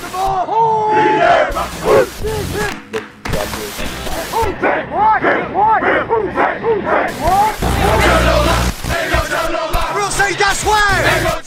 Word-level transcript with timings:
the 0.00 0.08
ball! 0.08 0.44
Oh! 0.48 0.90
We'll 1.84 2.06
where! 10.64 11.42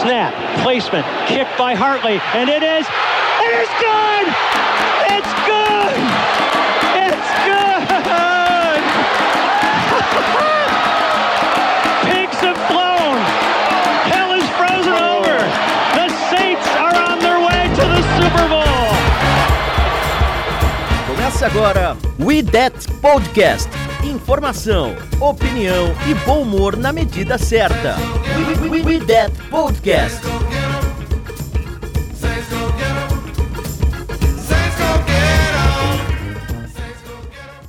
Snap, 0.00 0.62
placement, 0.62 1.06
kick 1.26 1.48
by 1.58 1.74
Hartley, 1.74 2.20
and 2.34 2.48
it 2.48 2.62
is, 2.62 2.86
it 2.86 3.52
is 3.60 3.68
good! 3.80 4.99
Começa 21.40 21.58
agora 21.58 21.96
We 22.18 22.42
That 22.42 22.76
Podcast. 23.00 23.70
Informação, 24.04 24.94
opinião 25.18 25.86
e 26.06 26.14
bom 26.26 26.42
humor 26.42 26.76
na 26.76 26.92
medida 26.92 27.38
certa. 27.38 27.96
We, 28.84 29.00
That 29.06 29.32
Podcast. 29.48 30.20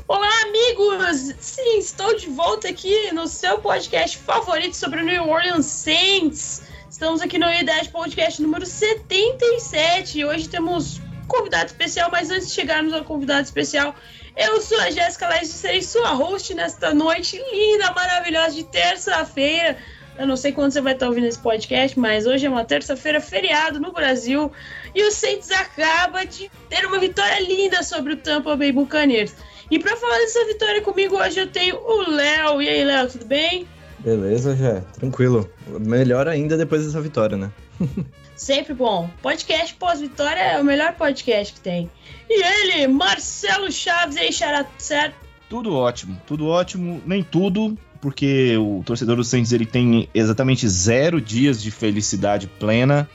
Olá, 0.06 0.30
amigos! 0.42 1.34
Sim, 1.40 1.78
estou 1.78 2.14
de 2.18 2.28
volta 2.28 2.68
aqui 2.68 3.14
no 3.14 3.26
seu 3.26 3.60
podcast 3.60 4.18
favorito 4.18 4.76
sobre 4.76 5.02
o 5.02 5.06
New 5.06 5.30
Orleans 5.30 5.66
Saints. 5.66 6.62
Estamos 6.90 7.22
aqui 7.22 7.40
no 7.40 7.50
IDES 7.50 7.88
Podcast 7.88 8.42
número 8.42 8.66
77 8.66 10.20
e 10.20 10.26
hoje 10.26 10.50
temos 10.50 11.01
convidado 11.32 11.68
especial, 11.68 12.10
mas 12.12 12.30
antes 12.30 12.50
de 12.50 12.54
chegarmos 12.54 12.92
ao 12.92 13.06
convidado 13.06 13.44
especial, 13.44 13.96
eu 14.36 14.60
sou 14.60 14.80
a 14.82 14.92
Jéssica 14.92 15.30
Leste 15.30 15.46
e 15.46 15.58
serei 15.58 15.82
sua 15.82 16.10
host 16.10 16.54
nesta 16.54 16.94
noite 16.94 17.42
linda, 17.52 17.92
maravilhosa 17.94 18.54
de 18.54 18.66
terça-feira. 18.66 19.78
Eu 20.20 20.28
não 20.28 20.36
sei 20.36 20.52
quando 20.52 20.74
você 20.74 20.82
vai 20.82 20.94
estar 20.94 21.08
ouvindo 21.08 21.28
esse 21.28 21.40
podcast, 21.40 21.98
mas 21.98 22.28
hoje 22.28 22.46
é 22.46 22.50
uma 22.50 22.66
terça-feira 22.66 23.22
feriado 23.22 23.80
no 23.80 23.94
Brasil 23.94 24.52
e 24.94 25.04
o 25.04 25.12
Saints 25.12 25.50
acaba 25.52 26.26
de 26.26 26.52
ter 26.70 26.86
uma 26.86 27.00
vitória 27.00 27.40
linda 27.40 27.82
sobre 27.82 28.14
o 28.14 28.18
Tampa 28.18 28.56
Bay 28.58 28.74
Buccaneers. 28.74 29.34
E 29.70 29.80
para 29.80 29.96
falar 29.96 30.18
dessa 30.18 30.46
vitória 30.46 30.82
comigo 30.82 31.16
hoje 31.16 31.40
eu 31.40 31.48
tenho 31.48 31.78
o 31.78 32.12
Léo. 32.12 32.62
E 32.62 32.68
aí, 32.68 32.84
Léo, 32.84 33.08
tudo 33.08 33.26
bem? 33.26 33.66
Beleza, 34.00 34.54
já. 34.56 34.82
Tranquilo. 34.82 35.50
Melhor 35.80 36.28
ainda 36.28 36.58
depois 36.58 36.86
dessa 36.86 37.00
vitória, 37.00 37.38
né? 37.38 37.52
Sempre 38.42 38.74
bom. 38.74 39.08
Podcast 39.22 39.76
pós-vitória 39.76 40.40
é 40.40 40.60
o 40.60 40.66
melhor 40.66 40.96
podcast 40.96 41.54
que 41.54 41.60
tem. 41.60 41.88
E 42.28 42.44
ele, 42.44 42.88
Marcelo 42.88 43.72
Chaves, 43.72 44.18
aí, 44.18 44.32
certo? 44.80 45.16
Tudo 45.48 45.76
ótimo, 45.76 46.20
tudo 46.26 46.48
ótimo, 46.48 47.00
nem 47.06 47.22
tudo, 47.22 47.78
porque 48.02 48.58
o 48.58 48.82
torcedor 48.84 49.16
do 49.18 49.24
Saints 49.24 49.52
ele 49.52 49.68
tem 49.68 50.10
exatamente 50.12 50.68
zero 50.68 51.22
dias 51.22 51.62
de 51.62 51.70
felicidade 51.70 52.48
plena 52.48 53.08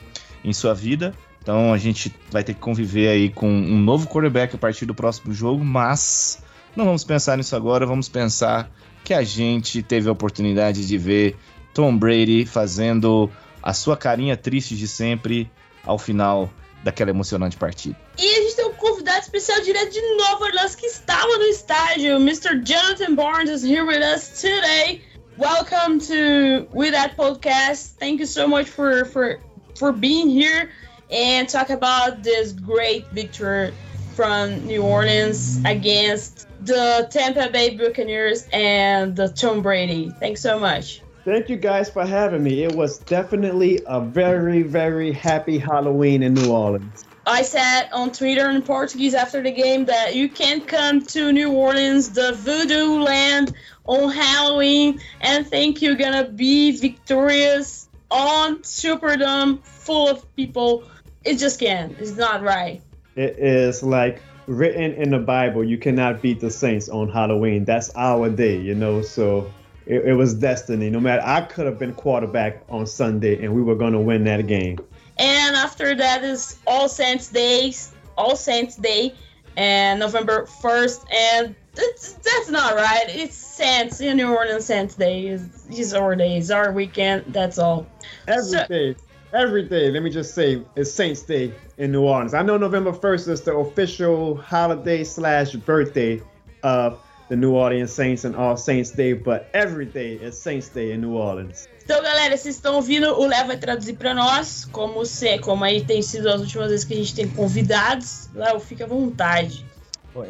em 0.45 0.53
sua 0.53 0.73
vida. 0.73 1.13
Então 1.41 1.73
a 1.73 1.77
gente 1.77 2.15
vai 2.31 2.41
ter 2.41 2.53
que 2.53 2.61
conviver 2.61 3.09
aí 3.09 3.29
com 3.29 3.49
um 3.49 3.77
novo 3.77 4.07
quarterback 4.07 4.55
a 4.55 4.57
partir 4.57 4.85
do 4.85 4.95
próximo 4.95 5.33
jogo, 5.33 5.61
mas 5.61 6.41
não 6.73 6.85
vamos 6.85 7.03
pensar 7.03 7.35
nisso 7.37 7.53
agora, 7.53 7.85
vamos 7.85 8.07
pensar 8.07 8.71
que 9.03 9.13
a 9.13 9.23
gente 9.23 9.83
teve 9.83 10.07
a 10.07 10.13
oportunidade 10.13 10.87
de 10.87 10.97
ver 10.97 11.35
Tom 11.73 11.97
Brady 11.97 12.45
fazendo 12.45 13.29
a 13.67 13.73
sua 13.73 13.97
carinha 13.97 14.37
triste 14.37 14.77
de 14.77 14.87
sempre 14.87 15.51
ao 15.83 15.97
final 15.97 16.49
daquela 16.85 17.09
emocionante 17.09 17.57
partida. 17.57 17.97
E 18.17 18.25
a 18.25 18.41
gente 18.43 18.55
tem 18.55 18.65
um 18.65 18.71
convidado 18.71 19.19
especial 19.19 19.59
direto 19.59 19.91
de 19.91 20.15
Nova 20.15 20.45
Orleans 20.45 20.73
que 20.73 20.85
estava 20.85 21.37
no 21.37 21.43
estádio. 21.43 22.17
Mr. 22.17 22.63
Jonathan 22.63 23.13
Barnes 23.13 23.49
is 23.49 23.63
here 23.63 23.83
with 23.83 24.01
us 24.01 24.39
today. 24.39 25.01
Welcome 25.37 25.99
to 25.99 26.65
With 26.73 26.93
That 26.93 27.17
Podcast. 27.17 27.97
Thank 27.99 28.21
you 28.21 28.25
so 28.25 28.47
much 28.47 28.69
for 28.69 29.03
for 29.03 29.41
for 29.75 29.91
being 29.91 30.29
here 30.29 30.69
and 31.11 31.49
talk 31.49 31.69
about 31.69 32.23
this 32.23 32.53
great 32.53 33.05
victory 33.11 33.73
from 34.15 34.65
New 34.65 34.81
Orleans 34.81 35.59
against 35.65 36.47
the 36.65 37.05
Tampa 37.11 37.49
Bay 37.51 37.75
Buccaneers 37.75 38.47
and 38.53 39.13
the 39.13 39.27
Tom 39.27 39.61
Brady. 39.61 40.09
Thanks 40.21 40.39
so 40.39 40.57
much. 40.57 41.01
Thank 41.27 41.49
you 41.49 41.57
guys 41.57 41.89
for 41.89 42.05
having 42.05 42.41
me. 42.41 42.63
It 42.63 42.73
was 42.73 42.99
definitely 42.99 43.81
a 43.85 43.99
very, 43.99 44.61
very 44.61 45.11
happy 45.11 45.57
Halloween 45.57 46.23
in 46.23 46.33
New 46.33 46.53
Orleans. 46.53 47.03
I 47.25 47.41
said 47.41 47.89
on 47.91 48.13
Twitter 48.13 48.49
in 48.49 48.61
Portuguese 48.61 49.13
after 49.13 49.43
the 49.43 49.51
game 49.51 49.83
that 49.87 50.15
you 50.15 50.29
can't 50.29 50.65
come 50.65 51.05
to 51.07 51.33
New 51.33 51.51
Orleans, 51.51 52.11
the 52.11 52.31
voodoo 52.31 53.01
land, 53.01 53.53
on 53.83 54.09
Halloween 54.09 55.01
and 55.19 55.45
think 55.45 55.81
you're 55.81 55.95
gonna 55.95 56.29
be 56.29 56.71
victorious 56.71 57.89
on 58.09 58.59
Superdome 58.59 59.61
full 59.65 60.07
of 60.07 60.33
people. 60.37 60.85
It 61.25 61.39
just 61.39 61.59
can't. 61.59 61.93
It's 61.99 62.15
not 62.15 62.41
right. 62.41 62.81
It 63.17 63.37
is 63.37 63.83
like 63.83 64.21
written 64.45 64.93
in 64.93 65.09
the 65.09 65.19
Bible, 65.19 65.61
you 65.61 65.77
cannot 65.77 66.21
beat 66.21 66.39
the 66.39 66.49
Saints 66.49 66.87
on 66.87 67.09
Halloween. 67.09 67.65
That's 67.65 67.91
our 67.97 68.29
day, 68.29 68.61
you 68.61 68.75
know. 68.75 69.01
So 69.01 69.51
it, 69.87 70.05
it 70.05 70.13
was 70.13 70.33
destiny. 70.33 70.89
No 70.89 70.99
matter, 70.99 71.21
I 71.25 71.41
could 71.41 71.65
have 71.65 71.79
been 71.79 71.93
quarterback 71.93 72.63
on 72.69 72.85
Sunday, 72.85 73.43
and 73.43 73.53
we 73.53 73.61
were 73.61 73.75
going 73.75 73.93
to 73.93 73.99
win 73.99 74.23
that 74.25 74.45
game. 74.47 74.77
And 75.17 75.55
after 75.55 75.95
that 75.95 76.23
is 76.23 76.57
All 76.67 76.87
Saints 76.89 77.29
Days, 77.29 77.91
All 78.17 78.35
Saints 78.35 78.75
Day, 78.75 79.15
and 79.55 79.99
November 79.99 80.45
1st. 80.61 81.05
And 81.13 81.55
that's, 81.73 82.13
that's 82.13 82.49
not 82.49 82.75
right. 82.75 83.05
It's 83.07 83.35
Saints, 83.35 83.99
in 84.01 84.17
New 84.17 84.35
Orleans 84.35 84.65
Saints 84.65 84.95
Day. 84.95 85.27
Is 85.27 85.65
is 85.69 85.93
our 85.93 86.15
day, 86.15 86.37
it's 86.37 86.51
our 86.51 86.71
weekend. 86.71 87.25
That's 87.29 87.57
all. 87.57 87.87
Every 88.27 88.43
So- 88.43 88.67
day, 88.67 88.95
every 89.33 89.63
day. 89.67 89.89
Let 89.89 90.03
me 90.03 90.09
just 90.09 90.35
say, 90.35 90.63
it's 90.75 90.91
Saints 90.91 91.21
Day 91.23 91.53
in 91.77 91.91
New 91.91 92.03
Orleans. 92.03 92.33
I 92.33 92.41
know 92.43 92.57
November 92.57 92.91
1st 92.91 93.27
is 93.29 93.41
the 93.41 93.55
official 93.55 94.35
holiday 94.37 95.03
slash 95.03 95.53
birthday 95.53 96.21
of 96.63 96.99
the 97.29 97.35
New 97.35 97.53
Orleans 97.53 97.91
Saints 97.91 98.25
and 98.25 98.35
All 98.35 98.55
Saints 98.57 98.91
Day, 98.91 99.13
but 99.13 99.47
every 99.53 99.85
day 99.85 100.15
is 100.21 100.35
Saints 100.35 100.69
Day 100.69 100.93
in 100.93 101.01
New 101.01 101.13
Orleans. 101.15 101.67
Então, 101.83 102.01
galera, 102.03 102.35
vocês 102.35 102.55
estão 102.55 102.75
ouvindo, 102.75 103.07
o 103.17 103.25
Léo 103.27 103.47
vai 103.47 103.57
traduzir 103.57 103.93
pra 103.93 104.13
nós, 104.13 104.65
como 104.71 105.05
se, 105.05 105.39
como 105.39 105.63
aí 105.63 105.83
tem 105.85 106.01
sido 106.01 106.27
as 106.29 106.41
últimas 106.41 106.69
vezes 106.69 106.85
que 106.85 106.93
a 106.93 106.97
gente 106.97 107.15
tem 107.15 107.27
convidados. 107.29 108.29
Léo, 108.33 108.59
fica 108.59 108.83
à 108.83 108.87
vontade. 108.87 109.65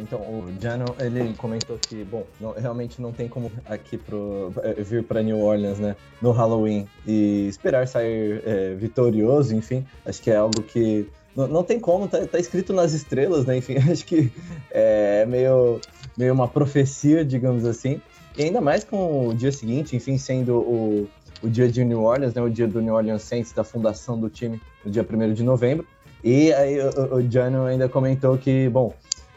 Então, 0.01 0.19
o 0.19 0.53
Jano, 0.61 0.83
ele 0.99 1.33
comentou 1.37 1.77
que, 1.77 2.03
bom, 2.03 2.25
não- 2.41 2.51
realmente 2.51 3.01
não 3.01 3.13
tem 3.13 3.29
como 3.29 3.49
aqui 3.65 3.97
pro, 3.97 4.51
eh, 4.61 4.83
vir 4.83 5.01
para 5.01 5.23
New 5.23 5.39
Orleans, 5.39 5.79
né, 5.79 5.95
no 6.21 6.31
Halloween 6.31 6.85
e 7.07 7.47
esperar 7.47 7.87
sair 7.87 8.41
eh, 8.45 8.75
vitorioso, 8.77 9.55
enfim, 9.55 9.85
acho 10.05 10.21
que 10.21 10.29
é 10.29 10.35
algo 10.35 10.61
que 10.61 11.07
não, 11.33 11.47
não 11.47 11.63
tem 11.63 11.79
como, 11.79 12.05
tá, 12.05 12.25
tá 12.27 12.37
escrito 12.37 12.73
nas 12.73 12.91
estrelas, 12.91 13.45
né, 13.45 13.55
enfim, 13.55 13.75
acho 13.89 14.03
que 14.05 14.29
é 14.71 15.25
meio, 15.25 15.79
meio 16.17 16.33
uma 16.33 16.47
profecia, 16.47 17.23
digamos 17.23 17.63
assim, 17.65 18.01
e 18.37 18.43
ainda 18.43 18.59
mais 18.61 18.83
com 18.83 19.27
o 19.27 19.33
dia 19.33 19.51
seguinte, 19.51 19.95
enfim, 19.95 20.17
sendo 20.17 20.55
o, 20.57 21.07
o 21.43 21.49
dia 21.49 21.67
de 21.69 21.83
New 21.85 22.03
Orleans, 22.03 22.33
né, 22.33 22.41
o 22.41 22.49
dia 22.49 22.67
do 22.67 22.81
New 22.81 22.93
Orleans 22.95 23.21
Saints, 23.23 23.51
da 23.51 23.63
fundação 23.63 24.19
do 24.19 24.29
time, 24.29 24.61
no 24.83 24.91
dia 24.91 25.05
1 25.07 25.33
de 25.33 25.43
novembro, 25.43 25.85
e 26.23 26.51
aí 26.53 26.79
o, 26.79 27.15
o- 27.17 27.31
Jano 27.31 27.65
ainda 27.65 27.87
comentou 27.87 28.37
que, 28.37 28.67
bom, 28.69 28.93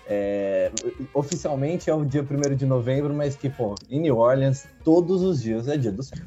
é, 0.08 0.70
oficialmente 1.14 1.88
é 1.90 1.94
o 1.94 2.04
dia 2.04 2.22
1 2.28 2.54
de 2.56 2.66
novembro, 2.66 3.12
mas 3.14 3.36
que, 3.36 3.48
pô, 3.48 3.74
em 3.90 4.00
New 4.00 4.16
Orleans, 4.18 4.64
todos 4.84 5.22
os 5.22 5.40
dias 5.42 5.68
é 5.68 5.76
dia 5.76 5.92
do 5.92 6.02
Saints. 6.02 6.26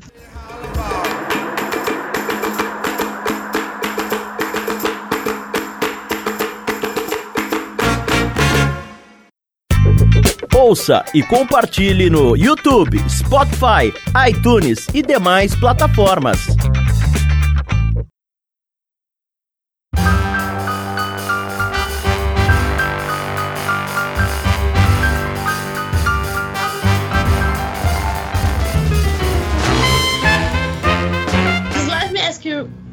Ouça 10.63 11.04
e 11.13 11.21
compartilhe 11.21 12.10
no 12.10 12.38
YouTube, 12.38 12.98
Spotify, 13.10 13.94
iTunes 14.30 14.88
e 14.94 15.01
demais 15.01 15.54
plataformas. 15.54 16.39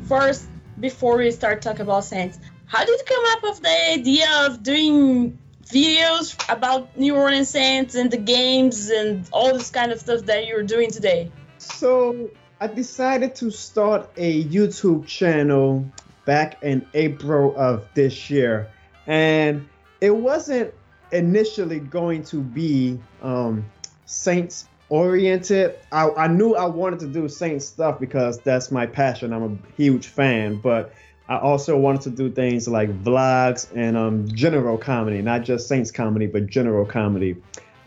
First, 0.08 0.49
before 0.81 1.19
we 1.19 1.31
start 1.31 1.62
talking 1.62 1.82
about 1.82 2.02
Saints, 2.02 2.40
how 2.66 2.84
did 2.84 2.99
you 2.99 3.05
come 3.06 3.25
up 3.32 3.44
with 3.44 3.62
the 3.62 3.93
idea 3.93 4.26
of 4.44 4.61
doing 4.61 5.38
videos 5.70 6.37
about 6.52 6.96
New 6.96 7.17
Orleans 7.17 7.49
Saints 7.49 7.94
and 7.94 8.11
the 8.11 8.17
games 8.17 8.90
and 8.90 9.28
all 9.32 9.52
this 9.55 9.70
kind 9.70 9.93
of 9.93 10.00
stuff 10.00 10.22
that 10.22 10.46
you're 10.46 10.62
doing 10.62 10.90
today? 10.90 11.31
So 11.58 12.31
I 12.61 12.67
decided 12.67 13.34
to 13.37 13.50
start 13.50 14.11
a 14.17 14.44
YouTube 14.44 15.06
channel 15.06 15.84
back 16.25 16.62
in 16.62 16.87
April 16.94 17.55
of 17.56 17.88
this 17.94 18.31
year. 18.31 18.70
And 19.06 19.69
it 20.00 20.14
wasn't 20.14 20.75
initially 21.12 21.81
going 21.81 22.23
to 22.25 22.40
be 22.40 23.00
um, 23.23 23.64
Saints 24.06 24.69
oriented. 24.88 25.78
I, 25.90 26.11
I 26.11 26.26
knew 26.26 26.55
I 26.55 26.66
wanted 26.66 27.00
to 27.00 27.06
do 27.06 27.28
Saints 27.28 27.64
stuff 27.64 27.99
because 27.99 28.38
that's 28.40 28.70
my 28.70 28.87
passion. 28.87 29.32
I'm 29.32 29.43
a 29.43 29.76
huge 29.76 30.06
fan, 30.06 30.56
but 30.56 30.93
I 31.31 31.38
also 31.38 31.77
wanted 31.77 32.03
to 32.03 32.11
do 32.11 32.29
things 32.29 32.67
like 32.67 32.91
vlogs 33.05 33.69
and 33.77 33.97
um, 33.97 34.27
general 34.35 34.77
comedy, 34.77 35.23
not 35.23 35.43
just 35.43 35.69
Saints 35.69 35.93
comedy, 35.93 36.27
but 36.27 36.49
general 36.49 36.85
comedy. 36.85 37.37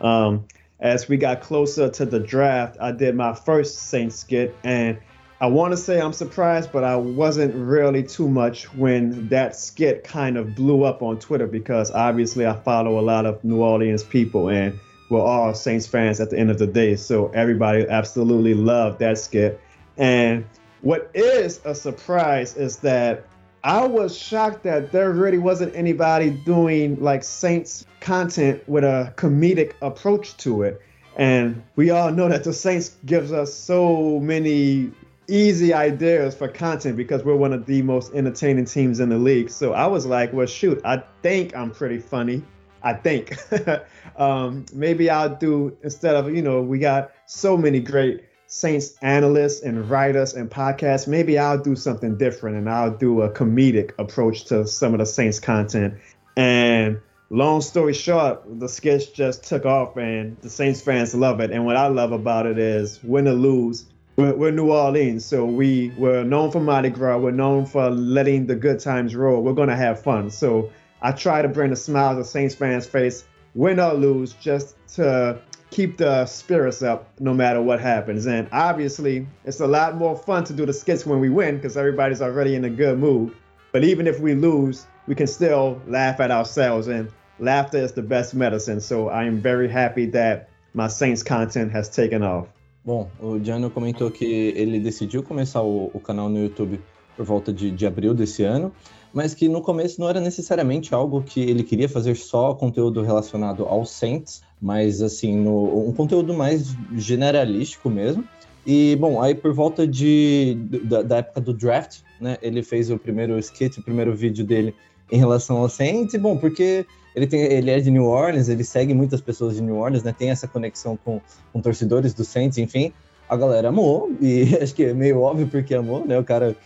Um, 0.00 0.46
as 0.80 1.08
we 1.08 1.18
got 1.18 1.42
closer 1.42 1.90
to 1.90 2.06
the 2.06 2.18
draft, 2.18 2.78
I 2.80 2.90
did 2.90 3.14
my 3.14 3.34
first 3.34 3.90
Saints 3.90 4.16
skit, 4.16 4.56
and 4.64 4.96
I 5.42 5.46
want 5.48 5.72
to 5.72 5.76
say 5.76 6.00
I'm 6.00 6.14
surprised, 6.14 6.72
but 6.72 6.84
I 6.84 6.96
wasn't 6.96 7.54
really 7.54 8.02
too 8.02 8.30
much 8.30 8.72
when 8.74 9.28
that 9.28 9.54
skit 9.54 10.04
kind 10.04 10.38
of 10.38 10.54
blew 10.54 10.84
up 10.84 11.02
on 11.02 11.18
Twitter 11.18 11.46
because 11.46 11.90
obviously 11.90 12.46
I 12.46 12.54
follow 12.54 12.98
a 12.98 13.02
lot 13.02 13.26
of 13.26 13.44
New 13.44 13.62
Orleans 13.62 14.02
people, 14.02 14.48
and 14.48 14.80
we're 15.10 15.20
all 15.20 15.52
Saints 15.52 15.86
fans 15.86 16.18
at 16.18 16.30
the 16.30 16.38
end 16.38 16.50
of 16.50 16.58
the 16.58 16.66
day. 16.66 16.96
So 16.96 17.28
everybody 17.28 17.86
absolutely 17.86 18.54
loved 18.54 19.00
that 19.00 19.18
skit. 19.18 19.60
And 19.98 20.46
what 20.80 21.10
is 21.12 21.60
a 21.66 21.74
surprise 21.74 22.56
is 22.56 22.78
that 22.78 23.26
I 23.64 23.86
was 23.86 24.14
shocked 24.14 24.62
that 24.64 24.92
there 24.92 25.10
really 25.10 25.38
wasn't 25.38 25.74
anybody 25.74 26.28
doing 26.28 27.00
like 27.00 27.24
Saints 27.24 27.86
content 28.00 28.62
with 28.68 28.84
a 28.84 29.14
comedic 29.16 29.72
approach 29.80 30.36
to 30.38 30.64
it. 30.64 30.82
And 31.16 31.62
we 31.74 31.88
all 31.88 32.10
know 32.10 32.28
that 32.28 32.44
the 32.44 32.52
Saints 32.52 32.94
gives 33.06 33.32
us 33.32 33.54
so 33.54 34.20
many 34.20 34.92
easy 35.28 35.72
ideas 35.72 36.34
for 36.34 36.46
content 36.46 36.98
because 36.98 37.24
we're 37.24 37.36
one 37.36 37.54
of 37.54 37.64
the 37.64 37.80
most 37.80 38.12
entertaining 38.12 38.66
teams 38.66 39.00
in 39.00 39.08
the 39.08 39.16
league. 39.16 39.48
So 39.48 39.72
I 39.72 39.86
was 39.86 40.04
like, 40.04 40.34
well, 40.34 40.46
shoot, 40.46 40.78
I 40.84 41.02
think 41.22 41.56
I'm 41.56 41.70
pretty 41.70 41.98
funny. 41.98 42.42
I 42.82 42.92
think. 42.92 43.34
um, 44.18 44.66
maybe 44.74 45.08
I'll 45.08 45.34
do 45.34 45.74
instead 45.82 46.16
of, 46.16 46.34
you 46.34 46.42
know, 46.42 46.60
we 46.60 46.78
got 46.78 47.12
so 47.24 47.56
many 47.56 47.80
great 47.80 48.24
Saints 48.54 48.94
analysts 49.02 49.62
and 49.62 49.90
writers 49.90 50.34
and 50.34 50.48
podcasts, 50.48 51.08
maybe 51.08 51.40
I'll 51.40 51.58
do 51.58 51.74
something 51.74 52.16
different 52.16 52.56
and 52.56 52.70
I'll 52.70 52.96
do 52.96 53.22
a 53.22 53.28
comedic 53.28 53.90
approach 53.98 54.44
to 54.44 54.64
some 54.64 54.94
of 54.94 55.00
the 55.00 55.06
Saints 55.06 55.40
content. 55.40 55.94
And 56.36 57.00
long 57.30 57.62
story 57.62 57.94
short, 57.94 58.44
the 58.60 58.68
sketch 58.68 59.12
just 59.12 59.42
took 59.42 59.66
off 59.66 59.96
and 59.96 60.36
the 60.40 60.48
Saints 60.48 60.80
fans 60.80 61.16
love 61.16 61.40
it. 61.40 61.50
And 61.50 61.66
what 61.66 61.74
I 61.74 61.88
love 61.88 62.12
about 62.12 62.46
it 62.46 62.56
is 62.56 63.02
win 63.02 63.26
or 63.26 63.32
lose, 63.32 63.86
we're, 64.14 64.36
we're 64.36 64.52
New 64.52 64.70
Orleans, 64.70 65.24
so 65.24 65.44
we 65.44 65.92
we're 65.98 66.22
known 66.22 66.52
for 66.52 66.60
Mardi 66.60 66.90
Gras. 66.90 67.18
We're 67.18 67.32
known 67.32 67.66
for 67.66 67.90
letting 67.90 68.46
the 68.46 68.54
good 68.54 68.78
times 68.78 69.16
roll. 69.16 69.42
We're 69.42 69.54
gonna 69.54 69.74
have 69.74 70.00
fun. 70.00 70.30
So 70.30 70.70
I 71.02 71.10
try 71.10 71.42
to 71.42 71.48
bring 71.48 71.72
a 71.72 71.76
smile 71.76 72.14
to 72.14 72.24
Saints 72.24 72.54
fans' 72.54 72.86
face, 72.86 73.24
win 73.56 73.80
or 73.80 73.94
lose, 73.94 74.32
just 74.34 74.76
to 74.94 75.40
keep 75.74 75.96
the 75.96 76.24
spirits 76.26 76.82
up 76.82 77.08
no 77.18 77.34
matter 77.34 77.60
what 77.60 77.80
happens. 77.80 78.26
And 78.26 78.48
obviously, 78.52 79.26
it's 79.44 79.60
a 79.60 79.66
lot 79.66 79.96
more 79.96 80.16
fun 80.16 80.44
to 80.44 80.52
do 80.52 80.64
the 80.64 80.72
skits 80.72 81.04
when 81.04 81.18
we 81.18 81.28
win 81.28 81.56
because 81.56 81.76
everybody's 81.76 82.22
already 82.22 82.54
in 82.54 82.64
a 82.64 82.70
good 82.70 82.98
mood. 82.98 83.34
But 83.72 83.82
even 83.82 84.06
if 84.06 84.20
we 84.20 84.34
lose, 84.34 84.86
we 85.08 85.16
can 85.16 85.26
still 85.26 85.82
laugh 85.88 86.20
at 86.20 86.30
ourselves, 86.30 86.86
and 86.86 87.10
laughter 87.40 87.78
is 87.78 87.92
the 87.92 88.02
best 88.02 88.34
medicine. 88.34 88.80
So 88.80 89.08
I 89.08 89.24
am 89.24 89.40
very 89.42 89.68
happy 89.68 90.06
that 90.10 90.48
my 90.74 90.86
Saints 90.86 91.24
content 91.24 91.72
has 91.72 91.88
taken 91.88 92.22
off. 92.22 92.46
Bom, 92.84 93.08
o 93.20 93.40
Jano 93.42 93.70
comentou 93.70 94.10
que 94.10 94.52
ele 94.54 94.78
decidiu 94.78 95.22
começar 95.22 95.62
o, 95.62 95.90
o 95.92 95.98
canal 95.98 96.28
no 96.28 96.38
YouTube 96.38 96.80
por 97.16 97.24
volta 97.24 97.52
de, 97.52 97.70
de 97.70 97.86
abril 97.86 98.14
desse 98.14 98.44
ano, 98.44 98.72
mas 99.12 99.34
que 99.34 99.48
no 99.48 99.62
começo 99.62 100.00
não 100.00 100.08
era 100.08 100.20
necessariamente 100.20 100.94
algo 100.94 101.22
que 101.22 101.40
ele 101.40 101.62
queria 101.62 101.88
fazer 101.88 102.14
só 102.16 102.52
conteúdo 102.52 103.00
relacionado 103.02 103.64
aos 103.64 103.90
Saints, 103.90 104.42
mas 104.64 105.02
assim, 105.02 105.36
no, 105.36 105.86
um 105.86 105.92
conteúdo 105.92 106.32
mais 106.32 106.74
generalístico 106.96 107.90
mesmo. 107.90 108.24
E, 108.66 108.96
bom, 108.98 109.20
aí 109.20 109.34
por 109.34 109.52
volta 109.52 109.86
de, 109.86 110.56
da, 110.84 111.02
da, 111.02 111.16
época 111.18 111.38
do 111.42 111.52
draft, 111.52 111.98
né, 112.18 112.38
ele 112.40 112.62
fez 112.62 112.90
o 112.90 112.98
primeiro 112.98 113.38
skit, 113.38 113.78
o 113.78 113.82
primeiro 113.82 114.16
vídeo 114.16 114.42
dele 114.42 114.74
em 115.12 115.18
relação 115.18 115.58
ao 115.58 115.68
Saints, 115.68 116.14
e, 116.14 116.18
bom, 116.18 116.38
porque 116.38 116.86
ele, 117.14 117.26
tem, 117.26 117.42
ele 117.42 117.70
é 117.70 117.78
de 117.78 117.90
New 117.90 118.06
Orleans, 118.06 118.48
ele 118.48 118.64
segue 118.64 118.94
muitas 118.94 119.20
pessoas 119.20 119.56
de 119.56 119.60
New 119.60 119.76
Orleans, 119.76 120.02
né, 120.02 120.14
tem 120.16 120.30
essa 120.30 120.48
conexão 120.48 120.96
com, 121.04 121.20
com 121.52 121.60
torcedores 121.60 122.14
do 122.14 122.24
Saints, 122.24 122.56
enfim, 122.56 122.90
a 123.28 123.36
galera 123.36 123.68
amou, 123.68 124.12
e 124.20 124.56
acho 124.60 124.74
que 124.74 124.84
é 124.84 124.94
meio 124.94 125.20
óbvio 125.20 125.46
porque 125.46 125.74
amou, 125.74 126.06
né, 126.06 126.18
o 126.18 126.24
cara, 126.24 126.56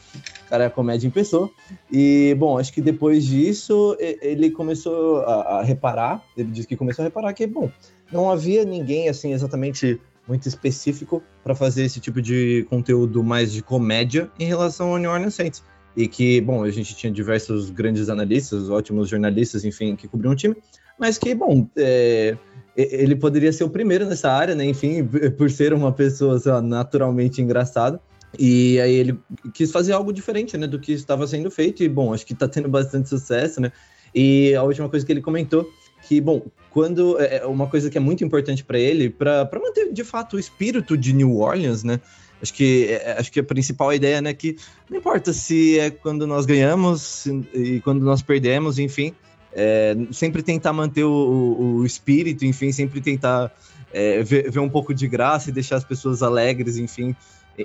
o 0.47 0.49
cara 0.49 0.65
é 0.65 0.71
comédia 0.71 1.07
em 1.07 1.11
pessoa, 1.11 1.51
e, 1.91 2.35
bom, 2.39 2.59
acho 2.59 2.73
que 2.73 2.81
depois 2.81 3.25
disso, 3.25 3.97
ele 3.99 4.51
começou 4.51 5.19
a, 5.19 5.59
a 5.59 5.63
reparar, 5.63 6.23
ele 6.37 6.51
disse 6.51 6.67
que 6.67 6.77
começou 6.77 7.03
a 7.03 7.07
reparar 7.07 7.33
que, 7.33 7.47
bom, 7.47 7.71
não 8.13 8.31
havia 8.31 8.65
ninguém, 8.65 9.09
assim, 9.09 9.33
exatamente 9.33 10.01
muito 10.29 10.47
específico 10.47 11.23
para 11.43 11.55
fazer 11.55 11.85
esse 11.85 11.99
tipo 11.99 12.21
de 12.21 12.67
conteúdo 12.69 13.25
mais 13.25 13.51
de 13.51 13.63
comédia 13.63 14.31
em 14.39 14.45
relação 14.45 14.93
ao 14.93 14.99
New 14.99 15.11
Orleans 15.11 15.35
Saints. 15.35 15.65
E 15.97 16.07
que, 16.07 16.41
bom, 16.41 16.63
a 16.63 16.71
gente 16.71 16.95
tinha 16.95 17.11
diversos 17.11 17.71
grandes 17.71 18.09
analistas, 18.09 18.69
ótimos 18.69 19.09
jornalistas, 19.09 19.65
enfim, 19.65 19.97
que 19.97 20.07
cobriam 20.07 20.33
o 20.33 20.37
time, 20.37 20.55
mas 20.99 21.19
que, 21.19 21.35
bom, 21.35 21.69
é, 21.77 22.37
ele 22.77 23.17
poderia 23.17 23.53
ser 23.53 23.65
o 23.65 23.71
primeiro 23.71 24.07
nessa 24.07 24.31
área, 24.31 24.55
né? 24.55 24.65
Enfim, 24.65 25.05
por 25.37 25.51
ser 25.51 25.73
uma 25.73 25.93
pessoa 25.93 26.41
lá, 26.45 26.63
naturalmente 26.63 27.43
engraçada. 27.43 28.01
E 28.39 28.79
aí 28.81 28.95
ele 28.95 29.19
quis 29.55 29.73
fazer 29.73 29.93
algo 29.93 30.13
diferente, 30.13 30.57
né, 30.59 30.67
do 30.67 30.79
que 30.79 30.93
estava 30.93 31.27
sendo 31.27 31.51
feito. 31.51 31.83
E 31.83 31.89
bom, 31.89 32.13
acho 32.13 32.27
que 32.27 32.35
está 32.35 32.47
tendo 32.47 32.69
bastante 32.69 33.09
sucesso, 33.09 33.61
né? 33.61 33.73
E 34.15 34.55
a 34.55 34.63
última 34.63 34.89
coisa 34.89 35.05
que 35.05 35.13
ele 35.13 35.21
comentou 35.21 35.69
que, 36.07 36.21
bom, 36.21 36.47
quando 36.71 37.21
é, 37.21 37.39
é 37.39 37.47
uma 37.47 37.67
coisa 37.67 37.91
que 37.91 37.99
é 37.99 38.01
muito 38.01 38.25
importante 38.25 38.65
para 38.65 38.79
ele, 38.79 39.11
para 39.11 39.49
manter 39.53 39.93
de 39.93 40.05
fato 40.05 40.37
o 40.37 40.39
espírito 40.39 40.97
de 40.97 41.13
New 41.13 41.39
Orleans, 41.39 41.83
né? 41.83 42.01
Acho 42.41 42.55
que, 42.55 42.87
é, 42.89 43.17
acho 43.19 43.33
que 43.33 43.41
a 43.41 43.45
principal 43.45 43.93
ideia, 43.93 44.23
né, 44.23 44.33
que 44.33 44.57
não 44.89 44.99
importa 44.99 45.33
se 45.33 45.79
é 45.79 45.91
quando 45.91 46.27
nós 46.27 46.47
ganhamos 46.47 47.27
e 47.53 47.81
quando 47.81 48.05
nós 48.05 48.23
perdemos, 48.23 48.79
enfim, 48.79 49.13
é, 49.53 49.97
sempre 50.13 50.43
tentar 50.43 50.73
manter 50.73 51.05
o, 51.05 51.79
o, 51.79 51.87
espírito, 51.87 52.45
enfim, 52.45 52.73
sempre 52.73 53.01
tentar 53.01 53.53
é, 53.93 54.23
ver, 54.23 54.51
ver, 54.51 54.61
um 54.61 54.69
pouco 54.69 54.95
de 54.95 55.09
graça 55.09 55.51
e 55.51 55.53
deixar 55.53 55.77
as 55.77 55.85
pessoas 55.85 56.23
alegres, 56.23 56.77
enfim, 56.77 57.15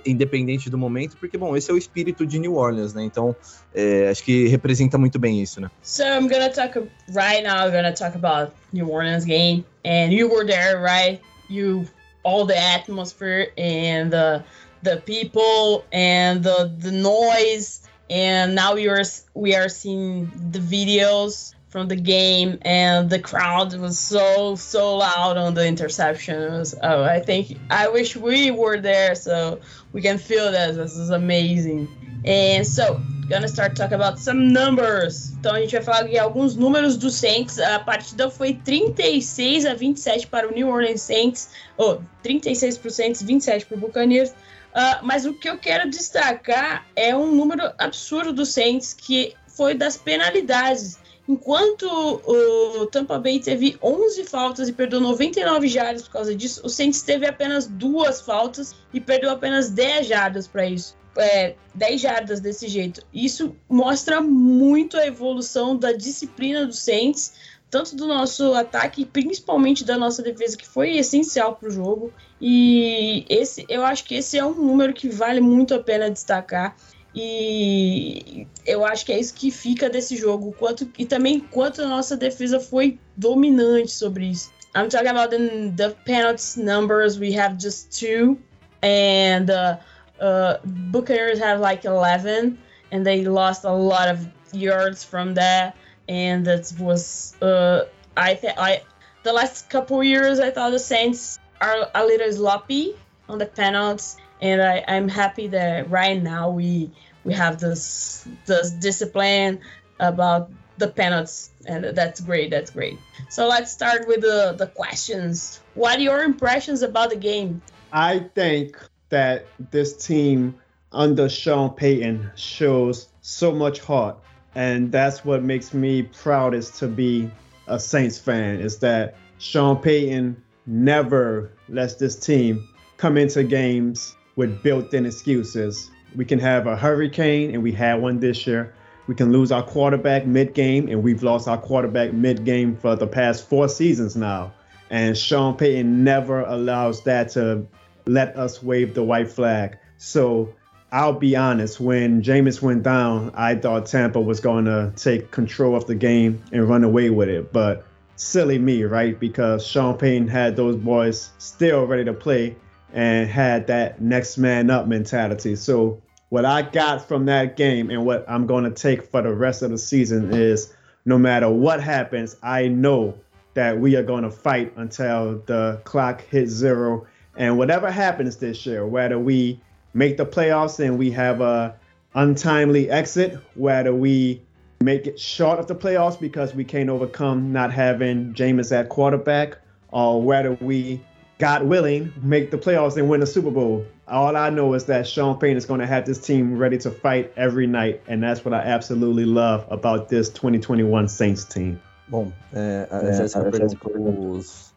independente 0.05 0.69
do 0.69 0.77
momento, 0.77 1.17
porque, 1.17 1.37
bom, 1.37 1.55
esse 1.55 1.69
é 1.69 1.73
o 1.73 1.77
espírito 1.77 2.25
de 2.25 2.39
New 2.39 2.55
Orleans, 2.55 2.93
né? 2.93 3.03
Então, 3.03 3.35
é, 3.73 4.09
acho 4.09 4.23
que 4.23 4.47
representa 4.47 4.97
muito 4.97 5.19
bem 5.19 5.41
isso, 5.41 5.61
né? 5.61 5.69
So, 5.83 6.03
I'm 6.03 6.27
gonna 6.27 6.49
talk, 6.49 6.79
right 7.09 7.43
now, 7.43 7.67
I'm 7.67 7.71
gonna 7.71 7.93
talk 7.93 8.15
about 8.15 8.53
New 8.71 8.89
Orleans 8.89 9.25
game, 9.25 9.63
and 9.85 10.11
you 10.11 10.29
were 10.29 10.45
there, 10.45 10.79
right? 10.79 11.21
You, 11.49 11.85
all 12.23 12.45
the 12.45 12.57
atmosphere 12.57 13.51
and 13.57 14.09
the, 14.09 14.43
the 14.81 14.97
people 15.05 15.85
and 15.91 16.41
the, 16.41 16.73
the 16.79 16.91
noise, 16.91 17.81
and 18.09 18.55
now 18.55 18.73
we 18.73 18.87
are, 18.87 19.03
we 19.35 19.55
are 19.55 19.69
seeing 19.69 20.31
the 20.51 20.59
videos 20.59 21.53
from 21.73 21.87
the 21.87 21.95
game, 21.95 22.59
and 22.61 23.09
the 23.09 23.17
crowd 23.17 23.73
was 23.73 23.97
so 23.97 24.55
so 24.55 24.95
loud 24.97 25.37
on 25.37 25.55
the 25.55 25.65
interception. 25.65 26.53
Was, 26.53 26.75
oh, 26.81 27.03
I 27.03 27.19
think 27.19 27.57
I 27.69 27.89
wish 27.89 28.15
we 28.15 28.51
were 28.51 28.79
there 28.79 29.15
so 29.15 29.59
we 29.91 30.01
can 30.01 30.19
feel 30.19 30.51
that. 30.51 30.75
This 30.75 30.95
is 30.95 31.09
amazing. 31.09 31.87
And 32.23 32.65
so, 32.65 33.01
gonna 33.27 33.47
start 33.47 33.75
talking 33.75 33.95
about 33.95 34.19
some 34.19 34.53
numbers. 34.53 35.33
Então 35.39 35.55
a 35.55 35.59
gente 35.61 35.71
vai 35.71 35.81
falar 35.81 36.01
aqui 36.01 36.17
alguns 36.19 36.55
números 36.55 36.95
do 36.95 37.09
Saints. 37.09 37.57
A 37.59 37.79
partida 37.79 38.29
foi 38.29 38.53
36 38.53 39.65
a 39.65 39.73
27 39.73 40.27
para 40.27 40.47
o 40.47 40.53
New 40.53 40.69
Orleans 40.69 41.01
Saints, 41.01 41.49
ou 41.75 41.95
oh, 41.95 42.01
36 42.21 42.77
para 42.77 42.87
o 42.87 42.91
Saints, 42.91 43.23
27 43.23 43.65
para 43.65 43.77
o 43.77 43.79
Buccaneers. 43.79 44.29
Uh, 44.29 45.01
mas 45.01 45.25
o 45.25 45.33
que 45.33 45.49
eu 45.49 45.57
quero 45.57 45.89
destacar 45.89 46.85
é 46.95 47.15
um 47.15 47.35
número 47.35 47.71
absurdo 47.79 48.31
do 48.31 48.45
Saints 48.45 48.93
que 48.93 49.35
foi 49.47 49.73
das 49.73 49.97
penalidades. 49.97 50.99
Enquanto 51.27 51.85
o 51.85 52.85
Tampa 52.87 53.17
Bay 53.17 53.39
teve 53.39 53.77
11 53.81 54.25
faltas 54.25 54.67
e 54.67 54.73
perdeu 54.73 54.99
99 54.99 55.67
jardas 55.69 56.03
por 56.03 56.11
causa 56.11 56.35
disso, 56.35 56.61
o 56.65 56.69
Saints 56.69 57.01
teve 57.01 57.25
apenas 57.25 57.65
duas 57.65 58.19
faltas 58.19 58.75
e 58.93 58.99
perdeu 58.99 59.29
apenas 59.29 59.69
10 59.69 60.07
jardas 60.07 60.47
para 60.47 60.65
isso. 60.65 60.97
É, 61.15 61.55
10 61.75 62.01
jardas 62.01 62.39
desse 62.41 62.67
jeito. 62.67 63.01
Isso 63.13 63.55
mostra 63.69 64.19
muito 64.19 64.97
a 64.97 65.05
evolução 65.05 65.77
da 65.77 65.93
disciplina 65.93 66.65
do 66.65 66.73
Saints, 66.73 67.33
tanto 67.69 67.95
do 67.95 68.05
nosso 68.05 68.53
ataque, 68.53 69.05
principalmente 69.05 69.85
da 69.85 69.97
nossa 69.97 70.21
defesa, 70.21 70.57
que 70.57 70.67
foi 70.67 70.97
essencial 70.97 71.55
para 71.55 71.69
o 71.69 71.71
jogo. 71.71 72.11
E 72.41 73.25
esse, 73.29 73.65
eu 73.69 73.85
acho 73.85 74.03
que 74.03 74.15
esse 74.15 74.37
é 74.37 74.45
um 74.45 74.53
número 74.53 74.93
que 74.93 75.07
vale 75.07 75.39
muito 75.39 75.73
a 75.73 75.79
pena 75.79 76.11
destacar. 76.11 76.75
E 77.15 78.47
eu 78.65 78.83
acho 78.83 79.05
que 79.05 79.13
é 79.13 79.19
isso 79.19 79.33
que 79.33 79.51
fica 79.51 79.89
desse 79.89 80.15
jogo. 80.15 80.53
Quanto, 80.57 80.89
e 80.97 81.05
também 81.05 81.39
quanto 81.39 81.81
a 81.81 81.87
nossa 81.87 82.17
defesa 82.17 82.59
foi 82.59 82.99
dominante 83.15 83.91
sobre 83.91 84.25
isso. 84.25 84.51
I'm 84.75 84.89
talking 84.89 85.09
about 85.09 85.29
the, 85.29 85.71
the 85.75 85.95
penalty 86.05 86.61
numbers. 86.61 87.19
We 87.19 87.37
have 87.37 87.57
just 87.59 87.91
two. 87.91 88.39
And 88.81 89.51
uh, 89.51 89.77
uh, 90.19 90.57
Buccaneers 90.65 91.39
have 91.39 91.59
like 91.59 91.85
11. 91.85 92.57
and 92.93 93.03
they 93.03 93.25
lost 93.25 93.65
a 93.65 93.71
lot 93.71 94.07
of 94.07 94.25
yards 94.53 95.03
from 95.03 95.33
that, 95.33 95.75
and 96.07 96.45
that 96.45 96.71
was 96.79 97.35
uh, 97.41 97.85
I 98.15 98.35
think 98.35 98.53
I 98.57 98.83
the 99.23 99.33
last 99.33 99.67
couple 99.69 100.03
years 100.03 100.39
I 100.39 100.51
thought 100.51 100.69
the 100.69 100.79
Saints 100.79 101.39
are 101.59 101.89
a 101.95 102.05
little 102.05 102.31
sloppy 102.31 102.95
on 103.27 103.39
the 103.39 103.47
penalties, 103.47 104.15
and 104.43 104.61
I, 104.61 104.83
I'm 104.87 105.07
happy 105.07 105.47
that 105.47 105.89
right 105.89 106.21
now 106.21 106.49
we 106.49 106.91
we 107.23 107.33
have 107.33 107.59
this 107.59 108.27
this 108.45 108.71
discipline 108.71 109.61
about 109.99 110.51
the 110.77 110.89
penalties, 110.89 111.49
and 111.65 111.85
that's 111.85 112.19
great. 112.19 112.51
That's 112.51 112.69
great. 112.69 112.99
So 113.29 113.47
let's 113.47 113.71
start 113.71 114.05
with 114.07 114.21
the 114.21 114.53
the 114.57 114.67
questions. 114.67 115.61
What 115.75 115.97
are 115.97 116.01
your 116.01 116.23
impressions 116.23 116.81
about 116.81 117.09
the 117.09 117.15
game? 117.15 117.61
I 117.93 118.19
think 118.35 118.77
that 119.09 119.45
this 119.71 120.05
team 120.05 120.55
under 120.91 121.29
Sean 121.29 121.69
Payton 121.69 122.31
shows 122.35 123.07
so 123.21 123.51
much 123.53 123.79
heart, 123.79 124.17
and 124.55 124.91
that's 124.91 125.23
what 125.23 125.41
makes 125.41 125.73
me 125.73 126.03
proudest 126.03 126.75
to 126.79 126.87
be 126.87 127.31
a 127.67 127.79
Saints 127.79 128.19
fan. 128.19 128.59
Is 128.59 128.77
that 128.79 129.15
Sean 129.37 129.77
Payton 129.77 130.35
never 130.65 131.53
lets 131.69 131.95
this 131.95 132.17
team 132.17 132.67
come 132.97 133.17
into 133.17 133.43
games 133.43 134.17
with 134.35 134.63
built-in 134.63 135.05
excuses. 135.05 135.91
We 136.15 136.25
can 136.25 136.39
have 136.39 136.67
a 136.67 136.75
hurricane, 136.75 137.53
and 137.53 137.63
we 137.63 137.71
had 137.71 138.01
one 138.01 138.19
this 138.19 138.45
year. 138.45 138.73
We 139.07 139.15
can 139.15 139.31
lose 139.31 139.51
our 139.51 139.63
quarterback 139.63 140.25
mid-game, 140.25 140.87
and 140.87 141.03
we've 141.03 141.23
lost 141.23 141.47
our 141.47 141.57
quarterback 141.57 142.13
mid-game 142.13 142.77
for 142.77 142.95
the 142.95 143.07
past 143.07 143.49
four 143.49 143.67
seasons 143.67 144.15
now. 144.15 144.53
And 144.89 145.17
Sean 145.17 145.57
Payton 145.57 146.03
never 146.03 146.41
allows 146.41 147.03
that 147.03 147.29
to 147.31 147.65
let 148.05 148.37
us 148.37 148.61
wave 148.61 148.93
the 148.93 149.03
white 149.03 149.31
flag. 149.31 149.77
So 149.97 150.53
I'll 150.91 151.13
be 151.13 151.35
honest, 151.35 151.79
when 151.79 152.21
Jameis 152.21 152.61
went 152.61 152.83
down, 152.83 153.31
I 153.33 153.55
thought 153.55 153.87
Tampa 153.87 154.21
was 154.21 154.39
going 154.39 154.65
to 154.65 154.93
take 154.95 155.31
control 155.31 155.75
of 155.75 155.87
the 155.87 155.95
game 155.95 156.43
and 156.51 156.69
run 156.69 156.83
away 156.83 157.09
with 157.09 157.29
it. 157.29 157.51
But 157.51 157.85
silly 158.15 158.59
me, 158.59 158.83
right? 158.83 159.19
Because 159.19 159.65
Sean 159.65 159.97
Payton 159.97 160.27
had 160.27 160.55
those 160.55 160.75
boys 160.75 161.31
still 161.39 161.85
ready 161.85 162.05
to 162.05 162.13
play 162.13 162.55
and 162.93 163.29
had 163.29 163.67
that 163.67 164.01
next 164.01 164.37
man 164.37 164.69
up 164.69 164.87
mentality. 164.87 165.55
So 165.55 166.01
what 166.29 166.45
I 166.45 166.61
got 166.61 167.07
from 167.07 167.25
that 167.25 167.57
game 167.57 167.89
and 167.89 168.05
what 168.05 168.25
I'm 168.29 168.47
going 168.47 168.63
to 168.63 168.71
take 168.71 169.03
for 169.03 169.21
the 169.21 169.33
rest 169.33 169.61
of 169.61 169.71
the 169.71 169.77
season 169.77 170.33
is 170.33 170.73
no 171.05 171.17
matter 171.17 171.49
what 171.49 171.81
happens, 171.81 172.35
I 172.41 172.67
know 172.67 173.15
that 173.55 173.79
we 173.79 173.95
are 173.95 174.03
going 174.03 174.23
to 174.23 174.31
fight 174.31 174.73
until 174.77 175.41
the 175.45 175.81
clock 175.83 176.21
hits 176.21 176.51
zero. 176.51 177.05
And 177.35 177.57
whatever 177.57 177.91
happens 177.91 178.37
this 178.37 178.65
year, 178.65 178.85
whether 178.85 179.19
we 179.19 179.59
make 179.93 180.17
the 180.17 180.25
playoffs 180.25 180.79
and 180.83 180.97
we 180.97 181.11
have 181.11 181.41
a 181.41 181.75
untimely 182.15 182.89
exit, 182.89 183.39
whether 183.55 183.93
we 183.93 184.41
make 184.81 185.07
it 185.07 185.19
short 185.19 185.59
of 185.59 185.67
the 185.67 185.75
playoffs 185.75 186.19
because 186.19 186.53
we 186.53 186.63
can't 186.63 186.89
overcome 186.89 187.51
not 187.51 187.71
having 187.71 188.33
Jameis 188.33 188.71
at 188.71 188.89
quarterback, 188.89 189.57
or 189.91 190.21
whether 190.21 190.53
we, 190.53 191.01
God 191.43 191.63
willing, 191.63 192.13
make 192.21 192.51
the 192.51 192.57
playoffs 192.57 192.95
and 192.95 193.09
win 193.09 193.19
the 193.19 193.25
Super 193.25 193.51
Bowl. 193.51 193.85
All 194.07 194.37
I 194.37 194.49
know 194.49 194.73
is 194.75 194.85
that 194.85 195.05
Sean 195.05 195.37
Payne 195.37 195.57
is 195.57 195.65
going 195.65 195.81
to 195.81 195.85
have 195.85 196.05
this 196.05 196.17
team 196.17 196.57
ready 196.57 196.77
to 196.77 196.89
fight 196.89 197.33
every 197.35 197.67
night, 197.67 197.99
and 198.07 198.23
that's 198.23 198.45
what 198.45 198.53
I 198.53 198.59
absolutely 198.59 199.25
love 199.25 199.65
about 199.69 200.07
this 200.07 200.29
2021 200.29 201.09
Saints 201.09 201.43
team. 201.43 201.81
Bom, 202.07 202.31
é, 202.53 202.87
a 202.89 203.11
Jéssica 203.11 203.43
perguntou 203.51 204.37
os, 204.37 204.73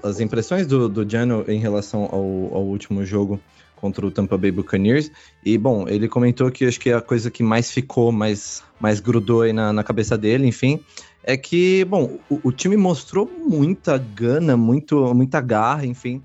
as 0.00 0.20
impressões 0.20 0.68
do, 0.68 0.88
do 0.88 1.04
Jano 1.10 1.44
em 1.48 1.58
relação 1.58 2.04
ao, 2.04 2.54
ao 2.54 2.64
último 2.64 3.04
jogo 3.04 3.40
contra 3.74 4.06
o 4.06 4.10
Tampa 4.10 4.38
Bay 4.38 4.52
Buccaneers. 4.52 5.10
E, 5.44 5.58
bom, 5.58 5.88
ele 5.88 6.06
comentou 6.06 6.52
que 6.52 6.66
acho 6.66 6.78
que 6.78 6.92
a 6.92 7.00
coisa 7.00 7.32
que 7.32 7.42
mais 7.42 7.72
ficou, 7.72 8.12
mais, 8.12 8.62
mais 8.78 9.00
grudou 9.00 9.42
aí 9.42 9.52
na, 9.52 9.72
na 9.72 9.82
cabeça 9.82 10.16
dele, 10.16 10.46
enfim, 10.46 10.80
é 11.26 11.36
que, 11.36 11.84
bom, 11.84 12.18
o, 12.30 12.40
o 12.44 12.52
time 12.52 12.76
mostrou 12.76 13.28
muita 13.28 13.98
gana, 13.98 14.56
muito, 14.56 15.12
muita 15.12 15.40
garra, 15.40 15.84
enfim, 15.84 16.22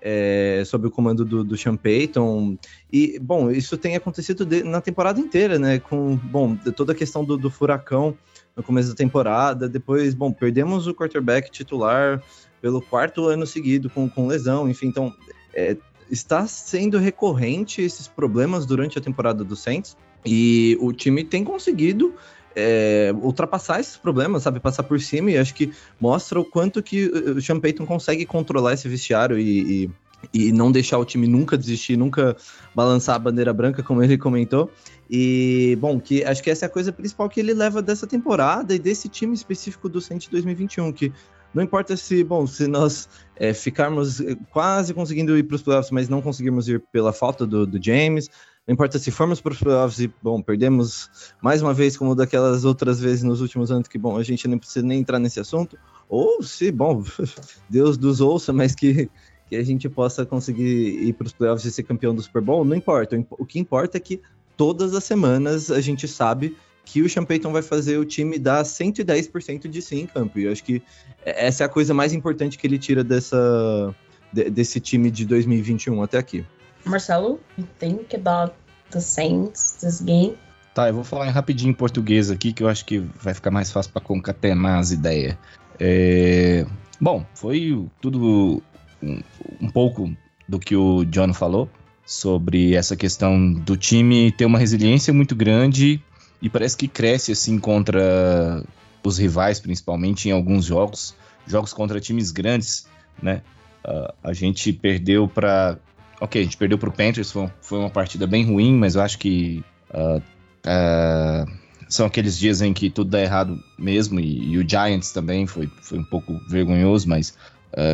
é, 0.00 0.62
sob 0.64 0.86
o 0.86 0.90
comando 0.90 1.22
do, 1.22 1.44
do 1.44 1.54
Sean 1.54 1.76
Payton. 1.76 2.56
E, 2.90 3.18
bom, 3.18 3.50
isso 3.50 3.76
tem 3.76 3.94
acontecido 3.94 4.46
de, 4.46 4.62
na 4.62 4.80
temporada 4.80 5.20
inteira, 5.20 5.58
né? 5.58 5.78
Com, 5.78 6.16
bom, 6.16 6.56
toda 6.74 6.92
a 6.92 6.96
questão 6.96 7.22
do, 7.22 7.36
do 7.36 7.50
furacão 7.50 8.16
no 8.56 8.62
começo 8.62 8.88
da 8.88 8.94
temporada. 8.94 9.68
Depois, 9.68 10.14
bom, 10.14 10.32
perdemos 10.32 10.86
o 10.86 10.94
quarterback 10.94 11.50
titular 11.50 12.22
pelo 12.62 12.80
quarto 12.80 13.26
ano 13.26 13.46
seguido 13.46 13.90
com, 13.90 14.08
com 14.08 14.26
lesão, 14.26 14.68
enfim, 14.68 14.86
então 14.86 15.14
é, 15.54 15.76
está 16.10 16.46
sendo 16.46 16.98
recorrente 16.98 17.82
esses 17.82 18.08
problemas 18.08 18.64
durante 18.66 18.98
a 18.98 19.00
temporada 19.02 19.44
do 19.44 19.54
Saints 19.54 19.96
e 20.24 20.76
o 20.80 20.92
time 20.92 21.22
tem 21.22 21.44
conseguido 21.44 22.14
é, 22.54 23.12
ultrapassar 23.22 23.80
esses 23.80 23.96
problemas, 23.96 24.42
sabe, 24.42 24.60
passar 24.60 24.82
por 24.82 25.00
cima 25.00 25.30
e 25.30 25.38
acho 25.38 25.54
que 25.54 25.72
mostra 26.00 26.40
o 26.40 26.44
quanto 26.44 26.82
que 26.82 27.06
o 27.06 27.40
Sean 27.40 27.60
Payton 27.60 27.86
consegue 27.86 28.26
controlar 28.26 28.74
esse 28.74 28.88
vestiário 28.88 29.38
e, 29.38 29.84
e 29.84 29.90
e 30.32 30.52
não 30.52 30.70
deixar 30.70 30.98
o 30.98 31.04
time 31.04 31.26
nunca 31.26 31.56
desistir, 31.56 31.96
nunca 31.96 32.36
balançar 32.74 33.16
a 33.16 33.18
bandeira 33.18 33.52
branca, 33.52 33.82
como 33.82 34.02
ele 34.02 34.18
comentou. 34.18 34.70
E, 35.08 35.78
bom, 35.80 35.98
que 36.00 36.24
acho 36.24 36.42
que 36.42 36.50
essa 36.50 36.66
é 36.66 36.68
a 36.68 36.70
coisa 36.70 36.92
principal 36.92 37.28
que 37.28 37.40
ele 37.40 37.54
leva 37.54 37.80
dessa 37.80 38.06
temporada 38.06 38.74
e 38.74 38.78
desse 38.78 39.08
time 39.08 39.34
específico 39.34 39.88
do 39.88 40.00
Saints 40.00 40.28
2021, 40.28 40.92
que 40.92 41.12
não 41.54 41.62
importa 41.62 41.96
se, 41.96 42.22
bom, 42.22 42.46
se 42.46 42.66
nós 42.66 43.08
é, 43.36 43.54
ficarmos 43.54 44.20
é, 44.20 44.36
quase 44.50 44.92
conseguindo 44.92 45.36
ir 45.36 45.44
para 45.44 45.54
os 45.54 45.62
playoffs, 45.62 45.90
mas 45.90 46.08
não 46.08 46.20
conseguirmos 46.20 46.68
ir 46.68 46.82
pela 46.92 47.12
falta 47.12 47.46
do, 47.46 47.66
do 47.66 47.82
James, 47.82 48.28
não 48.68 48.74
importa 48.74 48.98
se 48.98 49.10
formos 49.10 49.40
para 49.40 49.54
os 49.54 49.58
playoffs 49.58 49.98
e, 49.98 50.12
bom, 50.22 50.42
perdemos 50.42 51.32
mais 51.40 51.62
uma 51.62 51.72
vez, 51.72 51.96
como 51.96 52.14
daquelas 52.14 52.66
outras 52.66 53.00
vezes 53.00 53.22
nos 53.22 53.40
últimos 53.40 53.70
anos, 53.70 53.88
que, 53.88 53.96
bom, 53.96 54.18
a 54.18 54.22
gente 54.22 54.46
não 54.46 54.58
precisa 54.58 54.84
nem 54.84 55.00
entrar 55.00 55.18
nesse 55.18 55.40
assunto, 55.40 55.78
ou 56.06 56.42
se, 56.42 56.70
bom, 56.70 57.02
Deus 57.66 57.96
nos 57.96 58.20
ouça, 58.20 58.52
mas 58.52 58.74
que, 58.74 59.08
que 59.48 59.56
a 59.56 59.62
gente 59.62 59.88
possa 59.88 60.26
conseguir 60.26 61.02
ir 61.02 61.14
para 61.14 61.26
os 61.26 61.32
playoffs 61.32 61.64
e 61.64 61.72
ser 61.72 61.82
campeão 61.84 62.14
do 62.14 62.20
Super 62.20 62.42
Bowl, 62.42 62.62
não 62.62 62.76
importa. 62.76 63.18
O 63.30 63.46
que 63.46 63.58
importa 63.58 63.96
é 63.96 64.00
que 64.00 64.20
todas 64.54 64.92
as 64.92 65.02
semanas 65.02 65.70
a 65.70 65.80
gente 65.80 66.06
sabe 66.06 66.54
que 66.84 67.00
o 67.00 67.08
Sean 67.08 67.24
Payton 67.24 67.50
vai 67.50 67.62
fazer 67.62 67.96
o 67.96 68.04
time 68.04 68.38
dar 68.38 68.62
110% 68.64 69.66
de 69.66 69.80
sim 69.80 70.00
em 70.00 70.06
campo. 70.06 70.38
E 70.38 70.44
eu 70.44 70.52
acho 70.52 70.62
que 70.62 70.82
essa 71.24 71.64
é 71.64 71.66
a 71.66 71.70
coisa 71.70 71.94
mais 71.94 72.12
importante 72.12 72.58
que 72.58 72.66
ele 72.66 72.78
tira 72.78 73.02
dessa, 73.02 73.94
desse 74.30 74.78
time 74.78 75.10
de 75.10 75.24
2021 75.24 76.02
até 76.02 76.18
aqui. 76.18 76.44
Marcelo, 76.84 77.40
you 77.56 77.66
think 77.78 78.14
about 78.14 78.54
the 78.90 79.00
Saints 79.00 79.72
this 79.80 80.00
game? 80.00 80.36
Tá, 80.74 80.88
eu 80.88 80.94
vou 80.94 81.04
falar 81.04 81.30
rapidinho 81.30 81.70
em 81.70 81.74
português 81.74 82.30
aqui, 82.30 82.52
que 82.52 82.62
eu 82.62 82.68
acho 82.68 82.84
que 82.84 82.98
vai 82.98 83.34
ficar 83.34 83.50
mais 83.50 83.72
fácil 83.72 83.92
para 83.92 84.00
concatenar 84.00 84.78
as 84.78 84.92
ideias. 84.92 85.36
É... 85.78 86.64
Bom, 87.00 87.24
foi 87.34 87.86
tudo 88.00 88.62
um, 89.02 89.20
um 89.60 89.68
pouco 89.68 90.12
do 90.48 90.58
que 90.58 90.76
o 90.76 91.04
John 91.04 91.32
falou 91.32 91.68
sobre 92.06 92.74
essa 92.74 92.96
questão 92.96 93.52
do 93.52 93.76
time 93.76 94.32
ter 94.32 94.46
uma 94.46 94.58
resiliência 94.58 95.12
muito 95.12 95.36
grande 95.36 96.02
e 96.40 96.48
parece 96.48 96.76
que 96.76 96.88
cresce 96.88 97.32
assim 97.32 97.58
contra 97.58 98.62
os 99.04 99.18
rivais, 99.18 99.60
principalmente 99.60 100.28
em 100.28 100.32
alguns 100.32 100.64
jogos, 100.64 101.14
jogos 101.46 101.72
contra 101.72 102.00
times 102.00 102.30
grandes, 102.30 102.86
né? 103.22 103.42
Uh, 103.84 104.12
a 104.22 104.32
gente 104.32 104.72
perdeu 104.72 105.26
para, 105.28 105.78
ok, 106.20 106.40
a 106.40 106.44
gente 106.44 106.56
perdeu 106.56 106.78
para 106.78 106.88
o 106.88 106.92
Panthers, 106.92 107.30
foi, 107.30 107.48
foi, 107.60 107.78
uma 107.78 107.90
partida 107.90 108.26
bem 108.26 108.44
ruim, 108.44 108.74
mas 108.74 108.94
eu 108.94 109.02
acho 109.02 109.18
que 109.18 109.64
uh, 109.90 110.18
uh, 110.18 111.52
são 111.88 112.06
aqueles 112.06 112.38
dias 112.38 112.60
em 112.60 112.72
que 112.72 112.90
tudo 112.90 113.10
dá 113.10 113.20
errado 113.20 113.58
mesmo 113.78 114.20
e, 114.20 114.52
e 114.52 114.58
o 114.58 114.68
Giants 114.68 115.12
também 115.12 115.46
foi, 115.46 115.70
foi 115.82 115.98
um 115.98 116.04
pouco 116.04 116.38
vergonhoso, 116.48 117.08
mas 117.08 117.36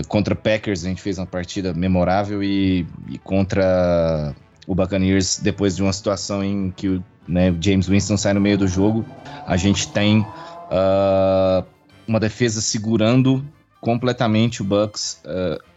contra 0.09 0.37
Packers 0.37 0.85
a 0.85 0.89
gente 0.89 1.03
fez 1.03 1.19
uma 1.19 1.27
partida 1.27 1.75
memorável 1.75 2.43
e, 2.43 2.87
e 3.09 3.19
contra 3.19 4.33
o 4.67 4.75
Buccaneers 4.75 5.39
depois 5.39 5.75
de 5.77 5.83
uma 5.83 5.93
situação 5.93 6.45
em 6.45 6.71
que 6.71 6.89
o 6.89 7.05
né, 7.27 7.55
James 7.61 7.89
Winston 7.89 8.17
sai 8.17 8.35
no 8.35 8.41
meio 8.41 8.59
do 8.59 8.69
jogo, 8.69 9.05
a 9.47 9.57
gente 9.57 9.89
tem 9.89 10.21
uh, 10.21 11.65
uma 12.07 12.21
defesa 12.21 12.61
segurando 12.61 13.45
completamente 13.81 14.63
o 14.63 14.65
Bucks. 14.65 15.21
Uh, 15.25 15.74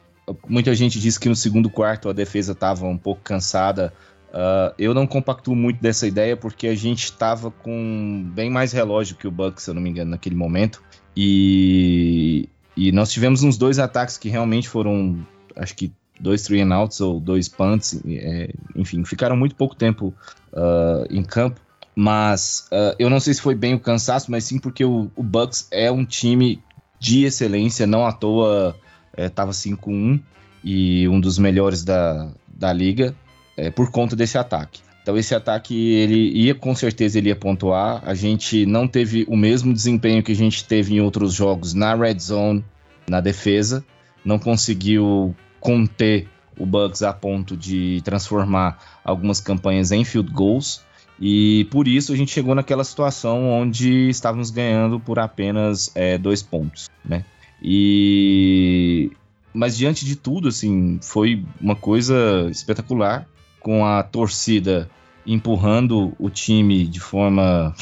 muita 0.48 0.74
gente 0.76 1.00
disse 1.00 1.20
que 1.20 1.30
no 1.30 1.36
segundo 1.36 1.70
quarto 1.70 2.10
a 2.10 2.14
defesa 2.14 2.52
estava 2.52 2.86
um 2.86 2.98
pouco 2.98 3.22
cansada. 3.22 3.94
Uh, 4.30 4.74
eu 4.78 4.94
não 4.94 5.08
compactuo 5.08 5.56
muito 5.56 5.82
dessa 5.82 6.06
ideia 6.06 6.36
porque 6.36 6.68
a 6.68 6.76
gente 6.76 7.06
estava 7.06 7.50
com 7.50 8.30
bem 8.34 8.50
mais 8.50 8.72
relógio 8.72 9.16
que 9.16 9.28
o 9.28 9.32
Bucks, 9.32 9.64
se 9.64 9.70
eu 9.70 9.74
não 9.74 9.82
me 9.82 9.90
engano, 9.90 10.12
naquele 10.12 10.36
momento. 10.36 10.84
E, 11.16 12.50
e 12.76 12.92
nós 12.92 13.12
tivemos 13.12 13.44
uns 13.44 13.58
dois 13.58 13.80
ataques 13.80 14.18
que 14.18 14.30
realmente 14.30 14.68
foram, 14.68 15.26
acho 15.56 15.76
que 15.76 15.92
dois 16.20 16.44
three 16.44 16.62
and 16.62 16.76
outs 16.76 17.00
ou 17.00 17.20
dois 17.20 17.48
punts, 17.48 18.00
é, 18.06 18.52
enfim, 18.76 19.04
ficaram 19.06 19.36
muito 19.36 19.56
pouco 19.56 19.76
tempo 19.76 20.14
uh, 20.54 21.06
em 21.10 21.24
campo. 21.24 21.62
Mas 21.96 22.68
uh, 22.72 22.96
eu 23.00 23.10
não 23.10 23.20
sei 23.20 23.34
se 23.34 23.42
foi 23.42 23.56
bem 23.56 23.74
o 23.74 23.80
cansaço, 23.80 24.30
mas 24.30 24.44
sim 24.44 24.60
porque 24.60 24.86
o, 24.86 25.10
o 25.16 25.24
Bucks 25.24 25.68
é 25.72 25.92
um 25.92 26.06
time 26.06 26.62
de 27.00 27.24
excelência, 27.24 27.88
não 27.88 28.06
à 28.06 28.12
toa 28.12 28.76
estava 29.18 29.52
é, 29.52 29.54
5-1 29.54 30.20
e 30.64 31.08
um 31.08 31.20
dos 31.20 31.38
melhores 31.38 31.84
da, 31.84 32.30
da 32.48 32.72
liga 32.72 33.16
é, 33.56 33.70
por 33.70 33.92
conta 33.92 34.16
desse 34.16 34.38
ataque. 34.38 34.82
Então 35.02 35.18
esse 35.18 35.34
ataque 35.34 35.74
ele 35.94 36.32
ia 36.38 36.54
com 36.54 36.76
certeza 36.76 37.18
ele 37.18 37.30
ia 37.30 37.36
pontuar. 37.36 38.02
A 38.06 38.14
gente 38.14 38.66
não 38.66 38.88
teve 38.88 39.26
o 39.30 39.38
mesmo 39.38 39.74
desempenho 39.74 40.22
que 40.22 40.34
a 40.34 40.36
gente 40.36 40.66
teve 40.66 40.96
em 40.96 41.00
outros 41.00 41.34
jogos 41.34 41.74
na 41.74 41.96
red 41.96 42.20
zone, 42.20 42.64
na 43.10 43.22
defesa, 43.22 43.86
não 44.26 44.38
conseguiu 44.38 45.34
conter 45.62 46.28
o 46.60 46.66
Bucks 46.66 47.04
a 47.04 47.14
ponto 47.14 47.56
de 47.56 48.02
transformar 48.04 49.00
algumas 49.04 49.40
campanhas 49.40 49.92
em 49.92 50.04
field 50.04 50.30
goals. 50.32 50.82
E 51.20 51.66
por 51.72 51.88
isso 51.88 52.12
a 52.12 52.16
gente 52.16 52.32
chegou 52.32 52.54
naquela 52.54 52.84
situação 52.84 53.50
onde 53.50 54.10
estávamos 54.10 54.52
ganhando 54.52 55.00
por 55.00 55.18
apenas 55.20 55.90
é, 55.96 56.18
dois 56.18 56.44
pontos, 56.44 56.90
né? 57.04 57.24
E 57.62 59.12
mas 59.58 59.76
diante 59.76 60.06
de 60.06 60.16
tudo, 60.16 60.50
assim, 60.50 61.00
foi 61.02 61.44
uma 61.60 61.76
coisa 61.76 62.48
espetacular 62.52 63.28
com 63.60 63.84
a 63.84 64.04
torcida 64.04 64.88
empurrando 65.26 66.14
o 66.20 66.30
time 66.30 66.86
de 66.86 67.00
forma, 67.00 67.76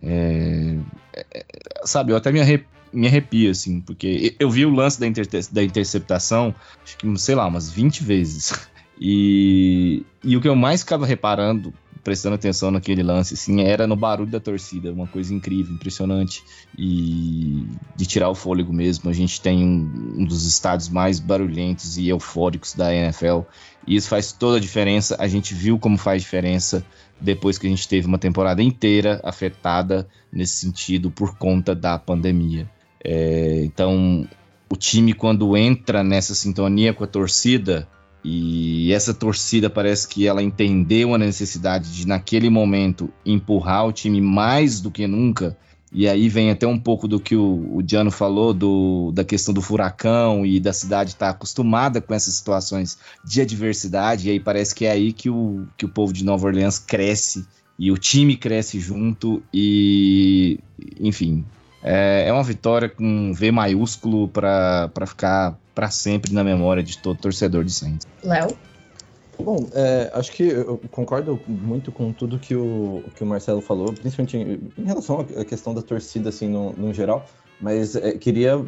é, 0.00 0.76
é, 1.12 1.44
sabe? 1.84 2.12
Eu 2.12 2.16
até 2.16 2.30
me, 2.30 2.40
arrep 2.40 2.64
me 2.92 3.08
arrepio, 3.08 3.50
assim, 3.50 3.80
porque 3.80 4.36
eu 4.38 4.48
vi 4.48 4.64
o 4.64 4.72
lance 4.72 5.00
da, 5.00 5.06
inter 5.08 5.26
da 5.50 5.64
interceptação, 5.64 6.54
acho 6.84 6.96
que 6.96 7.18
sei 7.18 7.34
lá, 7.34 7.46
umas 7.46 7.70
20 7.70 8.02
vezes. 8.02 8.52
E, 8.98 10.06
e 10.24 10.38
o 10.38 10.40
que 10.40 10.48
eu 10.48 10.56
mais 10.56 10.80
ficava 10.80 11.04
reparando 11.04 11.70
prestando 12.06 12.36
atenção 12.36 12.70
naquele 12.70 13.02
lance, 13.02 13.34
assim, 13.34 13.62
era 13.62 13.84
no 13.84 13.96
barulho 13.96 14.30
da 14.30 14.38
torcida, 14.38 14.92
uma 14.92 15.08
coisa 15.08 15.34
incrível, 15.34 15.74
impressionante 15.74 16.40
e 16.78 17.66
de 17.96 18.06
tirar 18.06 18.30
o 18.30 18.34
fôlego 18.34 18.72
mesmo. 18.72 19.10
A 19.10 19.12
gente 19.12 19.40
tem 19.40 19.64
um, 19.64 20.20
um 20.20 20.24
dos 20.24 20.46
estádios 20.46 20.88
mais 20.88 21.18
barulhentos 21.18 21.98
e 21.98 22.06
eufóricos 22.08 22.74
da 22.74 22.94
NFL 22.94 23.40
e 23.84 23.96
isso 23.96 24.08
faz 24.08 24.30
toda 24.30 24.58
a 24.58 24.60
diferença. 24.60 25.16
A 25.18 25.26
gente 25.26 25.52
viu 25.52 25.80
como 25.80 25.98
faz 25.98 26.22
diferença 26.22 26.86
depois 27.20 27.58
que 27.58 27.66
a 27.66 27.70
gente 27.70 27.88
teve 27.88 28.06
uma 28.06 28.18
temporada 28.18 28.62
inteira 28.62 29.20
afetada 29.24 30.06
nesse 30.32 30.60
sentido 30.60 31.10
por 31.10 31.36
conta 31.36 31.74
da 31.74 31.98
pandemia. 31.98 32.70
É, 33.02 33.64
então, 33.64 34.28
o 34.70 34.76
time 34.76 35.12
quando 35.12 35.56
entra 35.56 36.04
nessa 36.04 36.36
sintonia 36.36 36.94
com 36.94 37.02
a 37.02 37.08
torcida 37.08 37.88
e 38.28 38.92
essa 38.92 39.14
torcida 39.14 39.70
parece 39.70 40.08
que 40.08 40.26
ela 40.26 40.42
entendeu 40.42 41.14
a 41.14 41.18
necessidade 41.18 41.92
de, 41.92 42.08
naquele 42.08 42.50
momento, 42.50 43.08
empurrar 43.24 43.86
o 43.86 43.92
time 43.92 44.20
mais 44.20 44.80
do 44.80 44.90
que 44.90 45.06
nunca. 45.06 45.56
E 45.92 46.08
aí 46.08 46.28
vem 46.28 46.50
até 46.50 46.66
um 46.66 46.76
pouco 46.76 47.06
do 47.06 47.20
que 47.20 47.36
o, 47.36 47.76
o 47.76 47.80
Diano 47.80 48.10
falou, 48.10 48.52
do, 48.52 49.12
da 49.14 49.22
questão 49.22 49.54
do 49.54 49.62
furacão 49.62 50.44
e 50.44 50.58
da 50.58 50.72
cidade 50.72 51.10
estar 51.10 51.26
tá 51.26 51.30
acostumada 51.30 52.00
com 52.00 52.12
essas 52.12 52.34
situações 52.34 52.98
de 53.24 53.42
adversidade. 53.42 54.26
E 54.26 54.32
aí 54.32 54.40
parece 54.40 54.74
que 54.74 54.86
é 54.86 54.90
aí 54.90 55.12
que 55.12 55.30
o, 55.30 55.64
que 55.76 55.84
o 55.84 55.88
povo 55.88 56.12
de 56.12 56.24
Nova 56.24 56.48
Orleans 56.48 56.80
cresce 56.80 57.46
e 57.78 57.92
o 57.92 57.96
time 57.96 58.36
cresce 58.36 58.80
junto. 58.80 59.40
E, 59.54 60.58
enfim, 60.98 61.44
é, 61.80 62.24
é 62.26 62.32
uma 62.32 62.42
vitória 62.42 62.88
com 62.88 63.32
V 63.32 63.52
maiúsculo 63.52 64.26
para 64.26 64.90
ficar 65.06 65.56
para 65.76 65.90
sempre 65.90 66.32
na 66.32 66.42
memória 66.42 66.82
de 66.82 66.96
todo 66.96 67.18
torcedor 67.18 67.62
de 67.62 67.70
Saints. 67.70 68.06
Léo? 68.24 68.48
Bom, 69.38 69.68
é, 69.74 70.10
acho 70.14 70.32
que 70.32 70.44
eu 70.44 70.80
concordo 70.90 71.38
muito 71.46 71.92
com 71.92 72.10
tudo 72.14 72.38
que 72.38 72.56
o, 72.56 73.04
que 73.14 73.22
o 73.22 73.26
Marcelo 73.26 73.60
falou, 73.60 73.92
principalmente 73.92 74.38
em, 74.38 74.72
em 74.78 74.86
relação 74.86 75.20
à 75.20 75.44
questão 75.44 75.74
da 75.74 75.82
torcida, 75.82 76.30
assim, 76.30 76.48
no, 76.48 76.72
no 76.72 76.94
geral, 76.94 77.26
mas 77.60 77.94
é, 77.94 78.12
queria 78.12 78.64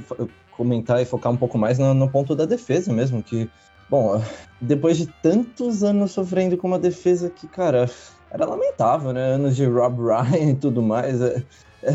comentar 0.52 1.00
e 1.00 1.06
focar 1.06 1.32
um 1.32 1.38
pouco 1.38 1.56
mais 1.56 1.78
no, 1.78 1.94
no, 1.94 2.10
ponto 2.10 2.36
da 2.36 2.44
defesa 2.44 2.92
mesmo, 2.92 3.22
que, 3.22 3.48
bom, 3.88 4.22
depois 4.60 4.98
de 4.98 5.06
tantos 5.22 5.82
anos 5.82 6.10
sofrendo 6.10 6.58
com 6.58 6.66
uma 6.66 6.78
defesa 6.78 7.30
que, 7.30 7.48
cara, 7.48 7.88
era 8.30 8.44
lamentável, 8.44 9.14
né? 9.14 9.32
Anos 9.32 9.56
de 9.56 9.64
Rob 9.64 10.02
Ryan 10.02 10.50
e 10.50 10.54
tudo 10.54 10.82
mais, 10.82 11.22
é, 11.22 11.36
é, 11.36 11.42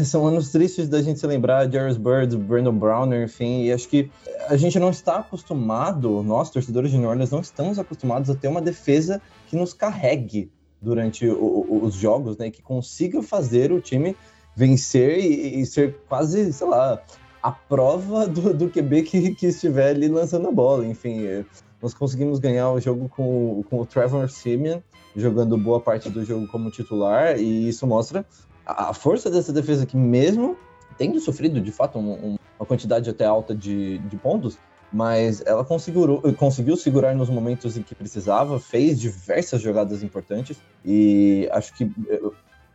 são 0.05 0.25
anos 0.25 0.51
tristes 0.51 0.87
da 0.87 1.01
gente 1.01 1.19
se 1.19 1.27
lembrar 1.27 1.65
de 1.65 1.73
Jairus 1.73 1.97
Bird, 1.97 2.37
Brandon 2.37 2.73
Browner, 2.73 3.23
enfim, 3.23 3.63
e 3.63 3.71
acho 3.71 3.87
que 3.87 4.09
a 4.47 4.55
gente 4.55 4.79
não 4.79 4.89
está 4.89 5.17
acostumado, 5.17 6.23
nós, 6.23 6.49
torcedores 6.49 6.91
de 6.91 6.97
New 6.97 7.09
Orleans, 7.09 7.31
não 7.31 7.41
estamos 7.41 7.77
acostumados 7.77 8.29
a 8.29 8.35
ter 8.35 8.47
uma 8.47 8.61
defesa 8.61 9.21
que 9.47 9.55
nos 9.55 9.73
carregue 9.73 10.51
durante 10.81 11.27
o, 11.27 11.79
os 11.83 11.95
jogos, 11.95 12.37
né, 12.37 12.49
que 12.49 12.61
consiga 12.61 13.21
fazer 13.21 13.71
o 13.71 13.81
time 13.81 14.15
vencer 14.55 15.19
e, 15.19 15.61
e, 15.61 15.65
ser 15.65 15.97
quase, 16.07 16.53
sei 16.53 16.67
lá, 16.67 17.01
a 17.41 17.51
prova 17.51 18.27
do, 18.27 18.53
do 18.53 18.69
QB 18.69 19.03
que, 19.03 19.35
que 19.35 19.47
estiver 19.47 19.89
ali 19.89 20.07
lançando 20.07 20.47
a 20.47 20.51
bola, 20.51 20.85
enfim, 20.85 21.25
é, 21.25 21.45
nós 21.81 21.93
conseguimos 21.93 22.39
ganhar 22.39 22.71
o 22.71 22.79
jogo 22.79 23.09
com, 23.09 23.63
com 23.69 23.79
o 23.81 23.85
Trevor 23.85 24.29
Simeon, 24.29 24.79
jogando 25.15 25.57
boa 25.57 25.79
parte 25.79 26.09
do 26.09 26.23
jogo 26.23 26.47
como 26.47 26.71
titular, 26.71 27.37
e 27.37 27.67
isso 27.67 27.85
mostra 27.85 28.25
a 28.65 28.93
força 28.93 29.29
dessa 29.29 29.51
defesa 29.51 29.85
que 29.85 29.97
mesmo 29.97 30.57
tendo 30.97 31.19
sofrido 31.19 31.59
de 31.59 31.71
fato 31.71 31.97
um, 31.97 32.11
um, 32.11 32.37
uma 32.59 32.65
quantidade 32.65 33.09
até 33.09 33.25
alta 33.25 33.55
de, 33.55 33.97
de 33.99 34.17
pontos, 34.17 34.57
mas 34.91 35.41
ela 35.45 35.65
conseguiu, 35.65 36.21
conseguiu 36.37 36.77
segurar 36.77 37.15
nos 37.15 37.29
momentos 37.29 37.75
em 37.75 37.81
que 37.81 37.95
precisava, 37.95 38.59
fez 38.59 38.99
diversas 38.99 39.61
jogadas 39.61 40.03
importantes 40.03 40.57
e 40.85 41.49
acho 41.51 41.73
que 41.73 41.91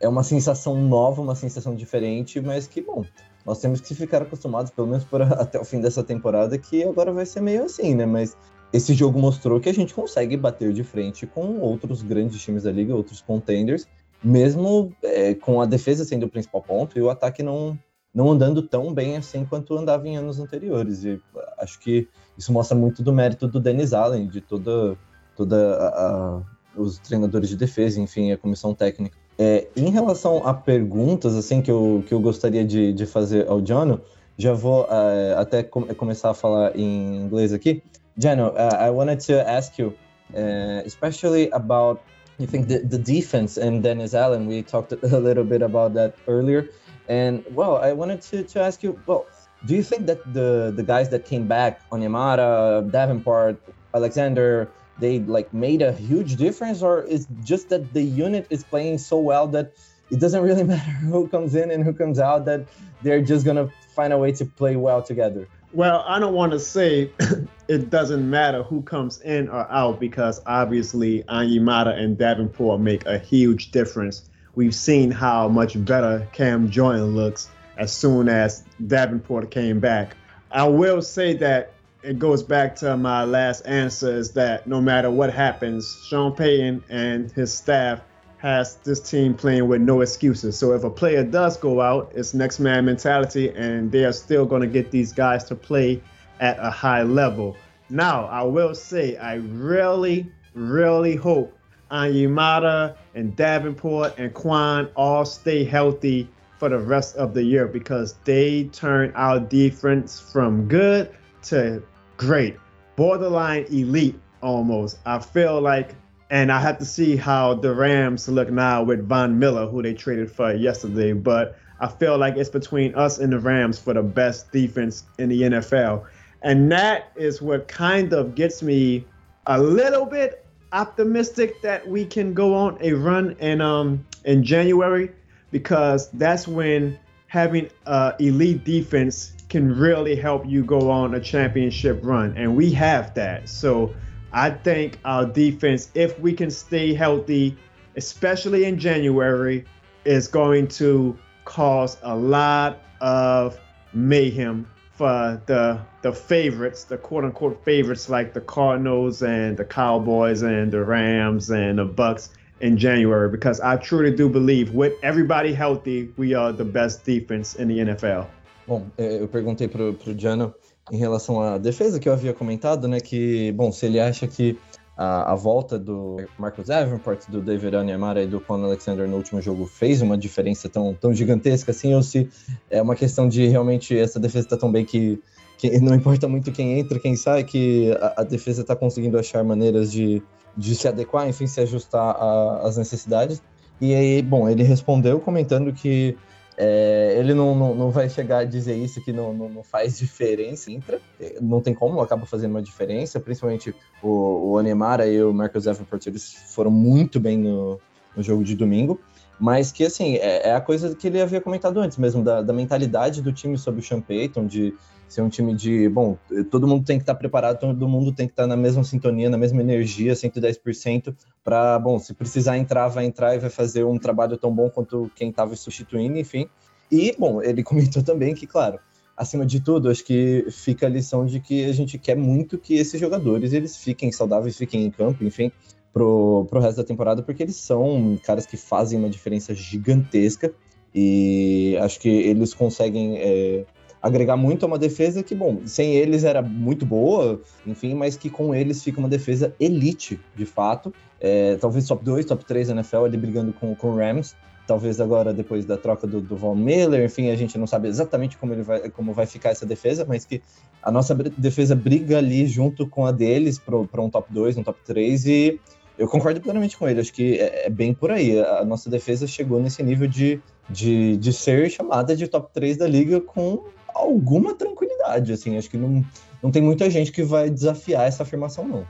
é 0.01 0.09
uma 0.09 0.23
sensação 0.23 0.81
nova, 0.81 1.23
uma 1.23 1.35
sensação 1.35 1.75
diferente, 1.75 2.41
mas 2.41 2.67
que 2.67 2.81
bom. 2.81 3.05
Nós 3.47 3.61
temos 3.61 3.81
que 3.81 3.95
ficar 3.95 4.23
acostumados, 4.23 4.71
pelo 4.71 4.87
menos 4.89 5.05
por, 5.05 5.23
até 5.41 5.59
o 5.59 5.65
fim 5.65 5.81
dessa 5.81 6.03
temporada, 6.03 6.59
que 6.59 6.83
agora 6.85 7.13
vai 7.13 7.25
ser 7.25 7.41
meio 7.41 7.65
assim, 7.65 7.95
né? 7.95 8.05
Mas 8.05 8.37
esse 8.73 8.95
jogo 8.95 9.19
mostrou 9.19 9.59
que 9.61 9.69
a 9.69 9.75
gente 9.75 9.95
consegue 9.95 10.37
bater 10.37 10.73
de 10.73 10.85
frente 10.85 11.27
com 11.27 11.59
outros 11.61 12.03
grandes 12.03 12.43
times 12.43 12.65
da 12.65 12.71
liga, 12.71 12.95
outros 12.95 13.21
contenders, 13.21 13.87
mesmo 14.23 14.93
é, 15.03 15.35
com 15.35 15.61
a 15.61 15.67
defesa 15.67 16.05
sendo 16.05 16.27
o 16.27 16.29
principal 16.29 16.63
ponto 16.63 16.99
e 16.99 17.03
o 17.03 17.11
ataque 17.11 17.43
não, 17.43 17.79
não 18.15 18.31
andando 18.31 18.63
tão 18.63 18.93
bem 18.93 19.17
assim 19.17 19.45
quanto 19.45 19.77
andava 19.77 20.09
em 20.09 20.17
anos 20.17 20.41
anteriores. 20.41 21.05
E 21.05 21.21
acho 21.59 21.79
que 21.81 22.09
isso 22.37 22.53
mostra 22.53 22.77
muito 22.77 23.03
do 23.03 23.13
mérito 23.13 23.47
do 23.47 23.61
Dennis 23.61 23.93
Allen, 23.93 24.27
de 24.27 24.41
toda, 24.41 24.97
toda 25.37 25.77
a, 25.77 25.89
a, 25.89 26.43
os 26.77 26.99
treinadores 26.99 27.49
de 27.49 27.57
defesa, 27.57 28.01
enfim, 28.01 28.33
a 28.33 28.37
comissão 28.37 28.75
técnica. 28.75 29.17
É, 29.39 29.69
em 29.77 29.91
relação 29.91 30.45
a 30.45 30.53
perguntas 30.53 31.37
assim 31.37 31.63
que 31.63 31.71
eu, 31.71 32.03
que 32.07 32.13
eu 32.13 32.21
gostaria 32.21 32.65
de, 32.65 32.93
de 32.93 33.07
fazer 33.07 33.49
ao 33.49 33.65
Jono, 33.65 34.01
já 34.39 34.53
vou 34.53 34.85
uh, 34.85 35.37
até 35.37 35.63
com, 35.65 35.83
começar 35.95 36.31
a 36.31 36.35
falar 36.35 36.77
em 36.77 37.17
inglês 37.17 37.53
aqui. 37.53 37.83
Jano, 38.17 38.49
uh, 38.49 38.85
I 38.85 38.91
wanted 38.91 39.25
to 39.27 39.41
ask 39.41 39.79
you, 39.79 39.95
uh, 40.33 40.87
especially 40.87 41.51
about 41.53 42.01
you 42.39 42.47
think 42.47 42.69
the, 42.69 42.79
the 42.79 42.99
defense 42.99 43.57
and 43.57 43.83
Dennis 43.83 44.15
Allen, 44.15 44.47
we 44.47 44.63
talked 44.63 44.93
a 45.03 45.19
little 45.19 45.45
bit 45.45 45.63
about 45.63 45.95
that 45.95 46.17
earlier. 46.27 46.69
And 47.09 47.45
well, 47.51 47.77
I 47.77 47.93
wanted 47.93 48.21
to, 48.23 48.45
to 48.45 48.61
ask 48.61 48.83
you, 48.83 48.99
well, 49.07 49.27
do 49.67 49.75
you 49.75 49.83
think 49.83 50.07
that 50.07 50.21
the 50.33 50.73
the 50.75 50.85
guys 50.85 51.09
that 51.09 51.25
came 51.25 51.49
back, 51.49 51.81
on 51.91 52.01
Onyemata, 52.01 52.91
Davenport, 52.93 53.61
Alexander, 53.95 54.71
they 54.99 55.19
like 55.21 55.53
made 55.53 55.83
a 55.83 55.93
huge 55.93 56.37
difference, 56.37 56.83
or 56.83 57.03
is 57.03 57.27
just 57.43 57.71
that 57.71 57.93
the 57.93 58.03
unit 58.03 58.47
is 58.51 58.63
playing 58.63 58.99
so 58.99 59.19
well 59.19 59.49
that 59.49 59.73
it 60.11 60.21
doesn't 60.21 60.43
really 60.43 60.63
matter 60.75 60.91
who 60.91 61.27
comes 61.29 61.55
in 61.55 61.71
and 61.71 61.83
who 61.83 61.93
comes 61.93 62.21
out, 62.21 62.45
that 62.45 62.69
they're 63.03 63.23
just 63.23 63.45
gonna 63.45 63.69
find 63.97 64.13
a 64.13 64.19
way 64.19 64.31
to 64.33 64.45
play 64.45 64.77
well 64.77 65.03
together? 65.03 65.49
Well, 65.73 66.05
I 66.07 66.19
don't 66.19 66.35
want 66.35 66.53
to 66.53 66.61
say 66.61 67.13
it 67.69 67.91
doesn't 67.91 68.29
matter 68.29 68.63
who 68.63 68.83
comes 68.83 69.21
in 69.21 69.49
or 69.49 69.71
out 69.71 70.01
because 70.01 70.41
obviously 70.47 71.25
Anyamata 71.25 71.99
and 71.99 72.17
Davenport 72.17 72.81
make 72.81 73.05
a 73.07 73.19
huge 73.19 73.71
difference. 73.71 74.29
We've 74.55 74.75
seen 74.75 75.11
how 75.11 75.49
much 75.49 75.83
better 75.85 76.27
Cam 76.33 76.71
Jordan 76.71 77.15
looks 77.15 77.51
as 77.77 77.93
soon 77.93 78.29
as 78.29 78.65
Davenport 78.87 79.51
came 79.51 79.79
back. 79.79 80.17
I 80.51 80.67
will 80.67 81.03
say 81.03 81.35
that 81.35 81.75
it 82.03 82.19
goes 82.19 82.43
back 82.43 82.77
to 82.77 82.97
my 82.97 83.25
last 83.25 83.67
answer 83.67 84.17
is 84.17 84.33
that 84.33 84.67
no 84.67 84.81
matter 84.81 85.11
what 85.11 85.33
happens, 85.33 86.03
Sean 86.09 86.35
Payton 86.35 86.85
and 86.89 87.31
his 87.33 87.53
staff 87.53 88.01
has 88.39 88.77
this 88.77 89.01
team 89.01 89.35
playing 89.35 89.69
with 89.69 89.81
no 89.81 90.01
excuses. 90.01 90.57
So 90.57 90.73
if 90.73 90.85
a 90.85 90.91
player 90.91 91.25
does 91.25 91.57
go 91.57 91.81
out, 91.81 92.13
it's 92.15 92.35
next 92.35 92.61
man 92.61 92.85
mentality, 92.85 93.51
and 93.51 93.91
they 93.93 94.05
are 94.05 94.13
still 94.13 94.47
going 94.47 94.63
to 94.63 94.69
get 94.69 94.91
these 94.91 95.13
guys 95.13 95.45
to 95.45 95.57
play 95.57 96.01
at 96.41 96.59
a 96.61 96.71
high 96.71 97.03
level. 97.03 97.57
Now, 97.91 98.27
I 98.27 98.43
will 98.43 98.75
say, 98.75 99.17
I 99.17 99.35
really, 99.35 100.31
really 100.55 101.17
hope 101.17 101.59
Anyamata 101.91 102.97
and 103.15 103.35
Davenport 103.35 104.19
and 104.19 104.33
Quan 104.35 104.89
all 104.95 105.25
stay 105.25 105.65
healthy 105.65 106.29
for 106.59 106.69
the 106.69 106.79
rest 106.79 107.17
of 107.17 107.35
the 107.35 107.43
year 107.43 107.67
because 107.67 108.15
they 108.25 108.65
turn 108.65 109.13
our 109.15 109.41
defense 109.41 110.21
from 110.21 110.69
good 110.69 111.11
to 111.45 111.83
great, 112.17 112.57
borderline 112.95 113.65
elite 113.71 114.19
almost. 114.43 114.99
I 115.07 115.19
feel 115.19 115.61
like 115.61 115.95
and 116.31 116.53
I 116.53 116.61
have 116.61 116.79
to 116.79 116.85
see 116.85 117.17
how 117.17 117.55
the 117.55 117.75
Rams 117.75 118.29
look 118.29 118.51
now 118.51 118.83
with 118.83 119.09
Von 119.09 119.39
Miller, 119.39 119.67
who 119.67 119.83
they 119.83 119.95
traded 119.95 120.31
for 120.31 120.53
yesterday. 120.53 121.13
But 121.13 121.59
I 121.81 121.89
feel 121.89 122.19
like 122.19 122.37
it's 122.37 122.51
between 122.51 122.95
us 122.95 123.19
and 123.19 123.33
the 123.33 123.39
Rams 123.39 123.79
for 123.79 123.95
the 123.95 124.03
best 124.03 124.51
defense 124.53 125.05
in 125.19 125.31
the 125.31 125.43
NFL. 125.43 126.05
And 126.43 126.71
that 126.71 127.13
is 127.17 127.41
what 127.41 127.67
kind 127.67 128.13
of 128.13 128.35
gets 128.35 128.63
me 128.63 129.05
a 129.47 129.61
little 129.61 130.05
bit 130.05 130.45
optimistic 130.73 131.63
that 131.63 131.87
we 131.89 132.05
can 132.05 132.35
go 132.35 132.55
on 132.55 132.77
a 132.83 132.93
run 132.93 133.35
in 133.41 133.63
um 133.63 134.05
in 134.27 134.45
January 134.45 135.11
because 135.51 136.11
that's 136.11 136.47
when 136.47 136.99
having 137.27 137.71
uh 137.87 138.13
elite 138.21 138.65
defense 138.65 139.33
can 139.49 139.75
really 139.75 140.15
help 140.15 140.45
you 140.47 140.63
go 140.63 140.91
on 140.91 141.15
a 141.15 141.21
championship 141.21 141.99
run 142.03 142.35
and 142.37 142.55
we 142.55 142.71
have 142.71 143.15
that. 143.15 143.49
So 143.49 143.95
I 144.33 144.51
think 144.51 144.99
our 145.05 145.25
defense 145.25 145.91
if 145.95 146.19
we 146.21 146.33
can 146.33 146.51
stay 146.51 146.95
healthy 146.95 147.57
especially 147.99 148.65
in 148.65 148.79
January 148.79 149.65
is 150.05 150.29
going 150.29 150.69
to 150.69 151.19
cause 151.45 151.99
a 152.03 152.15
lot 152.17 152.81
of 153.01 153.59
mayhem 153.93 154.67
for 154.93 155.41
the 155.47 155.81
the 156.03 156.13
favorites, 156.13 156.85
the 156.85 156.97
quote 156.97 157.25
unquote 157.25 157.65
favorites 157.65 158.09
like 158.09 158.33
the 158.35 158.41
Cardinals 158.41 159.23
and 159.23 159.57
the 159.57 159.65
Cowboys 159.65 160.43
and 160.43 160.73
the 160.73 160.85
Rams 160.85 161.51
and 161.51 161.79
the 161.79 161.85
Bucks 161.85 162.31
in 162.61 162.77
January 162.77 163.29
because 163.29 163.61
I 163.61 163.77
truly 163.77 164.15
do 164.15 164.29
believe 164.29 164.75
with 164.75 164.95
everybody 165.03 165.53
healthy, 165.53 166.13
we 166.17 166.35
are 166.35 166.53
the 166.53 166.65
best 166.65 167.05
defense 167.05 167.55
in 167.55 167.69
the 167.69 167.79
NFL. 167.79 168.27
Bom, 168.67 168.91
eu 168.99 169.27
perguntei 169.29 169.69
pro, 169.71 169.93
pro 169.93 170.13
Jano 170.15 170.55
em 170.91 170.97
relação 170.97 171.41
à 171.41 171.59
defesa 171.59 171.99
que 171.99 172.09
eu 172.09 172.13
havia 172.13 172.33
comentado, 172.33 172.89
né, 172.89 173.01
que, 173.01 173.53
bom, 173.53 173.71
se 173.71 173.87
ele 173.87 174.01
acha 174.01 174.27
que 174.27 174.59
a, 174.97 175.33
a 175.33 175.35
volta 175.37 175.79
do 175.79 176.17
Marcus 176.37 176.67
Davenport, 176.67 177.29
do 177.29 177.41
David 177.41 177.77
Onyemara 177.77 178.23
e 178.23 178.27
do 178.27 178.41
Con 178.41 178.65
Alexander 178.65 179.07
no 179.07 179.17
último 179.17 179.41
jogo 179.41 179.65
fez 179.65 180.03
uma 180.03 180.19
diferença 180.19 180.69
tão, 180.69 180.93
tão 180.93 181.15
gigantesca 181.15 181.71
assim, 181.71 181.95
ou 181.95 182.03
se 182.03 182.29
é 182.69 182.83
uma 182.83 182.97
questão 182.97 183.29
de 183.29 183.47
realmente 183.47 183.97
essa 183.97 184.19
defesa 184.19 184.47
está 184.47 184.57
tão 184.57 184.73
bem 184.73 184.85
que, 184.85 185.23
que 185.57 185.79
não 185.79 185.95
importa 185.95 186.27
muito 186.27 186.51
quem 186.51 186.81
entra, 186.81 186.99
quem 186.99 187.15
sai, 187.15 187.45
que 187.45 187.97
a, 188.01 188.23
a 188.23 188.25
defesa 188.25 188.63
está 188.63 188.75
conseguindo 188.75 189.17
achar 189.17 189.45
maneiras 189.45 189.93
de, 189.93 190.21
de 190.57 190.75
se 190.75 190.89
adequar, 190.89 191.29
enfim, 191.29 191.47
se 191.47 191.61
ajustar 191.61 192.17
às 192.65 192.77
necessidades. 192.77 193.41
E 193.81 193.95
aí, 193.95 194.21
bom, 194.21 194.49
ele 194.49 194.65
respondeu 194.65 195.21
comentando 195.21 195.73
que 195.73 196.17
é, 196.61 197.15
ele 197.17 197.35
não, 197.35 197.55
não, 197.55 197.73
não, 197.73 197.91
vai 197.91 198.09
chegar 198.11 198.39
a 198.39 198.45
dizer 198.45 198.75
isso 198.75 199.01
que 199.01 199.13
não, 199.13 199.33
não, 199.33 199.49
não, 199.49 199.63
faz 199.63 199.97
diferença, 199.97 200.73
entra, 200.73 201.01
não 201.41 201.61
tem 201.61 201.73
como, 201.73 202.01
acaba 202.01 202.27
fazendo 202.27 202.51
uma 202.51 202.63
diferença, 202.63 203.21
principalmente 203.21 203.73
o, 204.03 204.51
o 204.51 204.59
Anemara 204.59 205.07
e 205.07 205.23
o 205.23 205.33
Marcus 205.33 205.65
Davenport, 205.65 206.05
eles 206.09 206.35
foram 206.49 206.73
muito 206.73 207.21
bem 207.21 207.39
no, 207.39 207.79
no 208.17 208.25
jogo 208.25 208.43
de 208.43 208.57
domingo, 208.57 209.01
mas 209.39 209.71
que, 209.71 209.85
assim, 209.85 210.17
é, 210.17 210.49
é, 210.49 210.55
a 210.55 210.61
coisa 210.61 210.97
que 210.97 211.07
ele 211.07 211.23
havia 211.23 211.41
comentado 211.41 211.79
antes 211.79 211.97
mesmo, 211.97 212.25
da, 212.25 212.43
da 212.43 212.53
mentalidade 212.53 213.23
do 213.23 213.33
time 213.33 213.57
sobre 213.57 213.81
o 213.81 213.85
Sean 213.85 214.01
Payton, 214.01 214.45
de 214.45 214.75
ser 215.09 215.23
um 215.23 215.29
time 215.29 215.55
de, 215.55 215.89
bom, 215.89 216.19
todo 216.51 216.69
mundo 216.69 216.85
tem 216.85 216.99
que 216.99 217.03
estar 217.03 217.15
preparado, 217.15 217.59
todo 217.59 217.89
mundo 217.89 218.13
tem 218.13 218.27
que 218.27 218.33
estar 218.33 218.47
na 218.47 218.57
mesma 218.57 218.85
sintonia, 218.85 219.31
na 219.31 219.39
mesma 219.39 219.61
energia, 219.63 220.13
110%, 220.13 221.15
para, 221.43 221.79
bom, 221.79 221.99
se 221.99 222.13
precisar 222.13 222.59
entrar, 222.59 222.89
vai 222.89 223.07
entrar 223.07 223.35
e 223.35 223.39
vai 223.39 223.51
fazer 223.51 223.85
um 223.85 223.99
trabalho 223.99 224.37
tão 224.37 224.55
bom 224.55 224.69
quanto 224.69 225.11
quem 225.15 225.31
estava 225.31 225.57
substituindo, 225.57 226.19
enfim. 226.19 226.47
E, 226.93 227.15
bom, 227.19 227.43
ele 227.43 227.63
comentou 227.65 228.03
também 228.03 228.35
que, 228.35 228.47
claro, 228.47 228.79
acima 229.17 229.47
de 229.47 229.61
tudo, 229.61 229.89
acho 229.89 230.05
que 230.05 230.47
fica 230.51 230.87
a 230.87 230.91
lição 230.91 231.25
de 231.27 231.41
que 231.41 231.65
a 231.65 231.73
gente 231.73 231.99
quer 231.99 232.17
muito 232.17 232.59
que 232.59 232.75
esses 232.75 233.01
jogadores 233.01 233.53
eles 233.53 233.77
fiquem 233.77 234.13
saudáveis, 234.13 234.57
fiquem 234.57 234.85
em 234.85 234.91
campo, 234.91 235.25
enfim, 235.25 235.51
pro, 235.93 236.47
pro 236.49 236.61
resto 236.61 236.77
da 236.77 236.85
temporada, 236.85 237.23
porque 237.23 237.43
eles 237.43 237.57
são 237.57 238.19
caras 238.23 238.47
que 238.47 238.57
fazem 238.57 238.99
uma 238.99 239.11
diferença 239.11 239.55
gigantesca 239.55 240.53
e 240.95 241.77
acho 241.81 241.99
que 242.01 242.09
eles 242.09 242.55
conseguem 242.55 243.19
é, 243.19 243.65
agregar 244.03 244.37
muito 244.37 244.65
a 244.65 244.67
uma 244.67 244.79
defesa 244.79 245.23
que, 245.23 245.35
bom, 245.35 245.61
sem 245.65 245.95
eles 245.95 246.25
era 246.25 246.41
muito 246.41 246.87
boa, 246.87 247.41
enfim, 247.67 247.95
mas 247.95 248.17
que 248.17 248.31
com 248.31 248.55
eles 248.55 248.83
fica 248.83 248.99
uma 248.99 249.09
defesa 249.09 249.55
elite, 249.59 250.21
de 250.35 250.47
fato. 250.47 250.93
É, 251.21 251.57
talvez 251.57 251.87
top 251.87 252.05
2, 252.05 252.25
top 252.27 252.45
3 252.45 252.69
da 252.69 252.75
NFL, 252.75 253.05
ali 253.05 253.17
brigando 253.17 253.53
com 253.53 253.77
o 253.81 253.97
Rams. 253.97 254.37
Talvez 254.67 255.01
agora, 255.01 255.33
depois 255.33 255.65
da 255.65 255.79
troca 255.79 256.07
do, 256.07 256.21
do 256.21 256.37
Von 256.37 256.55
Miller, 256.55 257.03
enfim, 257.03 257.31
a 257.31 257.37
gente 257.37 257.57
não 257.57 257.67
sabe 257.67 257.89
exatamente 257.89 258.37
como, 258.37 258.53
ele 258.53 258.63
vai, 258.63 258.91
como 258.91 259.15
vai 259.15 259.25
ficar 259.25 259.49
essa 259.49 259.65
defesa, 259.65 260.05
mas 260.07 260.27
que 260.27 260.43
a 260.83 260.91
nossa 260.91 261.15
defesa 261.15 261.75
briga 261.75 262.19
ali 262.19 262.47
junto 262.47 262.87
com 262.87 263.07
a 263.07 263.11
deles 263.11 263.59
para 263.59 264.03
um 264.03 264.11
top 264.11 264.31
2, 264.31 264.59
um 264.59 264.63
top 264.63 264.79
3, 264.85 265.27
e 265.27 265.61
eu 265.99 266.07
concordo 266.07 266.41
plenamente 266.41 266.77
com 266.77 266.89
ele. 266.89 267.01
Acho 267.01 267.13
que 267.13 267.39
é, 267.39 267.67
é, 267.67 267.71
bem 267.71 267.93
por 267.93 268.11
aí. 268.11 268.39
A 268.41 268.65
nossa 268.65 268.89
defesa 268.89 269.27
chegou 269.27 269.61
nesse 269.61 269.83
nível 269.83 270.07
de, 270.07 270.41
de, 270.71 271.17
de 271.17 271.33
ser 271.33 271.69
chamada 271.71 272.15
de 272.15 272.29
top 272.29 272.53
3 272.53 272.77
da 272.77 272.87
liga 272.87 273.21
com 273.21 273.65
alguma 273.99 274.55
tranquilidade, 274.55 275.33
assim, 275.33 275.59
acho 275.59 275.69
que 275.69 275.77
não, 275.77 276.05
não 276.43 276.51
tem 276.51 276.63
muita 276.63 276.89
gente 276.91 277.11
que 277.11 277.23
vai 277.23 277.51
desafiar 277.51 278.07
essa 278.07 278.23
afirmação, 278.23 278.67
não. 278.67 278.87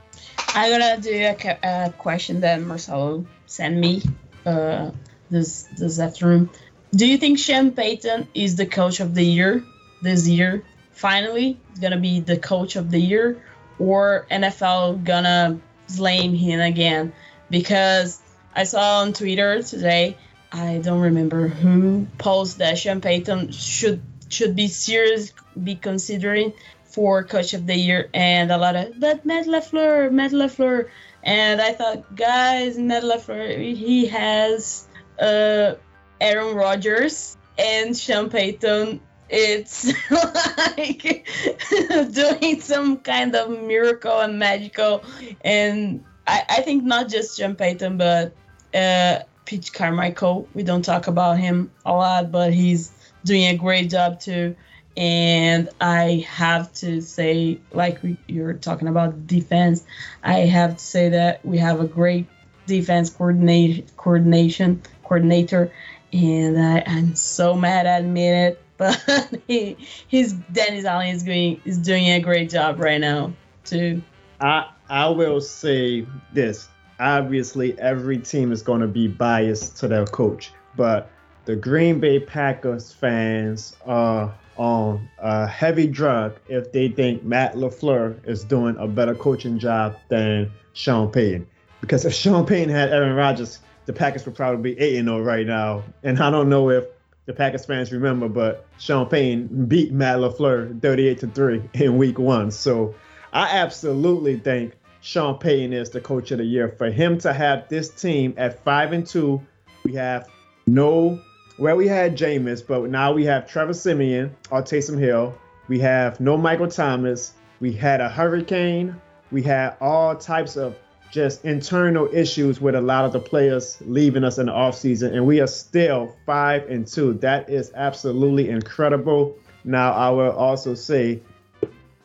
I'm 0.55 0.71
gonna 0.71 0.97
do 0.97 1.09
a, 1.09 1.85
a 1.85 1.89
question 1.91 2.39
that 2.41 2.61
Marcelo 2.61 3.25
sent 3.45 3.75
me 3.75 4.01
uh, 4.45 4.91
this 5.29 5.67
this 5.77 5.99
afternoon. 5.99 6.49
Do 6.91 7.05
you 7.05 7.17
think 7.17 7.37
Sean 7.37 7.71
Payton 7.71 8.27
is 8.33 8.55
the 8.55 8.65
coach 8.65 8.99
of 8.99 9.13
the 9.13 9.23
year 9.23 9.63
this 10.01 10.27
year? 10.27 10.63
Finally, 10.91 11.59
gonna 11.79 11.99
be 11.99 12.19
the 12.19 12.37
coach 12.37 12.75
of 12.75 12.89
the 12.89 12.99
year, 12.99 13.41
or 13.77 14.25
NFL 14.31 15.03
gonna 15.03 15.59
blame 15.95 16.33
him 16.33 16.59
again? 16.59 17.13
Because 17.49 18.19
I 18.55 18.63
saw 18.63 19.01
on 19.01 19.13
Twitter 19.13 19.61
today, 19.63 20.17
I 20.51 20.79
don't 20.83 21.01
remember 21.01 21.47
who 21.47 22.07
posted 22.17 22.59
that 22.59 22.77
Sean 22.77 23.01
Payton 23.01 23.51
should 23.51 24.01
should 24.29 24.55
be 24.55 24.67
serious, 24.67 25.33
be 25.61 25.75
considering 25.75 26.53
for 26.83 27.23
coach 27.23 27.53
of 27.53 27.67
the 27.67 27.75
year, 27.75 28.09
and 28.13 28.51
a 28.51 28.57
lot 28.57 28.75
of 28.75 28.99
but 28.99 29.25
Matt 29.25 29.45
Lafleur, 29.45 30.11
Matt 30.11 30.31
Lafleur, 30.31 30.89
and 31.23 31.61
I 31.61 31.73
thought, 31.73 32.15
guys, 32.15 32.77
Matt 32.77 33.03
Lafleur, 33.03 33.75
he 33.75 34.07
has 34.07 34.87
uh, 35.19 35.75
Aaron 36.19 36.55
Rodgers 36.55 37.37
and 37.57 37.95
Sean 37.95 38.29
Payton. 38.29 39.01
It's 39.29 39.93
like 40.09 41.27
doing 42.11 42.61
some 42.61 42.97
kind 42.97 43.35
of 43.35 43.51
miracle 43.51 44.19
and 44.19 44.39
magical, 44.39 45.03
and 45.41 46.03
I, 46.25 46.43
I 46.49 46.61
think 46.61 46.83
not 46.83 47.09
just 47.09 47.37
Sean 47.37 47.55
Payton, 47.55 47.97
but 47.97 48.35
uh, 48.73 49.19
Pete 49.45 49.71
Carmichael. 49.73 50.47
We 50.53 50.63
don't 50.63 50.83
talk 50.83 51.07
about 51.07 51.37
him 51.37 51.71
a 51.85 51.93
lot, 51.93 52.31
but 52.31 52.53
he's 52.53 52.91
doing 53.23 53.45
a 53.45 53.57
great 53.57 53.89
job 53.89 54.19
too. 54.19 54.55
And 54.97 55.69
I 55.79 56.25
have 56.27 56.73
to 56.75 57.01
say, 57.01 57.59
like 57.71 57.99
you're 58.27 58.53
talking 58.53 58.87
about 58.87 59.27
defense, 59.27 59.85
I 60.23 60.39
have 60.39 60.77
to 60.77 60.83
say 60.83 61.09
that 61.09 61.45
we 61.45 61.57
have 61.59 61.79
a 61.79 61.87
great 61.87 62.27
defense 62.65 63.09
coordination 63.09 64.81
coordinator, 65.03 65.71
and 66.11 66.59
I, 66.59 66.83
I'm 66.85 67.15
so 67.15 67.55
mad 67.55 67.85
at 67.85 68.01
admit 68.01 68.53
it, 68.53 68.63
but 68.77 69.41
he, 69.47 69.77
he's 70.07 70.33
Dennis 70.33 70.85
Allen 70.85 71.07
is 71.07 71.23
doing 71.23 71.61
is 71.65 71.77
doing 71.77 72.09
a 72.09 72.19
great 72.19 72.49
job 72.49 72.79
right 72.79 72.99
now 72.99 73.33
too. 73.65 74.01
I 74.39 74.69
I 74.89 75.09
will 75.09 75.41
say 75.41 76.05
this. 76.33 76.67
Obviously, 76.99 77.79
every 77.79 78.17
team 78.17 78.51
is 78.51 78.61
going 78.61 78.81
to 78.81 78.87
be 78.87 79.07
biased 79.07 79.77
to 79.77 79.87
their 79.87 80.05
coach, 80.05 80.51
but 80.75 81.09
the 81.49 81.55
Green 81.55 81.99
Bay 81.99 82.19
Packers 82.19 82.93
fans 82.93 83.75
are 83.83 84.31
on 84.55 85.09
a 85.17 85.47
heavy 85.47 85.87
drug 85.87 86.37
if 86.47 86.71
they 86.71 86.89
think 86.89 87.23
Matt 87.23 87.55
LaFleur 87.55 88.23
is 88.27 88.43
doing 88.43 88.75
a 88.77 88.87
better 88.87 89.15
coaching 89.15 89.57
job 89.57 89.97
than 90.09 90.51
Sean 90.73 91.11
Payton. 91.11 91.47
Because 91.81 92.05
if 92.05 92.13
Sean 92.13 92.45
Payton 92.45 92.69
had 92.69 92.91
Aaron 92.91 93.15
Rodgers, 93.15 93.61
the 93.87 93.93
Packers 93.93 94.27
would 94.27 94.35
probably 94.35 94.75
be 94.75 94.79
8 94.79 95.03
0 95.03 95.21
right 95.21 95.47
now. 95.47 95.81
And 96.03 96.21
I 96.21 96.29
don't 96.29 96.49
know 96.49 96.69
if 96.69 96.85
the 97.25 97.33
Packers 97.33 97.65
fans 97.65 97.91
remember, 97.91 98.29
but 98.29 98.67
Sean 98.77 99.07
Payton 99.07 99.65
beat 99.65 99.91
Matt 99.91 100.19
LaFleur 100.19 100.79
38 100.79 101.19
to 101.21 101.27
3 101.29 101.63
in 101.73 101.97
week 101.97 102.19
one. 102.19 102.51
So 102.51 102.93
I 103.33 103.57
absolutely 103.57 104.37
think 104.37 104.73
Sean 105.01 105.39
Payton 105.39 105.73
is 105.73 105.89
the 105.89 105.99
coach 105.99 106.29
of 106.29 106.37
the 106.37 106.45
year. 106.45 106.69
For 106.69 106.91
him 106.91 107.17
to 107.17 107.33
have 107.33 107.67
this 107.69 107.89
team 107.89 108.35
at 108.37 108.63
5 108.63 108.93
and 108.93 109.07
2, 109.07 109.41
we 109.83 109.95
have 109.95 110.29
no 110.67 111.19
well, 111.59 111.75
we 111.75 111.87
had 111.89 112.17
Jameis, 112.17 112.65
but 112.65 112.89
now 112.89 113.11
we 113.11 113.25
have 113.25 113.45
Trevor 113.45 113.73
Simeon 113.73 114.33
or 114.49 114.61
Taysom 114.61 114.97
Hill. 114.97 115.37
We 115.67 115.77
have 115.79 116.19
no 116.21 116.37
Michael 116.37 116.69
Thomas. 116.69 117.33
We 117.59 117.73
had 117.73 117.99
a 117.99 118.07
hurricane. 118.07 118.95
We 119.29 119.43
had 119.43 119.75
all 119.81 120.15
types 120.15 120.55
of 120.55 120.77
just 121.11 121.43
internal 121.43 122.07
issues 122.13 122.61
with 122.61 122.75
a 122.75 122.81
lot 122.81 123.03
of 123.03 123.11
the 123.11 123.19
players 123.19 123.77
leaving 123.81 124.23
us 124.23 124.37
in 124.37 124.45
the 124.45 124.53
offseason, 124.53 125.13
and 125.13 125.27
we 125.27 125.41
are 125.41 125.47
still 125.47 126.15
five 126.25 126.69
and 126.69 126.87
two. 126.87 127.13
That 127.15 127.49
is 127.49 127.73
absolutely 127.75 128.49
incredible. 128.49 129.37
Now, 129.65 129.91
I 129.91 130.09
will 130.11 130.31
also 130.31 130.75
say, 130.75 131.21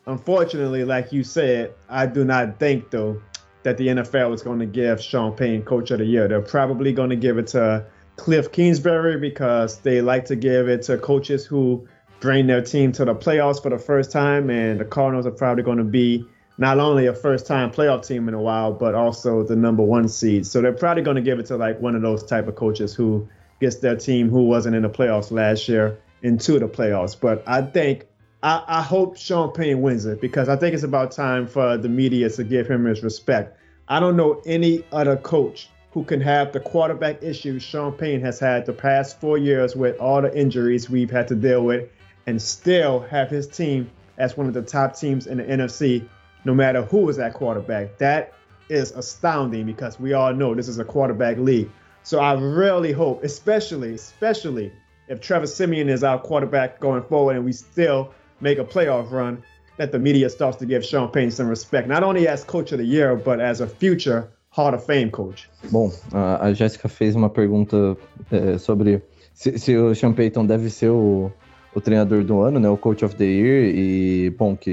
unfortunately, 0.07 0.85
like 0.85 1.13
you 1.13 1.23
said, 1.23 1.75
I 1.89 2.07
do 2.07 2.25
not 2.25 2.59
think 2.59 2.91
though 2.91 3.23
that 3.63 3.79
the 3.79 3.87
NFL 3.87 4.35
is 4.35 4.43
going 4.43 4.59
to 4.59 4.67
give 4.67 5.01
Sean 5.01 5.33
Payne 5.33 5.63
Coach 5.63 5.93
of 5.93 6.01
the 6.01 6.05
Year. 6.05 6.27
They're 6.27 6.43
probably 6.43 6.93
going 6.93 7.11
to 7.11 7.17
give 7.17 7.39
it 7.39 7.47
to 7.49 7.87
Cliff 8.17 8.53
Kingsbury 8.53 9.19
because 9.19 9.79
they 9.79 10.01
like 10.01 10.25
to 10.27 10.37
give 10.37 10.69
it 10.69 10.83
to 10.83 10.99
coaches 10.99 11.45
who 11.45 11.87
bring 12.21 12.47
their 12.47 12.63
team 12.63 12.93
to 12.93 13.05
the 13.05 13.15
playoffs 13.15 13.63
for 13.63 13.71
the 13.71 13.79
first 13.79 14.11
time, 14.11 14.49
and 14.51 14.81
the 14.81 14.85
Cardinals 14.85 15.27
are 15.27 15.31
probably 15.31 15.63
going 15.63 15.79
to 15.79 15.85
be 15.85 16.27
not 16.57 16.79
only 16.79 17.07
a 17.07 17.13
first 17.13 17.47
time 17.47 17.71
playoff 17.71 18.07
team 18.07 18.29
in 18.29 18.35
a 18.35 18.41
while, 18.41 18.73
but 18.73 18.95
also 18.95 19.43
the 19.43 19.57
number 19.57 19.83
one 19.83 20.09
seed. 20.09 20.47
So 20.47 20.63
they're 20.63 20.73
probably 20.73 21.03
going 21.03 21.17
to 21.17 21.23
give 21.23 21.39
it 21.39 21.47
to 21.47 21.57
like 21.57 21.81
one 21.81 21.95
of 21.95 22.03
those 22.03 22.25
type 22.25 22.47
of 22.49 22.55
coaches 22.55 22.95
who 22.95 23.29
gets 23.61 23.77
their 23.77 23.97
team 23.97 24.31
who 24.31 24.45
wasn't 24.45 24.77
in 24.77 24.83
the 24.83 24.89
playoffs 24.89 25.31
last 25.31 25.69
year 25.69 25.99
into 26.23 26.59
the 26.59 26.69
playoffs. 26.69 27.19
But 27.19 27.43
I 27.47 27.63
think 27.63 28.07
I, 28.43 28.63
I 28.67 28.83
hope 28.83 29.17
Sean 29.17 29.53
Payne 29.53 29.83
wins 29.83 30.07
it 30.07 30.21
because 30.21 30.49
I 30.49 30.57
think 30.57 30.75
it's 30.75 30.85
about 30.85 31.11
time 31.11 31.47
for 31.47 31.77
the 31.77 31.89
media 31.89 32.31
to 32.31 32.45
give 32.45 32.69
him 32.69 32.85
his 32.85 33.03
respect. 33.03 33.59
I 33.89 34.01
don't 34.01 34.17
know 34.17 34.41
any 34.47 34.85
other 34.93 35.17
coach 35.17 35.69
who 35.95 36.03
can 36.03 36.21
have 36.21 36.53
the 36.53 36.59
quarterback 36.59 37.23
issues 37.23 37.63
Sean 37.63 37.93
Payne 37.93 38.21
has 38.21 38.41
had 38.41 38.67
the 38.67 38.73
past 38.73 39.21
four 39.21 39.39
years 39.39 39.77
with 39.77 39.97
all 40.01 40.21
the 40.21 40.37
injuries 40.37 40.91
we've 40.91 41.11
had 41.11 41.29
to 41.29 41.37
deal 41.37 41.65
with 41.65 41.89
and 42.27 42.43
still 42.43 42.99
have 42.99 43.31
his 43.31 43.47
team 43.47 43.89
as 44.19 44.37
one 44.37 44.49
of 44.49 44.55
the 44.55 44.63
top 44.63 44.97
teams 44.97 45.29
in 45.29 45.39
the 45.39 45.45
NFC, 45.45 46.05
no 46.45 46.53
matter 46.53 46.83
who 46.83 47.09
is 47.09 47.21
at 47.21 47.33
quarterback. 47.35 47.97
That 47.99 48.33
is 48.69 48.91
astounding 48.91 49.67
because 49.67 50.01
we 50.01 50.15
all 50.15 50.35
know 50.35 50.53
this 50.53 50.67
is 50.67 50.81
a 50.81 50.85
quarterback 50.85 51.39
league. 51.39 51.71
So 52.03 52.19
I 52.19 52.35
really 52.35 52.91
hope, 52.91 53.23
especially, 53.23 53.95
especially 53.95 54.73
if 55.07 55.21
Trevor 55.21 55.47
Simeon 55.47 55.89
is 55.89 56.03
our 56.03 56.19
quarterback 56.19 56.81
going 56.81 57.05
forward 57.05 57.37
and 57.37 57.45
we 57.45 57.53
still 57.53 58.13
make 58.41 58.59
a 58.59 58.65
playoff 58.65 59.13
run, 59.13 59.45
that 59.77 59.93
the 59.93 60.01
media 60.01 60.29
starts 60.29 60.57
to 60.57 60.67
give 60.67 60.85
Sean 60.85 61.09
Payne 61.13 61.31
some 61.31 61.47
respect, 61.47 61.87
not 61.87 62.03
only 62.03 62.27
as 62.27 62.43
coach 62.43 62.73
of 62.73 62.79
the 62.79 62.85
year, 62.85 63.15
but 63.15 63.39
as 63.39 63.61
a 63.61 63.67
future 63.69 64.33
Hall 64.57 64.75
of 64.75 64.87
Fame 64.87 65.11
coach. 65.11 65.51
Bom, 65.71 65.93
a, 66.13 66.53
Jéssica 66.53 66.89
fez 66.89 67.17
uma 67.17 67.29
pergunta 67.29 67.97
é, 68.31 68.57
sobre 68.57 69.03
se, 69.35 69.59
se, 69.59 69.77
o 69.77 69.95
Sean 69.95 70.13
Payton 70.13 70.47
deve 70.47 70.71
ser 70.71 70.91
o, 70.91 71.33
o 71.75 71.81
treinador 71.81 72.23
do 72.23 72.41
ano, 72.41 72.61
né, 72.61 72.69
o 72.69 72.77
Coach 72.77 73.05
of 73.05 73.17
the 73.17 73.25
Year, 73.25 73.75
e 73.75 74.31
bom, 74.39 74.57
que 74.57 74.71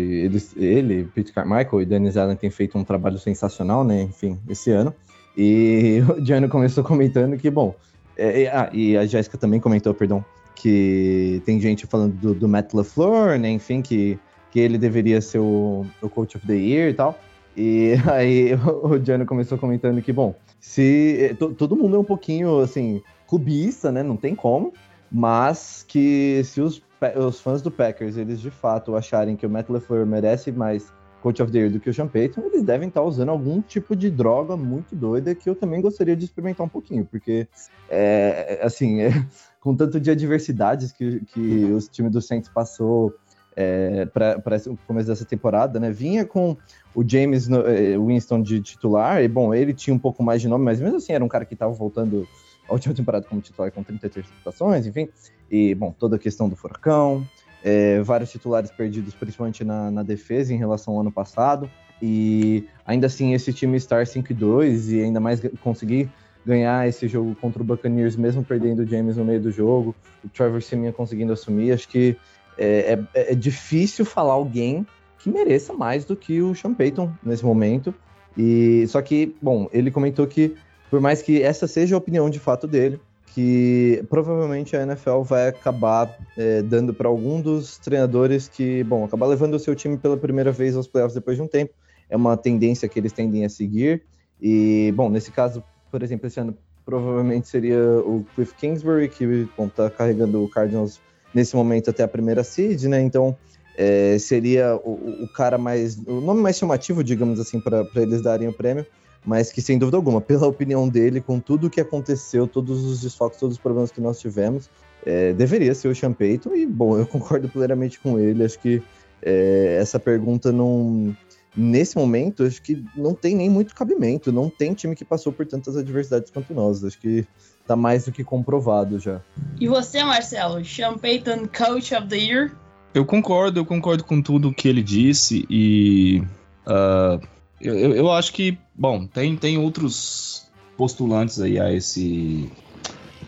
ele, 0.56 1.06
Pete 1.15 1.34
Carmichael 1.34 1.82
e 1.82 1.86
Dennis 1.86 2.15
Allen 2.15 2.36
têm 2.36 2.52
feito 2.52 2.78
um 2.78 2.84
trabalho 2.84 3.17
sensacional, 3.17 3.84
né, 3.84 4.04
enfim, 4.04 4.39
esse 4.48 4.70
ano. 4.72 4.94
E 5.36 6.04
o 6.15 6.24
Gianni 6.24 6.48
começou 6.48 6.84
comentando 6.84 7.36
que, 7.38 7.50
bom, 7.50 7.74
é, 8.15 8.48
ah, 8.48 8.70
e 8.72 8.96
a 8.96 9.06
Jéssica 9.08 9.36
também 9.36 9.60
comentou, 9.60 9.96
perdão, 9.96 10.24
que 10.54 11.41
tem 11.44 11.60
gente 11.60 11.88
falando 11.88 12.13
do, 12.13 12.36
do 12.36 12.48
Matt 12.48 12.72
LaFleur, 12.72 13.39
né, 13.39 13.50
enfim, 13.50 13.82
que, 13.82 14.20
que 14.52 14.60
ele 14.60 14.78
deveria 14.78 15.20
ser 15.22 15.39
o, 15.39 15.88
o 16.04 16.08
Coach 16.08 16.38
of 16.38 16.46
the 16.46 16.54
Year 16.54 16.91
e 16.91 16.94
tal. 16.94 17.17
E 17.56 17.94
aí 18.12 18.54
o 18.56 19.04
Gianni 19.04 19.26
começou 19.26 19.58
comentando 19.58 20.02
que, 20.02 20.14
bom, 20.14 20.36
se 20.60 21.36
todo 21.58 21.76
mundo 21.76 21.96
é 21.96 22.00
um 22.00 22.04
pouquinho, 22.04 22.60
assim, 22.60 23.02
clubista, 23.28 23.92
né, 23.92 24.04
não 24.04 24.16
tem 24.16 24.36
como, 24.36 24.74
mas 25.12 25.86
que 25.88 26.42
se 26.46 26.62
os, 26.62 26.82
os 27.16 27.42
fãs 27.42 27.62
do 27.62 27.72
Packers, 27.72 28.18
eles 28.18 28.40
de 28.40 28.52
fato 28.52 28.96
acharem 28.96 29.36
que 29.36 29.46
o 29.46 29.50
Matt 29.50 29.70
LaFleur 29.70 30.06
merece 30.06 30.52
mais 30.52 30.92
Coach 31.22 31.42
of 31.42 31.52
the 31.52 31.60
Year 31.60 31.72
do 31.72 31.80
que 31.80 31.90
o 31.90 31.94
Sean 31.94 32.08
Payton, 32.08 32.42
eles 32.42 32.64
devem 32.64 32.88
estar 32.88 33.04
usando 33.04 33.30
algum 33.30 33.62
tipo 33.62 33.96
de 33.96 34.10
droga 34.10 34.58
muito 34.58 34.96
doida 34.96 35.36
que 35.36 35.50
eu 35.50 35.56
também 35.56 35.80
gostaria 35.80 36.16
de 36.16 36.26
experimentar 36.26 36.66
um 36.66 36.70
pouquinho, 36.70 37.06
porque, 37.06 37.48
é, 37.90 38.60
assim, 38.62 39.02
é, 39.02 39.12
com 39.62 39.76
tanto 39.76 40.00
de 40.00 40.10
adversidades 40.10 40.92
que, 40.92 41.22
que 41.26 41.66
os 41.66 41.88
times 41.88 42.12
do 42.12 42.22
Saints 42.22 42.50
passou 42.50 43.14
é, 43.56 44.06
para 44.06 44.40
o 44.68 44.78
começo 44.88 45.08
dessa 45.08 45.26
temporada, 45.26 45.80
né? 45.80 45.92
Vinha 45.92 46.26
com 46.26 46.56
o 46.96 47.08
James 47.08 47.50
é, 47.50 47.98
Winston 47.98 48.42
de 48.42 48.62
titular, 48.62 49.24
e 49.24 49.28
bom, 49.28 49.54
ele 49.54 49.74
tinha 49.74 49.94
um 49.94 50.00
pouco 50.00 50.24
mais 50.24 50.42
de 50.42 50.48
nome, 50.48 50.64
mas 50.66 50.80
mesmo 50.80 50.98
assim 50.98 51.14
era 51.14 51.24
um 51.24 51.28
cara 51.28 51.46
que 51.46 51.54
estava 51.54 51.74
voltando 51.74 52.28
a 52.68 52.74
última 52.74 52.94
temporada 52.94 53.26
como 53.28 53.42
titular 53.42 53.72
com 53.72 53.84
33 53.84 54.26
interceptações, 54.26 54.86
enfim. 54.88 55.10
E, 55.50 55.76
bom, 55.76 55.94
toda 55.98 56.16
a 56.16 56.20
questão 56.20 56.48
do 56.48 56.56
furacão, 56.56 57.28
é, 57.64 58.02
vários 58.02 58.32
titulares 58.32 58.72
perdidos, 58.72 59.14
principalmente 59.14 59.64
na, 59.64 59.92
na, 59.92 60.04
defesa 60.04 60.54
em 60.54 60.58
relação 60.58 60.94
ao 60.94 61.02
ano 61.02 61.12
passado. 61.12 61.70
E 62.02 62.68
ainda 62.86 63.08
assim, 63.08 63.34
esse 63.34 63.54
time 63.54 63.78
estar 63.78 64.06
5-2 64.06 64.92
e 64.92 65.04
ainda 65.04 65.20
mais 65.20 65.42
conseguir 65.62 66.10
ganhar 66.46 66.88
esse 66.88 67.08
jogo 67.08 67.36
contra 67.36 67.62
o 67.62 67.66
Buccaneers, 67.66 68.16
mesmo 68.16 68.44
perdendo 68.44 68.80
o 68.80 68.88
James 68.88 69.18
no 69.18 69.26
meio 69.26 69.40
do 69.40 69.52
jogo, 69.52 69.96
o 70.24 70.30
Trevor 70.30 70.62
Simeon 70.62 70.92
conseguindo 70.92 71.32
assumir, 71.32 71.72
acho 71.72 71.88
que 71.88 72.18
é, 72.58 73.00
é, 73.14 73.32
é, 73.32 73.36
difícil 73.36 74.06
falar 74.06 74.34
alguém 74.34 74.86
que 75.20 75.30
mereça 75.30 75.74
mais 75.74 76.06
do 76.06 76.16
que 76.16 76.42
o 76.42 76.54
Sean 76.56 76.74
Payton 76.74 77.12
nesse 77.24 77.46
momento. 77.46 77.94
E 78.38 78.86
só 78.88 79.02
que, 79.02 79.36
bom, 79.42 79.68
ele 79.72 79.92
comentou 79.92 80.26
que 80.26 80.56
por 80.90 81.00
mais 81.00 81.22
que 81.22 81.42
essa 81.42 81.68
seja 81.68 81.96
a 81.96 81.98
opinião 81.98 82.30
de 82.30 82.40
fato 82.40 82.68
dele, 82.68 83.00
que 83.28 84.04
provavelmente 84.10 84.76
a 84.76 84.84
NFL 84.84 85.22
vai 85.22 85.48
acabar 85.48 86.18
é, 86.38 86.62
dando 86.62 86.94
para 86.94 87.08
algum 87.08 87.40
dos 87.42 87.78
treinadores 87.78 88.50
que, 88.50 88.84
bom, 88.84 89.06
acabar 89.06 89.26
levando 89.28 89.54
o 89.54 89.60
seu 89.60 89.74
time 89.74 89.98
pela 89.98 90.18
primeira 90.18 90.52
vez 90.52 90.76
aos 90.76 90.88
playoffs 90.88 91.16
depois 91.16 91.38
de 91.38 91.44
um 91.44 91.48
tempo. 91.48 91.74
É 92.10 92.18
uma 92.18 92.36
tendência 92.36 92.90
que 92.90 93.00
eles 93.00 93.14
tendem 93.14 93.46
a 93.46 93.50
seguir. 93.50 94.04
E, 94.42 94.92
bom, 94.96 95.10
nesse 95.10 95.32
caso, 95.32 95.64
por 95.90 96.04
exemplo, 96.04 96.28
esse 96.28 96.42
ano 96.42 96.58
provavelmente 96.84 97.48
seria 97.48 97.80
o 98.00 98.26
Cliff 98.36 98.54
Kingsbury, 98.56 99.08
que 99.08 99.48
está 99.58 99.90
carregando 99.90 100.44
o 100.44 100.50
Cardinals 100.50 101.00
nesse 101.34 101.56
momento 101.56 101.89
até 101.89 102.04
a 102.04 102.08
primeira 102.08 102.44
seed, 102.44 102.84
né? 102.84 103.02
Então 103.02 103.36
é, 103.78 104.17
seria 104.20 104.76
o, 104.76 105.24
o, 105.24 105.28
cara 105.28 105.58
mais. 105.58 105.98
o 106.06 106.22
nome 106.22 106.41
mais 106.41 106.58
chamativo, 106.58 107.04
digamos 107.04 107.39
assim, 107.39 107.60
para 107.60 107.88
eles 107.96 108.22
darem 108.22 108.48
o 108.48 108.54
prêmio. 108.54 108.86
Mas 109.24 109.52
que, 109.52 109.62
sem 109.62 109.78
dúvida 109.78 109.98
alguma, 109.98 110.20
pela 110.20 110.48
opinião 110.48 110.89
dele, 110.89 111.22
com 111.22 111.39
tudo 111.39 111.67
o 111.67 111.70
que 111.70 111.80
aconteceu, 111.80 112.48
todos 112.48 112.84
os 112.84 113.02
desfalques, 113.02 113.39
todos 113.39 113.56
os 113.56 113.62
problemas 113.62 113.91
que 113.91 114.02
nós 114.02 114.20
tivemos, 114.20 114.70
é, 115.06 115.32
deveria 115.32 115.76
ser 115.76 115.89
o 115.89 116.13
Payton. 116.13 116.56
E, 116.56 116.65
bom, 116.65 116.98
eu 116.98 117.06
concordo 117.06 117.48
plenamente 117.48 118.00
com 118.00 118.17
ele. 118.17 118.44
Acho 118.44 118.60
que 118.60 118.82
é, 119.22 119.78
essa 119.80 120.00
pergunta 120.00 120.52
não, 120.52 121.15
nesse 121.56 121.98
momento, 121.98 122.44
acho 122.44 122.62
que 122.62 122.84
não 122.96 123.13
tem 123.13 123.36
nem 123.36 123.50
muito 123.50 123.76
cabimento. 123.76 124.32
Não 124.32 124.50
tem 124.50 124.74
time 124.74 124.96
que 124.96 125.06
passou 125.06 125.32
por 125.32 125.46
tantas 125.46 125.78
adversidades 125.78 126.32
quanto 126.32 126.54
nós. 126.54 126.84
Acho 126.84 127.00
que 127.00 127.26
tá 127.67 127.76
mais 127.76 128.06
do 128.06 128.12
que 128.12 128.24
comprovado 128.24 129.00
já. 129.00 129.21
E 129.60 129.67
você, 129.67 130.04
Marcelo? 130.04 130.63
Sean 130.65 130.97
Payton, 130.97 131.47
Coach 131.47 131.93
of 131.95 132.08
the 132.08 132.17
Year? 132.17 132.52
Eu 132.93 133.06
concordo, 133.06 133.60
eu 133.60 133.65
concordo 133.65 134.04
com 134.04 134.21
tudo 134.21 134.54
que 134.54 134.67
ele 134.67 134.84
disse 134.84 135.45
e 135.50 136.21
uh, 136.67 137.26
eu, 137.62 137.95
eu 137.95 138.12
acho 138.12 138.34
que, 138.34 138.58
bom, 138.76 139.06
tem, 139.06 139.38
tem 139.38 139.58
outros 139.58 140.50
postulantes 140.76 141.39
aí 141.39 141.60
a 141.60 141.71
esse 141.71 142.52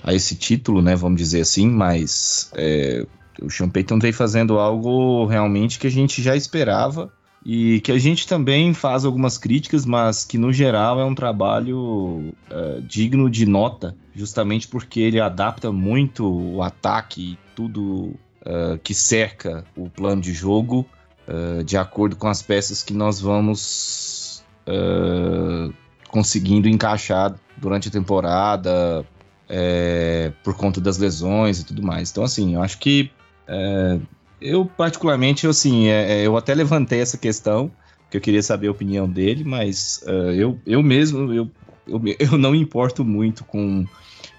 a 0.03 0.13
esse 0.13 0.35
título, 0.35 0.81
né, 0.81 0.97
vamos 0.97 1.17
dizer 1.17 1.39
assim, 1.39 1.65
mas 1.69 2.51
é, 2.55 3.05
o 3.41 3.49
Sean 3.49 3.69
Payton 3.69 3.99
vem 3.99 4.11
fazendo 4.11 4.59
algo 4.59 5.25
realmente 5.25 5.79
que 5.79 5.87
a 5.87 5.89
gente 5.91 6.21
já 6.21 6.35
esperava 6.35 7.09
e 7.45 7.81
que 7.81 7.91
a 7.91 7.97
gente 7.97 8.27
também 8.27 8.73
faz 8.73 9.03
algumas 9.03 9.37
críticas, 9.37 9.85
mas 9.85 10.23
que 10.23 10.37
no 10.37 10.53
geral 10.53 10.99
é 10.99 11.05
um 11.05 11.13
trabalho 11.13 12.33
uh, 12.49 12.81
digno 12.87 13.29
de 13.29 13.45
nota, 13.45 13.95
justamente 14.15 14.67
porque 14.67 15.01
ele 15.01 15.19
adapta 15.19 15.71
muito 15.71 16.25
o 16.25 16.61
ataque 16.61 17.33
e 17.33 17.37
tudo 17.55 18.13
uh, 18.45 18.77
que 18.81 18.93
cerca 18.93 19.65
o 19.75 19.89
plano 19.89 20.21
de 20.21 20.33
jogo 20.33 20.85
uh, 21.27 21.63
de 21.63 21.75
acordo 21.75 22.15
com 22.15 22.27
as 22.27 22.41
peças 22.41 22.81
que 22.81 22.93
nós 22.93 23.19
vamos 23.19 24.43
conseguindo 26.07 26.69
encaixar 26.69 27.35
durante 27.57 27.89
a 27.89 27.91
temporada, 27.91 29.05
é, 29.49 30.31
por 30.43 30.55
conta 30.55 30.79
das 30.79 30.97
lesões 30.97 31.59
e 31.59 31.65
tudo 31.65 31.83
mais. 31.83 32.11
Então, 32.11 32.23
assim, 32.23 32.55
eu 32.55 32.61
acho 32.61 32.79
que 32.79 33.11
é, 33.47 33.99
eu, 34.43 34.65
particularmente, 34.65 35.47
assim, 35.47 35.87
é, 35.87 36.19
é, 36.19 36.27
eu 36.27 36.35
até 36.35 36.53
levantei 36.53 36.99
essa 36.99 37.17
questão, 37.17 37.71
que 38.11 38.17
eu 38.17 38.21
queria 38.21 38.43
saber 38.43 38.67
a 38.67 38.71
opinião 38.71 39.09
dele, 39.09 39.43
mas 39.43 40.03
uh, 40.05 40.31
eu, 40.31 40.59
eu 40.65 40.83
mesmo, 40.83 41.33
eu, 41.33 41.49
eu, 41.87 42.01
eu 42.19 42.37
não 42.37 42.53
importo 42.53 43.03
muito 43.03 43.43
com 43.43 43.85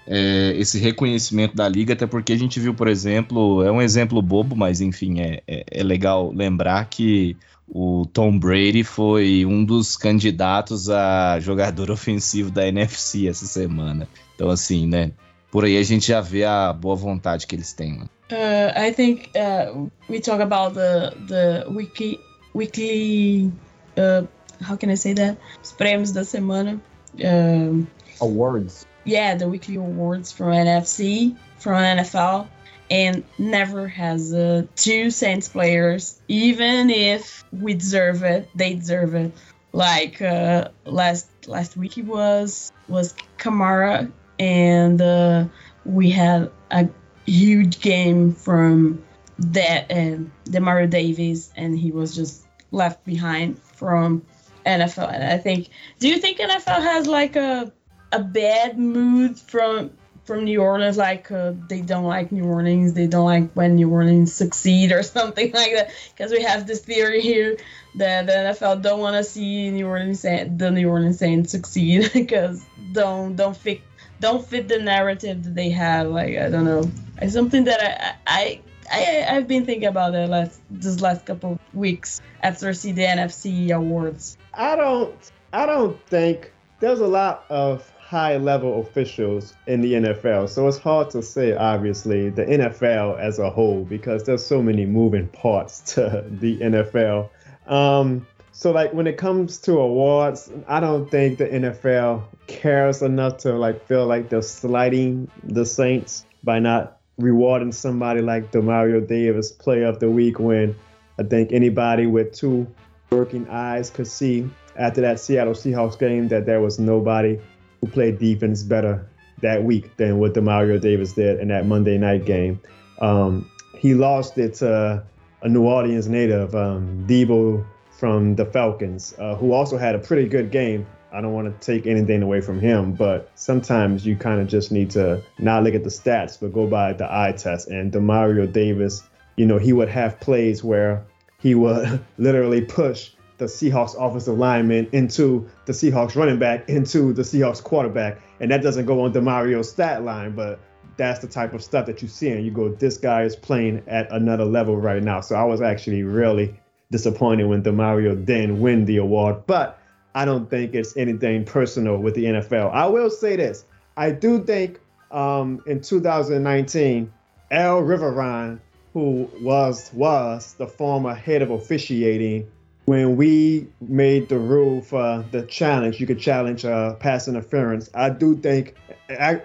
é, 0.07 0.53
esse 0.57 0.79
reconhecimento 0.79 1.55
da 1.55 1.67
liga, 1.67 1.93
até 1.93 2.05
porque 2.05 2.33
a 2.33 2.37
gente 2.37 2.59
viu, 2.59 2.73
por 2.73 2.87
exemplo, 2.87 3.63
é 3.63 3.71
um 3.71 3.81
exemplo 3.81 4.21
bobo, 4.21 4.55
mas 4.55 4.79
enfim, 4.79 5.19
é, 5.19 5.41
é, 5.47 5.65
é, 5.71 5.83
legal 5.83 6.31
lembrar 6.31 6.85
que 6.85 7.35
o 7.67 8.05
Tom 8.13 8.37
Brady 8.37 8.83
foi 8.83 9.45
um 9.45 9.65
dos 9.65 9.97
candidatos 9.97 10.89
a 10.89 11.39
jogador 11.39 11.89
ofensivo 11.91 12.51
da 12.51 12.67
NFC 12.67 13.27
essa 13.27 13.45
semana. 13.45 14.07
Então, 14.35 14.49
assim, 14.49 14.87
né? 14.87 15.11
Por 15.55 15.63
aí 15.63 15.77
a 15.77 15.83
gente 15.83 16.09
já 16.09 16.19
vê 16.19 16.43
a 16.43 16.73
boa 16.73 16.97
vontade 16.97 17.47
que 17.47 17.55
eles 17.55 17.71
têm. 17.71 17.93
Né? 17.93 18.05
Uh, 18.29 18.89
I 18.89 18.91
think 18.93 19.31
uh, 19.37 19.89
we 20.09 20.19
talk 20.19 20.41
about 20.41 20.73
the 20.73 21.15
the 21.29 21.65
weekly 21.69 22.19
weekly 22.53 23.53
uh, 23.97 24.27
how 24.61 24.75
can 24.75 24.89
I 24.89 24.97
say 24.97 25.13
that? 25.13 25.37
Os 25.63 25.71
prêmios 25.71 26.11
da 26.11 26.25
semana. 26.25 26.81
Um, 27.23 27.87
awards. 28.19 28.85
Yeah, 29.05 29.35
the 29.35 29.47
weekly 29.47 29.77
awards 29.77 30.33
from 30.33 30.51
NFC, 30.51 31.37
from 31.57 31.75
NFL, 31.75 32.47
and 32.91 33.23
never 33.37 33.87
has 33.87 34.33
uh, 34.33 34.63
two 34.75 35.09
Saints 35.09 35.47
players, 35.47 36.19
even 36.27 36.89
if 36.89 37.45
we 37.53 37.75
deserve 37.75 38.23
it, 38.23 38.49
they 38.53 38.73
deserve 38.73 39.15
it. 39.15 39.31
Like 39.71 40.21
uh, 40.21 40.71
last 40.83 41.29
last 41.47 41.77
week, 41.77 41.97
it 41.97 42.05
was 42.05 42.73
was 42.89 43.15
Kamara, 43.37 44.11
and 44.39 45.01
uh, 45.01 45.45
we 45.85 46.09
had 46.09 46.51
a 46.71 46.89
huge 47.25 47.79
game 47.79 48.33
from 48.33 49.03
that 49.37 49.91
uh, 49.91 50.17
Demario 50.45 50.89
Davis, 50.89 51.51
and 51.55 51.77
he 51.77 51.91
was 51.91 52.15
just 52.15 52.45
left 52.71 53.03
behind. 53.05 53.59
from 53.61 54.25
NFL. 54.65 55.13
And 55.13 55.23
I 55.23 55.37
think, 55.37 55.69
do 55.99 56.07
you 56.07 56.17
think 56.17 56.39
NFL 56.39 56.81
has 56.81 57.07
like 57.07 57.35
a 57.35 57.71
a 58.11 58.23
bad 58.23 58.77
mood 58.77 59.37
from 59.37 59.91
from 60.23 60.45
New 60.45 60.59
Orleans, 60.59 60.97
like 60.97 61.31
uh, 61.31 61.53
they 61.69 61.81
don't 61.81 62.05
like 62.05 62.31
New 62.31 62.45
Orleans, 62.45 62.93
they 62.93 63.05
don't 63.05 63.25
like 63.25 63.51
when 63.53 63.75
New 63.75 63.91
Orleans 63.91 64.33
succeed 64.33 64.91
or 64.91 65.03
something 65.03 65.51
like 65.51 65.73
that. 65.73 65.91
Because 66.15 66.31
we 66.31 66.41
have 66.41 66.65
this 66.65 66.81
theory 66.81 67.21
here 67.21 67.57
that 67.95 68.25
the 68.25 68.31
NFL 68.31 68.81
don't 68.81 68.99
want 68.99 69.15
to 69.17 69.23
see 69.23 69.69
New 69.69 69.87
Orleans 69.87 70.23
the 70.23 70.71
New 70.73 70.89
Orleans 70.89 71.19
Saints 71.19 71.51
succeed 71.51 72.09
because 72.13 72.65
don't 72.91 73.35
don't 73.35 73.55
fit 73.55 73.81
don't 74.19 74.45
fit 74.45 74.67
the 74.67 74.79
narrative 74.79 75.43
that 75.43 75.55
they 75.55 75.69
have. 75.69 76.07
Like 76.07 76.37
I 76.37 76.49
don't 76.49 76.65
know, 76.65 76.89
it's 77.21 77.33
something 77.33 77.63
that 77.65 77.81
I 77.81 78.15
I. 78.27 78.61
I, 78.87 79.25
I've 79.27 79.47
been 79.47 79.65
thinking 79.65 79.87
about 79.87 80.11
the 80.11 80.27
last 80.27 80.61
this 80.69 81.01
last 81.01 81.25
couple 81.25 81.53
of 81.53 81.59
weeks 81.73 82.21
after 82.43 82.71
see 82.71 82.91
the 82.91 83.01
NFC 83.01 83.71
awards. 83.71 84.37
I 84.53 84.75
don't 84.75 85.31
I 85.51 85.65
don't 85.65 85.99
think 86.05 86.53
there's 86.81 86.99
a 86.99 87.07
lot 87.07 87.45
of 87.49 87.91
high 88.05 88.37
level 88.37 88.79
officials 88.81 89.55
in 89.65 89.81
the 89.81 89.93
NFL. 89.93 90.47
So 90.49 90.67
it's 90.67 90.77
hard 90.77 91.09
to 91.11 91.23
say, 91.23 91.55
obviously, 91.55 92.29
the 92.29 92.45
NFL 92.45 93.19
as 93.19 93.39
a 93.39 93.49
whole, 93.49 93.83
because 93.83 94.23
there's 94.25 94.45
so 94.45 94.61
many 94.61 94.85
moving 94.85 95.27
parts 95.29 95.79
to 95.95 96.23
the 96.29 96.59
NFL. 96.59 97.29
Um, 97.65 98.27
so 98.57 98.71
like 98.71 98.93
when 98.93 99.05
it 99.05 99.17
comes 99.17 99.57
to 99.57 99.73
awards, 99.79 100.49
I 100.65 100.79
don't 100.79 101.11
think 101.11 101.39
the 101.39 101.45
NFL 101.45 102.23
cares 102.47 103.01
enough 103.01 103.39
to 103.39 103.51
like 103.51 103.85
feel 103.85 104.07
like 104.07 104.29
they're 104.29 104.41
slighting 104.41 105.29
the 105.43 105.65
Saints 105.65 106.25
by 106.41 106.59
not 106.59 106.97
rewarding 107.17 107.73
somebody 107.73 108.21
like 108.21 108.53
Demario 108.53 109.05
Davis 109.05 109.51
Player 109.51 109.87
of 109.87 109.99
the 109.99 110.09
Week 110.09 110.39
when 110.39 110.73
I 111.19 111.23
think 111.23 111.51
anybody 111.51 112.05
with 112.05 112.31
two 112.31 112.65
working 113.09 113.45
eyes 113.49 113.89
could 113.89 114.07
see 114.07 114.49
after 114.77 115.01
that 115.01 115.19
Seattle 115.19 115.53
Seahawks 115.53 115.99
game 115.99 116.29
that 116.29 116.45
there 116.45 116.61
was 116.61 116.79
nobody 116.79 117.41
who 117.81 117.87
played 117.87 118.19
defense 118.19 118.63
better 118.63 119.05
that 119.41 119.65
week 119.65 119.97
than 119.97 120.17
what 120.17 120.33
Demario 120.33 120.79
Davis 120.79 121.11
did 121.11 121.41
in 121.41 121.49
that 121.49 121.65
Monday 121.65 121.97
night 121.97 122.23
game. 122.23 122.61
Um, 122.99 123.51
he 123.77 123.95
lost 123.95 124.37
it 124.37 124.53
to 124.55 125.03
a 125.41 125.49
New 125.49 125.63
Orleans 125.63 126.07
native, 126.07 126.55
um, 126.55 127.05
Deebo 127.05 127.65
from 127.97 128.35
the 128.35 128.45
Falcons, 128.45 129.15
uh, 129.17 129.35
who 129.35 129.53
also 129.53 129.77
had 129.77 129.95
a 129.95 129.99
pretty 129.99 130.27
good 130.27 130.51
game. 130.51 130.85
I 131.11 131.21
don't 131.21 131.33
want 131.33 131.61
to 131.61 131.65
take 131.65 131.87
anything 131.87 132.21
away 132.21 132.41
from 132.41 132.59
him, 132.59 132.93
but 132.93 133.31
sometimes 133.35 134.05
you 134.05 134.17
kind 134.17 134.41
of 134.41 134.47
just 134.47 134.71
need 134.71 134.89
to 134.91 135.23
not 135.39 135.63
look 135.63 135.73
at 135.73 135.83
the 135.83 135.89
stats, 135.89 136.37
but 136.39 136.51
go 136.51 136.67
by 136.67 136.91
the 136.91 137.05
eye 137.05 137.31
test. 137.31 137.69
And 137.69 137.91
Demario 137.91 138.51
Davis, 138.51 139.01
you 139.37 139.45
know, 139.45 139.57
he 139.57 139.71
would 139.71 139.87
have 139.87 140.19
plays 140.19 140.63
where 140.63 141.05
he 141.39 141.55
would 141.55 142.03
literally 142.17 142.61
push 142.61 143.11
the 143.37 143.45
Seahawks 143.45 143.95
offensive 143.97 144.37
lineman 144.37 144.89
into 144.91 145.49
the 145.65 145.73
Seahawks 145.73 146.15
running 146.15 146.39
back 146.39 146.69
into 146.69 147.13
the 147.13 147.21
Seahawks 147.21 147.63
quarterback. 147.63 148.19
And 148.39 148.51
that 148.51 148.61
doesn't 148.61 148.85
go 148.85 149.01
on 149.01 149.13
Demario's 149.13 149.69
stat 149.69 150.03
line, 150.03 150.35
but 150.35 150.59
that's 150.97 151.19
the 151.19 151.27
type 151.27 151.53
of 151.53 151.63
stuff 151.63 151.85
that 151.85 152.01
you 152.01 152.07
see. 152.07 152.29
And 152.29 152.45
you 152.45 152.51
go, 152.51 152.69
this 152.69 152.97
guy 152.97 153.23
is 153.23 153.35
playing 153.35 153.83
at 153.87 154.11
another 154.11 154.45
level 154.45 154.77
right 154.77 155.03
now. 155.03 155.21
So 155.21 155.35
I 155.35 155.43
was 155.43 155.61
actually 155.61 156.03
really 156.03 156.59
disappointed 156.91 157.45
when 157.45 157.63
Demario 157.63 158.25
didn't 158.25 158.59
win 158.59 158.85
the 158.85 158.97
award. 158.97 159.45
But 159.47 159.79
I 160.13 160.25
don't 160.25 160.49
think 160.49 160.73
it's 160.73 160.95
anything 160.97 161.45
personal 161.45 161.97
with 161.97 162.15
the 162.15 162.25
NFL. 162.25 162.71
I 162.71 162.87
will 162.87 163.09
say 163.09 163.35
this. 163.35 163.65
I 163.97 164.11
do 164.11 164.43
think 164.43 164.79
um, 165.11 165.61
in 165.65 165.81
2019, 165.81 167.11
Al 167.51 167.81
Riveron, 167.81 168.59
who 168.93 169.29
was 169.41 169.91
was 169.93 170.53
the 170.53 170.67
former 170.67 171.13
head 171.13 171.41
of 171.41 171.51
officiating 171.51 172.49
when 172.85 173.15
we 173.15 173.67
made 173.81 174.29
the 174.29 174.37
rule 174.37 174.81
for 174.81 175.25
the 175.31 175.41
challenge, 175.41 175.99
you 175.99 176.05
could 176.05 176.19
challenge 176.19 176.65
uh, 176.65 176.93
pass 176.93 177.27
interference. 177.27 177.89
I 177.95 178.11
do 178.11 178.37
think 178.37 178.75
Al 179.09 179.39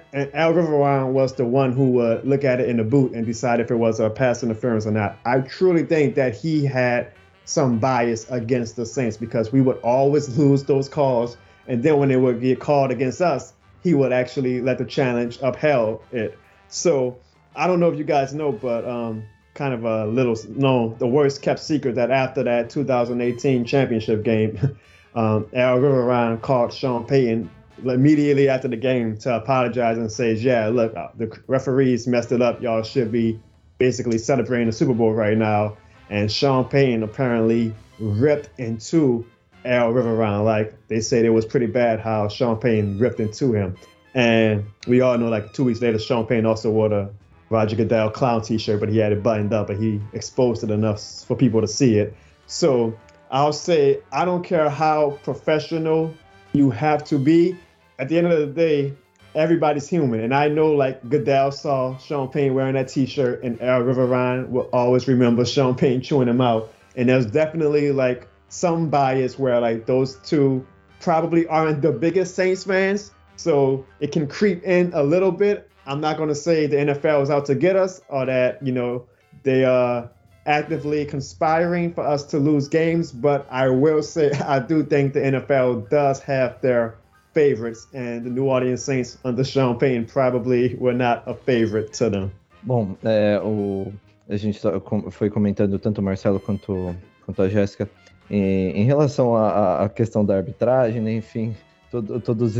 Riveron 0.52 1.12
was 1.12 1.34
the 1.34 1.46
one 1.46 1.72
who 1.72 1.90
would 1.92 2.26
look 2.26 2.44
at 2.44 2.60
it 2.60 2.68
in 2.68 2.76
the 2.76 2.84
boot 2.84 3.12
and 3.12 3.24
decide 3.24 3.60
if 3.60 3.70
it 3.70 3.76
was 3.76 3.98
a 3.98 4.10
pass 4.10 4.42
interference 4.42 4.86
or 4.86 4.90
not. 4.90 5.18
I 5.24 5.40
truly 5.40 5.84
think 5.84 6.16
that 6.16 6.36
he 6.36 6.66
had 6.66 7.12
some 7.50 7.80
bias 7.80 8.30
against 8.30 8.76
the 8.76 8.86
Saints 8.86 9.16
because 9.16 9.50
we 9.50 9.60
would 9.60 9.78
always 9.78 10.38
lose 10.38 10.62
those 10.64 10.88
calls, 10.88 11.36
and 11.66 11.82
then 11.82 11.98
when 11.98 12.08
they 12.08 12.16
would 12.16 12.40
get 12.40 12.60
called 12.60 12.92
against 12.92 13.20
us, 13.20 13.52
he 13.82 13.92
would 13.92 14.12
actually 14.12 14.60
let 14.60 14.78
the 14.78 14.84
challenge 14.84 15.38
upheld 15.42 16.00
it. 16.12 16.38
So 16.68 17.18
I 17.56 17.66
don't 17.66 17.80
know 17.80 17.90
if 17.90 17.98
you 17.98 18.04
guys 18.04 18.32
know, 18.32 18.52
but 18.52 18.86
um, 18.86 19.24
kind 19.54 19.74
of 19.74 19.84
a 19.84 20.06
little 20.06 20.36
known, 20.48 20.96
the 20.98 21.08
worst 21.08 21.42
kept 21.42 21.58
secret 21.58 21.96
that 21.96 22.12
after 22.12 22.44
that 22.44 22.70
2018 22.70 23.64
championship 23.64 24.22
game, 24.22 24.56
um, 25.16 25.48
Al 25.52 25.78
Riveron 25.78 26.40
called 26.40 26.72
Sean 26.72 27.04
Payton 27.04 27.50
immediately 27.84 28.48
after 28.48 28.68
the 28.68 28.76
game 28.76 29.16
to 29.16 29.34
apologize 29.34 29.98
and 29.98 30.12
says, 30.12 30.44
"Yeah, 30.44 30.68
look, 30.68 30.96
uh, 30.96 31.08
the 31.16 31.36
referees 31.48 32.06
messed 32.06 32.30
it 32.30 32.42
up. 32.42 32.62
Y'all 32.62 32.82
should 32.84 33.10
be 33.10 33.40
basically 33.78 34.18
celebrating 34.18 34.66
the 34.68 34.72
Super 34.72 34.94
Bowl 34.94 35.12
right 35.12 35.36
now." 35.36 35.76
And 36.10 36.30
Sean 36.30 36.64
Payton 36.68 37.02
apparently 37.02 37.72
ripped 37.98 38.50
into 38.58 39.24
Al 39.64 39.92
Riveron. 39.92 40.44
Like 40.44 40.74
they 40.88 41.00
said, 41.00 41.24
it 41.24 41.30
was 41.30 41.46
pretty 41.46 41.66
bad 41.66 42.00
how 42.00 42.28
Sean 42.28 42.56
Payton 42.58 42.98
ripped 42.98 43.20
into 43.20 43.52
him. 43.52 43.76
And 44.12 44.64
we 44.88 45.00
all 45.00 45.16
know, 45.16 45.28
like 45.28 45.52
two 45.52 45.64
weeks 45.64 45.80
later, 45.80 45.98
Sean 46.00 46.26
Payton 46.26 46.46
also 46.46 46.70
wore 46.70 46.88
the 46.88 47.10
Roger 47.48 47.76
Goodell 47.76 48.10
clown 48.10 48.42
T-shirt, 48.42 48.80
but 48.80 48.88
he 48.88 48.98
had 48.98 49.12
it 49.12 49.22
buttoned 49.22 49.52
up, 49.52 49.70
and 49.70 49.82
he 49.82 50.00
exposed 50.12 50.64
it 50.64 50.70
enough 50.70 51.00
for 51.00 51.36
people 51.36 51.60
to 51.60 51.68
see 51.68 51.98
it. 51.98 52.14
So 52.46 52.98
I'll 53.30 53.52
say 53.52 54.00
I 54.10 54.24
don't 54.24 54.42
care 54.42 54.68
how 54.68 55.18
professional 55.22 56.12
you 56.52 56.70
have 56.70 57.04
to 57.04 57.18
be. 57.18 57.56
At 57.98 58.08
the 58.08 58.18
end 58.18 58.26
of 58.26 58.38
the 58.38 58.46
day, 58.46 58.94
everybody's 59.34 59.88
human, 59.88 60.20
and 60.20 60.34
I 60.34 60.48
know 60.48 60.72
like 60.72 61.08
Goodell 61.08 61.52
saw 61.52 61.96
Sean 61.98 62.28
Payne 62.28 62.54
wearing 62.54 62.74
that 62.74 62.88
T-shirt, 62.88 63.42
and 63.42 63.60
Al 63.62 63.82
Riveron 63.82 64.48
will 64.48 64.68
always 64.72 65.06
remember 65.08 65.44
Sean 65.44 65.74
Payne 65.74 66.00
chewing 66.00 66.28
him 66.28 66.40
out. 66.40 66.72
And 66.96 67.08
there's 67.08 67.26
definitely 67.26 67.92
like 67.92 68.28
some 68.48 68.90
bias 68.90 69.38
where 69.38 69.60
like 69.60 69.86
those 69.86 70.16
two 70.16 70.66
probably 71.00 71.46
aren't 71.46 71.82
the 71.82 71.92
biggest 71.92 72.34
Saints 72.34 72.64
fans, 72.64 73.12
so 73.36 73.86
it 74.00 74.12
can 74.12 74.26
creep 74.26 74.64
in 74.64 74.92
a 74.94 75.02
little 75.02 75.32
bit. 75.32 75.70
I'm 75.86 76.00
not 76.00 76.16
going 76.16 76.28
to 76.28 76.34
say 76.34 76.66
the 76.66 76.76
NFL 76.76 77.22
is 77.22 77.30
out 77.30 77.46
to 77.46 77.54
get 77.54 77.76
us 77.76 78.00
or 78.08 78.26
that, 78.26 78.64
you 78.64 78.72
know, 78.72 79.06
they 79.42 79.64
are 79.64 80.10
actively 80.46 81.04
conspiring 81.04 81.94
for 81.94 82.02
us 82.02 82.24
to 82.24 82.38
lose 82.38 82.68
games, 82.68 83.12
but 83.12 83.46
I 83.50 83.68
will 83.68 84.02
say 84.02 84.30
I 84.46 84.58
do 84.58 84.84
think 84.84 85.14
the 85.14 85.20
NFL 85.20 85.88
does 85.88 86.20
have 86.20 86.60
their 86.60 86.96
favorites, 87.32 87.88
and 87.94 88.22
the 88.22 88.30
New 88.30 88.46
Orleans 88.46 88.82
Saints 88.82 89.18
under 89.24 89.44
Sean 89.44 89.76
probably 90.06 90.76
were 90.76 90.96
not 90.96 91.22
a 91.26 91.34
favorite 91.34 91.92
to 91.98 92.10
them. 92.10 92.30
Bom, 92.62 92.96
é, 93.04 93.40
o, 93.42 93.92
a 94.28 94.36
gente 94.36 94.60
tá, 94.60 94.72
foi 95.10 95.30
comentando 95.30 95.78
tanto 95.78 96.00
o 96.00 96.04
Marcelo 96.04 96.38
quanto, 96.38 96.94
quanto 97.24 97.42
a 97.42 97.48
Jéssica 97.48 97.88
em, 98.30 98.84
relação 98.84 99.36
à, 99.36 99.88
questão 99.88 100.24
da 100.24 100.36
arbitragem, 100.36 101.00
né, 101.00 101.12
enfim, 101.14 101.56
todo, 101.90 102.20
todas 102.20 102.56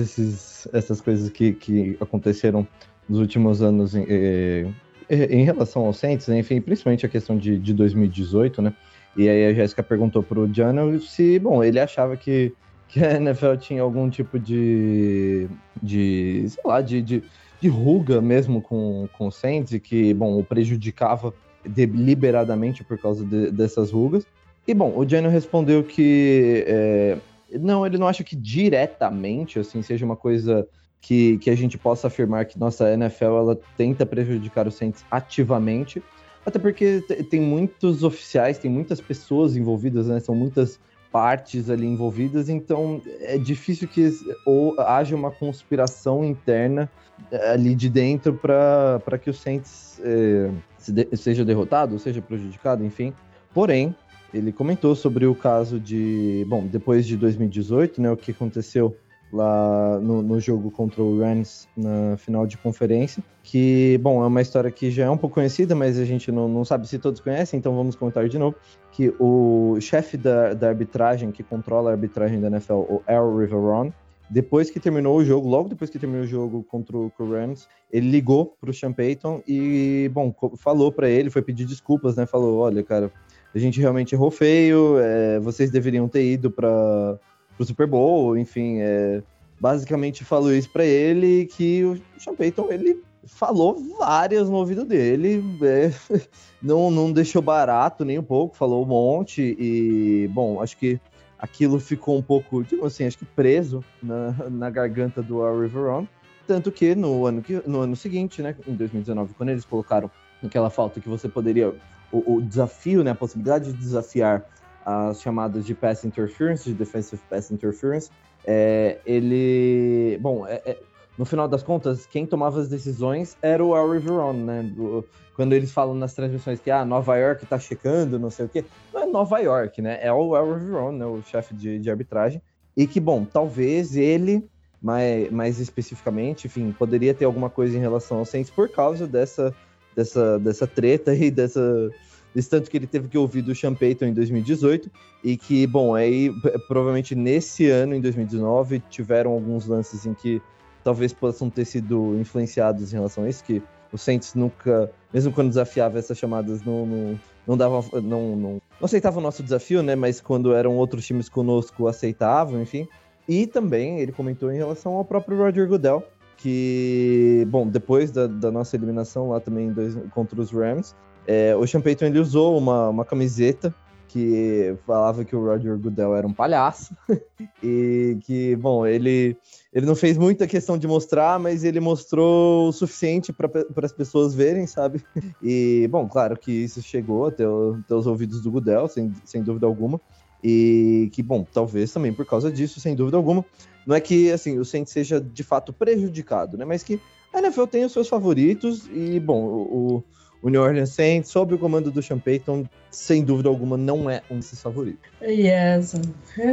essas 0.73 1.01
coisas 1.01 1.31
que, 1.31 1.53
que 1.53 1.97
aconteceram 2.01 2.67
nos 3.09 3.21
últimos 3.21 3.63
anos 3.63 3.95
em, 3.95 4.03
em, 4.03 4.75
em 5.09 5.45
relação 5.45 5.87
ao 5.87 5.93
Saints, 5.93 6.27
né? 6.29 6.39
enfim, 6.39 6.61
principalmente 6.61 7.07
a 7.07 7.09
questão 7.09 7.37
de, 7.37 7.59
de 7.59 7.73
2018, 7.73 8.63
né? 8.63 8.75
E 9.17 9.29
aí 9.29 9.47
a 9.47 9.53
Jéssica 9.53 9.83
perguntou 9.83 10.23
pro 10.23 10.53
Jano 10.53 11.01
se, 11.01 11.39
bom, 11.39 11.63
ele 11.63 11.81
achava 11.81 12.17
que, 12.17 12.53
que 12.91 13.05
a 13.05 13.17
NFL 13.17 13.55
tinha 13.57 13.83
algum 13.83 14.11
tipo 14.11 14.39
de, 14.39 15.49
de 15.81 16.45
sei 16.49 16.63
lá, 16.65 16.81
de, 16.81 17.01
de, 17.01 17.23
de 17.61 17.69
ruga 17.69 18.21
mesmo 18.21 18.61
com, 18.61 19.09
com 19.17 19.29
o 19.29 19.31
Saints 19.31 19.73
e 19.73 19.81
que, 19.81 20.13
bom, 20.13 20.39
o 20.39 20.45
prejudicava 20.45 21.33
deliberadamente 21.65 22.83
por 22.83 22.99
causa 22.99 23.25
de, 23.25 23.51
dessas 23.51 23.91
rugas. 23.91 24.27
E, 24.67 24.75
bom, 24.75 24.93
o 24.97 25.09
Jano 25.09 25.29
respondeu 25.29 25.85
que 25.85 26.65
é, 26.67 27.19
não, 27.59 27.87
ele 27.87 27.97
não 27.97 28.09
acha 28.09 28.25
que 28.25 28.35
diretamente, 28.35 29.59
assim, 29.59 29.83
seja 29.83 30.05
uma 30.05 30.17
coisa 30.17 30.67
que, 31.01 31.39
que 31.39 31.49
a 31.49 31.57
gente 31.57 31.79
possa 31.79 32.09
afirmar 32.09 32.45
que 32.45 32.59
nossa 32.59 32.93
NFL 32.93 33.25
ela 33.25 33.59
tenta 33.77 34.05
prejudicar 34.05 34.67
o 34.67 34.71
Saints 34.71 35.05
ativamente, 35.11 36.03
até 36.45 36.59
porque 36.59 37.03
tem 37.31 37.41
muitos 37.41 38.03
oficiais, 38.03 38.59
tem 38.59 38.71
muitas 38.71 39.01
pessoas 39.01 39.57
envolvidas, 39.57 40.09
né? 40.09 40.19
São 40.21 40.35
muitas 40.35 40.81
partes 41.11 41.69
ali 41.69 41.87
envolvidas, 41.87 42.49
então 42.49 43.03
é 43.21 43.37
difícil 43.37 43.89
que 43.89 44.11
ou 44.47 44.81
haja 44.81 45.17
uma 45.17 45.31
conspiração 45.31 46.25
interna 46.25 46.91
eh, 47.31 47.53
ali 47.53 47.75
de 47.75 47.89
dentro 47.89 48.35
para 48.35 49.19
que 49.21 49.29
o 49.29 49.35
Saints 49.35 50.01
é, 50.05 50.51
se 50.79 50.93
de, 50.93 51.09
seja 51.17 51.45
derrotado, 51.45 51.99
seja 51.99 52.23
prejudicado, 52.23 52.85
enfim. 52.85 53.13
Porém, 53.53 53.95
ele 54.33 54.53
comentou 54.53 54.95
sobre 54.95 55.27
o 55.27 55.35
caso 55.35 55.81
de, 55.81 56.47
bom, 56.49 56.67
depois 56.67 57.07
de 57.07 57.17
2018, 57.17 58.01
né, 58.01 58.11
o 58.11 58.17
que 58.17 58.31
aconteceu 58.31 58.97
lá 59.33 59.99
no, 60.01 60.23
no, 60.23 60.41
jogo 60.41 60.71
contra 60.71 61.03
o 61.03 61.19
Rams 61.21 61.69
na 61.77 62.17
final 62.17 62.47
de 62.47 62.57
conferência. 62.57 63.23
Que, 63.43 63.99
bom, 64.03 64.23
é 64.23 64.27
uma 64.27 64.43
história 64.43 64.71
que 64.71 64.91
já 64.91 65.05
é 65.05 65.11
um 65.11 65.17
pouco 65.17 65.35
conhecida, 65.35 65.75
mas 65.75 65.99
a 65.99 66.05
gente 66.05 66.33
não, 66.33 66.49
não 66.49 66.65
sabe 66.65 66.89
se 66.89 66.99
todos 66.99 67.21
conhecem, 67.21 67.59
então 67.59 67.75
vamos 67.75 67.95
contar 67.97 68.29
de 68.29 68.39
novo. 68.39 68.57
Que 68.93 69.15
o 69.19 69.77
chefe 69.81 70.17
da, 70.17 70.55
da 70.55 70.69
arbitragem, 70.69 71.31
que 71.31 71.43
controla 71.43 71.91
a 71.91 71.93
arbitragem 71.93 72.41
da 72.41 72.49
NFL, 72.49 72.75
o 72.75 73.03
Al 73.07 73.37
Riveron, 73.37 73.93
depois 74.31 74.71
que 74.71 74.79
terminou 74.79 75.19
o 75.19 75.25
jogo, 75.25 75.49
logo 75.49 75.69
depois 75.69 75.91
que 75.91 75.99
terminou 75.99 76.25
o 76.25 76.27
jogo 76.27 76.63
contra 76.63 76.97
o, 76.97 77.13
Rams, 77.19 77.67
ele 77.91 78.09
ligou 78.09 78.57
para 78.61 78.71
o 78.71 78.73
Sean 78.73 78.93
Payton 78.93 79.43
e, 79.47 80.09
bom, 80.15 80.33
falou 80.57 80.93
para 80.93 81.11
ele, 81.11 81.31
foi 81.31 81.43
pedir 81.43 81.65
desculpas, 81.65 82.15
né? 82.15 82.27
Falou: 82.27 82.59
olha, 82.59 82.85
cara, 82.85 83.11
a 83.53 83.59
gente 83.59 83.81
realmente 83.81 84.15
errou 84.15 84.31
feio, 84.31 84.99
é, 85.01 85.41
vocês 85.41 85.73
deveriam 85.73 86.09
ter 86.09 86.25
ido 86.25 86.49
para 86.49 87.19
o 87.61 87.65
Super 87.65 87.87
Bowl, 87.87 88.39
enfim, 88.39 88.79
é, 88.79 89.23
basicamente 89.61 90.25
falou 90.25 90.53
isso 90.53 90.71
para 90.71 90.85
ele 90.85 91.45
que 91.45 91.85
o 91.85 92.01
Sean 92.19 92.35
Payton, 92.35 92.69
ele 92.71 93.03
falou 93.27 93.77
várias 93.99 94.49
no 94.49 94.57
ouvido 94.57 94.83
dele, 94.83 95.45
é, 95.63 95.93
não, 96.63 96.91
não 96.91 97.13
deixou 97.13 97.43
barato 97.43 98.03
nem 98.03 98.19
um 98.19 98.23
pouco, 98.23 98.57
falou 98.57 98.83
um 98.83 98.87
monte 98.87 99.55
e, 99.59 100.27
bom, 100.33 100.63
acho 100.63 100.77
que 100.79 100.99
aquilo 101.39 101.79
ficou 101.79 102.17
um 102.17 102.23
pouco, 102.23 102.65
tipo 102.65 102.87
assim, 102.87 103.07
acho 103.07 103.19
que 103.19 103.27
preso 103.27 103.85
na, 104.03 104.33
na 104.49 104.71
garganta 104.71 105.23
do 105.23 105.43
Riveron. 105.61 106.07
Tanto 106.47 106.73
que 106.73 106.95
no 106.95 107.27
ano, 107.27 107.43
que 107.43 107.63
no 107.67 107.81
ano 107.81 107.95
seguinte, 107.95 108.43
né, 108.43 108.57
em 108.67 108.75
2019, 108.75 109.35
quando 109.35 109.51
eles 109.51 109.65
colocaram 109.65 110.11
aquela 110.43 110.71
falta 110.71 110.99
que 110.99 111.09
você 111.09 111.29
poderia. 111.29 111.75
O, 112.13 112.37
o 112.37 112.43
desafio, 112.43 113.05
né, 113.05 113.13
a 113.13 113.15
possibilidade 113.15 113.73
de 113.73 113.79
desafiar 113.79 114.45
as 114.85 115.21
chamadas 115.21 115.65
de 115.65 115.75
pass 115.75 116.05
interference, 116.05 116.65
de 116.65 116.75
defensive 116.75 117.21
pass 117.29 117.51
interference, 117.51 118.11
é, 118.47 118.99
ele. 119.05 120.19
Bom, 120.21 120.47
é, 120.47 120.63
é, 120.65 120.79
no 121.19 121.25
final 121.25 121.47
das 121.47 121.63
contas, 121.63 122.07
quem 122.07 122.27
tomava 122.27 122.61
as 122.61 122.69
decisões 122.69 123.37
era 123.43 123.65
o 123.65 123.75
Al 123.75 123.91
Riveron, 123.91 124.33
né? 124.33 124.63
Do, 124.63 125.05
quando 125.37 125.53
eles 125.55 125.73
falam 125.73 125.95
nas 125.95 126.15
transmissões 126.15 126.61
que 126.61 126.71
ah, 126.71 126.85
Nova 126.85 127.17
York 127.17 127.47
tá 127.47 127.59
checando, 127.59 128.19
não 128.19 128.31
sei 128.31 128.47
o 128.47 128.49
quê, 128.49 128.65
não 128.93 129.03
é 129.03 129.07
Nova 129.07 129.39
York, 129.39 129.81
né? 129.81 129.99
É 130.03 130.13
o 130.13 130.37
El 130.37 130.55
Riveron, 130.55 130.93
né? 130.93 131.07
O 131.07 131.23
chefe 131.23 131.55
de, 131.55 131.79
de 131.79 131.91
arbitragem. 131.91 132.43
E 132.77 132.87
que, 132.87 133.01
bom, 133.01 133.25
talvez 133.25 133.97
ele, 133.97 134.49
mais, 134.81 135.31
mais 135.31 135.61
especificamente, 135.61 136.47
enfim, 136.47 136.73
poderia 136.73 137.13
ter 137.13 137.25
alguma 137.25 137.51
coisa 137.51 137.77
em 137.77 137.81
relação 137.81 138.19
ao 138.19 138.25
Saints 138.25 138.51
por 138.51 138.69
causa 138.69 139.07
dessa, 139.07 139.55
dessa, 139.95 140.39
dessa 140.39 140.67
treta 140.67 141.15
e 141.15 141.31
dessa, 141.31 141.91
desse 142.35 142.49
tanto 142.49 142.71
que 142.71 142.77
ele 142.77 142.87
teve 142.87 143.09
que 143.09 143.19
ouvir 143.19 143.43
do 143.43 143.55
Sean 143.55 143.75
Payton 143.75 144.07
em 144.07 144.15
2018 144.15 144.91
e 145.25 145.37
que, 145.37 145.67
bom, 145.67 145.95
aí 145.95 146.33
provavelmente 146.69 147.15
nesse 147.15 147.69
ano, 147.69 147.95
em 147.95 148.01
2019, 148.01 148.83
tiveram 148.89 149.33
alguns 149.33 149.67
lances 149.67 150.07
em 150.07 150.15
que 150.15 150.41
talvez 150.83 151.13
possam 151.13 151.51
ter 151.51 151.65
sido 151.65 152.17
influenciados 152.19 152.93
em 152.93 152.97
relação 152.97 153.25
a 153.25 153.29
isso, 153.29 153.45
que 153.45 153.63
o 153.93 153.99
Saints 153.99 154.35
nunca, 154.35 154.91
mesmo 155.13 155.33
quando 155.33 155.49
desafiava 155.49 155.99
essas 155.99 156.17
chamadas, 156.17 156.63
não, 156.63 156.87
não, 156.87 157.21
não 157.47 157.57
dava, 157.57 157.83
não, 158.01 158.37
não, 158.37 158.37
não 158.37 158.61
aceitava 158.83 159.19
o 159.19 159.23
nosso 159.23 159.43
desafio, 159.43 159.83
né? 159.83 159.95
Mas 159.97 160.21
quando 160.21 160.55
eram 160.55 160.77
outros 160.77 161.05
times 161.07 161.29
conosco, 161.29 161.89
aceitavam, 161.89 162.63
enfim. 162.63 162.87
E 163.29 163.47
também 163.47 164.01
ele 164.01 164.13
comentou 164.13 164.53
em 164.53 164.57
relação 164.57 164.95
ao 164.95 165.05
próprio 165.05 165.37
Roger 165.37 165.69
Goodell, 165.69 166.03
que, 166.37 167.47
bom, 167.49 167.67
depois 167.67 168.11
da, 168.11 168.27
da 168.27 168.51
nossa 168.51 168.77
eliminação 168.77 169.29
lá 169.29 169.41
também 169.41 169.73
dois, 169.73 169.97
contra 170.15 170.41
os 170.41 170.51
Rams, 170.51 170.95
é, 171.33 171.55
o 171.55 171.65
Sean 171.65 171.81
Payton 171.81 172.07
ele 172.07 172.19
usou 172.19 172.59
uma, 172.59 172.89
uma 172.89 173.05
camiseta 173.05 173.73
que 174.09 174.75
falava 174.85 175.25
que 175.25 175.37
o 175.37 175.45
Roger 175.45 175.79
Goodell 175.79 176.17
era 176.17 176.27
um 176.27 176.33
palhaço 176.33 176.93
e 177.63 178.19
que, 178.25 178.57
bom, 178.57 178.85
ele, 178.85 179.37
ele 179.73 179.87
não 179.87 179.95
fez 179.95 180.19
muita 180.19 180.49
questão 180.49 180.77
de 180.77 180.89
mostrar, 180.89 181.39
mas 181.39 181.63
ele 181.63 181.79
mostrou 181.79 182.67
o 182.67 182.73
suficiente 182.73 183.33
para 183.33 183.49
as 183.85 183.93
pessoas 183.93 184.35
verem, 184.35 184.67
sabe? 184.67 185.05
E, 185.41 185.87
bom, 185.89 186.09
claro 186.09 186.37
que 186.37 186.51
isso 186.51 186.83
chegou 186.83 187.27
até, 187.27 187.47
o, 187.47 187.79
até 187.85 187.95
os 187.95 188.09
ouvidos 188.09 188.43
do 188.43 188.51
Goodell, 188.51 188.89
sem, 188.89 189.13
sem 189.25 189.41
dúvida 189.41 189.69
alguma. 189.69 190.01
E 190.43 191.09
que, 191.13 191.23
bom, 191.23 191.47
talvez 191.51 191.93
também 191.93 192.13
por 192.13 192.27
causa 192.27 192.51
disso, 192.51 192.81
sem 192.81 192.97
dúvida 192.97 193.17
alguma, 193.17 193.45
não 193.87 193.95
é 193.95 194.01
que, 194.01 194.33
assim, 194.33 194.59
o 194.59 194.65
Saints 194.65 194.93
seja 194.93 195.21
de 195.21 195.45
fato 195.45 195.73
prejudicado, 195.73 196.59
né? 196.59 196.65
Mas 196.65 196.83
que 196.83 197.01
a 197.33 197.39
NFL 197.39 197.67
tem 197.67 197.85
os 197.85 197.93
seus 197.93 198.09
favoritos 198.09 198.91
e, 198.93 199.21
bom, 199.21 199.45
o, 199.45 199.97
o 199.97 200.05
New 200.49 200.63
Orleans 200.63 200.91
Saints, 200.91 201.31
sob 201.31 201.55
o 201.55 201.59
comando 201.59 201.91
do 201.91 202.01
Sean 202.01 202.19
Payton, 202.19 202.67
sem 202.91 203.23
dúvida 203.23 203.49
alguma, 203.49 203.77
não 203.77 204.09
é 204.09 204.23
um 204.31 204.37
desses 204.37 204.63
favoritos. 204.63 205.11
Yes, 205.21 205.93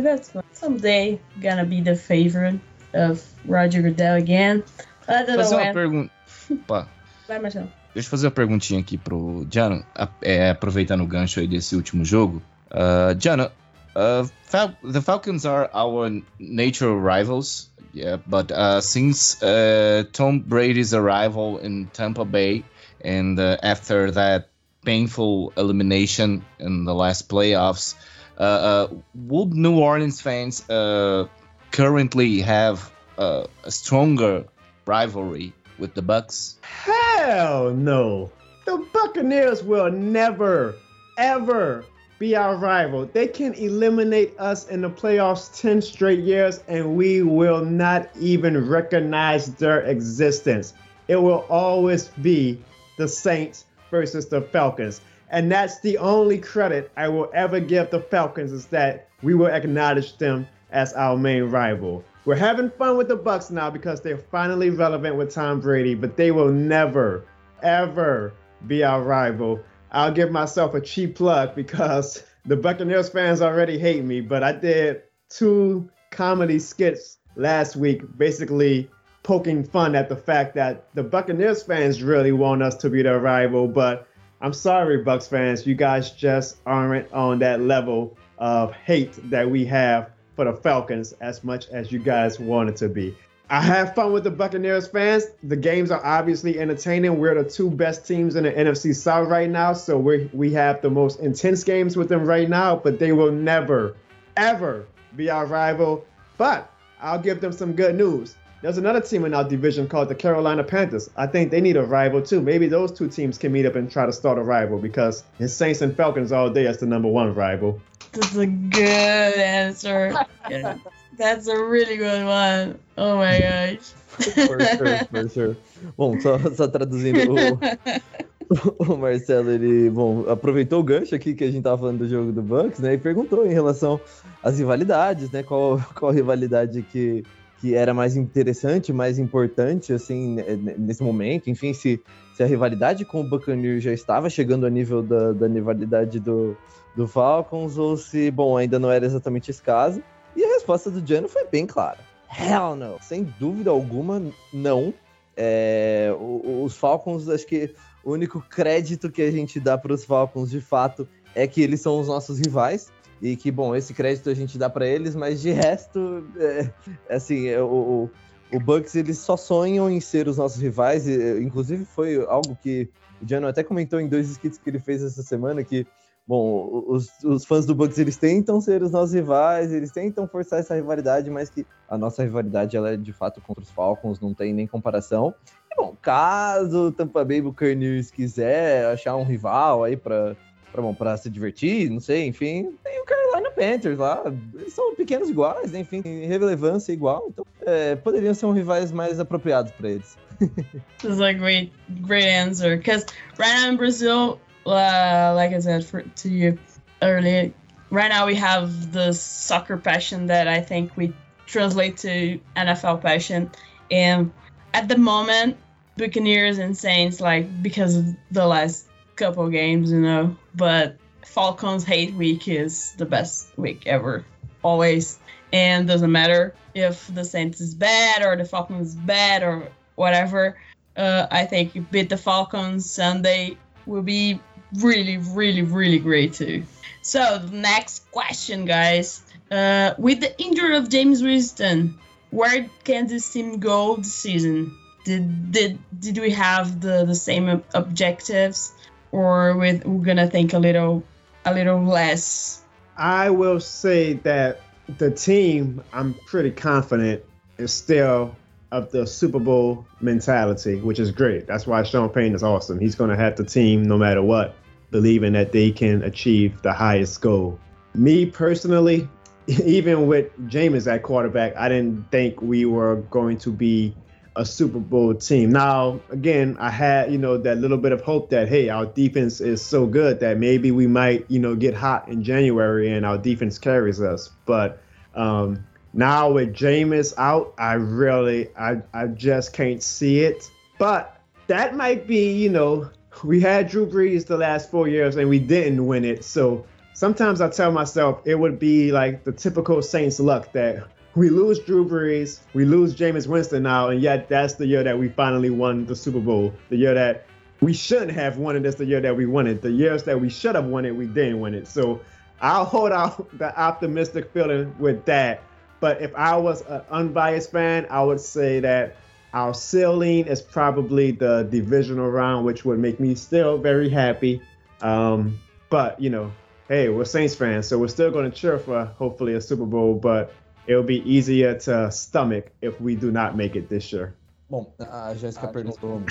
that's 0.03 0.33
someday 0.53 1.19
gonna 1.41 1.63
be 1.63 1.81
the 1.81 1.95
favorite 1.95 2.59
of 2.93 3.23
Roger 3.47 3.81
Goodell 3.81 4.15
again. 4.15 4.63
Fazer 5.05 5.55
uma 5.55 5.73
pergunta. 5.73 6.11
Vai, 7.27 7.39
Marcelo. 7.39 7.69
Deixa 7.93 8.07
eu 8.07 8.11
fazer 8.11 8.27
uma 8.27 8.31
perguntinha 8.31 8.79
aqui 8.79 8.97
pro 8.97 9.47
Jano, 9.49 9.83
é, 10.21 10.51
aproveitando 10.51 11.01
o 11.01 11.07
gancho 11.07 11.39
aí 11.39 11.47
desse 11.47 11.75
último 11.75 12.05
jogo. 12.05 12.41
Uh, 12.69 13.19
Jano, 13.19 13.49
uh, 13.95 14.29
Fal 14.43 14.71
the 14.83 15.01
Falcons 15.01 15.45
are 15.45 15.69
our 15.73 16.21
natural 16.39 16.99
rivals, 16.99 17.71
yeah, 17.93 18.21
but 18.27 18.51
uh, 18.51 18.81
since 18.81 19.41
uh, 19.41 20.03
Tom 20.13 20.39
Brady's 20.39 20.93
arrival 20.93 21.57
in 21.57 21.87
Tampa 21.87 22.23
Bay, 22.23 22.63
and 23.01 23.39
uh, 23.39 23.57
after 23.61 24.11
that 24.11 24.49
painful 24.85 25.53
elimination 25.57 26.45
in 26.59 26.85
the 26.85 26.93
last 26.93 27.29
playoffs, 27.29 27.95
uh, 28.37 28.41
uh 28.41 28.87
would 29.15 29.53
New 29.53 29.79
Orleans 29.79 30.21
fans 30.21 30.67
uh, 30.69 31.27
currently 31.71 32.41
have 32.41 32.91
a 33.17 33.47
stronger 33.67 34.45
rivalry 34.85 35.53
with 35.79 35.93
the 35.95 36.01
Bucks? 36.01 36.57
Hell 36.61 37.73
no! 37.73 38.31
The 38.65 38.85
Buccaneers 38.93 39.63
will 39.63 39.91
never, 39.91 40.75
ever 41.17 41.83
be 42.19 42.35
our 42.35 42.55
rival. 42.55 43.05
They 43.05 43.27
can 43.27 43.53
eliminate 43.53 44.37
us 44.39 44.67
in 44.67 44.81
the 44.81 44.89
playoffs 44.89 45.59
10 45.59 45.81
straight 45.81 46.19
years 46.19 46.63
and 46.67 46.95
we 46.95 47.21
will 47.21 47.63
not 47.63 48.09
even 48.19 48.67
recognize 48.67 49.53
their 49.55 49.81
existence. 49.81 50.73
It 51.07 51.17
will 51.17 51.45
always 51.49 52.07
be 52.21 52.59
the 52.97 53.07
Saints 53.07 53.65
versus 53.89 54.27
the 54.27 54.41
Falcons. 54.41 55.01
And 55.29 55.51
that's 55.51 55.79
the 55.79 55.97
only 55.97 56.37
credit 56.37 56.91
I 56.97 57.07
will 57.07 57.29
ever 57.33 57.59
give 57.59 57.89
the 57.89 58.01
Falcons 58.01 58.51
is 58.51 58.67
that 58.67 59.09
we 59.23 59.33
will 59.33 59.47
acknowledge 59.47 60.17
them 60.17 60.47
as 60.71 60.93
our 60.93 61.17
main 61.17 61.43
rival. 61.43 62.03
We're 62.25 62.35
having 62.35 62.69
fun 62.71 62.97
with 62.97 63.07
the 63.07 63.15
Bucks 63.15 63.49
now 63.49 63.69
because 63.69 64.01
they're 64.01 64.17
finally 64.17 64.69
relevant 64.69 65.15
with 65.15 65.33
Tom 65.33 65.61
Brady, 65.61 65.95
but 65.95 66.17
they 66.17 66.31
will 66.31 66.51
never, 66.51 67.25
ever 67.63 68.33
be 68.67 68.83
our 68.83 69.01
rival. 69.01 69.61
I'll 69.91 70.11
give 70.11 70.31
myself 70.31 70.73
a 70.73 70.81
cheap 70.81 71.15
plug 71.15 71.55
because 71.55 72.23
the 72.45 72.57
Buccaneers 72.57 73.09
fans 73.09 73.41
already 73.41 73.77
hate 73.77 74.03
me, 74.03 74.21
but 74.21 74.43
I 74.43 74.51
did 74.51 75.03
two 75.29 75.89
comedy 76.11 76.59
skits 76.59 77.17
last 77.35 77.75
week, 77.75 78.01
basically 78.17 78.89
poking 79.27 79.61
fun 79.61 79.93
at 79.93 80.07
the 80.07 80.15
fact 80.15 80.55
that 80.55 80.87
the 80.95 81.03
Buccaneers 81.03 81.61
fans 81.61 82.01
really 82.01 82.31
want 82.31 82.63
us 82.63 82.75
to 82.75 82.89
be 82.89 83.01
their 83.01 83.19
rival, 83.19 83.67
but 83.67 84.07
I'm 84.39 84.53
sorry, 84.53 85.03
Bucks 85.03 85.27
fans, 85.27 85.67
you 85.67 85.75
guys 85.75 86.11
just 86.11 86.59
aren't 86.65 87.11
on 87.11 87.39
that 87.39 87.59
level 87.59 88.17
of 88.37 88.71
hate 88.71 89.19
that 89.29 89.51
we 89.51 89.65
have 89.65 90.11
for 90.37 90.45
the 90.45 90.53
Falcons 90.53 91.11
as 91.19 91.43
much 91.43 91.67
as 91.67 91.91
you 91.91 91.99
guys 91.99 92.39
want 92.39 92.69
it 92.69 92.77
to 92.77 92.87
be. 92.87 93.17
I 93.49 93.59
have 93.59 93.93
fun 93.95 94.13
with 94.13 94.23
the 94.23 94.31
Buccaneers 94.31 94.87
fans. 94.87 95.25
The 95.43 95.57
games 95.57 95.91
are 95.91 96.05
obviously 96.05 96.57
entertaining. 96.57 97.19
We're 97.19 97.43
the 97.43 97.49
two 97.49 97.69
best 97.69 98.07
teams 98.07 98.37
in 98.37 98.45
the 98.45 98.53
NFC 98.53 98.95
South 98.95 99.27
right 99.27 99.49
now, 99.49 99.73
so 99.73 99.97
we 99.97 100.29
we 100.31 100.53
have 100.53 100.81
the 100.81 100.89
most 100.89 101.19
intense 101.19 101.65
games 101.65 101.97
with 101.97 102.07
them 102.07 102.23
right 102.23 102.47
now. 102.47 102.77
But 102.77 102.97
they 102.97 103.11
will 103.11 103.31
never, 103.33 103.97
ever 104.37 104.85
be 105.17 105.29
our 105.29 105.45
rival. 105.45 106.05
But 106.37 106.71
I'll 107.01 107.19
give 107.19 107.41
them 107.41 107.51
some 107.51 107.73
good 107.73 107.95
news. 107.95 108.35
There's 108.61 108.79
another 108.79 109.01
team 109.01 109.23
in 109.25 109.35
our 109.35 109.43
division 109.43 109.87
called 109.87 110.09
the 110.09 110.15
Carolina 110.15 110.63
Panthers. 110.63 111.11
I 111.15 111.27
think 111.27 111.51
they 111.51 111.61
need 111.61 111.77
a 111.77 111.83
rival 111.83 112.23
too. 112.23 112.41
Maybe 112.41 112.67
those 112.67 112.91
two 112.91 113.07
teams 113.07 113.37
can 113.37 113.51
meet 113.51 113.67
up 113.67 113.75
and 113.75 113.89
try 113.89 114.07
to 114.07 114.11
start 114.11 114.39
a 114.39 114.41
rival 114.41 114.79
because 114.79 115.23
it's 115.39 115.53
Saints 115.53 115.81
and 115.81 115.95
Falcons 115.95 116.31
all 116.31 116.49
day 116.49 116.65
as 116.65 116.79
the 116.79 116.87
number 116.87 117.07
one 117.07 117.35
rival. 117.35 117.79
That's 118.13 118.35
a 118.35 118.47
good 118.47 118.81
answer. 118.81 120.13
yeah. 120.49 120.77
That's 121.17 121.47
a 121.47 121.63
really 121.63 121.97
good 121.97 122.25
one. 122.25 122.79
Oh 122.97 123.17
my 123.17 123.39
gosh. 123.39 123.89
for 124.33 124.59
sure, 124.59 124.97
for 125.05 125.29
sure. 125.29 125.57
Bom, 125.97 126.19
só, 126.19 126.37
só 126.51 126.67
traduzindo 126.67 127.33
o, 127.33 128.93
o 128.93 128.97
Marcelo, 128.97 129.49
ele, 129.51 129.89
bom, 129.89 130.29
aproveitou 130.29 130.79
o 130.79 130.83
gancho 130.83 131.15
aqui 131.15 131.33
que 131.33 131.43
a 131.43 131.51
gente 131.51 131.63
tava 131.63 131.77
falando 131.77 131.99
do 131.99 132.07
jogo 132.07 132.31
do 132.31 132.41
Bucks, 132.41 132.79
né, 132.79 132.93
e 132.93 132.97
perguntou 132.97 133.45
em 133.47 133.53
relação 133.53 133.99
às 134.43 134.59
rivalidades, 134.59 135.31
né, 135.31 135.41
qual, 135.41 135.83
qual 135.95 136.11
rivalidade 136.11 136.83
que 136.83 137.23
que 137.59 137.73
era 137.75 137.93
mais 137.93 138.15
interessante, 138.15 138.93
mais 138.93 139.17
importante, 139.17 139.91
assim, 139.91 140.37
nesse 140.77 141.03
momento. 141.03 141.49
Enfim, 141.49 141.73
se, 141.73 142.01
se 142.35 142.43
a 142.43 142.45
rivalidade 142.45 143.03
com 143.03 143.21
o 143.21 143.23
Buccaneers 143.29 143.83
já 143.83 143.91
estava 143.91 144.29
chegando 144.29 144.65
a 144.65 144.69
nível 144.69 145.01
da, 145.01 145.31
da 145.31 145.47
rivalidade 145.47 146.19
do, 146.19 146.55
do 146.95 147.07
Falcons, 147.07 147.77
ou 147.77 147.97
se, 147.97 148.29
bom, 148.29 148.57
ainda 148.57 148.77
não 148.77 148.91
era 148.91 149.05
exatamente 149.05 149.49
esse 149.49 149.61
caso. 149.61 150.01
E 150.35 150.43
a 150.43 150.53
resposta 150.53 150.91
do 150.91 151.05
Jano 151.05 151.27
foi 151.27 151.45
bem 151.47 151.65
clara. 151.65 151.99
Hell 152.29 152.75
no! 152.75 152.97
Sem 153.01 153.23
dúvida 153.39 153.71
alguma, 153.71 154.21
não. 154.53 154.93
É, 155.35 156.13
os 156.19 156.75
Falcons, 156.75 157.27
acho 157.29 157.45
que 157.47 157.73
o 158.03 158.11
único 158.11 158.39
crédito 158.41 159.09
que 159.11 159.21
a 159.21 159.31
gente 159.31 159.59
dá 159.59 159.77
para 159.77 159.93
os 159.93 160.05
Falcons, 160.05 160.49
de 160.51 160.61
fato, 160.61 161.07
é 161.33 161.47
que 161.47 161.61
eles 161.61 161.81
são 161.81 161.99
os 161.99 162.07
nossos 162.07 162.39
rivais. 162.39 162.91
E 163.21 163.35
que, 163.35 163.51
bom, 163.51 163.75
esse 163.75 163.93
crédito 163.93 164.29
a 164.29 164.33
gente 164.33 164.57
dá 164.57 164.69
para 164.69 164.85
eles, 164.85 165.15
mas 165.15 165.41
de 165.41 165.51
resto, 165.51 166.27
é, 166.37 166.69
assim, 167.09 167.47
é, 167.47 167.61
o, 167.61 168.09
o 168.53 168.59
Bucks 168.59 168.95
eles 168.95 169.17
só 169.17 169.35
sonham 169.35 169.89
em 169.89 169.99
ser 169.99 170.27
os 170.27 170.37
nossos 170.37 170.61
rivais. 170.61 171.07
E, 171.07 171.41
inclusive, 171.41 171.85
foi 171.85 172.23
algo 172.27 172.55
que 172.61 172.89
o 173.21 173.27
Jano 173.27 173.47
até 173.47 173.63
comentou 173.63 173.99
em 173.99 174.07
dois 174.07 174.29
skits 174.29 174.57
que 174.57 174.69
ele 174.69 174.79
fez 174.79 175.03
essa 175.03 175.23
semana, 175.23 175.63
que 175.63 175.85
bom, 176.27 176.83
os, 176.87 177.09
os 177.23 177.45
fãs 177.45 177.65
do 177.65 177.73
Bucks 177.73 177.97
eles 177.97 178.17
tentam 178.17 178.59
ser 178.59 178.83
os 178.83 178.91
nossos 178.91 179.13
rivais, 179.13 179.71
eles 179.71 179.91
tentam 179.91 180.27
forçar 180.27 180.59
essa 180.59 180.75
rivalidade, 180.75 181.29
mas 181.29 181.49
que 181.49 181.65
a 181.87 181.97
nossa 181.97 182.21
rivalidade 182.21 182.75
ela 182.75 182.91
é 182.91 182.97
de 182.97 183.13
fato 183.13 183.39
contra 183.41 183.63
os 183.63 183.71
Falcons, 183.71 184.19
não 184.19 184.33
tem 184.33 184.53
nem 184.53 184.67
comparação. 184.67 185.33
E, 185.71 185.75
bom, 185.75 185.95
caso 186.01 186.87
o 186.87 186.91
Tampa 186.91 187.23
Bay 187.23 187.41
Buccaneers 187.41 188.11
quiser 188.11 188.85
achar 188.87 189.15
um 189.15 189.23
rival 189.23 189.85
aí 189.85 189.95
para 189.95 190.35
para 190.71 190.81
bom, 190.81 190.93
para 190.93 191.17
se 191.17 191.29
divertir, 191.29 191.89
não 191.89 191.99
sei, 191.99 192.27
enfim, 192.27 192.73
tem 192.83 192.99
o 193.01 193.05
Carolina 193.05 193.51
Panthers 193.51 193.97
lá, 193.97 194.21
eles 194.53 194.73
são 194.73 194.95
pequenos 194.95 195.29
iguais, 195.29 195.71
né, 195.71 195.79
enfim, 195.79 196.01
relevância 196.01 196.91
igual, 196.91 197.27
então 197.29 197.45
é, 197.65 197.95
poderiam 197.95 198.33
ser 198.33 198.45
um 198.45 198.51
rivais 198.51 198.91
mais 198.91 199.19
apropriados 199.19 199.71
para 199.71 199.89
eles. 199.89 200.17
This 200.99 201.11
is 201.11 201.19
a 201.19 201.33
great, 201.33 201.71
great 202.01 202.27
answer 202.27 202.77
because 202.77 203.05
right 203.37 203.53
now 203.55 203.71
in 203.71 203.77
Brazil, 203.77 204.39
uh, 204.65 205.33
like 205.35 205.53
I 205.53 205.59
said 205.59 205.83
for, 205.83 206.03
to 206.03 206.29
you 206.29 206.59
earlier, 207.01 207.51
right 207.89 208.09
now 208.09 208.25
we 208.25 208.35
have 208.35 208.91
the 208.91 209.13
soccer 209.13 209.77
passion 209.77 210.27
that 210.27 210.47
I 210.47 210.61
think 210.61 210.95
we 210.95 211.13
translate 211.47 211.97
to 211.97 212.39
NFL 212.55 213.01
passion. 213.01 213.49
And 213.89 214.31
at 214.73 214.87
the 214.87 214.97
moment, 214.97 215.57
Buccaneers 215.95 216.59
and 216.59 216.77
Saints, 216.77 217.19
like 217.19 217.63
because 217.63 217.95
of 217.95 218.05
the 218.31 218.45
last 218.45 218.85
couple 219.17 219.49
games, 219.49 219.91
you 219.91 219.99
know, 219.99 220.37
but 220.55 220.97
Falcons 221.25 221.83
hate 221.83 222.13
week 222.13 222.47
is 222.47 222.93
the 222.97 223.05
best 223.05 223.57
week 223.57 223.85
ever, 223.85 224.25
always. 224.63 225.19
And 225.51 225.87
doesn't 225.87 226.11
matter 226.11 226.55
if 226.73 227.13
the 227.13 227.23
Saints 227.23 227.61
is 227.61 227.73
bad 227.75 228.23
or 228.23 228.35
the 228.35 228.45
Falcons 228.45 228.95
bad 228.95 229.43
or 229.43 229.69
whatever. 229.95 230.57
Uh, 230.95 231.27
I 231.29 231.45
think 231.45 231.91
beat 231.91 232.09
the 232.09 232.17
Falcons 232.17 232.89
Sunday 232.89 233.57
will 233.85 234.01
be 234.01 234.39
really, 234.73 235.17
really, 235.17 235.61
really 235.61 235.99
great 235.99 236.33
too. 236.33 236.63
So 237.01 237.37
the 237.37 237.55
next 237.55 238.11
question, 238.11 238.65
guys. 238.65 239.21
Uh, 239.49 239.93
with 239.97 240.19
the 240.19 240.37
injury 240.41 240.75
of 240.75 240.89
James 240.89 241.23
Winston, 241.23 241.97
where 242.31 242.69
can 242.83 243.07
this 243.07 243.31
team 243.31 243.59
go 243.59 243.95
this 243.95 244.13
season? 244.13 244.77
Did 245.05 245.51
did 245.51 245.79
did 245.97 246.17
we 246.17 246.31
have 246.31 246.81
the, 246.81 247.05
the 247.05 247.15
same 247.15 247.63
objectives, 247.73 248.73
or 249.11 249.55
with 249.57 249.85
we're 249.85 250.03
gonna 250.03 250.29
think 250.29 250.53
a 250.53 250.59
little 250.59 251.03
a 251.45 251.53
little 251.53 251.83
less? 251.83 252.61
I 252.97 253.29
will 253.29 253.59
say 253.59 254.13
that 254.13 254.61
the 254.97 255.11
team, 255.11 255.83
I'm 255.93 256.13
pretty 256.25 256.51
confident, 256.51 257.23
is 257.57 257.73
still 257.73 258.35
of 258.71 258.91
the 258.91 259.07
Super 259.07 259.39
Bowl 259.39 259.85
mentality, 260.01 260.75
which 260.79 260.99
is 260.99 261.11
great. 261.11 261.47
That's 261.47 261.65
why 261.65 261.83
Sean 261.83 262.09
Payne 262.09 262.35
is 262.35 262.43
awesome. 262.43 262.79
He's 262.79 262.95
going 262.95 263.09
to 263.09 263.15
have 263.15 263.35
the 263.37 263.45
team 263.45 263.83
no 263.83 263.97
matter 263.97 264.21
what, 264.21 264.55
believing 264.91 265.33
that 265.33 265.51
they 265.51 265.71
can 265.71 266.03
achieve 266.03 266.61
the 266.61 266.73
highest 266.73 267.21
goal. 267.21 267.59
Me 267.93 268.25
personally, 268.25 269.07
even 269.47 270.07
with 270.07 270.37
Jameis 270.49 270.91
at 270.91 271.03
quarterback, 271.03 271.55
I 271.55 271.69
didn't 271.69 272.11
think 272.11 272.41
we 272.41 272.65
were 272.65 272.97
going 273.09 273.37
to 273.39 273.51
be 273.51 273.95
a 274.37 274.45
Super 274.45 274.79
Bowl 274.79 275.15
team. 275.15 275.51
Now, 275.51 275.99
again, 276.09 276.57
I 276.59 276.69
had, 276.69 277.11
you 277.11 277.17
know, 277.17 277.37
that 277.37 277.57
little 277.57 277.77
bit 277.77 277.91
of 277.91 278.01
hope 278.01 278.29
that, 278.29 278.47
hey, 278.47 278.69
our 278.69 278.85
defense 278.85 279.41
is 279.41 279.61
so 279.61 279.85
good 279.87 280.19
that 280.19 280.37
maybe 280.37 280.71
we 280.71 280.85
might, 280.87 281.25
you 281.29 281.39
know, 281.39 281.55
get 281.55 281.73
hot 281.73 282.07
in 282.07 282.23
January 282.23 282.91
and 282.91 283.05
our 283.05 283.17
defense 283.17 283.57
carries 283.57 283.99
us. 283.99 284.29
But 284.45 284.79
um, 285.15 285.65
now 285.91 286.31
with 286.31 286.53
Jameis 286.53 287.13
out, 287.17 287.55
I 287.57 287.73
really, 287.73 288.55
I, 288.55 288.81
I 288.93 289.07
just 289.07 289.53
can't 289.53 289.81
see 289.81 290.19
it. 290.19 290.49
But 290.77 291.19
that 291.47 291.75
might 291.75 292.07
be, 292.07 292.33
you 292.33 292.49
know, 292.49 292.91
we 293.23 293.41
had 293.41 293.67
Drew 293.67 293.87
Brees 293.87 294.27
the 294.27 294.37
last 294.37 294.69
four 294.69 294.87
years 294.87 295.15
and 295.15 295.27
we 295.27 295.39
didn't 295.39 295.83
win 295.85 296.05
it. 296.05 296.23
So 296.23 296.65
sometimes 296.93 297.41
I 297.41 297.49
tell 297.49 297.71
myself 297.71 298.21
it 298.25 298.35
would 298.35 298.59
be 298.59 298.91
like 298.91 299.23
the 299.23 299.31
typical 299.31 299.81
Saints 299.81 300.19
luck 300.19 300.51
that 300.51 300.87
we 301.17 301.31
lose 301.31 301.57
Drew 301.57 301.83
Brees, 301.83 302.41
we 302.53 302.63
lose 302.63 302.95
Jameis 302.95 303.25
Winston 303.25 303.63
now, 303.63 303.89
and 303.89 303.99
yet 303.99 304.29
that's 304.29 304.53
the 304.53 304.67
year 304.67 304.83
that 304.83 304.99
we 304.99 305.09
finally 305.09 305.49
won 305.49 305.87
the 305.87 305.95
Super 305.95 306.19
Bowl. 306.19 306.53
The 306.69 306.77
year 306.77 306.93
that 306.93 307.25
we 307.59 307.73
shouldn't 307.73 308.11
have 308.11 308.37
won 308.37 308.55
it. 308.55 308.59
That's 308.61 308.75
the 308.75 308.85
year 308.85 309.01
that 309.01 309.17
we 309.17 309.25
won 309.25 309.47
it. 309.47 309.63
The 309.63 309.71
years 309.71 310.03
that 310.03 310.21
we 310.21 310.29
should 310.29 310.53
have 310.53 310.65
won 310.65 310.85
it, 310.85 310.95
we 310.95 311.07
didn't 311.07 311.39
win 311.39 311.55
it. 311.55 311.67
So 311.67 312.01
I'll 312.39 312.65
hold 312.65 312.91
out 312.91 313.35
the 313.39 313.59
optimistic 313.59 314.31
feeling 314.31 314.75
with 314.77 315.05
that. 315.05 315.41
But 315.79 316.03
if 316.03 316.13
I 316.13 316.37
was 316.37 316.61
an 316.61 316.83
unbiased 316.91 317.51
fan, 317.51 317.87
I 317.89 318.03
would 318.03 318.21
say 318.21 318.59
that 318.59 318.97
our 319.33 319.55
ceiling 319.55 320.27
is 320.27 320.43
probably 320.43 321.11
the 321.11 321.47
divisional 321.49 322.11
round, 322.11 322.45
which 322.45 322.63
would 322.63 322.77
make 322.77 322.99
me 322.99 323.15
still 323.15 323.57
very 323.57 323.89
happy. 323.89 324.39
Um, 324.81 325.39
but 325.71 325.99
you 325.99 326.11
know, 326.11 326.31
hey, 326.67 326.89
we're 326.89 327.05
Saints 327.05 327.33
fans, 327.33 327.67
so 327.67 327.79
we're 327.79 327.87
still 327.87 328.11
going 328.11 328.29
to 328.29 328.37
cheer 328.37 328.59
for 328.59 328.85
hopefully 328.85 329.33
a 329.33 329.41
Super 329.41 329.65
Bowl. 329.65 329.95
But 329.95 330.31
it'll 330.67 330.83
be 330.83 331.01
easier 331.05 331.57
to 331.57 331.89
stomach 331.91 332.51
if 332.61 332.79
we 332.81 332.95
do 332.95 333.11
not 333.11 333.35
make 333.35 333.57
it 333.57 333.67
this 333.67 333.91
year. 333.91 334.13
Bom, 334.49 334.73
a 334.79 335.13
Jéssica 335.13 335.49
perguntou 335.49 336.01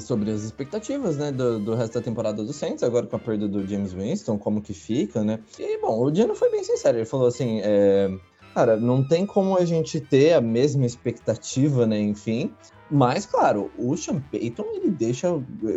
sobre 0.00 0.32
as 0.32 0.42
expectativas, 0.42 1.16
né, 1.16 1.30
do, 1.30 1.60
do, 1.60 1.76
resto 1.76 1.94
da 1.94 2.00
temporada 2.00 2.42
do 2.42 2.52
Saints, 2.52 2.82
agora 2.82 3.06
com 3.06 3.14
a 3.14 3.20
perda 3.20 3.46
do 3.46 3.64
James 3.64 3.92
Winston, 3.92 4.36
como 4.36 4.60
que 4.60 4.74
fica, 4.74 5.22
né? 5.22 5.38
E, 5.60 5.78
bom, 5.78 6.02
o 6.02 6.10
Dino 6.10 6.34
foi 6.34 6.50
bem 6.50 6.64
sincero, 6.64 6.98
ele 6.98 7.04
falou 7.04 7.28
assim, 7.28 7.60
é, 7.62 8.10
Cara, 8.54 8.76
não 8.76 9.02
tem 9.02 9.24
como 9.24 9.56
a 9.56 9.64
gente 9.64 9.98
ter 9.98 10.34
a 10.34 10.40
mesma 10.40 10.84
expectativa, 10.84 11.86
né? 11.86 11.98
Enfim. 11.98 12.52
Mas, 12.90 13.24
claro, 13.24 13.70
o 13.78 13.96
Sean 13.96 14.20
Payton, 14.20 14.64
ele 14.74 14.90
deixa. 14.90 15.28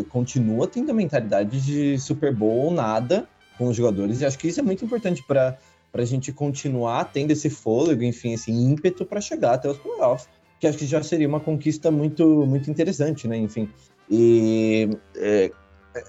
continua 0.10 0.68
tendo 0.68 0.92
a 0.92 0.94
mentalidade 0.94 1.62
de 1.62 1.98
Super 1.98 2.36
Bowl 2.36 2.66
ou 2.66 2.72
nada 2.72 3.28
com 3.58 3.68
os 3.68 3.78
jogadores. 3.78 4.20
E 4.20 4.26
acho 4.26 4.38
que 4.38 4.50
isso 4.50 4.60
é 4.60 4.64
muito 4.64 4.84
importante 4.84 5.24
para 5.26 5.58
a 6.02 6.06
gente 6.06 6.32
continuar 6.32 7.06
tendo 7.06 7.32
esse 7.32 7.50
fôlego, 7.50 8.04
enfim, 8.04 8.34
esse 8.34 8.52
ímpeto 8.52 9.06
para 9.06 9.22
chegar 9.22 9.54
até 9.54 9.70
os 9.70 9.78
playoffs. 9.78 10.28
Que 10.60 10.68
acho 10.68 10.78
que 10.78 10.86
já 10.86 11.04
seria 11.04 11.28
uma 11.28 11.40
conquista 11.40 11.92
muito, 11.92 12.26
muito 12.46 12.70
interessante, 12.70 13.28
né? 13.28 13.38
Enfim. 13.38 13.70
E. 14.10 14.90
É, 15.16 15.52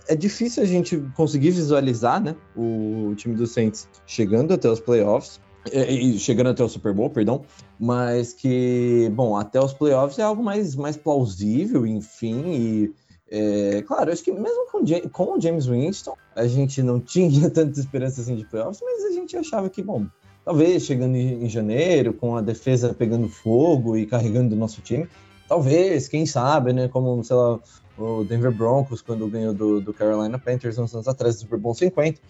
é 0.08 0.16
difícil 0.16 0.62
a 0.62 0.66
gente 0.66 0.98
conseguir 1.14 1.50
visualizar, 1.50 2.20
né, 2.20 2.34
o 2.56 3.14
time 3.16 3.36
do 3.36 3.46
Saints 3.46 3.88
chegando 4.04 4.52
até 4.52 4.68
os 4.68 4.80
playoffs, 4.80 5.40
é, 5.70 5.90
e 5.92 6.18
chegando 6.18 6.50
até 6.50 6.62
o 6.62 6.68
Super 6.68 6.92
Bowl, 6.92 7.10
perdão, 7.10 7.44
mas 7.78 8.32
que, 8.32 9.10
bom, 9.14 9.36
até 9.36 9.60
os 9.60 9.72
playoffs 9.72 10.18
é 10.18 10.22
algo 10.22 10.42
mais, 10.42 10.74
mais 10.74 10.96
plausível, 10.96 11.86
enfim, 11.86 12.42
e 12.52 12.94
é, 13.28 13.82
claro, 13.82 14.12
acho 14.12 14.22
que 14.22 14.30
mesmo 14.30 14.66
com, 14.70 14.84
com 15.10 15.36
o 15.36 15.40
James 15.40 15.66
Winston, 15.66 16.16
a 16.34 16.46
gente 16.46 16.82
não 16.82 17.00
tinha 17.00 17.48
tanta 17.50 17.78
esperança 17.78 18.20
assim 18.20 18.36
de 18.36 18.44
playoffs, 18.44 18.80
mas 18.82 19.04
a 19.04 19.10
gente 19.10 19.36
achava 19.36 19.68
que, 19.68 19.82
bom, 19.82 20.06
talvez 20.44 20.84
chegando 20.84 21.16
em, 21.16 21.48
janeiro, 21.48 22.12
com 22.12 22.36
a 22.36 22.40
defesa 22.40 22.94
pegando 22.94 23.28
fogo 23.28 23.96
e 23.96 24.06
carregando 24.06 24.54
o 24.54 24.58
nosso 24.58 24.80
time, 24.80 25.08
talvez, 25.48 26.08
quem 26.08 26.24
sabe, 26.24 26.72
né, 26.72 26.88
como, 26.88 27.22
sei 27.24 27.36
lá, 27.36 27.58
o 27.98 28.24
Denver 28.24 28.52
Broncos, 28.52 29.02
quando 29.02 29.26
ganhou 29.26 29.52
do, 29.52 29.80
do 29.80 29.92
Carolina 29.92 30.38
Panthers 30.38 30.78
uns 30.78 30.94
anos 30.94 31.08
atrás, 31.08 31.36
do 31.36 31.40
Super 31.40 31.58
Bowl 31.58 31.74
50, 31.74 32.20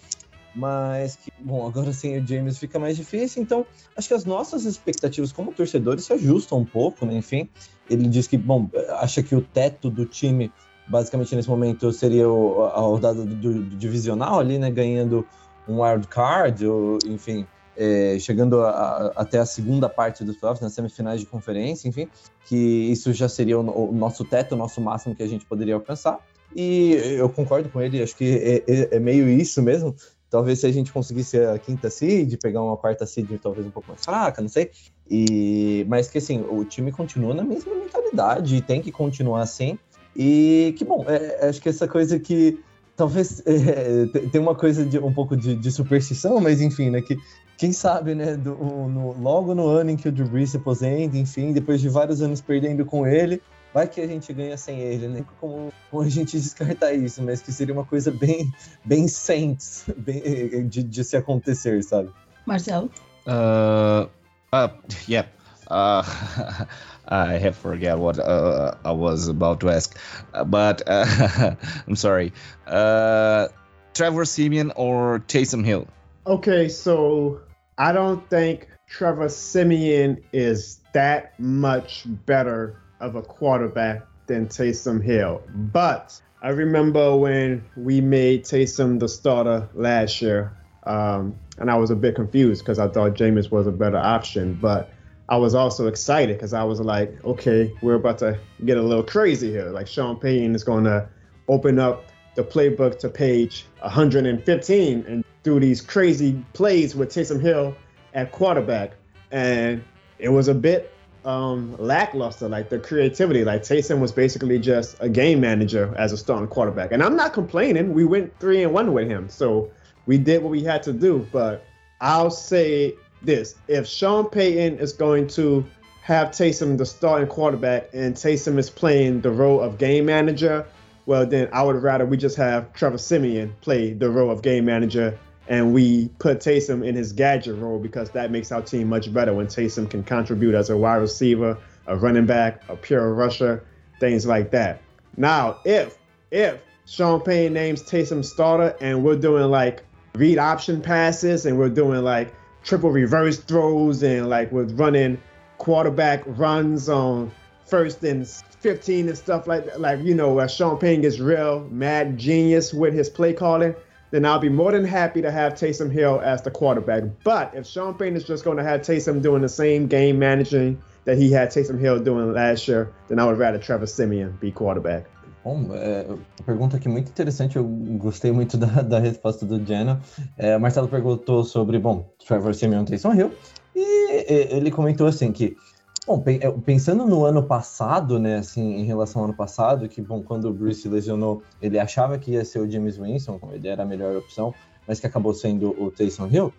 mas 0.54 1.16
que, 1.16 1.30
bom, 1.38 1.66
agora 1.66 1.92
sem 1.92 2.18
o 2.18 2.26
James 2.26 2.56
fica 2.56 2.78
mais 2.78 2.96
difícil, 2.96 3.42
então 3.42 3.66
acho 3.94 4.08
que 4.08 4.14
as 4.14 4.24
nossas 4.24 4.64
expectativas 4.64 5.30
como 5.30 5.52
torcedores 5.52 6.04
se 6.06 6.12
ajustam 6.14 6.60
um 6.60 6.64
pouco, 6.64 7.04
né? 7.04 7.14
Enfim, 7.14 7.50
ele 7.90 8.08
diz 8.08 8.26
que, 8.26 8.38
bom, 8.38 8.70
acha 8.98 9.22
que 9.22 9.34
o 9.34 9.42
teto 9.42 9.90
do 9.90 10.06
time, 10.06 10.50
basicamente 10.88 11.34
nesse 11.34 11.48
momento, 11.48 11.92
seria 11.92 12.24
a 12.24 12.80
rodada 12.80 13.24
do, 13.24 13.64
divisional 13.64 14.38
ali, 14.38 14.58
né? 14.58 14.70
Ganhando 14.70 15.26
um 15.68 15.82
wild 15.82 16.06
card, 16.08 16.66
ou, 16.66 16.98
enfim, 17.06 17.46
é, 17.76 18.16
chegando 18.18 18.60
a, 18.60 18.70
a, 18.70 19.06
até 19.16 19.38
a 19.38 19.46
segunda 19.46 19.88
parte 19.88 20.24
dos 20.24 20.36
playoffs, 20.36 20.62
nas 20.62 20.72
semifinais 20.72 21.20
de 21.20 21.26
conferência, 21.26 21.88
enfim, 21.88 22.08
que 22.46 22.56
isso 22.56 23.12
já 23.12 23.28
seria 23.28 23.58
o, 23.58 23.90
o 23.90 23.92
nosso 23.92 24.24
teto, 24.24 24.52
o 24.54 24.58
nosso 24.58 24.80
máximo 24.80 25.14
que 25.14 25.22
a 25.22 25.28
gente 25.28 25.44
poderia 25.44 25.74
alcançar. 25.74 26.18
E 26.54 26.92
eu 27.18 27.28
concordo 27.28 27.68
com 27.68 27.80
ele, 27.80 28.02
acho 28.02 28.16
que 28.16 28.24
é, 28.24 28.72
é, 28.72 28.96
é 28.96 28.98
meio 29.00 29.28
isso 29.28 29.60
mesmo. 29.60 29.94
Talvez 30.30 30.60
se 30.60 30.66
a 30.66 30.72
gente 30.72 30.92
conseguisse 30.92 31.38
a 31.38 31.58
quinta 31.58 31.88
seed, 31.88 32.36
pegar 32.40 32.62
uma 32.62 32.76
quarta 32.76 33.06
seed 33.06 33.28
talvez 33.40 33.66
um 33.66 33.70
pouco 33.70 33.88
mais 33.88 34.04
fraca, 34.04 34.42
não 34.42 34.48
sei. 34.48 34.70
E, 35.08 35.84
mas 35.88 36.08
que 36.08 36.18
assim, 36.18 36.44
o 36.48 36.64
time 36.64 36.90
continua 36.90 37.32
na 37.32 37.44
mesma 37.44 37.74
mentalidade 37.74 38.56
e 38.56 38.60
tem 38.60 38.80
que 38.80 38.90
continuar 38.90 39.42
assim. 39.42 39.78
E 40.16 40.74
que 40.78 40.84
bom, 40.84 41.04
é, 41.06 41.38
é 41.40 41.48
acho 41.48 41.60
que 41.60 41.68
essa 41.68 41.86
coisa 41.86 42.18
que 42.18 42.58
talvez 42.96 43.42
é, 43.46 44.06
tem 44.32 44.40
uma 44.40 44.54
coisa 44.54 44.84
de 44.84 44.98
um 44.98 45.12
pouco 45.12 45.36
de, 45.36 45.54
de, 45.54 45.70
superstição, 45.70 46.40
mas 46.40 46.60
enfim, 46.60 46.90
né? 46.90 47.02
Que 47.02 47.18
quem 47.58 47.72
sabe, 47.72 48.14
né? 48.14 48.36
Do, 48.36 48.54
no, 48.54 49.12
logo 49.20 49.54
no 49.54 49.68
ano 49.68 49.90
em 49.90 49.96
que 49.96 50.08
o 50.08 50.12
Drew 50.12 50.28
Brees 50.28 50.50
se 50.50 50.56
aposenta, 50.56 51.16
enfim, 51.16 51.52
depois 51.52 51.80
de 51.80 51.88
vários 51.88 52.22
anos 52.22 52.40
perdendo 52.40 52.84
com 52.84 53.06
ele, 53.06 53.42
vai 53.72 53.86
que 53.86 54.00
a 54.00 54.06
gente 54.06 54.32
ganha 54.32 54.56
sem 54.56 54.80
ele, 54.80 55.08
né? 55.08 55.24
Como, 55.38 55.72
como 55.90 56.02
a 56.02 56.08
gente 56.08 56.32
descartar 56.40 56.94
isso, 56.94 57.22
mas 57.22 57.42
que 57.42 57.52
seria 57.52 57.74
uma 57.74 57.84
coisa 57.84 58.10
bem, 58.10 58.50
bem 58.84 59.06
Saints 59.06 59.84
bem, 59.98 60.66
de, 60.66 60.82
de 60.82 61.04
se 61.04 61.16
acontecer, 61.16 61.82
sabe? 61.82 62.10
Marcelo? 62.46 62.90
Uh, 63.26 64.08
uh, 64.54 64.70
yeah. 65.08 65.28
Uh, 65.68 66.66
I 67.08 67.38
have 67.38 67.56
forget 67.56 67.98
what 67.98 68.18
uh, 68.18 68.74
I 68.84 68.92
was 68.92 69.28
about 69.28 69.60
to 69.60 69.70
ask, 69.70 69.98
uh, 70.34 70.44
but 70.44 70.82
uh, 70.86 71.54
I'm 71.86 71.96
sorry. 71.96 72.32
Uh, 72.66 73.48
Trevor 73.94 74.24
Simeon 74.24 74.72
or 74.76 75.20
Taysom 75.20 75.64
Hill? 75.64 75.86
Okay, 76.26 76.68
so 76.68 77.40
I 77.78 77.92
don't 77.92 78.28
think 78.28 78.68
Trevor 78.88 79.28
Simeon 79.28 80.22
is 80.32 80.80
that 80.92 81.38
much 81.38 82.04
better 82.26 82.76
of 83.00 83.14
a 83.14 83.22
quarterback 83.22 84.02
than 84.26 84.48
Taysom 84.48 85.02
Hill, 85.02 85.42
but 85.54 86.20
I 86.42 86.50
remember 86.50 87.16
when 87.16 87.64
we 87.76 88.00
made 88.00 88.44
Taysom 88.44 89.00
the 89.00 89.08
starter 89.08 89.68
last 89.74 90.20
year, 90.20 90.52
um, 90.84 91.34
and 91.58 91.70
I 91.70 91.76
was 91.76 91.90
a 91.90 91.96
bit 91.96 92.14
confused 92.14 92.62
because 92.62 92.78
I 92.78 92.88
thought 92.88 93.14
Jameis 93.14 93.50
was 93.50 93.66
a 93.66 93.72
better 93.72 93.96
option, 93.96 94.58
but 94.60 94.90
I 95.28 95.36
was 95.36 95.54
also 95.54 95.88
excited 95.88 96.36
because 96.36 96.52
I 96.52 96.62
was 96.62 96.80
like, 96.80 97.24
okay, 97.24 97.72
we're 97.82 97.94
about 97.94 98.18
to 98.18 98.38
get 98.64 98.76
a 98.78 98.82
little 98.82 99.02
crazy 99.02 99.50
here. 99.50 99.70
Like 99.70 99.88
Sean 99.88 100.16
Payton 100.18 100.54
is 100.54 100.62
going 100.62 100.84
to 100.84 101.08
open 101.48 101.78
up 101.78 102.04
the 102.36 102.44
playbook 102.44 102.98
to 103.00 103.08
page 103.08 103.66
115 103.80 105.04
and 105.08 105.24
do 105.42 105.58
these 105.58 105.80
crazy 105.80 106.44
plays 106.52 106.94
with 106.94 107.08
Taysom 107.08 107.40
Hill 107.40 107.74
at 108.14 108.30
quarterback. 108.30 108.92
And 109.32 109.82
it 110.18 110.28
was 110.28 110.46
a 110.46 110.54
bit 110.54 110.92
um, 111.24 111.76
lackluster, 111.78 112.48
like 112.48 112.68
the 112.68 112.78
creativity. 112.78 113.44
Like 113.44 113.62
Taysom 113.62 113.98
was 113.98 114.12
basically 114.12 114.60
just 114.60 114.96
a 115.00 115.08
game 115.08 115.40
manager 115.40 115.92
as 115.98 116.12
a 116.12 116.16
starting 116.16 116.46
quarterback. 116.46 116.92
And 116.92 117.02
I'm 117.02 117.16
not 117.16 117.32
complaining. 117.32 117.94
We 117.94 118.04
went 118.04 118.38
three 118.38 118.62
and 118.62 118.72
one 118.72 118.92
with 118.92 119.08
him. 119.08 119.28
So 119.28 119.72
we 120.06 120.18
did 120.18 120.42
what 120.42 120.50
we 120.50 120.62
had 120.62 120.84
to 120.84 120.92
do. 120.92 121.26
But 121.32 121.66
I'll 122.00 122.30
say 122.30 122.94
this 123.22 123.54
if 123.68 123.86
Sean 123.86 124.28
Payton 124.28 124.78
is 124.78 124.92
going 124.92 125.26
to 125.28 125.64
have 126.02 126.28
Taysom 126.28 126.78
the 126.78 126.86
starting 126.86 127.28
quarterback 127.28 127.88
and 127.92 128.14
Taysom 128.14 128.58
is 128.58 128.70
playing 128.70 129.22
the 129.22 129.30
role 129.30 129.60
of 129.60 129.78
game 129.78 130.06
manager, 130.06 130.64
well, 131.06 131.26
then 131.26 131.48
I 131.52 131.62
would 131.62 131.82
rather 131.82 132.06
we 132.06 132.16
just 132.16 132.36
have 132.36 132.72
Trevor 132.74 132.98
Simeon 132.98 133.54
play 133.60 133.92
the 133.92 134.10
role 134.10 134.30
of 134.30 134.42
game 134.42 134.64
manager 134.64 135.18
and 135.48 135.72
we 135.72 136.08
put 136.18 136.38
Taysom 136.38 136.86
in 136.86 136.94
his 136.94 137.12
gadget 137.12 137.56
role 137.56 137.78
because 137.78 138.10
that 138.10 138.30
makes 138.30 138.50
our 138.52 138.62
team 138.62 138.88
much 138.88 139.12
better 139.12 139.32
when 139.32 139.46
Taysom 139.46 139.88
can 139.88 140.02
contribute 140.02 140.54
as 140.54 140.70
a 140.70 140.76
wide 140.76 140.96
receiver, 140.96 141.56
a 141.86 141.96
running 141.96 142.26
back, 142.26 142.62
a 142.68 142.76
pure 142.76 143.14
rusher, 143.14 143.64
things 144.00 144.26
like 144.26 144.50
that. 144.50 144.82
Now, 145.16 145.58
if 145.64 145.98
if 146.30 146.60
Sean 146.84 147.20
Payne 147.20 147.52
names 147.52 147.82
Taysom 147.82 148.24
starter 148.24 148.76
and 148.80 149.04
we're 149.04 149.18
doing 149.18 149.50
like 149.50 149.82
read 150.14 150.38
option 150.38 150.80
passes 150.82 151.46
and 151.46 151.58
we're 151.58 151.68
doing 151.68 152.02
like 152.02 152.34
triple 152.66 152.90
reverse 152.90 153.38
throws 153.38 154.02
and 154.02 154.28
like 154.28 154.52
was 154.52 154.72
running 154.74 155.22
quarterback 155.58 156.22
runs 156.26 156.88
on 156.88 157.30
first 157.64 158.02
and 158.02 158.26
15 158.28 159.08
and 159.08 159.16
stuff 159.16 159.46
like 159.46 159.64
that. 159.66 159.80
Like, 159.80 160.00
you 160.02 160.14
know, 160.14 160.38
uh, 160.38 160.48
Sean 160.48 160.76
Payne 160.76 161.04
is 161.04 161.20
real 161.20 161.66
mad 161.70 162.18
genius 162.18 162.74
with 162.74 162.92
his 162.92 163.08
play 163.08 163.32
calling, 163.32 163.74
then 164.10 164.24
I'll 164.26 164.40
be 164.40 164.48
more 164.48 164.72
than 164.72 164.84
happy 164.84 165.22
to 165.22 165.30
have 165.30 165.54
Taysom 165.54 165.90
Hill 165.90 166.20
as 166.22 166.42
the 166.42 166.50
quarterback. 166.50 167.04
But 167.24 167.54
if 167.54 167.66
Sean 167.66 167.94
Payne 167.94 168.16
is 168.16 168.24
just 168.24 168.44
going 168.44 168.56
to 168.56 168.64
have 168.64 168.80
Taysom 168.80 169.22
doing 169.22 169.42
the 169.42 169.48
same 169.48 169.86
game 169.86 170.18
managing 170.18 170.82
that 171.04 171.16
he 171.16 171.30
had 171.30 171.50
Taysom 171.50 171.78
Hill 171.78 172.00
doing 172.00 172.32
last 172.32 172.66
year, 172.66 172.92
then 173.08 173.18
I 173.20 173.26
would 173.26 173.38
rather 173.38 173.58
Trevor 173.58 173.86
Simeon 173.86 174.36
be 174.40 174.50
quarterback. 174.50 175.06
Bom, 175.46 175.68
é, 175.74 176.04
pergunta 176.44 176.76
aqui 176.76 176.88
muito 176.88 177.08
interessante, 177.08 177.54
eu 177.54 177.62
gostei 177.62 178.32
muito 178.32 178.56
da, 178.58 178.82
da 178.82 178.98
resposta 178.98 179.46
do 179.46 179.64
Jenna. 179.64 180.02
É, 180.36 180.58
Marcelo 180.58 180.88
perguntou 180.88 181.44
sobre, 181.44 181.78
bom, 181.78 182.10
Trevor 182.26 182.52
Simeon 182.52 182.84
Taysom 182.84 183.14
Hill, 183.14 183.30
e 183.72 184.56
ele 184.56 184.72
comentou 184.72 185.06
assim 185.06 185.30
que, 185.30 185.56
bom, 186.04 186.20
é, 186.26 186.50
pensando 186.50 187.06
no 187.06 187.24
ano 187.24 187.44
passado, 187.44 188.18
né, 188.18 188.38
assim, 188.38 188.74
em 188.74 188.86
relação 188.86 189.22
ao 189.22 189.28
ano 189.28 189.36
passado, 189.36 189.88
que, 189.88 190.02
bom, 190.02 190.20
quando 190.20 190.46
o 190.46 190.52
Bruce 190.52 190.88
lesionou, 190.88 191.44
ele 191.62 191.78
achava 191.78 192.18
que 192.18 192.32
ia 192.32 192.44
ser 192.44 192.58
o 192.58 192.68
James 192.68 192.98
Winston, 192.98 193.38
ele 193.52 193.68
era 193.68 193.84
a 193.84 193.86
melhor 193.86 194.16
opção, 194.16 194.52
mas 194.84 194.98
que 194.98 195.06
acabou 195.06 195.32
sendo 195.32 195.80
o 195.80 195.92
Taysom 195.92 196.26
Hill. 196.26 196.52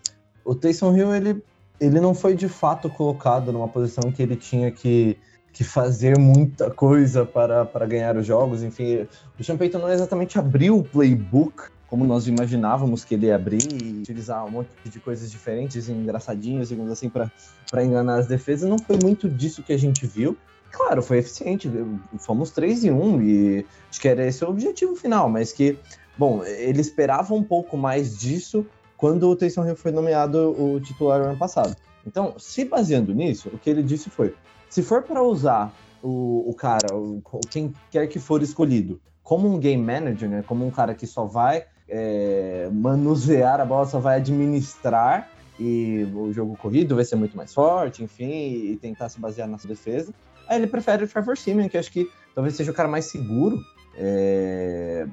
O 0.45 0.55
Taysom 0.55 0.95
Hill, 0.95 1.13
ele, 1.13 1.43
ele 1.77 1.99
não 1.99 2.13
foi 2.13 2.35
de 2.35 2.47
fato 2.47 2.89
colocado 2.89 3.51
numa 3.51 3.67
posição 3.67 4.13
que 4.13 4.23
ele 4.23 4.37
tinha 4.37 4.71
que 4.71 5.17
que 5.57 5.63
fazer 5.63 6.19
muita 6.19 6.69
coisa 6.69 7.25
para, 7.25 7.65
para 7.65 7.87
ganhar 7.87 8.15
os 8.15 8.27
jogos. 8.27 8.61
Enfim, 8.61 9.07
o 9.39 9.43
Sean 9.43 9.57
Payton 9.57 9.79
não 9.79 9.89
exatamente 9.89 10.37
abriu 10.37 10.77
o 10.77 10.83
playbook 10.83 11.63
como 11.87 12.05
nós 12.05 12.27
imaginávamos 12.27 13.03
que 13.03 13.15
ele 13.15 13.25
ia 13.25 13.35
abrir 13.35 13.63
e 13.73 14.01
utilizar 14.01 14.45
um 14.45 14.51
monte 14.51 14.69
de 14.85 14.99
coisas 14.99 15.31
diferentes 15.31 15.89
engraçadinhas, 15.89 16.69
digamos 16.69 16.91
assim, 16.91 17.09
para 17.09 17.83
enganar 17.83 18.19
as 18.19 18.27
defesas. 18.27 18.69
Não 18.69 18.77
foi 18.77 18.99
muito 19.01 19.27
disso 19.27 19.63
que 19.63 19.73
a 19.73 19.77
gente 19.79 20.05
viu. 20.05 20.37
Claro, 20.71 21.01
foi 21.01 21.19
eficiente. 21.19 21.71
Fomos 22.19 22.51
3 22.51 22.83
e 22.83 22.91
1 22.91 23.21
e 23.23 23.65
acho 23.89 23.99
que 23.99 24.07
era 24.07 24.27
esse 24.27 24.45
o 24.45 24.49
objetivo 24.49 24.95
final, 24.95 25.27
mas 25.27 25.51
que, 25.51 25.75
bom, 26.15 26.43
ele 26.43 26.81
esperava 26.81 27.33
um 27.33 27.41
pouco 27.41 27.75
mais 27.75 28.15
disso 28.15 28.63
quando 28.95 29.27
o 29.27 29.35
Taysom 29.35 29.65
Hill 29.65 29.75
foi 29.75 29.91
nomeado 29.91 30.51
o 30.61 30.79
titular 30.79 31.21
ano 31.21 31.37
passado. 31.37 31.75
Então, 32.05 32.35
se 32.37 32.63
baseando 32.63 33.11
nisso, 33.11 33.49
o 33.51 33.57
que 33.57 33.71
ele 33.71 33.81
disse 33.81 34.09
foi: 34.11 34.35
se 34.69 34.83
for 34.83 35.03
para 35.03 35.21
usar 35.21 35.73
o, 36.01 36.49
o 36.49 36.53
cara, 36.53 36.95
o, 36.95 37.21
quem 37.49 37.73
quer 37.91 38.07
que 38.07 38.19
for 38.19 38.41
escolhido, 38.41 38.99
como 39.23 39.47
um 39.47 39.59
game 39.59 39.83
manager, 39.83 40.29
né? 40.29 40.43
Como 40.47 40.65
um 40.65 40.71
cara 40.71 40.95
que 40.95 41.05
só 41.05 41.25
vai 41.25 41.65
é, 41.89 42.69
manusear 42.71 43.59
a 43.59 43.65
bola, 43.65 43.85
só 43.85 43.99
vai 43.99 44.17
administrar 44.17 45.29
e 45.59 46.07
o 46.13 46.31
jogo 46.31 46.55
corrido 46.55 46.95
vai 46.95 47.03
ser 47.03 47.15
muito 47.15 47.35
mais 47.35 47.53
forte, 47.53 48.03
enfim, 48.03 48.71
e 48.71 48.77
tentar 48.77 49.09
se 49.09 49.19
basear 49.19 49.47
na 49.47 49.57
sua 49.57 49.69
defesa. 49.69 50.13
Aí 50.47 50.57
ele 50.57 50.67
prefere 50.67 51.03
o 51.03 51.07
Trevor 51.07 51.37
Simeon, 51.37 51.67
que 51.67 51.77
acho 51.77 51.91
que 51.91 52.09
talvez 52.33 52.55
seja 52.55 52.71
o 52.71 52.73
cara 52.73 52.87
mais 52.87 53.05
seguro 53.05 53.59
é, 53.97 55.07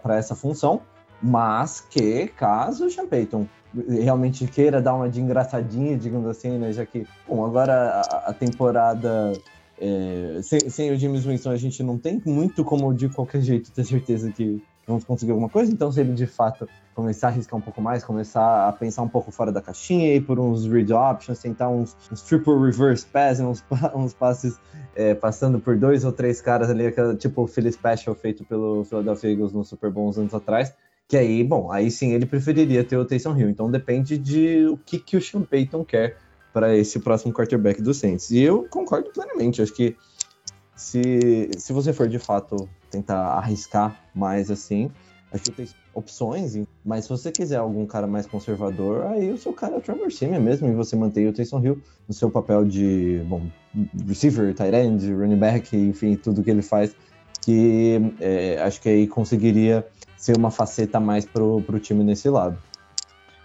para 0.00 0.16
essa 0.16 0.34
função, 0.34 0.80
mas 1.22 1.80
que 1.80 2.28
caso 2.28 2.86
o 2.86 2.90
Sean 2.90 3.06
Payton 3.06 3.46
realmente 3.88 4.46
queira 4.46 4.80
dar 4.80 4.94
uma 4.94 5.08
de 5.08 5.20
engraçadinha, 5.20 5.96
digamos 5.96 6.28
assim, 6.28 6.58
né? 6.58 6.72
Já 6.72 6.84
que, 6.84 7.06
bom, 7.28 7.44
agora 7.44 8.00
a, 8.00 8.30
a 8.30 8.32
temporada 8.32 9.32
é, 9.78 10.40
sem, 10.42 10.60
sem, 10.68 10.90
o 10.90 10.96
James 10.98 11.24
Winston 11.24 11.50
a 11.50 11.56
gente 11.56 11.82
não 11.82 11.96
tem 11.96 12.20
muito 12.26 12.64
como 12.64 12.92
de 12.92 13.08
qualquer 13.08 13.40
jeito 13.40 13.70
ter 13.70 13.84
certeza 13.84 14.30
que 14.30 14.62
vamos 14.86 15.04
conseguir 15.04 15.30
alguma 15.30 15.48
coisa. 15.48 15.72
Então, 15.72 15.90
se 15.92 16.00
ele 16.00 16.12
de 16.12 16.26
fato 16.26 16.68
começar 16.94 17.28
a 17.28 17.30
arriscar 17.30 17.58
um 17.58 17.62
pouco 17.62 17.80
mais, 17.80 18.02
começar 18.02 18.68
a 18.68 18.72
pensar 18.72 19.02
um 19.02 19.08
pouco 19.08 19.30
fora 19.30 19.52
da 19.52 19.62
caixinha, 19.62 20.14
ir 20.14 20.22
por 20.22 20.38
uns 20.40 20.66
read 20.66 20.92
options, 20.92 21.38
tentar 21.38 21.68
uns, 21.68 21.96
uns 22.10 22.22
triple 22.22 22.54
reverse 22.54 23.06
pass, 23.06 23.38
uns, 23.38 23.64
uns 23.94 24.12
passes 24.12 24.58
é, 24.96 25.14
passando 25.14 25.60
por 25.60 25.78
dois 25.78 26.04
ou 26.04 26.12
três 26.12 26.40
caras 26.40 26.68
ali, 26.68 26.92
tipo 27.16 27.42
o 27.42 27.46
Philly 27.46 27.72
Special 27.72 28.14
feito 28.16 28.44
pelo 28.44 28.84
Philadelphia 28.84 29.30
Eagles 29.30 29.52
no 29.52 29.64
Super 29.64 29.90
Bowl 29.90 30.08
uns 30.08 30.18
anos 30.18 30.34
atrás 30.34 30.74
que 31.10 31.16
aí, 31.16 31.42
bom, 31.42 31.72
aí 31.72 31.90
sim 31.90 32.12
ele 32.12 32.24
preferiria 32.24 32.84
ter 32.84 32.96
o 32.96 33.04
Taysom 33.04 33.36
Hill. 33.36 33.50
Então 33.50 33.68
depende 33.68 34.16
de 34.16 34.64
o 34.66 34.76
que, 34.76 34.96
que 34.96 35.16
o 35.16 35.20
Sean 35.20 35.42
Payton 35.42 35.84
quer 35.84 36.16
para 36.52 36.76
esse 36.76 37.00
próximo 37.00 37.34
quarterback 37.34 37.82
do 37.82 37.92
Saints. 37.92 38.30
E 38.30 38.40
eu 38.40 38.62
concordo 38.70 39.10
plenamente. 39.10 39.60
Acho 39.60 39.74
que 39.74 39.96
se, 40.76 41.50
se 41.58 41.72
você 41.72 41.92
for 41.92 42.08
de 42.08 42.20
fato 42.20 42.68
tentar 42.92 43.18
arriscar 43.32 44.00
mais 44.14 44.52
assim, 44.52 44.88
acho 45.32 45.42
que 45.42 45.50
tem 45.50 45.68
opções, 45.92 46.56
mas 46.84 47.06
se 47.06 47.10
você 47.10 47.32
quiser 47.32 47.56
algum 47.56 47.84
cara 47.86 48.06
mais 48.06 48.24
conservador, 48.24 49.02
aí 49.06 49.32
o 49.32 49.36
seu 49.36 49.52
cara 49.52 49.74
é 49.74 49.78
o 49.78 49.80
Trevor 49.80 50.12
Simeon 50.12 50.40
mesmo, 50.40 50.68
e 50.68 50.72
você 50.72 50.94
mantém 50.94 51.26
o 51.26 51.32
Taysom 51.32 51.60
Hill 51.60 51.82
no 52.06 52.14
seu 52.14 52.30
papel 52.30 52.64
de, 52.64 53.20
bom, 53.26 53.50
receiver, 54.06 54.54
tight 54.54 54.76
end, 54.76 55.12
running 55.12 55.38
back, 55.38 55.76
enfim, 55.76 56.14
tudo 56.14 56.40
que 56.40 56.50
ele 56.52 56.62
faz, 56.62 56.94
que 57.42 58.14
é, 58.20 58.62
acho 58.62 58.80
que 58.80 58.88
aí 58.88 59.08
conseguiria 59.08 59.84
ser 60.20 60.36
uma 60.36 60.50
faceta 60.50 61.00
mais 61.00 61.24
pro, 61.24 61.62
pro 61.62 61.80
time 61.80 62.04
nesse 62.04 62.28
lado. 62.28 62.58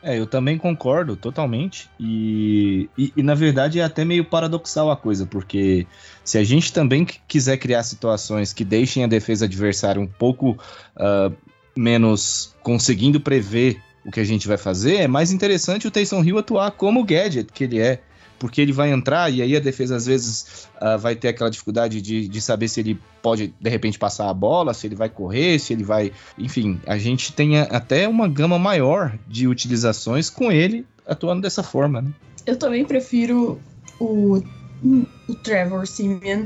É, 0.03 0.19
eu 0.19 0.27
também 0.27 0.57
concordo 0.57 1.15
totalmente. 1.15 1.89
E, 1.97 2.89
e, 2.97 3.13
e, 3.15 3.23
na 3.23 3.33
verdade 3.33 3.79
é 3.79 3.83
até 3.83 4.03
meio 4.03 4.25
paradoxal 4.25 4.91
a 4.91 4.97
coisa, 4.97 5.25
porque 5.25 5.87
se 6.23 6.37
a 6.37 6.43
gente 6.43 6.73
também 6.73 7.07
quiser 7.27 7.57
criar 7.57 7.81
situações 7.83 8.51
que 8.51 8.65
deixem 8.65 9.05
a 9.05 9.07
defesa 9.07 9.45
adversária 9.45 10.01
um 10.01 10.05
pouco 10.05 10.51
uh, 10.97 11.33
menos 11.75 12.53
conseguindo 12.61 13.21
prever 13.21 13.81
o 14.05 14.11
que 14.11 14.19
a 14.19 14.25
gente 14.25 14.47
vai 14.47 14.57
fazer, 14.57 14.97
é 14.97 15.07
mais 15.07 15.31
interessante 15.31 15.87
o 15.87 15.91
Taysom 15.91 16.23
Hill 16.23 16.37
atuar 16.37 16.71
como 16.71 16.99
o 16.99 17.05
gadget 17.05 17.51
que 17.51 17.63
ele 17.63 17.79
é. 17.79 18.01
Porque 18.39 18.61
ele 18.61 18.71
vai 18.71 18.91
entrar 18.91 19.31
e 19.31 19.41
aí 19.41 19.55
a 19.55 19.59
defesa 19.59 19.95
às 19.95 20.05
vezes 20.05 20.67
uh, 20.81 20.97
vai 20.97 21.15
ter 21.15 21.29
aquela 21.29 21.49
dificuldade 21.49 22.01
de, 22.01 22.27
de 22.27 22.41
saber 22.41 22.67
se 22.67 22.79
ele 22.79 22.99
pode 23.21 23.53
de 23.59 23.69
repente 23.69 23.97
passar 23.97 24.29
a 24.29 24.33
bola, 24.33 24.73
se 24.73 24.87
ele 24.87 24.95
vai 24.95 25.09
correr, 25.09 25.59
se 25.59 25.73
ele 25.73 25.83
vai. 25.83 26.11
Enfim, 26.37 26.79
a 26.85 26.97
gente 26.97 27.33
tem 27.33 27.59
até 27.59 28.07
uma 28.07 28.27
gama 28.27 28.59
maior 28.59 29.17
de 29.27 29.47
utilizações 29.47 30.29
com 30.29 30.51
ele 30.51 30.85
atuando 31.05 31.41
dessa 31.41 31.63
forma, 31.63 32.01
né? 32.01 32.11
Eu 32.45 32.57
também 32.57 32.85
prefiro 32.85 33.59
o, 33.99 34.41
o 35.27 35.35
Trevor 35.43 35.87
Simeon 35.87 36.45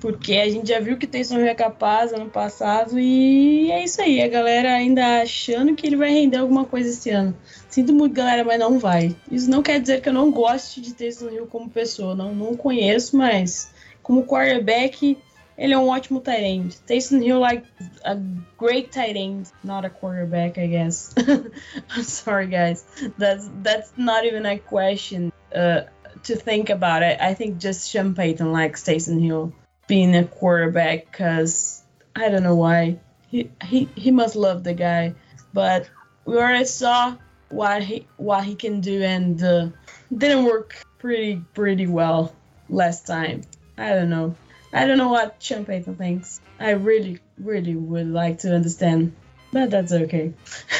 porque 0.00 0.36
a 0.36 0.48
gente 0.48 0.68
já 0.68 0.80
viu 0.80 0.96
que 0.96 1.06
tem 1.06 1.20
Hill 1.20 1.46
é 1.46 1.54
capaz 1.54 2.12
ano 2.12 2.30
passado 2.30 2.98
e 2.98 3.70
é 3.70 3.84
isso 3.84 4.00
aí. 4.00 4.22
A 4.22 4.28
galera 4.28 4.72
ainda 4.72 5.20
achando 5.20 5.74
que 5.74 5.86
ele 5.86 5.96
vai 5.96 6.10
render 6.10 6.38
alguma 6.38 6.64
coisa 6.64 6.88
esse 6.88 7.10
ano. 7.10 7.36
Sinto 7.68 7.92
muito, 7.92 8.14
galera, 8.14 8.42
mas 8.42 8.58
não 8.58 8.78
vai. 8.78 9.14
Isso 9.30 9.50
não 9.50 9.62
quer 9.62 9.78
dizer 9.78 10.00
que 10.00 10.08
eu 10.08 10.12
não 10.12 10.30
goste 10.30 10.80
de 10.80 10.94
Taysom 10.94 11.28
Hill 11.28 11.46
como 11.46 11.68
pessoa. 11.68 12.14
Não, 12.14 12.34
não 12.34 12.56
conheço, 12.56 13.16
mas 13.16 13.70
como 14.02 14.24
quarterback, 14.24 15.18
ele 15.56 15.74
é 15.74 15.78
um 15.78 15.88
ótimo 15.88 16.20
tight 16.20 16.44
end. 16.44 16.76
Taysom 16.86 17.18
Hill 17.18 17.38
like 17.38 17.66
a 18.04 18.16
great 18.58 18.90
tight 18.90 19.18
end, 19.18 19.50
not 19.62 19.86
a 19.86 19.90
quarterback, 19.90 20.58
I 20.58 20.66
guess. 20.66 21.14
I'm 21.94 22.04
sorry, 22.04 22.46
guys. 22.46 22.86
That's 23.18 23.50
that's 23.62 23.92
not 23.98 24.24
even 24.24 24.46
a 24.46 24.58
question 24.58 25.30
uh, 25.54 25.82
to 26.24 26.36
think 26.36 26.70
about 26.70 27.02
it. 27.02 27.20
I 27.20 27.34
think 27.34 27.58
just 27.58 27.90
Sean 27.90 28.14
Payton 28.14 28.50
likes 28.50 28.82
Taysom 28.82 29.22
Hill. 29.22 29.52
Being 29.90 30.14
a 30.14 30.24
quarterback 30.24 31.10
because 31.10 31.82
I 32.14 32.28
don't 32.28 32.44
know 32.44 32.54
why. 32.54 33.00
He, 33.28 33.50
he 33.64 33.88
he 33.96 34.12
must 34.12 34.36
love 34.36 34.62
the 34.62 34.72
guy, 34.72 35.14
but 35.52 35.90
we 36.24 36.36
already 36.36 36.64
saw 36.64 37.16
what 37.48 37.82
he 37.82 38.06
what 38.16 38.44
he 38.44 38.54
can 38.54 38.80
do 38.80 39.02
and 39.02 39.42
uh, 39.42 39.68
didn't 40.16 40.44
work 40.44 40.76
pretty 40.98 41.42
pretty 41.54 41.88
well 41.88 42.32
last 42.68 43.04
time. 43.08 43.42
I 43.76 43.90
don't 43.90 44.10
know. 44.10 44.36
I 44.72 44.86
don't 44.86 44.96
know 44.96 45.08
what 45.08 45.42
Sean 45.42 45.64
Payton 45.64 45.96
thinks. 45.96 46.40
I 46.60 46.70
really 46.70 47.18
really 47.36 47.74
would 47.74 48.06
like 48.06 48.38
to 48.38 48.54
understand, 48.54 49.16
but 49.52 49.70
that's 49.70 49.92
okay. 49.92 50.34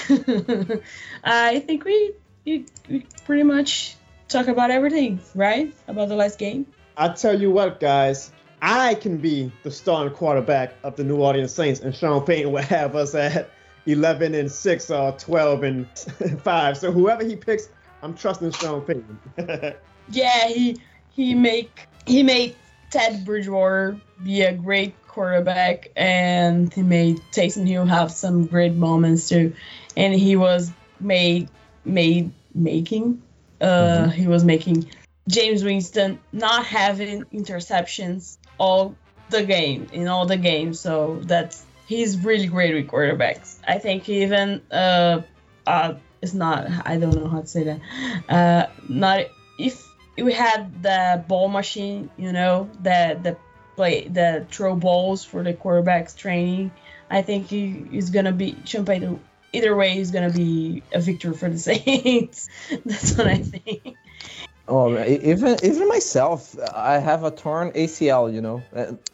I 1.24 1.58
think 1.58 1.84
we, 1.84 2.12
we 2.46 2.66
we 2.88 3.06
pretty 3.26 3.42
much 3.42 3.96
talk 4.28 4.46
about 4.46 4.70
everything, 4.70 5.18
right? 5.34 5.74
About 5.88 6.08
the 6.08 6.14
last 6.14 6.38
game. 6.38 6.66
I 6.96 7.08
tell 7.08 7.40
you 7.40 7.50
what, 7.50 7.80
guys, 7.80 8.30
I 8.62 8.94
can 8.94 9.16
be 9.18 9.50
the 9.62 9.70
starting 9.70 10.14
quarterback 10.14 10.74
of 10.82 10.96
the 10.96 11.04
New 11.04 11.16
Orleans 11.16 11.52
Saints, 11.52 11.80
and 11.80 11.94
Sean 11.94 12.24
Payton 12.24 12.52
will 12.52 12.62
have 12.62 12.94
us 12.94 13.14
at 13.14 13.50
11 13.86 14.34
and 14.34 14.50
6 14.50 14.90
or 14.90 15.12
12 15.12 15.62
and 15.62 15.88
5. 16.42 16.78
So 16.78 16.92
whoever 16.92 17.24
he 17.24 17.36
picks, 17.36 17.68
I'm 18.02 18.14
trusting 18.14 18.52
Sean 18.52 18.82
Payton. 18.82 19.18
yeah, 20.10 20.48
he 20.48 20.78
he 21.10 21.34
make 21.34 21.86
he 22.06 22.22
made 22.22 22.56
Ted 22.90 23.24
Bridgewater 23.24 23.98
be 24.22 24.42
a 24.42 24.52
great 24.52 24.94
quarterback, 25.06 25.90
and 25.96 26.72
he 26.72 26.82
made 26.82 27.20
Taysom 27.32 27.66
Hill 27.66 27.86
have 27.86 28.10
some 28.10 28.46
great 28.46 28.74
moments 28.74 29.28
too. 29.28 29.54
And 29.96 30.14
he 30.14 30.36
was 30.36 30.70
made 30.98 31.48
made 31.84 32.30
making 32.54 33.22
uh 33.60 33.64
mm-hmm. 33.64 34.10
he 34.10 34.26
was 34.26 34.44
making 34.44 34.90
James 35.28 35.62
Winston 35.62 36.18
not 36.32 36.66
having 36.66 37.24
interceptions 37.26 38.38
all 38.60 38.94
the 39.30 39.42
game 39.42 39.88
in 39.92 40.06
all 40.06 40.26
the 40.26 40.36
games. 40.36 40.78
So 40.78 41.20
that's 41.22 41.64
he's 41.86 42.18
really 42.18 42.46
great 42.46 42.74
with 42.74 42.86
quarterbacks. 42.86 43.58
I 43.66 43.78
think 43.78 44.08
even 44.08 44.62
uh, 44.70 45.22
uh 45.66 45.94
it's 46.22 46.34
not 46.34 46.68
I 46.84 46.98
don't 46.98 47.14
know 47.14 47.28
how 47.28 47.40
to 47.40 47.46
say 47.46 47.64
that. 47.64 47.80
Uh, 48.28 48.66
not 48.88 49.26
if 49.58 49.86
we 50.16 50.32
had 50.32 50.82
the 50.82 51.24
ball 51.26 51.48
machine, 51.48 52.10
you 52.16 52.32
know, 52.32 52.70
the 52.82 53.18
the 53.20 53.36
play 53.76 54.06
the 54.06 54.46
throw 54.50 54.76
balls 54.76 55.24
for 55.24 55.42
the 55.42 55.54
quarterbacks 55.54 56.16
training. 56.16 56.70
I 57.08 57.22
think 57.22 57.48
he 57.48 57.86
is 57.92 58.10
gonna 58.10 58.32
be 58.32 58.56
Champagne. 58.64 59.20
Either 59.52 59.74
way, 59.74 59.90
he's 59.90 60.12
gonna 60.12 60.30
be 60.30 60.82
a 60.92 61.00
victory 61.00 61.34
for 61.34 61.48
the 61.48 61.58
Saints. 61.70 62.48
That's 62.84 63.16
what 63.16 63.26
I 63.26 63.38
think. 63.38 63.96
Oh, 64.70 64.96
even 65.04 65.58
even 65.64 65.88
myself, 65.88 66.56
I 66.72 66.98
have 66.98 67.24
a 67.24 67.30
torn 67.32 67.72
ACL. 67.72 68.32
You 68.32 68.40
know, 68.40 68.62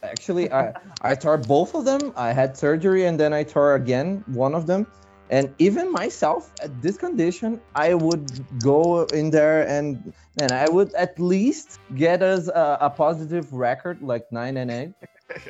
actually, 0.03 0.53
I 0.53 0.75
I 1.01 1.15
tore 1.15 1.39
both 1.39 1.75
of 1.75 1.87
them. 1.87 2.13
I 2.15 2.33
had 2.33 2.59
surgery 2.59 3.07
and 3.07 3.19
then 3.19 3.33
I 3.33 3.43
tore 3.43 3.75
again 3.75 4.23
one 4.27 4.55
of 4.55 4.67
them. 4.67 4.87
And 5.31 5.55
even 5.59 5.91
myself, 5.91 6.53
at 6.63 6.83
this 6.83 6.99
condition, 6.99 7.59
I 7.75 7.95
would 7.95 8.45
go 8.61 9.05
in 9.07 9.31
there 9.31 9.67
and 9.67 10.13
and 10.37 10.53
I 10.53 10.69
would 10.69 10.93
at 10.93 11.19
least 11.19 11.81
get 11.97 12.23
us 12.23 12.49
a, 12.49 12.77
a 12.83 12.91
positive 12.91 13.51
record, 13.51 14.03
like 14.03 14.31
nine 14.31 14.59
and 14.59 14.71
eight. 14.71 14.93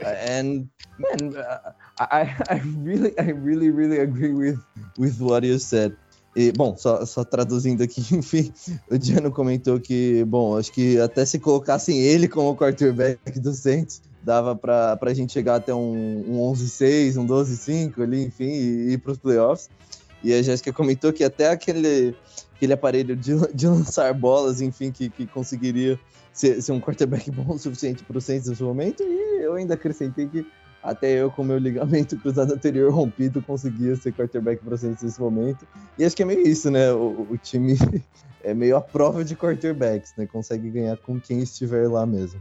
uh, 0.05 0.15
and 0.23 0.71
man, 0.99 1.35
uh, 1.37 1.73
I 1.99 2.33
I 2.49 2.63
really 2.79 3.19
I 3.19 3.31
really 3.35 3.71
really 3.71 3.99
agree 3.99 4.33
with 4.33 4.63
with 4.97 5.21
what 5.21 5.43
you 5.43 5.59
said. 5.59 5.97
E, 6.37 6.53
bom, 6.53 6.77
só, 6.77 7.03
só 7.07 7.25
traduzindo 7.25 7.83
aqui, 7.83 8.05
enfim, 8.15 8.53
o 8.91 8.99
Diano 8.99 9.33
comentou 9.33 9.81
que, 9.81 10.23
bom, 10.25 10.59
acho 10.59 10.71
que 10.71 11.01
até 11.01 11.25
se 11.25 11.39
colocassem 11.39 11.99
ele 11.99 12.29
como 12.29 12.55
quarterback 12.55 13.41
do 13.41 13.55
Saints, 13.55 14.03
dava 14.23 14.55
para 14.55 14.99
a 15.01 15.15
gente 15.15 15.33
chegar 15.33 15.55
até 15.55 15.75
um, 15.75 16.25
um 16.29 16.53
11-6, 16.53 17.17
um 17.17 17.27
12-5 17.27 18.03
ali, 18.03 18.25
enfim, 18.25 18.51
e 18.51 18.93
ir 18.93 18.99
para 18.99 19.13
os 19.13 19.19
playoffs. 19.19 19.71
E 20.23 20.35
a 20.35 20.43
Jéssica 20.43 20.71
comentou 20.75 21.11
que 21.11 21.25
até 21.25 21.49
aquele, 21.49 22.15
aquele 22.55 22.73
aparelho 22.75 23.17
de, 23.17 23.33
de 23.55 23.67
lançar 23.67 24.13
bolas, 24.13 24.61
enfim, 24.61 24.93
que, 24.93 25.09
que 25.09 25.27
conseguiria 25.27 25.99
ser, 26.35 26.61
ser 26.61 26.73
um 26.73 26.81
quarterback 26.81 27.31
bom 27.31 27.55
o 27.55 27.59
suficiente 27.59 28.05
para 28.05 28.19
o 28.19 28.21
Saints 28.21 28.47
nesse 28.47 28.63
momento. 28.63 29.03
E 29.03 29.43
eu 29.43 29.55
ainda 29.55 29.73
acrescentei 29.73 30.29
que 30.29 30.47
até 30.87 31.11
eu, 31.11 31.31
com 31.31 31.43
meu 31.43 31.59
ligamento 31.59 32.17
cruzado 32.21 32.55
anterior 32.55 32.93
rompido, 32.93 33.43
conseguia 33.43 33.97
ser 33.97 34.13
quarterback 34.13 34.63
para 34.65 34.77
Saints 34.77 35.03
nesse 35.03 35.21
momento. 35.21 35.67
E 35.99 36.05
acho 36.05 36.15
que 36.15 36.23
é 36.23 36.27
meio 36.27 36.47
isso, 36.47 36.71
né? 36.71 36.93
O, 36.93 37.27
o, 37.31 37.37
time 37.37 37.77
é 38.43 38.55
meio 38.55 38.77
a 38.77 38.81
prova 38.81 39.25
de 39.25 39.35
quarterbacks, 39.35 40.15
né? 40.17 40.27
Consegue 40.27 40.71
ganhar 40.71 40.97
com 40.99 41.21
quem 41.21 41.41
estiver 41.41 41.89
lá 41.89 42.07
mesmo. 42.07 42.41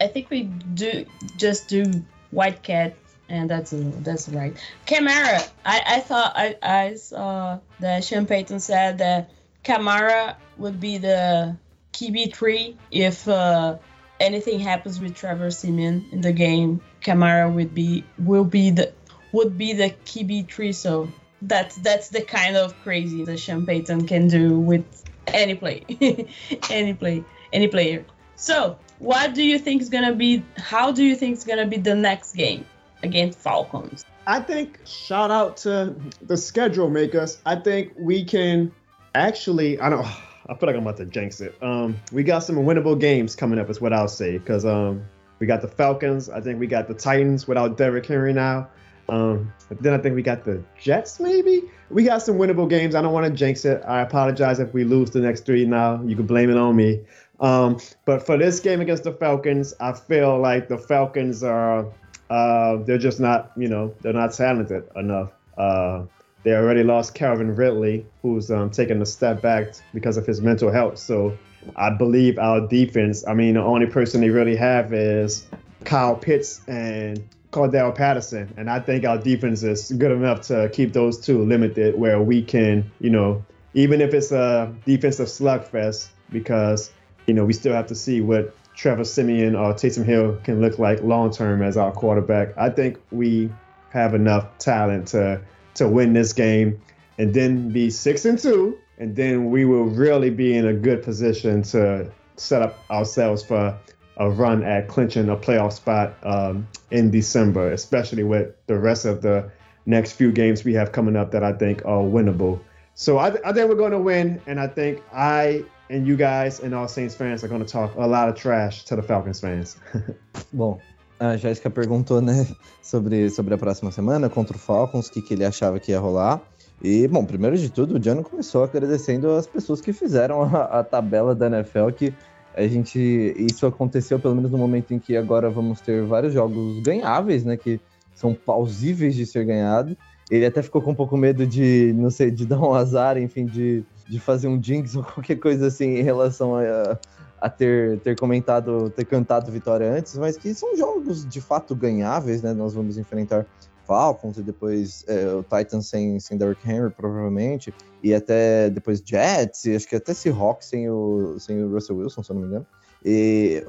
I 0.00 0.08
think 0.08 0.28
we 0.30 0.44
do 0.74 1.06
just 1.38 1.70
do 1.70 2.04
White 2.32 2.60
Cat 2.62 2.96
and 3.28 3.48
that's 3.48 3.72
that's 4.02 4.28
right. 4.28 4.56
Camara, 4.86 5.40
I, 5.64 5.96
I 5.96 6.00
thought 6.00 6.32
I, 6.34 6.56
I 6.62 6.94
saw 6.96 7.58
that 7.80 8.04
Sean 8.04 8.26
Payton 8.26 8.60
said 8.60 8.98
that 8.98 9.30
Camara 9.62 10.36
would 10.58 10.80
be 10.80 10.98
the 10.98 11.56
QB3 11.92 12.76
if 12.90 13.26
uh, 13.28 13.76
anything 14.20 14.60
happens 14.60 15.00
with 15.00 15.14
Trevor 15.14 15.50
Simeon 15.50 16.04
in 16.12 16.20
the 16.20 16.32
game, 16.32 16.80
Kamara 17.04 17.52
would 17.52 17.74
be 17.74 18.04
will 18.18 18.44
be 18.44 18.70
the 18.70 18.92
would 19.32 19.56
be 19.58 19.72
the 19.72 19.90
QB 20.06 20.50
three. 20.50 20.72
So 20.72 21.08
that's 21.42 21.76
that's 21.76 22.08
the 22.08 22.22
kind 22.22 22.56
of 22.56 22.74
crazy 22.82 23.24
that 23.24 23.38
Sean 23.38 23.66
Payton 23.66 24.06
can 24.06 24.28
do 24.28 24.58
with 24.58 25.04
any 25.28 25.54
play, 25.54 25.84
any 26.70 26.94
play, 26.94 27.24
any 27.52 27.68
player. 27.68 28.04
So 28.36 28.78
what 28.98 29.34
do 29.34 29.42
you 29.42 29.58
think 29.58 29.82
is 29.82 29.88
gonna 29.88 30.14
be? 30.14 30.42
How 30.56 30.90
do 30.90 31.04
you 31.04 31.14
think 31.14 31.36
is 31.36 31.44
gonna 31.44 31.66
be 31.66 31.76
the 31.76 31.94
next 31.94 32.34
game 32.34 32.64
against 33.02 33.38
Falcons? 33.38 34.04
I 34.26 34.40
think 34.40 34.80
shout 34.86 35.30
out 35.30 35.56
to 35.58 35.94
the 36.22 36.36
schedule 36.36 36.88
makers. 36.88 37.38
I 37.44 37.56
think 37.56 37.92
we 37.98 38.24
can 38.24 38.72
actually. 39.14 39.78
I 39.80 39.90
don't. 39.90 40.06
I 40.46 40.52
feel 40.56 40.66
like 40.66 40.76
I'm 40.76 40.82
about 40.82 40.98
to 40.98 41.06
jinx 41.06 41.40
it. 41.40 41.56
Um, 41.62 41.98
we 42.12 42.22
got 42.22 42.40
some 42.40 42.56
winnable 42.56 43.00
games 43.00 43.34
coming 43.34 43.58
up, 43.58 43.70
is 43.70 43.80
what 43.80 43.94
I'll 43.94 44.08
say, 44.08 44.36
because 44.36 44.66
um, 44.66 45.02
we 45.44 45.46
got 45.46 45.60
the 45.60 45.68
Falcons. 45.68 46.30
I 46.30 46.40
think 46.40 46.58
we 46.58 46.66
got 46.66 46.88
the 46.88 46.94
Titans 46.94 47.46
without 47.46 47.76
Derrick 47.76 48.06
Henry 48.06 48.32
now. 48.32 48.66
Um, 49.10 49.52
then 49.82 49.92
I 49.92 49.98
think 49.98 50.14
we 50.14 50.22
got 50.22 50.42
the 50.42 50.64
Jets, 50.80 51.20
maybe. 51.20 51.64
We 51.90 52.02
got 52.02 52.22
some 52.22 52.38
winnable 52.38 52.66
games. 52.66 52.94
I 52.94 53.02
don't 53.02 53.12
want 53.12 53.26
to 53.26 53.30
jinx 53.30 53.66
it. 53.66 53.82
I 53.86 54.00
apologize 54.00 54.58
if 54.58 54.72
we 54.72 54.84
lose 54.84 55.10
the 55.10 55.20
next 55.20 55.44
three 55.44 55.66
now. 55.66 56.02
You 56.02 56.16
can 56.16 56.24
blame 56.24 56.48
it 56.48 56.56
on 56.56 56.74
me. 56.74 57.02
Um, 57.40 57.78
but 58.06 58.24
for 58.24 58.38
this 58.38 58.58
game 58.58 58.80
against 58.80 59.04
the 59.04 59.12
Falcons, 59.12 59.74
I 59.80 59.92
feel 59.92 60.38
like 60.38 60.68
the 60.68 60.78
Falcons 60.78 61.44
are 61.44 61.88
uh, 62.30 62.76
they're 62.76 62.96
just 62.96 63.20
not, 63.20 63.52
you 63.54 63.68
know, 63.68 63.94
they're 64.00 64.14
not 64.14 64.32
talented 64.32 64.84
enough. 64.96 65.30
Uh, 65.58 66.04
they 66.42 66.52
already 66.54 66.84
lost 66.84 67.14
Calvin 67.14 67.54
Ridley, 67.54 68.06
who's 68.22 68.50
um, 68.50 68.70
taken 68.70 69.02
a 69.02 69.06
step 69.06 69.42
back 69.42 69.74
because 69.92 70.16
of 70.16 70.26
his 70.26 70.40
mental 70.40 70.72
health. 70.72 70.96
So 70.96 71.36
I 71.76 71.90
believe 71.90 72.38
our 72.38 72.66
defense, 72.66 73.26
I 73.26 73.34
mean, 73.34 73.54
the 73.54 73.62
only 73.62 73.86
person 73.86 74.20
they 74.20 74.30
really 74.30 74.56
have 74.56 74.92
is 74.92 75.46
Kyle 75.84 76.16
Pitts 76.16 76.60
and 76.66 77.22
Cordell 77.52 77.94
Patterson. 77.94 78.52
And 78.56 78.68
I 78.70 78.80
think 78.80 79.04
our 79.04 79.18
defense 79.18 79.62
is 79.62 79.92
good 79.92 80.10
enough 80.10 80.42
to 80.48 80.68
keep 80.72 80.92
those 80.92 81.18
two 81.20 81.44
limited 81.44 81.98
where 81.98 82.20
we 82.20 82.42
can, 82.42 82.90
you 83.00 83.10
know, 83.10 83.44
even 83.74 84.00
if 84.00 84.14
it's 84.14 84.32
a 84.32 84.74
defensive 84.84 85.28
slugfest, 85.28 86.08
because, 86.30 86.90
you 87.26 87.34
know, 87.34 87.44
we 87.44 87.52
still 87.52 87.72
have 87.72 87.86
to 87.88 87.94
see 87.94 88.20
what 88.20 88.54
Trevor 88.74 89.04
Simeon 89.04 89.54
or 89.54 89.72
Taysom 89.72 90.04
Hill 90.04 90.38
can 90.42 90.60
look 90.60 90.78
like 90.78 91.02
long 91.02 91.30
term 91.32 91.62
as 91.62 91.76
our 91.76 91.92
quarterback. 91.92 92.56
I 92.56 92.70
think 92.70 92.98
we 93.10 93.52
have 93.90 94.14
enough 94.14 94.58
talent 94.58 95.08
to 95.08 95.40
to 95.74 95.88
win 95.88 96.12
this 96.12 96.32
game 96.32 96.80
and 97.18 97.34
then 97.34 97.70
be 97.70 97.90
six 97.90 98.24
and 98.24 98.38
two, 98.38 98.78
and 98.98 99.16
then 99.16 99.50
we 99.50 99.64
will 99.64 99.84
really 99.84 100.30
be 100.30 100.56
in 100.56 100.66
a 100.66 100.74
good 100.74 101.02
position 101.02 101.62
to 101.62 102.10
set 102.36 102.62
up 102.62 102.78
ourselves 102.90 103.44
for 103.44 103.78
a 104.16 104.30
run 104.30 104.62
at 104.62 104.88
clinching 104.88 105.28
a 105.28 105.36
playoff 105.36 105.72
spot 105.72 106.14
um, 106.22 106.68
in 106.90 107.10
December, 107.10 107.72
especially 107.72 108.22
with 108.22 108.54
the 108.66 108.78
rest 108.78 109.04
of 109.04 109.22
the 109.22 109.50
next 109.86 110.12
few 110.12 110.30
games 110.30 110.64
we 110.64 110.74
have 110.74 110.92
coming 110.92 111.16
up 111.16 111.32
that 111.32 111.42
I 111.42 111.52
think 111.52 111.84
are 111.84 112.02
winnable. 112.02 112.60
So 112.94 113.18
I, 113.18 113.30
th- 113.30 113.42
I 113.44 113.52
think 113.52 113.68
we're 113.68 113.74
going 113.74 113.92
to 113.92 113.98
win, 113.98 114.40
and 114.46 114.60
I 114.60 114.68
think 114.68 115.02
I 115.12 115.64
and 115.90 116.06
you 116.06 116.16
guys 116.16 116.60
and 116.60 116.74
all 116.74 116.88
Saints 116.88 117.14
fans 117.14 117.44
are 117.44 117.48
going 117.48 117.64
to 117.64 117.70
talk 117.70 117.94
a 117.96 118.06
lot 118.06 118.28
of 118.28 118.36
trash 118.36 118.84
to 118.84 118.96
the 118.96 119.02
Falcons 119.02 119.40
fans. 119.40 119.76
Bom, 120.52 120.78
a 121.18 121.36
Jéssica 121.36 121.70
perguntou, 121.70 122.20
né, 122.22 122.46
sobre, 122.82 123.28
sobre 123.30 123.54
a 123.54 123.58
próxima 123.58 123.90
semana 123.90 124.30
contra 124.30 124.56
o 124.56 124.58
Falcons, 124.58 125.08
o 125.08 125.12
que, 125.12 125.22
que 125.22 125.34
ele 125.34 125.44
achava 125.44 125.78
que 125.78 125.92
ia 125.92 126.00
rolar. 126.00 126.40
E, 126.82 127.08
bom, 127.08 127.24
primeiro 127.24 127.56
de 127.56 127.70
tudo, 127.70 127.94
o 127.94 127.98
Diano 127.98 128.22
começou 128.22 128.64
agradecendo 128.64 129.30
as 129.32 129.46
pessoas 129.46 129.80
que 129.80 129.92
fizeram 129.92 130.42
a, 130.42 130.80
a 130.80 130.84
tabela 130.84 131.34
da 131.34 131.46
NFL, 131.46 131.90
que 131.96 132.12
a 132.54 132.66
gente. 132.66 132.98
Isso 133.36 133.66
aconteceu 133.66 134.18
pelo 134.18 134.34
menos 134.34 134.50
no 134.50 134.58
momento 134.58 134.92
em 134.94 134.98
que 134.98 135.16
agora 135.16 135.50
vamos 135.50 135.80
ter 135.80 136.04
vários 136.04 136.32
jogos 136.32 136.80
ganháveis, 136.80 137.44
né? 137.44 137.56
Que 137.56 137.80
são 138.14 138.34
plausíveis 138.34 139.14
de 139.14 139.26
ser 139.26 139.44
ganhado. 139.44 139.96
Ele 140.30 140.46
até 140.46 140.62
ficou 140.62 140.80
com 140.80 140.92
um 140.92 140.94
pouco 140.94 141.16
medo 141.16 141.46
de, 141.46 141.92
não 141.96 142.10
sei, 142.10 142.30
de 142.30 142.46
dar 142.46 142.60
um 142.60 142.72
azar, 142.72 143.18
enfim, 143.18 143.44
de, 143.44 143.84
de 144.08 144.20
fazer 144.20 144.48
um 144.48 144.62
jinx 144.62 144.94
ou 144.96 145.02
qualquer 145.02 145.36
coisa 145.36 145.66
assim 145.66 145.96
em 145.96 146.02
relação 146.02 146.56
a, 146.56 146.98
a 147.40 147.50
ter, 147.50 147.98
ter 148.00 148.18
comentado, 148.18 148.88
ter 148.90 149.04
cantado 149.04 149.50
vitória 149.50 149.92
antes, 149.92 150.16
mas 150.16 150.36
que 150.36 150.54
são 150.54 150.76
jogos 150.76 151.26
de 151.28 151.40
fato 151.40 151.74
ganháveis, 151.74 152.42
né? 152.42 152.54
Nós 152.54 152.72
vamos 152.72 152.96
enfrentar 152.96 153.46
Falcons 153.86 154.38
e 154.38 154.42
depois 154.42 155.04
é, 155.06 155.26
o 155.34 155.42
Titans 155.42 155.86
sem, 155.86 156.18
sem 156.20 156.36
Derrick 156.36 156.68
Henry, 156.68 156.90
provavelmente, 156.90 157.72
e 158.02 158.14
até 158.14 158.70
depois 158.70 159.02
Jets, 159.04 159.64
e 159.64 159.76
acho 159.76 159.88
que 159.88 159.96
até 159.96 160.12
Seahawks 160.14 160.66
sem 160.66 160.88
o, 160.90 161.36
sem 161.38 161.62
o 161.62 161.72
Russell 161.72 161.96
Wilson, 161.96 162.22
se 162.22 162.30
eu 162.30 162.34
não 162.34 162.42
me 162.42 162.48
engano. 162.48 162.66
E, 163.04 163.64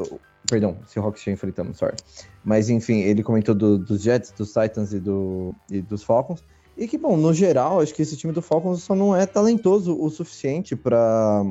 perdão, 0.50 0.78
Seahawks 0.88 1.24
já 1.24 1.32
enfrentamos, 1.32 1.78
sorry. 1.78 1.96
Mas 2.44 2.70
enfim, 2.70 3.02
ele 3.02 3.24
comentou 3.24 3.54
do, 3.54 3.78
dos 3.78 4.02
Jets, 4.02 4.32
dos 4.32 4.50
Titans 4.50 4.94
e, 4.94 5.00
do, 5.00 5.54
e 5.70 5.82
dos 5.82 6.04
Falcons. 6.04 6.44
E 6.78 6.88
que, 6.88 6.98
bom, 6.98 7.16
no 7.16 7.34
geral, 7.34 7.80
acho 7.80 7.94
que 7.94 8.02
esse 8.02 8.18
time 8.18 8.34
do 8.34 8.42
Falcons 8.42 8.84
só 8.84 8.94
não 8.96 9.16
é 9.16 9.26
talentoso 9.26 9.98
o 9.98 10.10
suficiente 10.10 10.76
para 10.76 11.46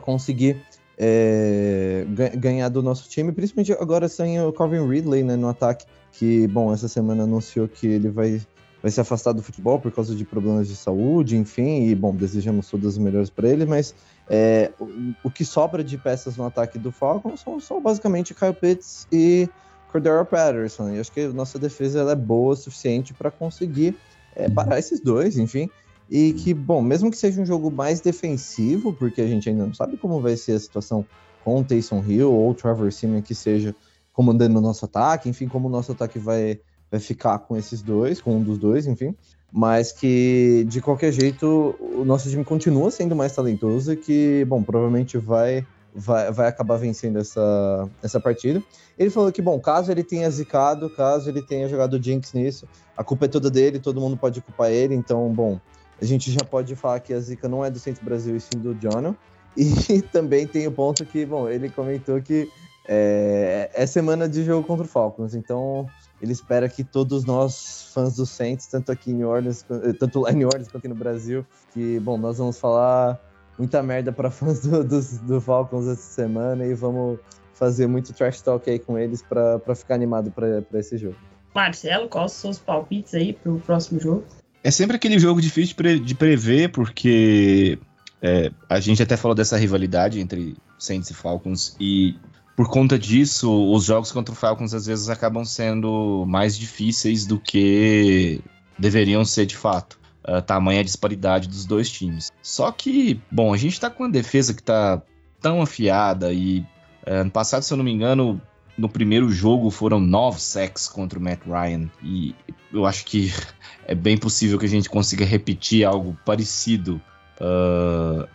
conseguir 0.00 0.62
é, 1.04 2.06
ganhar 2.36 2.68
do 2.68 2.80
nosso 2.80 3.08
time, 3.08 3.32
principalmente 3.32 3.72
agora 3.72 4.08
sem 4.08 4.40
o 4.40 4.52
Calvin 4.52 4.86
Ridley 4.86 5.24
né, 5.24 5.34
no 5.34 5.48
ataque 5.48 5.84
que, 6.12 6.46
bom, 6.46 6.72
essa 6.72 6.86
semana 6.86 7.24
anunciou 7.24 7.66
que 7.66 7.88
ele 7.88 8.08
vai, 8.08 8.40
vai 8.80 8.88
se 8.88 9.00
afastar 9.00 9.32
do 9.32 9.42
futebol 9.42 9.80
por 9.80 9.90
causa 9.90 10.14
de 10.14 10.24
problemas 10.24 10.68
de 10.68 10.76
saúde, 10.76 11.36
enfim, 11.36 11.88
e, 11.88 11.94
bom, 11.96 12.14
desejamos 12.14 12.70
todas 12.70 12.92
as 12.92 12.98
melhores 12.98 13.30
para 13.30 13.48
ele, 13.48 13.66
mas 13.66 13.96
é, 14.30 14.70
o, 14.78 14.86
o, 15.24 15.30
que 15.30 15.44
sobra 15.44 15.82
de 15.82 15.98
peças 15.98 16.36
no 16.36 16.46
ataque 16.46 16.78
do 16.78 16.92
Falcons 16.92 17.40
são, 17.40 17.58
são 17.58 17.82
basicamente 17.82 18.32
Kyle 18.32 18.54
Pitts 18.54 19.08
e 19.10 19.48
Cordero 19.90 20.24
Patterson, 20.24 20.90
e 20.90 21.00
acho 21.00 21.10
que 21.10 21.26
nossa 21.26 21.58
defesa 21.58 22.08
é 22.08 22.14
boa 22.14 22.52
o 22.52 22.56
suficiente 22.56 23.12
para 23.12 23.28
conseguir 23.28 23.96
é, 24.36 24.48
parar 24.48 24.78
esses 24.78 25.00
dois, 25.00 25.36
enfim, 25.36 25.68
e 26.10 26.32
que, 26.32 26.52
bom, 26.52 26.82
mesmo 26.82 27.10
que 27.10 27.16
seja 27.16 27.40
um 27.40 27.46
jogo 27.46 27.70
mais 27.70 28.00
defensivo, 28.00 28.92
porque 28.92 29.20
a 29.20 29.26
gente 29.26 29.48
ainda 29.48 29.66
não 29.66 29.74
sabe 29.74 29.96
como 29.96 30.20
vai 30.20 30.36
ser 30.36 30.52
a 30.52 30.60
situação 30.60 31.06
com 31.44 31.60
o 31.60 31.64
Taysom 31.64 32.02
Hill 32.06 32.32
ou 32.32 32.54
Trevor 32.54 32.92
Simeon 32.92 33.22
que 33.22 33.34
seja 33.34 33.74
comandando 34.12 34.58
o 34.58 34.60
nosso 34.60 34.84
ataque, 34.84 35.28
enfim, 35.28 35.48
como 35.48 35.68
o 35.68 35.70
nosso 35.70 35.92
ataque 35.92 36.18
vai, 36.18 36.60
vai 36.90 37.00
ficar 37.00 37.38
com 37.38 37.56
esses 37.56 37.82
dois, 37.82 38.20
com 38.20 38.36
um 38.36 38.42
dos 38.42 38.58
dois, 38.58 38.86
enfim. 38.86 39.14
Mas 39.50 39.92
que, 39.92 40.64
de 40.68 40.80
qualquer 40.80 41.12
jeito, 41.12 41.74
o 41.80 42.04
nosso 42.04 42.28
time 42.28 42.44
continua 42.44 42.90
sendo 42.90 43.16
mais 43.16 43.34
talentoso 43.34 43.92
e 43.92 43.96
que, 43.96 44.44
bom, 44.46 44.62
provavelmente 44.62 45.18
vai, 45.18 45.66
vai, 45.94 46.30
vai 46.30 46.48
acabar 46.48 46.76
vencendo 46.76 47.18
essa, 47.18 47.88
essa 48.02 48.20
partida. 48.20 48.62
Ele 48.98 49.10
falou 49.10 49.32
que, 49.32 49.42
bom, 49.42 49.58
caso 49.58 49.90
ele 49.90 50.02
tenha 50.02 50.30
zicado, 50.30 50.88
caso 50.90 51.28
ele 51.28 51.42
tenha 51.42 51.68
jogado 51.68 52.02
Jinx 52.02 52.32
nisso, 52.32 52.66
a 52.96 53.04
culpa 53.04 53.26
é 53.26 53.28
toda 53.28 53.50
dele, 53.50 53.78
todo 53.78 54.00
mundo 54.00 54.16
pode 54.16 54.40
culpar 54.40 54.70
ele, 54.70 54.94
então, 54.94 55.30
bom, 55.30 55.58
a 56.02 56.04
gente 56.04 56.32
já 56.32 56.44
pode 56.44 56.74
falar 56.74 56.98
que 56.98 57.14
a 57.14 57.20
zica 57.20 57.48
não 57.48 57.64
é 57.64 57.70
do 57.70 57.78
Centro 57.78 58.04
Brasil 58.04 58.34
e 58.34 58.40
sim 58.40 58.58
do 58.58 58.76
Jono. 58.80 59.16
E 59.56 60.02
também 60.10 60.48
tem 60.48 60.66
o 60.66 60.72
ponto 60.72 61.06
que, 61.06 61.24
bom, 61.24 61.48
ele 61.48 61.70
comentou 61.70 62.20
que 62.20 62.50
é, 62.88 63.70
é, 63.72 63.86
semana 63.86 64.28
de 64.28 64.44
jogo 64.44 64.66
contra 64.66 64.84
o 64.84 64.88
Falcons, 64.88 65.32
então 65.32 65.86
ele 66.20 66.32
espera 66.32 66.68
que 66.68 66.82
todos 66.82 67.24
nós, 67.24 67.88
fãs 67.94 68.16
do 68.16 68.26
Saints, 68.26 68.66
tanto 68.66 68.90
aqui 68.90 69.12
em 69.12 69.22
Orleans, 69.22 69.64
tanto 70.00 70.18
lá 70.18 70.32
em 70.32 70.44
Orleans 70.44 70.66
quanto 70.66 70.78
aqui 70.78 70.88
no 70.88 70.96
Brasil, 70.96 71.46
que, 71.72 72.00
bom, 72.00 72.18
nós 72.18 72.38
vamos 72.38 72.58
falar 72.58 73.20
muita 73.56 73.80
merda 73.80 74.10
para 74.10 74.28
fãs 74.32 74.60
do, 74.62 74.82
do, 74.82 75.00
do, 75.00 75.40
Falcons 75.40 75.86
essa 75.86 76.02
semana 76.02 76.66
e 76.66 76.74
vamos 76.74 77.20
fazer 77.54 77.86
muito 77.86 78.12
trash 78.12 78.40
talk 78.40 78.68
aí 78.68 78.80
com 78.80 78.98
eles 78.98 79.22
para 79.22 79.74
ficar 79.76 79.94
animado 79.94 80.32
para 80.32 80.80
esse 80.80 80.98
jogo. 80.98 81.16
Marcelo, 81.54 82.08
quais 82.08 82.32
são 82.32 82.50
os 82.50 82.58
palpites 82.58 83.14
aí 83.14 83.32
pro 83.32 83.60
próximo 83.60 84.00
jogo? 84.00 84.24
É 84.64 84.70
sempre 84.70 84.96
aquele 84.96 85.18
jogo 85.18 85.40
difícil 85.40 85.68
de, 85.68 85.74
pre 85.74 85.98
de 85.98 86.14
prever, 86.14 86.70
porque 86.70 87.78
é, 88.20 88.50
a 88.68 88.78
gente 88.78 89.02
até 89.02 89.16
falou 89.16 89.34
dessa 89.34 89.56
rivalidade 89.56 90.20
entre 90.20 90.56
Saints 90.78 91.10
e 91.10 91.14
Falcons, 91.14 91.76
e 91.80 92.14
por 92.56 92.68
conta 92.68 92.98
disso, 92.98 93.50
os 93.72 93.84
jogos 93.84 94.12
contra 94.12 94.32
o 94.32 94.36
Falcons 94.36 94.74
às 94.74 94.86
vezes 94.86 95.08
acabam 95.08 95.44
sendo 95.44 96.24
mais 96.28 96.56
difíceis 96.56 97.26
do 97.26 97.38
que 97.38 98.40
deveriam 98.78 99.24
ser 99.24 99.46
de 99.46 99.56
fato. 99.56 100.00
Uh, 100.24 100.40
tamanha 100.40 100.84
disparidade 100.84 101.48
dos 101.48 101.66
dois 101.66 101.90
times. 101.90 102.30
Só 102.40 102.70
que, 102.70 103.20
bom, 103.28 103.52
a 103.52 103.56
gente 103.56 103.80
tá 103.80 103.90
com 103.90 104.04
uma 104.04 104.10
defesa 104.10 104.54
que 104.54 104.62
tá 104.62 105.02
tão 105.40 105.60
afiada 105.60 106.32
e 106.32 106.60
uh, 107.04 107.22
ano 107.22 107.30
passado, 107.30 107.64
se 107.64 107.72
eu 107.72 107.76
não 107.76 107.84
me 107.84 107.90
engano, 107.90 108.40
no 108.76 108.88
primeiro 108.88 109.30
jogo 109.30 109.70
foram 109.70 110.00
nove 110.00 110.40
sacks 110.40 110.88
contra 110.88 111.18
o 111.18 111.22
Matt 111.22 111.40
Ryan 111.46 111.90
e 112.02 112.34
eu 112.72 112.86
acho 112.86 113.04
que 113.04 113.32
é 113.86 113.94
bem 113.94 114.16
possível 114.16 114.58
que 114.58 114.66
a 114.66 114.68
gente 114.68 114.88
consiga 114.88 115.24
repetir 115.24 115.84
algo 115.84 116.16
parecido 116.24 117.00
uh, 117.40 118.26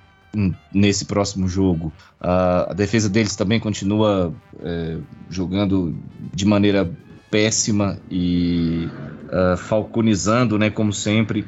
nesse 0.73 1.05
próximo 1.05 1.47
jogo. 1.47 1.91
Uh, 2.21 2.69
a 2.69 2.73
defesa 2.73 3.09
deles 3.09 3.35
também 3.35 3.59
continua 3.59 4.33
é, 4.61 4.97
jogando 5.29 5.97
de 6.33 6.45
maneira 6.45 6.89
péssima 7.31 7.99
e 8.09 8.87
uh, 9.25 9.57
falconizando, 9.57 10.57
né, 10.57 10.69
como 10.69 10.93
sempre. 10.93 11.45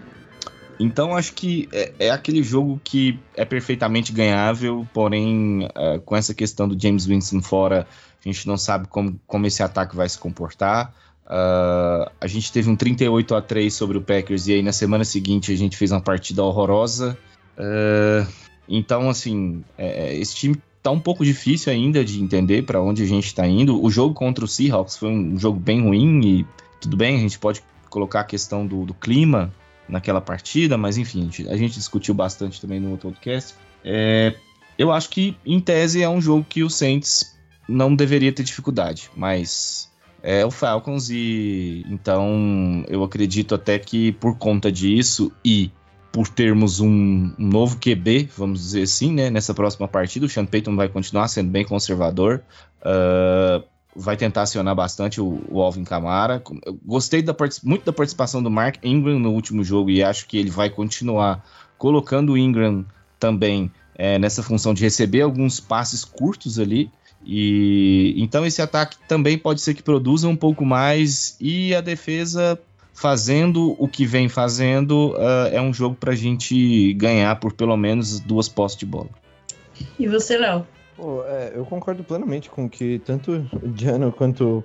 Então 0.80 1.16
acho 1.16 1.34
que 1.34 1.68
é, 1.74 1.94
é, 2.00 2.10
aquele 2.10 2.42
jogo 2.42 2.80
que 2.82 3.20
é 3.36 3.44
perfeitamente 3.44 4.14
ganhável, 4.14 4.88
porém 4.94 5.66
uh, 5.66 6.00
com 6.06 6.16
essa 6.16 6.34
questão 6.34 6.70
do 6.70 6.82
James 6.82 7.06
Winston 7.06 7.42
fora, 7.42 7.86
a 8.26 8.28
gente 8.28 8.48
não 8.48 8.58
sabe 8.58 8.88
como, 8.88 9.20
como 9.28 9.46
esse 9.46 9.62
ataque 9.62 9.96
vai 9.96 10.08
se 10.08 10.18
comportar. 10.18 10.94
Uh, 11.26 12.10
a 12.20 12.28
gente 12.28 12.52
teve 12.52 12.70
um 12.70 12.78
38 12.78 13.36
a 13.36 13.42
3 13.42 13.74
sobre 13.74 13.98
o 13.98 14.02
Packers 14.02 14.48
e 14.48 14.54
aí 14.54 14.64
na 14.64 14.72
semana 14.72 15.04
seguinte 15.04 15.52
a 15.52 15.58
gente 15.58 15.76
fez 15.76 15.92
uma 15.92 16.02
partida 16.02 16.44
horrorosa. 16.44 17.18
Uh, 17.58 18.26
então, 18.68 19.10
assim, 19.10 19.64
é, 19.78 20.08
é, 20.08 20.18
esse 20.18 20.34
time 20.36 20.56
tá 20.82 20.92
um 20.92 21.00
pouco 21.00 21.26
difícil 21.26 21.74
ainda 21.74 22.06
de 22.06 22.24
entender 22.24 22.64
para 22.64 22.82
onde 22.82 23.04
a 23.04 23.06
gente 23.06 23.26
está 23.26 23.46
indo. 23.46 23.84
O 23.84 23.92
jogo 23.92 24.14
contra 24.14 24.46
o 24.46 24.48
Seahawks 24.48 24.96
foi 24.96 25.10
um 25.10 25.38
jogo 25.38 25.60
bem 25.60 25.82
ruim 25.82 26.22
e 26.24 26.46
tudo 26.80 26.96
bem, 26.96 27.18
a 27.18 27.20
gente 27.20 27.38
pode 27.38 27.62
colocar 27.90 28.22
a 28.22 28.24
questão 28.24 28.66
do, 28.66 28.86
do 28.86 28.94
clima 28.94 29.52
naquela 29.90 30.22
partida, 30.22 30.78
mas 30.78 30.98
enfim, 30.98 31.30
a 31.50 31.58
gente, 31.58 31.74
discutiu 31.74 32.14
bastante 32.14 32.62
também 32.62 32.80
no 32.80 32.92
outro 32.92 33.10
podcast. 33.10 33.56
É, 33.84 34.36
eu 34.78 34.92
acho 34.92 35.10
que, 35.10 35.36
em 35.46 35.60
tese, 35.60 36.02
é 36.02 36.10
um 36.10 36.22
jogo 36.22 36.46
que 36.48 36.64
o 36.64 36.70
Saints 36.70 37.38
não 37.68 37.96
deveria 37.96 38.32
ter 38.32 38.44
dificuldade, 38.44 39.10
mas 39.16 39.90
é 40.22 40.46
o 40.46 40.52
Falcons 40.52 41.10
e 41.10 41.86
então 41.90 42.84
eu 42.88 43.04
acredito 43.04 43.56
até 43.56 43.80
que 43.80 44.12
por 44.14 44.38
conta 44.38 44.72
disso 44.72 45.32
e 45.46 45.72
por 46.12 46.28
termos 46.28 46.80
um, 46.80 46.88
um, 46.88 47.48
novo 47.48 47.78
QB, 47.78 48.30
vamos 48.36 48.60
dizer 48.60 48.82
assim, 48.82 49.14
né, 49.14 49.30
nessa 49.30 49.54
próxima 49.54 49.88
partida. 49.88 50.26
O 50.26 50.30
Sean 50.30 50.46
Payton 50.46 50.76
vai 50.76 50.90
continuar 50.90 51.28
sendo 51.28 51.52
bem 51.52 51.64
conservador. 51.64 52.42
Uh, 52.82 53.64
vai 53.96 54.16
tentar 54.16 54.44
acionar 54.44 54.76
bastante 54.76 55.20
o, 55.20 55.42
o 55.50 55.62
Alvin 55.62 55.84
Kamara. 55.84 56.42
Eu 56.66 56.80
gostei 56.86 57.22
da, 57.22 57.36
muito 57.64 57.86
da 57.86 57.94
participação 57.94 58.42
do 58.42 58.50
Mark 58.50 58.78
Ingram 58.84 59.20
no 59.20 59.32
último 59.32 59.64
jogo 59.64 59.90
e 59.90 60.04
acho 60.04 60.28
que 60.28 60.38
ele 60.38 60.50
vai 60.50 60.70
continuar 60.70 61.44
colocando 61.78 62.34
o 62.34 62.38
Ingram 62.38 62.86
também 63.20 63.72
é, 63.96 64.18
nessa 64.20 64.42
função 64.44 64.74
de 64.74 64.84
receber 64.84 65.22
alguns 65.22 65.60
passes 65.60 66.06
curtos 66.06 66.60
ali. 66.60 66.92
E 67.26 68.14
então 68.18 68.46
esse 68.46 68.62
ataque 68.62 68.98
também 69.08 69.38
pode 69.38 69.62
ser 69.62 69.74
que 69.74 69.84
produza 69.84 70.28
um 70.28 70.36
pouco 70.36 70.66
mais 70.66 71.36
e 71.40 71.76
a 71.76 71.82
defesa 71.82 72.58
fazendo 72.94 73.76
o 73.80 73.88
que 73.88 74.06
vem 74.06 74.28
fazendo, 74.28 75.12
uh, 75.12 75.48
é 75.52 75.62
um 75.62 75.74
jogo 75.74 75.96
para 75.96 76.12
a 76.12 76.16
gente 76.16 76.94
ganhar 76.96 77.34
por 77.38 77.54
pelo 77.54 77.78
menos 77.78 78.20
duas 78.20 78.50
postes 78.50 78.80
de 78.80 78.86
bola. 78.86 79.10
E 79.98 80.06
você, 80.06 80.38
Léo? 80.38 80.68
É, 81.28 81.54
eu 81.56 81.66
concordo 81.66 82.04
plenamente 82.04 82.50
com 82.50 82.66
o 82.66 82.70
que 82.70 83.00
tanto 83.00 83.46
o 83.62 83.68
Diano 83.68 84.12
quanto 84.12 84.64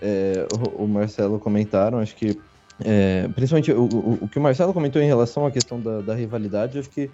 é, 0.00 0.46
o, 0.78 0.84
o, 0.84 0.88
Marcelo 0.88 1.38
comentaram. 1.38 1.98
Acho 1.98 2.14
que, 2.16 2.38
é, 2.84 3.28
principalmente 3.34 3.72
o, 3.72 3.84
o, 3.84 4.18
o, 4.24 4.28
que 4.28 4.38
o 4.38 4.42
Marcelo 4.42 4.72
comentou 4.72 5.00
em 5.00 5.06
relação 5.06 5.46
à 5.46 5.50
questão 5.50 5.80
da, 5.80 6.00
da 6.00 6.14
rivalidade, 6.14 6.78
acho 6.78 6.90
que 6.90 7.10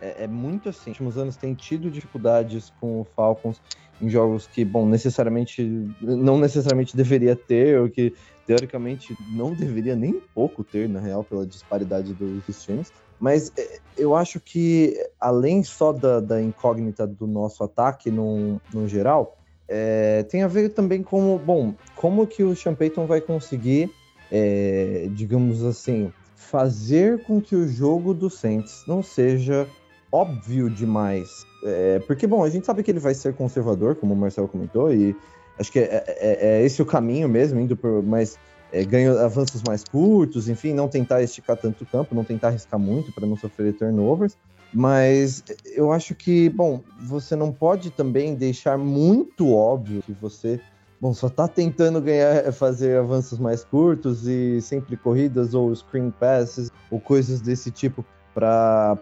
É, 0.00 0.24
é 0.24 0.26
muito 0.26 0.68
assim. 0.68 0.90
Nos 0.90 0.98
últimos 0.98 1.18
anos 1.18 1.36
tem 1.36 1.54
tido 1.54 1.90
dificuldades 1.90 2.72
com 2.80 3.00
o 3.00 3.06
Falcons 3.16 3.60
em 4.02 4.10
jogos 4.10 4.46
que, 4.46 4.64
bom, 4.64 4.86
necessariamente 4.86 5.62
não 6.00 6.38
necessariamente 6.38 6.96
deveria 6.96 7.34
ter, 7.36 7.80
ou 7.80 7.88
que 7.88 8.12
teoricamente 8.46 9.16
não 9.30 9.52
deveria 9.52 9.96
nem 9.96 10.20
pouco 10.34 10.62
ter, 10.62 10.88
na 10.88 11.00
real, 11.00 11.24
pela 11.24 11.46
disparidade 11.46 12.12
dos 12.12 12.62
times. 12.62 12.92
Mas 13.18 13.52
é, 13.56 13.78
eu 13.96 14.14
acho 14.14 14.40
que, 14.40 14.96
além 15.20 15.62
só 15.62 15.92
da, 15.92 16.20
da 16.20 16.42
incógnita 16.42 17.06
do 17.06 17.26
nosso 17.26 17.62
ataque 17.64 18.10
no, 18.10 18.60
no 18.72 18.86
geral, 18.86 19.38
é, 19.68 20.22
tem 20.24 20.42
a 20.42 20.48
ver 20.48 20.70
também 20.70 21.02
com, 21.02 21.38
bom, 21.38 21.74
como 21.96 22.26
que 22.26 22.42
o 22.42 22.54
Sean 22.54 22.74
Payton 22.74 23.06
vai 23.06 23.20
conseguir, 23.20 23.90
é, 24.30 25.08
digamos 25.12 25.64
assim, 25.64 26.12
fazer 26.34 27.22
com 27.24 27.40
que 27.40 27.56
o 27.56 27.66
jogo 27.66 28.12
do 28.12 28.28
Saints 28.28 28.84
não 28.86 29.02
seja 29.02 29.66
óbvio 30.12 30.70
demais. 30.70 31.44
É, 31.64 31.98
porque, 32.00 32.26
bom, 32.26 32.44
a 32.44 32.50
gente 32.50 32.66
sabe 32.66 32.82
que 32.82 32.90
ele 32.90 33.00
vai 33.00 33.14
ser 33.14 33.34
conservador, 33.34 33.96
como 33.96 34.12
o 34.12 34.16
Marcelo 34.16 34.46
comentou, 34.46 34.92
e 34.92 35.16
acho 35.58 35.72
que 35.72 35.78
é, 35.78 36.04
é, 36.06 36.58
é 36.58 36.62
esse 36.64 36.80
o 36.82 36.86
caminho 36.86 37.28
mesmo, 37.28 37.60
indo 37.60 37.76
por 37.76 38.02
mais 38.02 38.38
é, 38.72 38.84
ganho 38.84 39.16
avanços 39.18 39.62
mais 39.62 39.84
curtos, 39.84 40.48
enfim, 40.48 40.72
não 40.72 40.88
tentar 40.88 41.22
esticar 41.22 41.56
tanto 41.56 41.84
o 41.84 41.86
campo, 41.86 42.14
não 42.14 42.24
tentar 42.24 42.48
arriscar 42.48 42.78
muito 42.78 43.12
para 43.12 43.26
não 43.26 43.36
sofrer 43.36 43.72
turnovers. 43.72 44.36
Mas 44.72 45.44
eu 45.76 45.92
acho 45.92 46.16
que, 46.16 46.48
bom, 46.50 46.80
você 47.00 47.36
não 47.36 47.52
pode 47.52 47.92
também 47.92 48.34
deixar 48.34 48.76
muito 48.76 49.54
óbvio 49.54 50.02
que 50.02 50.12
você, 50.12 50.60
bom, 51.00 51.14
só 51.14 51.28
tá 51.28 51.46
tentando 51.46 52.00
ganhar, 52.00 52.52
fazer 52.52 52.98
avanços 52.98 53.38
mais 53.38 53.62
curtos 53.62 54.26
e 54.26 54.60
sempre 54.60 54.96
corridas 54.96 55.54
ou 55.54 55.72
screen 55.72 56.10
passes 56.10 56.72
ou 56.90 56.98
coisas 56.98 57.40
desse 57.40 57.70
tipo 57.70 58.04
para 58.34 58.98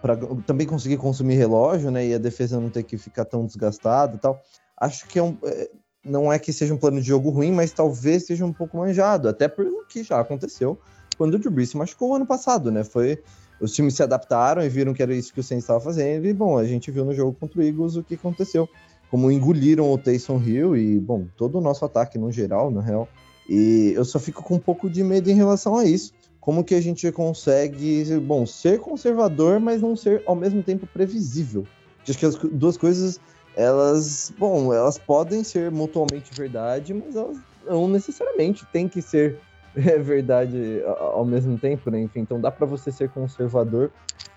também 0.46 0.66
conseguir 0.66 0.98
consumir 0.98 1.36
relógio, 1.36 1.90
né? 1.90 2.06
E 2.06 2.12
a 2.12 2.18
defesa 2.18 2.60
não 2.60 2.68
ter 2.68 2.82
que 2.82 2.98
ficar 2.98 3.24
tão 3.24 3.46
desgastada 3.46 4.16
e 4.16 4.18
tal. 4.18 4.38
Acho 4.78 5.08
que 5.08 5.18
é 5.18 5.22
um, 5.22 5.38
é, 5.42 5.70
não 6.04 6.32
é 6.32 6.38
que 6.38 6.52
seja 6.52 6.74
um 6.74 6.78
plano 6.78 7.00
de 7.00 7.06
jogo 7.06 7.30
ruim, 7.30 7.52
mas 7.52 7.72
talvez 7.72 8.26
seja 8.26 8.44
um 8.44 8.52
pouco 8.52 8.76
manjado, 8.76 9.28
até 9.28 9.48
pelo 9.48 9.84
que 9.86 10.02
já 10.02 10.20
aconteceu 10.20 10.78
quando 11.16 11.34
o 11.34 11.38
Drew 11.38 11.52
Brees 11.52 11.70
se 11.70 11.76
machucou 11.76 12.14
ano 12.14 12.26
passado, 12.26 12.70
né? 12.70 12.82
Foi 12.84 13.18
os 13.60 13.72
times 13.72 13.94
se 13.94 14.02
adaptaram 14.02 14.62
e 14.62 14.68
viram 14.68 14.92
que 14.92 15.02
era 15.02 15.14
isso 15.14 15.32
que 15.32 15.40
o 15.40 15.42
Saints 15.42 15.64
estava 15.64 15.80
fazendo 15.80 16.26
e 16.26 16.32
bom, 16.32 16.58
a 16.58 16.64
gente 16.64 16.90
viu 16.90 17.04
no 17.04 17.14
jogo 17.14 17.36
contra 17.38 17.60
o 17.60 17.62
Eagles 17.62 17.96
o 17.96 18.02
que 18.02 18.14
aconteceu, 18.14 18.68
como 19.10 19.30
engoliram 19.30 19.92
o 19.92 19.98
Taysom 19.98 20.42
Hill 20.42 20.76
e 20.76 20.98
bom, 20.98 21.26
todo 21.36 21.58
o 21.58 21.60
nosso 21.60 21.84
ataque 21.84 22.18
no 22.18 22.32
geral, 22.32 22.70
na 22.70 22.80
real. 22.80 23.08
E 23.48 23.92
eu 23.94 24.04
só 24.04 24.18
fico 24.18 24.42
com 24.42 24.54
um 24.54 24.58
pouco 24.58 24.88
de 24.90 25.04
medo 25.04 25.30
em 25.30 25.34
relação 25.34 25.76
a 25.76 25.84
isso 25.84 26.12
como 26.42 26.64
que 26.64 26.74
a 26.74 26.80
gente 26.80 27.10
consegue, 27.12 28.18
bom, 28.18 28.44
ser 28.44 28.80
conservador, 28.80 29.60
mas 29.60 29.80
não 29.80 29.94
ser 29.94 30.24
ao 30.26 30.34
mesmo 30.34 30.60
tempo 30.60 30.88
previsível. 30.88 31.64
Acho 32.02 32.18
que 32.18 32.26
as 32.26 32.34
duas 32.34 32.76
coisas, 32.76 33.20
elas, 33.56 34.32
bom, 34.38 34.72
elas 34.72 34.98
podem 34.98 35.44
ser 35.44 35.70
mutuamente 35.70 36.32
verdade, 36.34 36.94
mas 36.94 37.14
elas 37.14 37.38
não 37.66 37.88
necessariamente 37.88 38.66
têm 38.66 38.88
que 38.88 39.02
ser 39.02 39.38
é, 39.76 39.98
verdade 39.98 40.82
ao 40.98 41.24
mesmo 41.24 41.58
tempo, 41.58 41.90
né? 41.90 42.00
Enfim, 42.00 42.20
então 42.20 42.40
dá 42.40 42.50
para 42.50 42.66
você 42.66 42.90
ser 42.90 43.08
conservador 43.10 43.90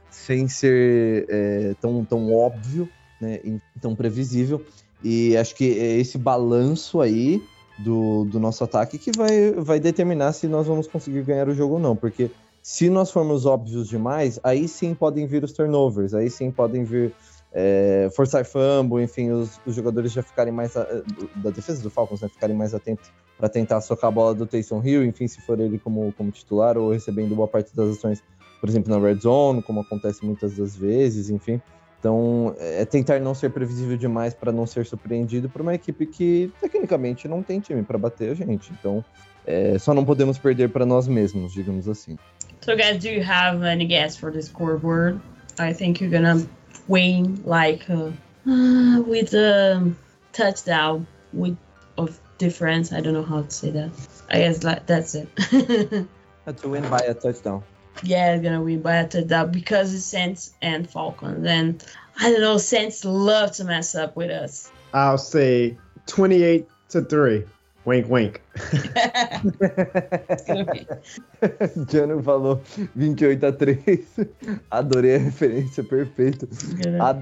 sem 0.09 0.47
ser 0.47 1.25
é, 1.29 1.75
tão, 1.81 2.03
tão 2.05 2.33
óbvio, 2.33 2.89
né? 3.19 3.39
Tão 3.81 3.95
previsível. 3.95 4.65
E 5.03 5.35
acho 5.37 5.55
que 5.55 5.65
esse 5.65 6.17
balanço 6.17 7.01
aí 7.01 7.43
do, 7.77 8.25
do 8.25 8.39
nosso 8.39 8.63
ataque 8.63 8.97
que 8.97 9.11
vai, 9.11 9.51
vai 9.51 9.79
determinar 9.79 10.33
se 10.33 10.47
nós 10.47 10.65
vamos 10.65 10.87
conseguir 10.87 11.23
ganhar 11.23 11.49
o 11.49 11.53
jogo 11.53 11.75
ou 11.75 11.79
não. 11.79 11.95
Porque 11.95 12.31
se 12.61 12.89
nós 12.89 13.11
formos 13.11 13.45
óbvios 13.45 13.87
demais, 13.87 14.39
aí 14.43 14.67
sim 14.67 14.95
podem 14.95 15.27
vir 15.27 15.43
os 15.43 15.51
turnovers, 15.51 16.13
aí 16.13 16.29
sim 16.29 16.49
podem 16.49 16.83
vir 16.83 17.13
é, 17.57 18.09
forçar 18.13 18.43
fumble, 18.43 19.01
enfim, 19.01 19.31
os, 19.31 19.61
os, 19.65 19.73
jogadores 19.73 20.11
já 20.11 20.21
ficarem 20.21 20.53
mais 20.53 20.73
da 20.73 21.49
defesa 21.49 21.81
do 21.81 21.89
Falcons, 21.89 22.19
né, 22.19 22.27
ficarem 22.27 22.53
mais 22.53 22.75
atentos 22.75 23.09
para 23.37 23.47
tentar 23.47 23.79
socar 23.79 24.09
a 24.09 24.11
bola 24.11 24.35
do 24.35 24.45
Taysom 24.45 24.83
Hill, 24.83 25.05
enfim, 25.05 25.25
se 25.25 25.39
for 25.41 25.57
ele 25.57 25.79
como, 25.79 26.11
como 26.17 26.31
titular 26.31 26.77
ou 26.77 26.91
recebendo 26.91 27.33
boa 27.33 27.47
parte 27.47 27.73
das 27.73 27.97
ações, 27.97 28.21
por 28.59 28.67
exemplo, 28.67 28.93
na 28.93 28.99
red 28.99 29.21
zone, 29.21 29.63
como 29.63 29.79
acontece 29.79 30.25
muitas 30.25 30.57
das 30.57 30.75
vezes, 30.75 31.29
enfim. 31.29 31.61
Então, 31.97 32.53
é 32.59 32.83
tentar 32.83 33.21
não 33.21 33.33
ser 33.33 33.51
previsível 33.51 33.95
demais 33.95 34.33
para 34.33 34.51
não 34.51 34.67
ser 34.67 34.85
surpreendido 34.85 35.49
por 35.49 35.61
uma 35.61 35.73
equipe 35.73 36.05
que, 36.05 36.51
tecnicamente, 36.59 37.25
não 37.27 37.41
tem 37.41 37.61
time 37.61 37.83
para 37.83 37.97
bater 37.97 38.31
a 38.31 38.33
gente. 38.33 38.71
Então, 38.77 39.03
é, 39.47 39.77
só 39.79 39.93
não 39.93 40.03
podemos 40.03 40.37
perder 40.37 40.69
para 40.69 40.85
nós 40.85 41.07
mesmos, 41.07 41.53
digamos 41.53 41.87
assim. 41.87 42.17
So, 42.61 42.75
guys, 42.75 43.01
do 43.01 43.07
you 43.07 43.23
have 43.23 43.65
any 43.65 43.85
guess 43.85 44.17
for 44.17 44.31
the 44.31 44.41
scoreboard? 44.41 45.19
I 45.57 45.73
think 45.73 46.03
you're 46.03 46.11
gonna 46.11 46.45
win 46.87 47.43
like 47.43 47.89
uh, 47.89 48.11
with 48.45 49.33
a 49.33 49.93
touchdown 50.33 51.07
with 51.33 51.57
of 51.97 52.19
difference. 52.37 52.91
I 52.91 53.01
don't 53.01 53.13
know 53.13 53.23
how 53.23 53.43
to 53.43 53.51
say 53.51 53.71
that. 53.71 53.91
I 54.29 54.39
guess 54.39 54.63
like, 54.63 54.85
that's 54.85 55.15
it. 55.15 55.29
to 56.57 56.69
win 56.69 56.87
by 56.89 56.99
a 56.99 57.13
touchdown 57.13 57.63
yeah, 58.03 58.37
gonna 58.37 58.61
win 58.61 58.81
by 58.81 58.95
a 58.95 59.07
touchdown 59.07 59.51
because 59.51 59.93
it's 59.93 60.05
Saints 60.05 60.53
and 60.61 60.89
Falcons. 60.89 61.45
And 61.45 61.83
I 62.19 62.31
don't 62.31 62.41
know, 62.41 62.57
Saints 62.57 63.05
love 63.05 63.53
to 63.53 63.63
mess 63.63 63.95
up 63.95 64.15
with 64.15 64.31
us. 64.31 64.71
I'll 64.93 65.17
say 65.17 65.77
28 66.07 66.67
to 66.89 67.01
3. 67.01 67.45
Wink, 67.85 68.11
wink. 68.11 68.39
Jano 71.87 72.23
falou 72.23 72.59
28 72.95 73.45
a 73.45 73.51
3. 73.51 73.79
Adorei 74.71 75.15
a 75.15 75.19
referência, 75.19 75.83
perfeito. 75.83 76.49
A, 76.99 77.15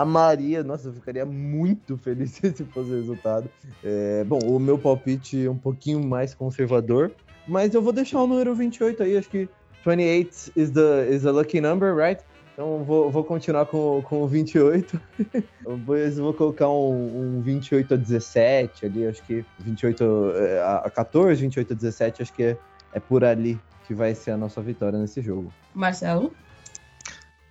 a, 0.00 0.04
Maria, 0.04 0.64
nossa, 0.64 0.88
eu 0.88 0.92
ficaria 0.92 1.24
muito 1.24 1.96
feliz 1.96 2.32
se 2.42 2.64
fosse 2.64 2.90
o 2.90 2.96
resultado. 2.96 3.48
É, 3.84 4.24
bom, 4.24 4.40
o 4.44 4.58
meu 4.58 4.76
palpite 4.76 5.46
é 5.46 5.50
um 5.50 5.56
pouquinho 5.56 6.04
mais 6.04 6.34
conservador, 6.34 7.12
mas 7.46 7.72
eu 7.72 7.80
vou 7.80 7.92
deixar 7.92 8.20
o 8.20 8.26
número 8.26 8.56
28 8.56 9.04
aí, 9.04 9.16
acho 9.16 9.30
que 9.30 9.48
28 9.86 10.52
is 10.56 10.70
the 10.70 11.08
is 11.08 11.24
a 11.24 11.30
lucky 11.30 11.60
number, 11.60 11.94
right? 11.94 12.20
Então 12.58 12.82
vou, 12.82 13.08
vou 13.08 13.22
continuar 13.22 13.66
com, 13.66 14.02
com 14.02 14.24
o 14.24 14.26
28. 14.26 15.00
Depois 15.64 16.18
vou 16.18 16.34
colocar 16.34 16.68
um, 16.68 17.36
um 17.38 17.40
28 17.40 17.94
a 17.94 17.96
17 17.96 18.84
ali, 18.84 19.06
acho 19.06 19.22
que 19.22 19.44
28 19.60 20.32
é, 20.34 20.60
a 20.60 20.90
14, 20.90 21.40
28 21.40 21.72
a 21.72 21.76
17, 21.76 22.22
acho 22.22 22.32
que 22.32 22.42
é, 22.42 22.56
é 22.94 22.98
por 22.98 23.22
ali 23.22 23.60
que 23.86 23.94
vai 23.94 24.12
ser 24.12 24.32
a 24.32 24.36
nossa 24.36 24.60
vitória 24.60 24.98
nesse 24.98 25.22
jogo. 25.22 25.52
Marcelo? 25.72 26.34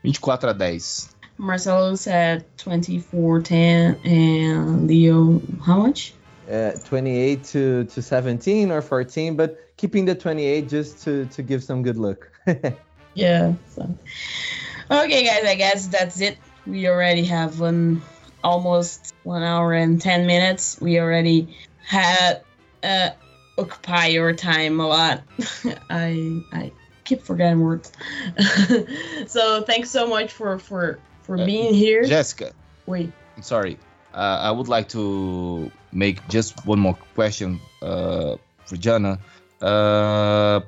24 0.04 0.50
a 0.50 0.54
10. 0.54 1.16
Marcelo 1.38 1.96
said 1.96 2.44
24 2.58 3.44
10 3.44 3.96
and 4.04 4.88
Leo 4.88 5.42
how 5.66 5.88
much? 5.88 6.16
Uh, 6.50 6.78
28 6.84 7.44
to, 7.46 7.86
to 7.86 8.02
17 8.02 8.74
or 8.74 8.82
14, 8.82 9.38
but 9.38 9.58
keeping 9.78 10.04
the 10.04 10.16
28 10.16 10.68
just 10.68 11.02
to, 11.06 11.26
to 11.28 11.42
give 11.42 11.64
some 11.64 11.82
good 11.82 11.96
look. 11.96 12.30
yeah. 13.16 13.54
So. 13.74 13.88
Okay, 14.90 15.26
guys, 15.26 15.44
I 15.46 15.56
guess 15.56 15.88
that's 15.88 16.22
it. 16.22 16.38
We 16.66 16.88
already 16.88 17.26
have 17.26 17.60
one 17.60 18.02
almost 18.44 19.14
one 19.24 19.44
hour 19.44 19.74
and 19.74 20.02
10 20.02 20.26
minutes. 20.26 20.80
We 20.80 21.00
already 21.00 21.58
had 21.86 22.42
uh, 22.84 23.10
occupy 23.58 24.08
your 24.08 24.34
time 24.34 24.80
a 24.80 24.88
lot. 24.88 25.24
I 25.90 26.42
I 26.52 26.72
keep 27.04 27.24
forgetting 27.24 27.60
words. 27.60 27.92
so 29.28 29.64
thanks 29.64 29.90
so 29.90 30.08
much 30.08 30.32
for 30.32 30.60
for 30.60 31.00
for 31.24 31.38
uh, 31.38 31.46
being 31.46 31.74
here, 31.74 32.06
Jessica. 32.06 32.54
Wait. 32.86 33.12
I'm 33.36 33.44
sorry. 33.44 33.78
Uh, 34.14 34.40
I 34.42 34.52
would 34.52 34.68
like 34.68 34.90
to 34.90 35.72
make 35.92 36.28
just 36.28 36.66
one 36.66 36.80
more 36.80 36.96
question 37.14 37.60
uh, 37.82 38.38
for 38.66 38.78
Jana. 38.78 39.20
Uh, 39.62 40.62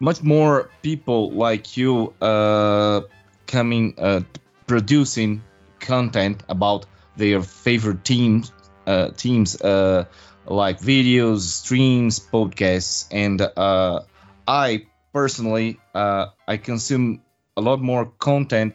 much 0.00 0.22
more 0.22 0.70
people 0.82 1.30
like 1.32 1.76
you 1.76 2.14
uh, 2.20 3.02
coming 3.46 3.94
uh, 3.98 4.20
producing 4.66 5.42
content 5.80 6.42
about 6.48 6.86
their 7.16 7.42
favorite 7.42 8.04
teams 8.04 8.52
uh, 8.86 9.10
teams 9.10 9.60
uh, 9.60 10.04
like 10.46 10.80
videos 10.80 11.40
streams 11.40 12.20
podcasts 12.20 13.06
and 13.10 13.40
uh, 13.40 14.00
i 14.46 14.86
personally 15.12 15.78
uh, 15.94 16.26
i 16.46 16.56
consume 16.56 17.20
a 17.56 17.60
lot 17.60 17.80
more 17.80 18.06
content 18.18 18.74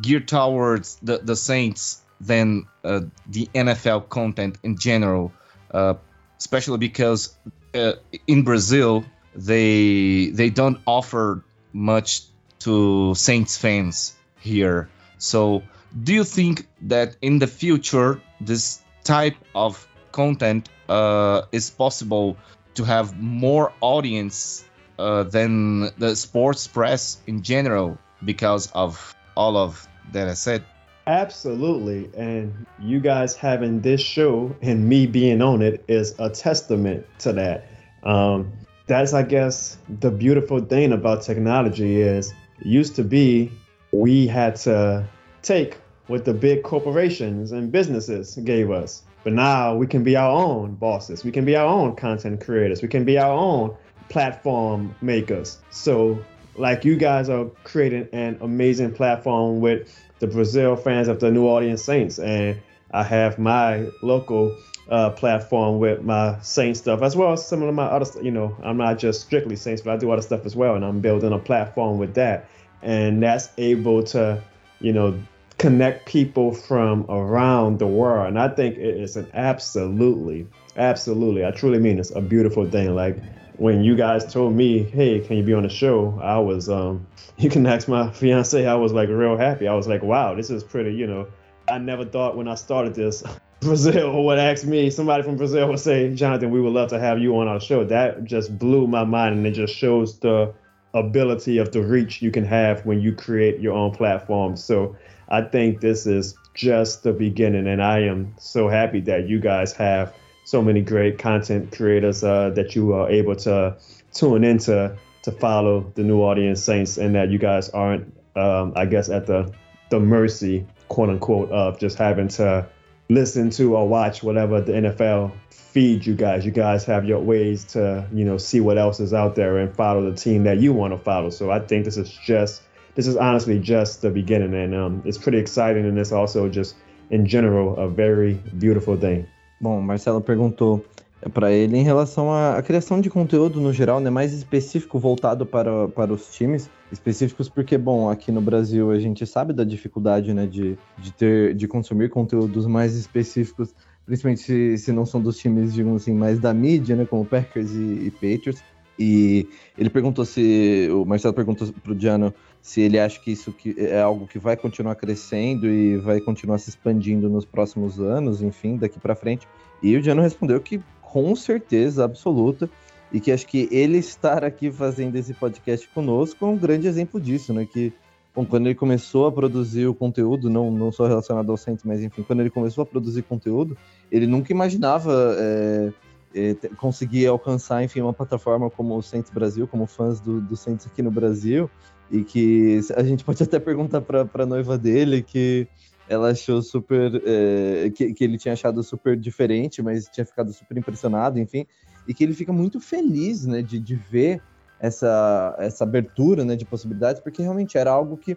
geared 0.00 0.28
towards 0.28 0.96
the, 1.02 1.18
the 1.18 1.36
saints 1.36 2.02
than 2.20 2.66
the 2.82 3.48
nfl 3.54 4.08
content 4.08 4.58
in 4.62 4.78
general 4.78 5.32
uh, 5.72 5.94
especially 6.38 6.78
because 6.78 7.36
uh, 7.74 7.94
in 8.26 8.42
Brazil 8.42 9.04
they 9.34 10.30
they 10.32 10.50
don't 10.50 10.78
offer 10.86 11.44
much 11.72 12.22
to 12.60 13.14
Saints 13.14 13.58
fans 13.58 14.14
here. 14.38 14.88
So, 15.18 15.62
do 16.02 16.14
you 16.14 16.24
think 16.24 16.68
that 16.82 17.16
in 17.20 17.38
the 17.38 17.46
future 17.46 18.20
this 18.40 18.80
type 19.02 19.36
of 19.54 19.86
content 20.12 20.68
uh, 20.88 21.42
is 21.52 21.70
possible 21.70 22.36
to 22.74 22.84
have 22.84 23.18
more 23.20 23.72
audience 23.80 24.64
uh, 24.98 25.24
than 25.24 25.90
the 25.98 26.14
sports 26.14 26.68
press 26.68 27.18
in 27.26 27.42
general 27.42 27.98
because 28.24 28.70
of 28.72 29.14
all 29.36 29.56
of 29.56 29.86
that 30.12 30.28
I 30.28 30.34
said? 30.34 30.64
Absolutely. 31.06 32.10
And 32.16 32.66
you 32.80 33.00
guys 33.00 33.36
having 33.36 33.80
this 33.80 34.00
show 34.00 34.54
and 34.62 34.88
me 34.88 35.06
being 35.06 35.42
on 35.42 35.60
it 35.60 35.84
is 35.86 36.14
a 36.18 36.30
testament 36.30 37.06
to 37.20 37.32
that. 37.34 37.68
Um, 38.04 38.52
that's, 38.86 39.12
I 39.12 39.22
guess, 39.22 39.78
the 40.00 40.10
beautiful 40.10 40.60
thing 40.60 40.92
about 40.92 41.22
technology 41.22 42.00
is 42.00 42.32
used 42.62 42.96
to 42.96 43.04
be 43.04 43.50
we 43.92 44.26
had 44.26 44.56
to 44.56 45.06
take 45.42 45.78
what 46.06 46.24
the 46.24 46.34
big 46.34 46.62
corporations 46.62 47.52
and 47.52 47.70
businesses 47.70 48.36
gave 48.36 48.70
us. 48.70 49.02
But 49.22 49.32
now 49.32 49.74
we 49.74 49.86
can 49.86 50.04
be 50.04 50.16
our 50.16 50.30
own 50.30 50.74
bosses. 50.74 51.24
We 51.24 51.32
can 51.32 51.44
be 51.44 51.56
our 51.56 51.66
own 51.66 51.96
content 51.96 52.44
creators. 52.44 52.82
We 52.82 52.88
can 52.88 53.04
be 53.04 53.18
our 53.18 53.32
own 53.32 53.74
platform 54.10 54.94
makers. 55.00 55.58
So, 55.70 56.22
like 56.56 56.84
you 56.84 56.96
guys 56.96 57.28
are 57.28 57.46
creating 57.64 58.08
an 58.12 58.36
amazing 58.42 58.92
platform 58.92 59.60
with 59.60 60.03
the 60.18 60.26
Brazil 60.26 60.76
fans 60.76 61.08
of 61.08 61.20
the 61.20 61.30
New 61.30 61.44
Orleans 61.44 61.82
Saints, 61.82 62.18
and 62.18 62.60
I 62.90 63.02
have 63.02 63.38
my 63.38 63.88
local 64.02 64.56
uh, 64.88 65.10
platform 65.10 65.78
with 65.78 66.02
my 66.02 66.38
Saints 66.40 66.80
stuff 66.80 67.02
as 67.02 67.16
well 67.16 67.32
as 67.32 67.46
some 67.46 67.62
of 67.62 67.74
my 67.74 67.84
other. 67.84 68.06
You 68.22 68.30
know, 68.30 68.56
I'm 68.62 68.76
not 68.76 68.98
just 68.98 69.22
strictly 69.22 69.56
Saints, 69.56 69.82
but 69.82 69.92
I 69.92 69.96
do 69.96 70.10
other 70.10 70.22
stuff 70.22 70.46
as 70.46 70.54
well, 70.54 70.74
and 70.74 70.84
I'm 70.84 71.00
building 71.00 71.32
a 71.32 71.38
platform 71.38 71.98
with 71.98 72.14
that, 72.14 72.48
and 72.82 73.22
that's 73.22 73.48
able 73.58 74.02
to, 74.04 74.42
you 74.80 74.92
know, 74.92 75.18
connect 75.58 76.06
people 76.06 76.52
from 76.52 77.06
around 77.08 77.78
the 77.78 77.86
world. 77.86 78.28
And 78.28 78.38
I 78.38 78.48
think 78.48 78.76
it 78.76 78.96
is 78.96 79.16
an 79.16 79.28
absolutely, 79.34 80.46
absolutely, 80.76 81.44
I 81.44 81.50
truly 81.50 81.78
mean 81.78 81.98
it's 81.98 82.10
a 82.10 82.20
beautiful 82.20 82.68
thing. 82.68 82.94
Like 82.94 83.16
when 83.56 83.84
you 83.84 83.96
guys 83.96 84.30
told 84.32 84.54
me, 84.54 84.82
hey, 84.82 85.20
can 85.20 85.36
you 85.36 85.42
be 85.42 85.54
on 85.54 85.62
the 85.62 85.68
show? 85.68 86.18
I 86.22 86.38
was, 86.38 86.68
um, 86.68 87.06
you 87.36 87.50
can 87.50 87.66
ask 87.66 87.88
my 87.88 88.10
fiance, 88.10 88.66
I 88.66 88.74
was 88.74 88.92
like 88.92 89.08
real 89.08 89.36
happy. 89.36 89.68
I 89.68 89.74
was 89.74 89.86
like, 89.86 90.02
wow, 90.02 90.34
this 90.34 90.50
is 90.50 90.64
pretty, 90.64 90.94
you 90.94 91.06
know, 91.06 91.26
I 91.68 91.78
never 91.78 92.04
thought 92.04 92.36
when 92.36 92.48
I 92.48 92.54
started 92.56 92.94
this, 92.94 93.22
Brazil 93.60 94.24
would 94.24 94.38
ask 94.38 94.66
me, 94.66 94.90
somebody 94.90 95.22
from 95.22 95.36
Brazil 95.36 95.68
would 95.68 95.78
say, 95.78 96.14
Jonathan, 96.14 96.50
we 96.50 96.60
would 96.60 96.72
love 96.72 96.90
to 96.90 97.00
have 97.00 97.18
you 97.18 97.38
on 97.38 97.48
our 97.48 97.60
show. 97.60 97.84
That 97.84 98.24
just 98.24 98.58
blew 98.58 98.86
my 98.86 99.04
mind. 99.04 99.36
And 99.36 99.46
it 99.46 99.52
just 99.52 99.74
shows 99.74 100.18
the 100.18 100.52
ability 100.92 101.58
of 101.58 101.72
the 101.72 101.82
reach 101.82 102.20
you 102.20 102.30
can 102.30 102.44
have 102.44 102.84
when 102.84 103.00
you 103.00 103.14
create 103.14 103.60
your 103.60 103.72
own 103.72 103.92
platform. 103.92 104.56
So 104.56 104.96
I 105.30 105.42
think 105.42 105.80
this 105.80 106.06
is 106.06 106.36
just 106.52 107.02
the 107.02 107.12
beginning. 107.12 107.66
And 107.66 107.82
I 107.82 108.00
am 108.00 108.34
so 108.38 108.68
happy 108.68 109.00
that 109.02 109.28
you 109.28 109.40
guys 109.40 109.72
have 109.72 110.14
so 110.44 110.62
many 110.62 110.82
great 110.82 111.18
content 111.18 111.72
creators 111.72 112.22
uh, 112.22 112.50
that 112.50 112.74
you 112.74 112.92
are 112.92 113.10
able 113.10 113.34
to 113.34 113.76
tune 114.12 114.44
into 114.44 114.96
to 115.22 115.32
follow 115.32 115.90
the 115.94 116.02
New 116.02 116.18
Orleans 116.18 116.62
Saints 116.62 116.98
and 116.98 117.14
that 117.14 117.30
you 117.30 117.38
guys 117.38 117.70
aren't, 117.70 118.14
um, 118.36 118.74
I 118.76 118.84
guess, 118.84 119.08
at 119.08 119.26
the, 119.26 119.52
the 119.90 119.98
mercy, 119.98 120.66
quote 120.88 121.08
unquote, 121.08 121.50
of 121.50 121.78
just 121.78 121.96
having 121.96 122.28
to 122.28 122.68
listen 123.08 123.50
to 123.50 123.74
or 123.76 123.88
watch 123.88 124.22
whatever 124.22 124.60
the 124.60 124.72
NFL 124.72 125.32
feeds 125.50 126.06
you 126.06 126.14
guys. 126.14 126.44
You 126.44 126.52
guys 126.52 126.84
have 126.84 127.06
your 127.06 127.20
ways 127.20 127.64
to, 127.72 128.06
you 128.12 128.24
know, 128.24 128.36
see 128.36 128.60
what 128.60 128.76
else 128.76 129.00
is 129.00 129.14
out 129.14 129.34
there 129.34 129.58
and 129.58 129.74
follow 129.74 130.08
the 130.08 130.16
team 130.16 130.44
that 130.44 130.58
you 130.58 130.74
want 130.74 130.92
to 130.92 130.98
follow. 130.98 131.30
So 131.30 131.50
I 131.50 131.58
think 131.58 131.86
this 131.86 131.96
is 131.96 132.12
just, 132.12 132.62
this 132.94 133.06
is 133.06 133.16
honestly 133.16 133.58
just 133.58 134.02
the 134.02 134.10
beginning. 134.10 134.54
And 134.54 134.74
um, 134.74 135.02
it's 135.06 135.18
pretty 135.18 135.38
exciting. 135.38 135.86
And 135.86 135.98
it's 135.98 136.12
also 136.12 136.50
just, 136.50 136.76
in 137.10 137.26
general, 137.26 137.76
a 137.76 137.88
very 137.88 138.34
beautiful 138.58 138.96
thing. 138.96 139.26
Bom, 139.60 139.80
Marcelo 139.80 140.20
perguntou 140.20 140.84
para 141.32 141.52
ele 141.52 141.76
em 141.76 141.82
relação 141.82 142.30
à, 142.30 142.58
à, 142.58 142.62
criação 142.62 143.00
de 143.00 143.08
conteúdo 143.08 143.60
no 143.60 143.72
geral, 143.72 144.00
né, 144.00 144.10
mais 144.10 144.32
específico 144.32 144.98
voltado 144.98 145.46
para, 145.46 145.88
para 145.88 146.12
os 146.12 146.30
times 146.34 146.68
específicos, 146.92 147.48
porque 147.48 147.78
bom, 147.78 148.10
aqui 148.10 148.30
no 148.30 148.40
Brasil 148.40 148.90
a 148.90 148.98
gente 148.98 149.24
sabe 149.26 149.52
da 149.52 149.64
dificuldade, 149.64 150.34
né, 150.34 150.46
de, 150.46 150.76
de 150.98 151.12
ter 151.12 151.54
de 151.54 151.66
consumir 151.66 152.10
conteúdos 152.10 152.66
mais 152.66 152.94
específicos, 152.94 153.74
principalmente 154.04 154.42
se, 154.42 154.78
se 154.78 154.92
não 154.92 155.06
são 155.06 155.20
dos 155.20 155.38
times, 155.38 155.72
digamos 155.72 156.02
assim, 156.02 156.12
mais 156.12 156.38
da 156.38 156.52
mídia, 156.52 156.94
né, 156.94 157.06
como 157.06 157.24
Packers 157.24 157.72
e, 157.72 158.06
e 158.06 158.10
Patriots. 158.10 158.62
E 158.96 159.48
ele 159.76 159.90
perguntou 159.90 160.24
se 160.24 160.88
o 160.92 161.04
Marcelo 161.04 161.34
perguntou 161.34 161.72
para 161.82 161.92
o 161.92 161.96
Diano 161.96 162.32
se 162.64 162.80
ele 162.80 162.98
acha 162.98 163.20
que 163.20 163.30
isso 163.30 163.52
que 163.52 163.74
é 163.78 164.00
algo 164.00 164.26
que 164.26 164.38
vai 164.38 164.56
continuar 164.56 164.94
crescendo 164.94 165.68
e 165.68 165.98
vai 165.98 166.18
continuar 166.18 166.56
se 166.56 166.70
expandindo 166.70 167.28
nos 167.28 167.44
próximos 167.44 168.00
anos, 168.00 168.40
enfim, 168.40 168.78
daqui 168.78 168.98
para 168.98 169.14
frente. 169.14 169.46
E 169.82 169.94
o 169.94 170.00
Diano 170.00 170.22
respondeu 170.22 170.58
que 170.58 170.80
com 171.02 171.36
certeza 171.36 172.06
absoluta 172.06 172.70
e 173.12 173.20
que 173.20 173.30
acho 173.30 173.46
que 173.46 173.68
ele 173.70 173.98
estar 173.98 174.42
aqui 174.42 174.72
fazendo 174.72 175.14
esse 175.16 175.34
podcast 175.34 175.86
conosco 175.88 176.42
é 176.46 176.48
um 176.48 176.56
grande 176.56 176.88
exemplo 176.88 177.20
disso, 177.20 177.52
né? 177.52 177.68
Que 177.70 177.92
bom, 178.34 178.46
quando 178.46 178.64
ele 178.64 178.74
começou 178.74 179.26
a 179.26 179.32
produzir 179.32 179.86
o 179.86 179.94
conteúdo, 179.94 180.48
não, 180.48 180.70
não 180.70 180.90
só 180.90 181.06
relacionado 181.06 181.50
ao 181.50 181.58
Saints, 181.58 181.84
mas 181.84 182.02
enfim, 182.02 182.22
quando 182.22 182.40
ele 182.40 182.50
começou 182.50 182.80
a 182.80 182.86
produzir 182.86 183.24
conteúdo, 183.24 183.76
ele 184.10 184.26
nunca 184.26 184.50
imaginava 184.50 185.36
é, 185.38 185.92
é, 186.34 186.54
conseguir 186.78 187.26
alcançar, 187.26 187.84
enfim, 187.84 188.00
uma 188.00 188.14
plataforma 188.14 188.70
como 188.70 188.96
o 188.96 189.02
Saints 189.02 189.30
Brasil, 189.30 189.68
como 189.68 189.86
fãs 189.86 190.18
do, 190.18 190.40
do 190.40 190.54
aqui 190.86 191.02
no 191.02 191.10
Brasil, 191.10 191.70
e 192.10 192.22
que 192.22 192.80
a 192.96 193.02
gente 193.02 193.24
pode 193.24 193.42
até 193.42 193.58
perguntar 193.58 194.00
para 194.00 194.28
a 194.34 194.46
noiva 194.46 194.76
dele 194.76 195.22
que 195.22 195.66
ela 196.08 196.30
achou 196.30 196.62
super. 196.62 197.22
É, 197.24 197.90
que, 197.90 198.12
que 198.12 198.24
ele 198.24 198.38
tinha 198.38 198.52
achado 198.52 198.82
super 198.82 199.16
diferente, 199.16 199.82
mas 199.82 200.08
tinha 200.08 200.24
ficado 200.24 200.52
super 200.52 200.76
impressionado, 200.76 201.38
enfim. 201.38 201.66
E 202.06 202.12
que 202.12 202.22
ele 202.22 202.34
fica 202.34 202.52
muito 202.52 202.80
feliz 202.80 203.46
né, 203.46 203.62
de, 203.62 203.78
de 203.78 203.94
ver 203.94 204.42
essa, 204.78 205.56
essa 205.58 205.84
abertura 205.84 206.44
né, 206.44 206.56
de 206.56 206.64
possibilidades, 206.64 207.20
porque 207.22 207.40
realmente 207.40 207.78
era 207.78 207.90
algo 207.90 208.16
que, 208.16 208.36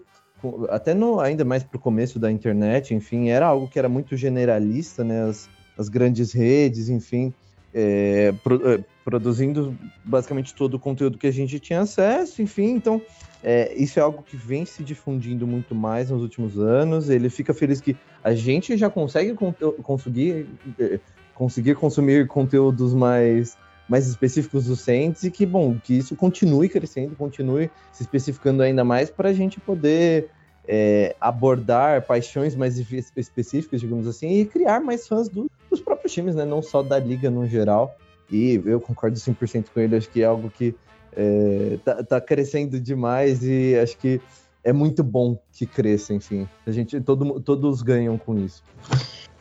até 0.70 0.94
no, 0.94 1.20
ainda 1.20 1.44
mais 1.44 1.64
para 1.64 1.78
o 1.78 1.82
começo 1.82 2.18
da 2.20 2.32
internet, 2.32 2.94
enfim, 2.94 3.30
era 3.30 3.46
algo 3.46 3.68
que 3.68 3.78
era 3.78 3.90
muito 3.90 4.16
generalista, 4.16 5.04
né, 5.04 5.24
as, 5.24 5.50
as 5.78 5.90
grandes 5.90 6.32
redes, 6.32 6.88
enfim, 6.88 7.34
é, 7.74 8.32
pro, 8.44 8.66
é, 8.66 8.84
produzindo 9.04 9.78
basicamente 10.06 10.56
todo 10.56 10.76
o 10.76 10.80
conteúdo 10.80 11.18
que 11.18 11.28
a 11.28 11.32
gente 11.32 11.60
tinha 11.60 11.82
acesso, 11.82 12.42
enfim, 12.42 12.72
então 12.72 13.02
é, 13.44 13.74
isso 13.76 14.00
é 14.00 14.02
algo 14.02 14.24
que 14.24 14.36
vem 14.36 14.66
se 14.66 14.84
difundindo 14.84 15.46
muito 15.46 15.76
mais 15.76 16.10
nos 16.10 16.22
últimos 16.22 16.58
anos. 16.60 17.10
Ele 17.10 17.30
fica 17.30 17.54
feliz 17.54 17.80
que 17.80 17.96
a 18.24 18.34
gente 18.34 18.76
já 18.78 18.90
consegue 18.90 19.36
conseguir, 19.84 20.48
é, 20.80 21.00
conseguir 21.36 21.76
consumir 21.76 22.28
conteúdos 22.28 22.94
mais, 22.94 23.58
mais 23.88 24.08
específicos 24.08 24.66
do 24.66 24.76
Saints 24.76 25.24
e 25.24 25.32
que, 25.32 25.46
bom, 25.46 25.78
que 25.82 25.98
isso 25.98 26.16
continue 26.16 26.68
crescendo, 26.68 27.16
continue 27.16 27.70
se 27.92 28.04
especificando 28.04 28.64
ainda 28.64 28.84
mais 28.84 29.10
para 29.10 29.30
a 29.30 29.34
gente 29.34 29.60
poder 29.60 30.30
é, 30.68 31.16
abordar 31.22 32.06
paixões 32.06 32.56
mais 32.56 32.78
específicas, 32.78 33.80
digamos 33.80 34.08
assim, 34.08 34.42
e 34.42 34.46
criar 34.46 34.82
mais 34.82 35.08
fãs 35.08 35.30
do, 35.30 35.50
dos 35.70 35.80
próprios 35.80 36.12
times, 36.12 36.36
né? 36.36 36.44
Não 36.44 36.62
só 36.62 36.84
da 36.84 37.00
liga 37.00 37.30
no 37.30 37.48
geral. 37.48 37.96
E 38.30 38.62
eu 38.66 38.82
concordo 38.82 39.18
100% 39.18 39.68
com 39.74 39.80
ele, 39.80 39.96
acho 39.96 40.10
que 40.10 40.22
é 40.22 40.26
algo 40.26 40.50
que 40.50 40.76
é, 41.18 41.80
tá, 41.84 42.04
tá, 42.04 42.22
crescendo 42.22 42.80
demais 42.80 43.44
e 43.44 43.76
acho 43.76 43.98
que 43.98 44.22
é 44.64 44.72
muito 44.72 45.04
bom 45.04 45.40
que 45.52 45.66
cresça, 45.66 46.14
enfim. 46.14 46.48
A 46.66 46.72
gente, 46.72 47.02
todo, 47.02 47.40
todos 47.40 47.82
ganham 47.82 48.18
com 48.18 48.38
isso. 48.38 48.64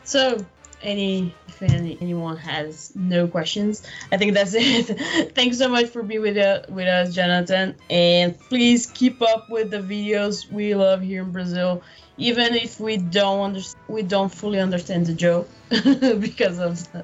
So, 0.03 0.37
any 0.83 1.33
if 1.47 1.61
any, 1.61 1.97
anyone 2.01 2.37
has 2.37 2.93
no 2.95 3.27
questions, 3.27 3.83
I 4.11 4.17
think 4.17 4.33
that's 4.33 4.55
it. 4.55 4.85
Thanks 5.35 5.57
so 5.59 5.69
much 5.69 5.87
for 5.87 6.01
being 6.01 6.21
with, 6.21 6.37
uh, 6.37 6.61
with 6.69 6.87
us, 6.87 7.13
Jonathan. 7.13 7.75
And 7.89 8.39
please 8.49 8.87
keep 8.87 9.21
up 9.21 9.49
with 9.49 9.69
the 9.69 9.79
videos 9.79 10.51
we 10.51 10.73
love 10.73 11.01
here 11.01 11.21
in 11.21 11.31
Brazil, 11.31 11.83
even 12.17 12.55
if 12.55 12.79
we 12.79 12.97
don't 12.97 13.41
understand, 13.41 13.83
we 13.87 14.01
don't 14.01 14.33
fully 14.33 14.59
understand 14.59 15.05
the 15.05 15.13
joke 15.13 15.47
because 15.69 16.57
of 16.57 16.91
the, 16.91 16.99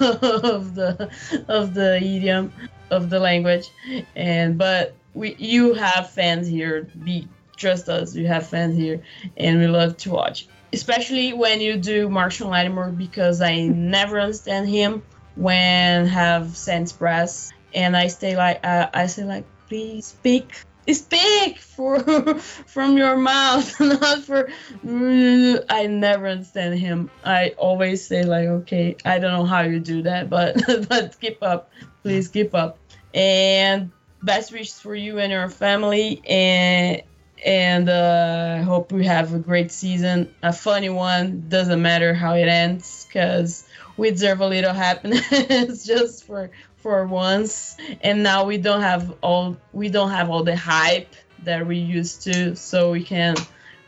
of 0.44 0.74
the 0.74 1.10
of 1.48 1.72
the 1.72 1.96
idiom 1.96 2.52
of 2.90 3.10
the 3.10 3.18
language, 3.18 3.70
and 4.16 4.58
but 4.58 4.94
we 5.14 5.34
you 5.36 5.74
have 5.74 6.10
fans 6.10 6.46
here. 6.46 6.88
Be 7.04 7.28
trust 7.56 7.88
us, 7.88 8.16
you 8.16 8.26
have 8.26 8.48
fans 8.48 8.76
here, 8.76 9.02
and 9.36 9.58
we 9.58 9.66
love 9.66 9.96
to 9.98 10.10
watch. 10.10 10.46
Especially 10.72 11.32
when 11.32 11.60
you 11.60 11.76
do 11.76 12.08
Marshall 12.08 12.50
Lattimore 12.50 12.90
because 12.90 13.40
I 13.40 13.62
never 13.66 14.20
understand 14.20 14.68
him 14.68 15.02
when 15.36 16.06
have 16.06 16.56
sense 16.56 16.92
press, 16.92 17.50
and 17.74 17.96
I 17.96 18.08
stay 18.08 18.36
like 18.36 18.60
uh, 18.64 18.88
I 18.92 19.06
say 19.06 19.24
like 19.24 19.44
please 19.68 20.06
speak 20.06 20.52
speak 20.92 21.58
for 21.58 22.00
from 22.66 22.98
your 22.98 23.16
mouth 23.16 23.78
not 23.80 24.24
for 24.24 24.48
i 25.70 25.86
never 25.88 26.26
understand 26.26 26.78
him. 26.78 27.10
I 27.24 27.50
always 27.56 28.04
say 28.04 28.24
like 28.24 28.48
okay 28.48 28.96
i 29.04 29.18
don't 29.18 29.32
know 29.32 29.44
how 29.44 29.60
you 29.62 29.78
do 29.78 30.02
that 30.02 30.28
but 30.28 30.60
but 30.88 31.20
keep 31.20 31.42
up. 31.42 31.70
Please 32.02 32.28
keep 32.28 32.54
up 32.54 32.79
and 33.14 33.90
best 34.22 34.52
wishes 34.52 34.78
for 34.78 34.94
you 34.94 35.18
and 35.18 35.32
your 35.32 35.48
family. 35.48 36.22
And 36.28 37.02
and 37.44 37.88
uh, 37.88 38.56
I 38.58 38.62
hope 38.62 38.92
we 38.92 39.06
have 39.06 39.32
a 39.32 39.38
great 39.38 39.72
season, 39.72 40.34
a 40.42 40.52
funny 40.52 40.90
one. 40.90 41.48
Doesn't 41.48 41.80
matter 41.80 42.12
how 42.12 42.34
it 42.34 42.48
ends, 42.48 43.06
because 43.06 43.66
we 43.96 44.10
deserve 44.10 44.40
a 44.40 44.46
little 44.46 44.74
happiness 44.74 45.84
just 45.86 46.24
for 46.24 46.50
for 46.76 47.06
once, 47.06 47.76
and 48.02 48.22
now 48.22 48.44
we 48.44 48.58
don't 48.58 48.82
have 48.82 49.14
all 49.22 49.56
we 49.72 49.88
don't 49.88 50.10
have 50.10 50.30
all 50.30 50.44
the 50.44 50.56
hype 50.56 51.14
that 51.44 51.66
we 51.66 51.78
used 51.78 52.22
to, 52.22 52.56
so 52.56 52.92
we 52.92 53.02
can 53.04 53.36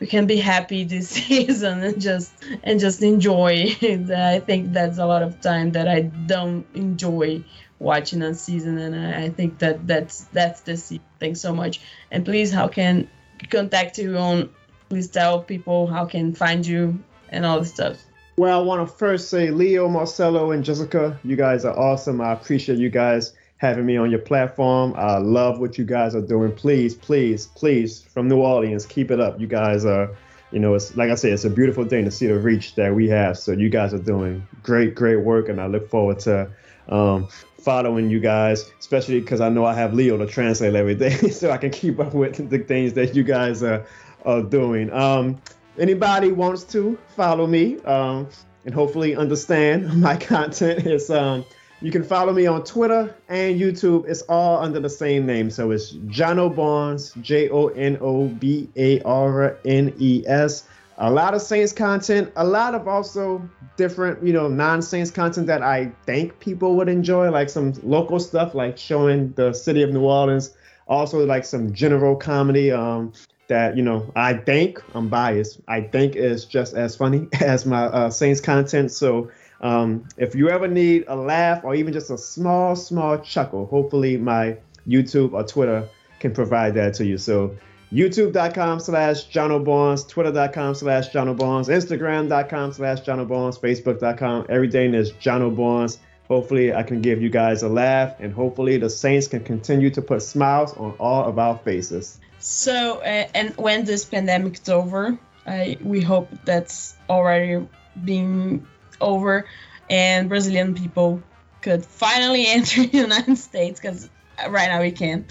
we 0.01 0.07
can 0.07 0.27
be 0.27 0.37
happy 0.37 0.85
this 0.85 1.09
season 1.11 1.83
and 1.83 2.01
just 2.01 2.33
and 2.63 2.81
just 2.81 3.03
enjoy. 3.03 3.77
I 3.83 4.41
think 4.41 4.73
that's 4.73 4.99
a 4.99 5.07
lot 5.07 5.23
of 5.23 5.41
time 5.41 5.73
that 5.73 5.89
I 5.89 6.01
don't 6.01 6.67
enjoy 6.75 7.45
watching 7.83 8.23
a 8.23 8.35
season, 8.35 8.79
and 8.79 8.95
I, 8.95 9.25
I 9.25 9.29
think 9.31 9.59
that 9.59 9.87
that's 9.87 10.25
that's 10.33 10.61
the 10.63 10.77
season. 10.77 11.05
Thanks 11.19 11.41
so 11.41 11.55
much, 11.55 11.81
and 12.11 12.25
please, 12.25 12.53
how 12.53 12.69
can 12.69 13.09
contact 13.51 13.99
you 13.99 14.17
on? 14.17 14.51
Please 14.89 15.09
tell 15.09 15.43
people 15.43 15.87
how 15.87 16.07
can 16.07 16.35
find 16.35 16.67
you 16.67 17.03
and 17.31 17.45
all 17.45 17.59
the 17.59 17.67
stuff. 17.67 17.99
Well, 18.37 18.61
I 18.61 18.63
want 18.63 18.89
to 18.89 18.97
first 18.97 19.29
say, 19.29 19.51
Leo, 19.51 19.89
Marcelo, 19.89 20.53
and 20.53 20.65
Jessica, 20.65 21.19
you 21.23 21.37
guys 21.37 21.65
are 21.65 21.79
awesome. 21.79 22.21
I 22.21 22.33
appreciate 22.33 22.79
you 22.79 22.89
guys 22.89 23.35
having 23.59 23.85
me 23.85 23.97
on 23.97 24.11
your 24.11 24.21
platform. 24.21 24.95
I 24.97 25.19
love 25.19 25.61
what 25.61 25.79
you 25.79 25.85
guys 25.85 26.15
are 26.15 26.23
doing. 26.23 26.53
Please, 26.53 26.95
please, 26.95 27.47
please, 27.49 28.03
from 28.03 28.29
New 28.29 28.41
Orleans, 28.41 28.87
keep 28.87 29.11
it 29.11 29.21
up. 29.21 29.39
You 29.39 29.47
guys 29.47 29.85
are, 29.85 30.11
you 30.51 30.59
know, 30.59 30.75
it's 30.75 30.97
like 30.97 31.11
I 31.11 31.15
said, 31.15 31.33
it's 31.33 31.45
a 31.45 31.51
beautiful 31.51 31.85
thing 31.85 32.05
to 32.05 32.11
see 32.11 32.27
the 32.27 32.39
reach 32.39 32.75
that 32.77 32.95
we 32.95 33.09
have. 33.09 33.39
So 33.39 33.53
you 33.53 33.69
guys 33.69 33.93
are 33.93 33.99
doing 33.99 34.47
great, 34.63 34.95
great 34.95 35.17
work, 35.17 35.49
and 35.49 35.61
I 35.61 35.67
look 35.67 35.89
forward 35.91 36.19
to 36.21 36.51
um, 36.89 37.29
following 37.61 38.11
you 38.11 38.21
guys, 38.21 38.71
especially 38.79 39.21
because 39.21 39.41
I 39.41 39.49
know 39.49 39.65
I 39.65 39.75
have 39.75 39.95
Leo 39.95 40.17
to 40.17 40.27
translate 40.27 40.75
everything, 40.75 41.31
so 41.33 41.51
I 41.51 41.59
can 41.59 41.71
keep 41.71 42.01
up 42.01 42.15
with 42.15 42.51
the 42.51 42.59
things 42.59 42.93
that 42.95 43.15
you 43.15 43.23
guys 43.23 43.63
are, 43.63 43.87
are 44.25 44.43
doing. 44.43 44.93
Um, 44.93 45.41
anybody 45.79 46.33
wants 46.33 46.65
to 46.65 46.99
follow 47.17 47.47
me 47.47 47.79
um, 47.81 48.29
and 48.65 48.75
hopefully 48.75 49.17
understand 49.17 50.01
my 50.01 50.17
content, 50.17 50.87
it's 50.87 51.11
um, 51.11 51.45
you 51.83 51.91
can 51.91 52.05
follow 52.05 52.33
me 52.33 52.47
on 52.47 52.63
Twitter 52.63 53.13
and 53.29 53.61
YouTube. 53.61 54.09
It's 54.09 54.23
all 54.23 54.63
under 54.63 54.79
the 54.79 54.89
same 54.89 55.27
name. 55.27 55.51
So 55.51 55.73
it's 55.73 55.93
Jono 55.93 56.55
Barnes, 56.55 57.13
J 57.21 57.49
O 57.49 57.67
N 57.69 57.99
O 58.01 58.29
B 58.29 58.69
A 58.77 59.03
R 59.03 59.59
N 59.65 59.93
E 59.99 60.23
S. 60.25 60.65
A 61.05 61.11
lot 61.11 61.35
of 61.35 61.43
Saints 61.43 61.73
content, 61.73 62.33
a 62.37 62.45
lot 62.45 62.77
of 62.77 62.87
also 62.87 63.43
different, 63.77 64.25
you 64.25 64.33
know, 64.33 64.47
non-Saints 64.47 65.11
content 65.11 65.49
that 65.49 65.61
I 65.61 65.91
think 66.07 66.39
people 66.39 66.77
would 66.77 66.89
enjoy, 66.89 67.29
like 67.29 67.51
some 67.51 67.73
local 67.83 68.21
stuff, 68.21 68.55
like 68.55 68.79
showing 68.79 69.33
the 69.33 69.53
city 69.53 69.83
of 69.83 69.91
New 69.91 70.03
Orleans. 70.05 70.55
Also, 70.87 71.27
like 71.27 71.45
some 71.45 71.73
general 71.75 72.15
comedy. 72.15 72.71
Um, 72.71 73.13
that 73.49 73.77
you 73.77 73.83
know 73.83 74.11
I 74.15 74.35
think 74.35 74.81
I'm 74.95 75.09
biased. 75.09 75.61
I 75.67 75.81
think 75.81 76.15
is 76.15 76.45
just 76.45 76.75
as 76.75 76.95
funny 76.95 77.27
as 77.41 77.67
my 77.67 77.87
uh, 77.87 78.09
Saints 78.09 78.41
content. 78.41 78.93
So 78.93 79.31
um, 79.61 80.07
if 80.17 80.37
you 80.37 80.51
ever 80.51 80.69
need 80.69 81.05
a 81.09 81.17
laugh 81.17 81.65
or 81.65 81.75
even 81.75 81.93
just 81.93 82.11
a 82.11 82.19
small, 82.19 82.77
small 82.77 83.19
chuckle, 83.19 83.67
hopefully 83.67 84.17
my 84.17 84.57
YouTube 84.87 85.33
or 85.33 85.43
Twitter 85.43 85.89
can 86.21 86.33
provide 86.33 86.75
that 86.75 86.95
to 86.95 87.05
you. 87.05 87.19
So 87.19 87.57
youtube.com 87.93 88.81
slash 88.81 89.29
Jono 89.29 89.63
Barnes, 89.63 90.05
twitter.com 90.05 90.75
slash 90.75 91.11
Jono 91.11 91.37
Barnes, 91.37 91.69
instagram.com 91.69 92.73
slash 92.73 93.03
Jono 93.03 93.29
Barnes, 93.29 93.59
facebook.com. 93.59 94.47
Everything 94.49 94.95
is 94.95 95.13
Jono 95.13 95.55
Barnes. 95.55 95.99
Hopefully 96.29 96.73
I 96.73 96.83
can 96.83 97.03
give 97.03 97.21
you 97.21 97.29
guys 97.29 97.63
a 97.63 97.69
laugh 97.69 98.17
and 98.19 98.33
hopefully 98.33 98.79
the 98.79 98.89
Saints 98.89 99.29
can 99.29 99.45
continue 99.45 99.91
to 99.91 100.01
put 100.01 100.23
smiles 100.23 100.73
on 100.75 100.93
all 100.99 101.25
of 101.25 101.39
our 101.39 101.59
faces. 101.59 102.19
So, 102.39 102.99
uh, 103.01 103.29
and 103.35 103.55
when 103.57 103.85
this 103.85 104.05
pandemic 104.07 104.55
is 104.55 104.69
over, 104.69 105.19
I, 105.47 105.77
we 105.83 106.01
hope 106.01 106.31
that's 106.45 106.95
already 107.11 107.67
being 108.03 108.67
over 109.01 109.47
and 109.91 110.29
Brazilian 110.31 110.75
people 110.75 111.23
could 111.61 111.85
finally 111.85 112.47
enter 112.49 112.87
the 112.87 112.97
United 112.97 113.37
States 113.37 113.79
because 113.79 114.09
right 114.49 114.69
now 114.69 114.81
we 114.81 114.93
can. 114.93 115.27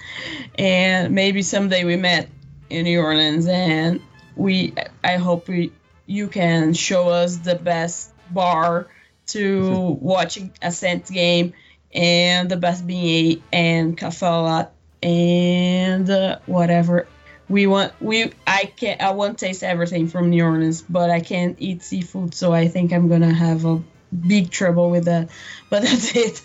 And 0.55 1.15
maybe 1.15 1.41
someday 1.41 1.83
we 1.83 1.95
met 1.95 2.29
in 2.71 2.85
New 2.85 3.01
Orleans 3.01 3.47
and 3.47 4.01
we 4.35 4.73
I 5.03 5.17
hope 5.17 5.47
we 5.47 5.71
you 6.05 6.27
can 6.27 6.73
show 6.73 7.09
us 7.09 7.37
the 7.37 7.55
best 7.55 8.11
bar 8.31 8.87
to 9.27 9.97
watch 10.01 10.39
a 10.61 10.71
Saints 10.71 11.09
game 11.09 11.53
and 11.93 12.49
the 12.49 12.57
best 12.57 12.87
beignet 12.87 13.41
and 13.51 13.97
cafe 13.97 14.67
and 15.03 16.09
uh, 16.09 16.39
whatever 16.45 17.07
we 17.51 17.67
want 17.67 17.93
we 18.01 18.31
I 18.47 18.71
can't 18.75 19.01
I 19.01 19.11
won't 19.11 19.37
taste 19.37 19.63
everything 19.63 20.07
from 20.07 20.29
New 20.29 20.43
Orleans, 20.43 20.81
but 20.81 21.09
I 21.09 21.19
can't 21.19 21.57
eat 21.59 21.83
seafood, 21.83 22.33
so 22.33 22.53
I 22.53 22.69
think 22.69 22.93
I'm 22.93 23.09
gonna 23.09 23.33
have 23.33 23.65
a 23.65 23.83
big 24.11 24.49
trouble 24.49 24.89
with 24.89 25.05
that. 25.05 25.29
But 25.69 25.81
that's 25.83 26.15
it. 26.15 26.43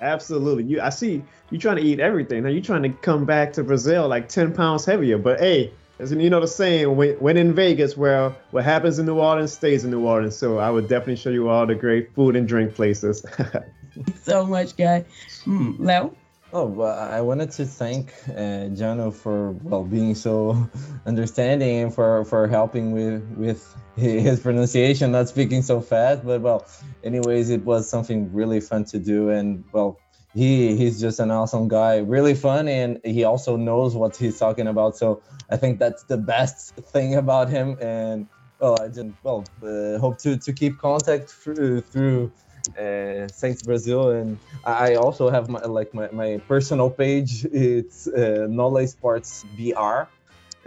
Absolutely. 0.00 0.64
You 0.64 0.80
I 0.80 0.90
see 0.90 1.22
you 1.50 1.58
trying 1.58 1.76
to 1.76 1.82
eat 1.82 2.00
everything. 2.00 2.42
Now 2.42 2.50
you're 2.50 2.62
trying 2.62 2.82
to 2.82 2.88
come 2.88 3.24
back 3.24 3.52
to 3.54 3.64
Brazil 3.64 4.08
like 4.08 4.28
10 4.28 4.54
pounds 4.54 4.84
heavier. 4.84 5.18
But 5.18 5.40
hey, 5.40 5.72
as 5.98 6.12
you 6.12 6.30
know 6.30 6.40
the 6.40 6.48
saying, 6.48 6.96
when, 6.96 7.14
when 7.14 7.36
in 7.36 7.54
Vegas, 7.54 7.96
well, 7.96 8.36
what 8.50 8.64
happens 8.64 8.98
in 8.98 9.06
New 9.06 9.18
Orleans 9.18 9.52
stays 9.52 9.84
in 9.84 9.90
New 9.90 10.04
Orleans. 10.04 10.36
So 10.36 10.58
I 10.58 10.70
would 10.70 10.88
definitely 10.88 11.16
show 11.16 11.30
you 11.30 11.48
all 11.48 11.66
the 11.66 11.74
great 11.74 12.14
food 12.14 12.36
and 12.36 12.48
drink 12.48 12.74
places. 12.74 13.24
so 14.22 14.44
much, 14.44 14.76
guy. 14.76 15.04
Mm, 15.44 15.78
Leo? 15.78 16.16
Oh, 16.56 16.66
well, 16.66 16.96
I 16.96 17.20
wanted 17.20 17.50
to 17.58 17.66
thank 17.66 18.14
uh, 18.28 18.70
Jano 18.78 19.12
for 19.12 19.50
well 19.50 19.82
being 19.82 20.14
so 20.14 20.70
understanding 21.06 21.78
and 21.78 21.92
for, 21.92 22.24
for 22.26 22.46
helping 22.46 22.92
with 22.92 23.28
with 23.36 23.76
his 23.96 24.38
pronunciation, 24.38 25.10
not 25.10 25.28
speaking 25.28 25.62
so 25.62 25.80
fast. 25.80 26.24
But 26.24 26.42
well, 26.42 26.64
anyways, 27.02 27.50
it 27.50 27.64
was 27.64 27.90
something 27.90 28.32
really 28.32 28.60
fun 28.60 28.84
to 28.84 29.00
do, 29.00 29.30
and 29.30 29.64
well, 29.72 29.98
he 30.32 30.76
he's 30.76 31.00
just 31.00 31.18
an 31.18 31.32
awesome 31.32 31.66
guy, 31.66 31.96
really 31.96 32.34
fun, 32.34 32.68
and 32.68 33.00
he 33.04 33.24
also 33.24 33.56
knows 33.56 33.96
what 33.96 34.14
he's 34.14 34.38
talking 34.38 34.68
about. 34.68 34.96
So 34.96 35.24
I 35.50 35.56
think 35.56 35.80
that's 35.80 36.04
the 36.04 36.18
best 36.18 36.76
thing 36.76 37.16
about 37.16 37.48
him, 37.48 37.78
and 37.80 38.28
well, 38.60 38.80
I 38.80 38.86
just 38.86 39.08
well 39.24 39.44
uh, 39.60 39.98
hope 39.98 40.18
to 40.18 40.36
to 40.36 40.52
keep 40.52 40.78
contact 40.78 41.30
through 41.30 41.80
through 41.80 42.30
uh, 42.78 43.28
Saints 43.28 43.62
Brazil, 43.62 44.10
and 44.10 44.38
I 44.64 44.94
also 44.94 45.30
have 45.30 45.48
my 45.48 45.60
like 45.60 45.94
my, 45.94 46.08
my 46.12 46.38
personal 46.48 46.90
page. 46.90 47.44
It's 47.52 48.06
uh, 48.06 48.46
Nole 48.48 48.86
Sports 48.86 49.44
BR, 49.56 50.06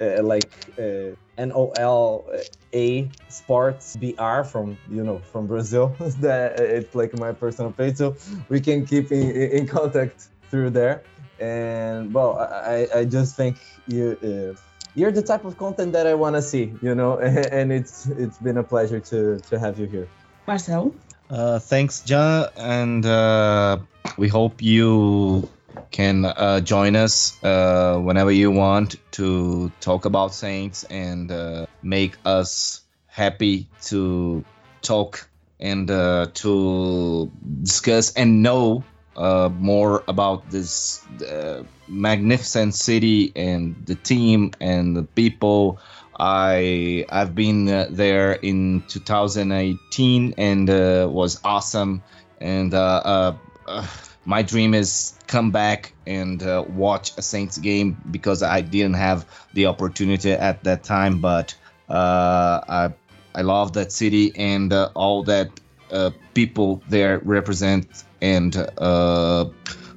uh, 0.02 0.24
like 0.24 0.52
uh, 0.80 1.16
N 1.38 1.52
O 1.54 1.72
L 1.78 2.26
A 2.74 3.10
Sports 3.30 3.98
BR 3.98 4.44
from 4.44 4.78
you 4.90 5.04
know 5.04 5.20
from 5.32 5.48
Brazil. 5.48 5.96
that 6.22 6.60
it's 6.60 6.96
like 6.96 7.18
my 7.20 7.32
personal 7.32 7.72
page, 7.72 7.98
so 7.98 8.16
we 8.50 8.60
can 8.62 8.86
keep 8.86 9.12
in, 9.12 9.32
in 9.32 9.68
contact 9.68 10.30
through 10.50 10.72
there. 10.72 11.04
And 11.40 12.14
well, 12.14 12.40
I, 12.40 12.88
I 12.96 13.06
just 13.06 13.36
think 13.36 13.58
you 13.88 14.18
uh, 14.24 14.60
you're 14.96 15.12
the 15.12 15.22
type 15.22 15.46
of 15.46 15.58
content 15.58 15.94
that 15.94 16.08
I 16.08 16.16
want 16.16 16.36
to 16.36 16.42
see, 16.42 16.74
you 16.82 16.96
know, 16.96 17.20
and 17.58 17.72
it's 17.72 18.08
it's 18.08 18.38
been 18.40 18.58
a 18.58 18.64
pleasure 18.64 19.00
to 19.00 19.40
to 19.50 19.60
have 19.60 19.80
you 19.80 19.86
here. 19.86 20.08
Marcel. 20.48 20.94
Uh, 21.30 21.60
thanks, 21.60 22.02
John, 22.02 22.48
and 22.56 23.06
uh, 23.06 23.80
we 24.18 24.30
hope 24.30 24.62
you 24.62 25.50
can 25.92 26.24
uh, 26.24 26.62
join 26.62 26.96
us 26.96 27.42
uh, 27.44 27.98
whenever 28.00 28.32
you 28.32 28.50
want 28.50 28.96
to 29.12 29.70
talk 29.82 30.06
about 30.06 30.34
Saints 30.34 30.86
and 30.86 31.30
uh, 31.30 31.66
make 31.84 32.16
us 32.24 32.82
happy 33.08 33.68
to 33.84 34.46
talk 34.82 35.30
and 35.60 35.92
uh, 35.92 36.28
to 36.36 37.30
discuss 37.62 38.14
and 38.14 38.42
know 38.42 38.84
more 39.18 40.04
about 40.08 40.50
this 40.50 41.04
magnificent 41.90 42.74
city 42.74 43.34
and 43.36 43.76
the 43.86 43.96
team 43.96 44.52
and 44.62 44.96
the 44.96 45.04
people 45.04 45.80
I 46.20 47.06
I've 47.10 47.36
been 47.36 47.70
uh, 47.70 47.88
there 47.90 48.34
in 48.34 48.84
2018 48.88 50.34
and 50.38 50.70
uh, 50.70 51.08
was 51.10 51.40
awesome. 51.44 52.04
And 52.40 52.74
uh, 52.74 53.02
uh, 53.06 53.38
uh, 53.68 53.88
my 54.26 54.42
dream 54.42 54.74
is 54.74 55.18
come 55.28 55.52
back 55.52 55.94
and 56.06 56.42
uh, 56.42 56.66
watch 56.68 57.12
a 57.18 57.22
Saints 57.22 57.58
game 57.58 57.98
because 58.10 58.42
I 58.42 58.62
didn't 58.62 58.96
have 58.96 59.26
the 59.54 59.68
opportunity 59.68 60.32
at 60.32 60.64
that 60.64 60.84
time. 60.84 61.20
But 61.22 61.56
I 61.90 62.94
I 63.36 63.42
love 63.42 63.74
that 63.74 63.92
city 63.92 64.36
and 64.36 64.74
all 64.74 65.24
that 65.24 65.52
people 66.34 66.82
there 66.90 67.20
represent. 67.20 68.04
And 68.22 68.56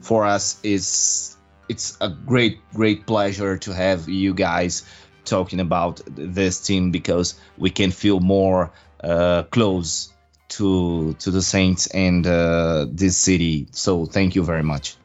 for 0.03 0.25
us 0.27 0.61
is 0.63 1.37
it's 1.69 1.97
a 2.01 2.09
great 2.09 2.59
great 2.75 3.07
pleasure 3.07 3.57
to 3.57 3.73
have 3.73 4.09
you 4.09 4.35
guys 4.35 4.85
talking 5.31 5.61
about 5.61 6.03
this 6.07 6.61
team 6.61 6.91
because 6.91 7.35
we 7.57 7.71
can 7.71 7.91
feel 7.91 8.21
more 8.21 8.71
uh, 9.03 9.45
close 9.51 10.13
to 10.49 11.15
to 11.15 11.31
the 11.31 11.43
Saints 11.43 11.87
and 11.87 12.27
uh, 12.27 12.87
this 12.91 13.17
city. 13.17 13.69
So 13.71 14.07
thank 14.07 14.35
you 14.35 14.45
very 14.45 14.63
much. 14.63 14.97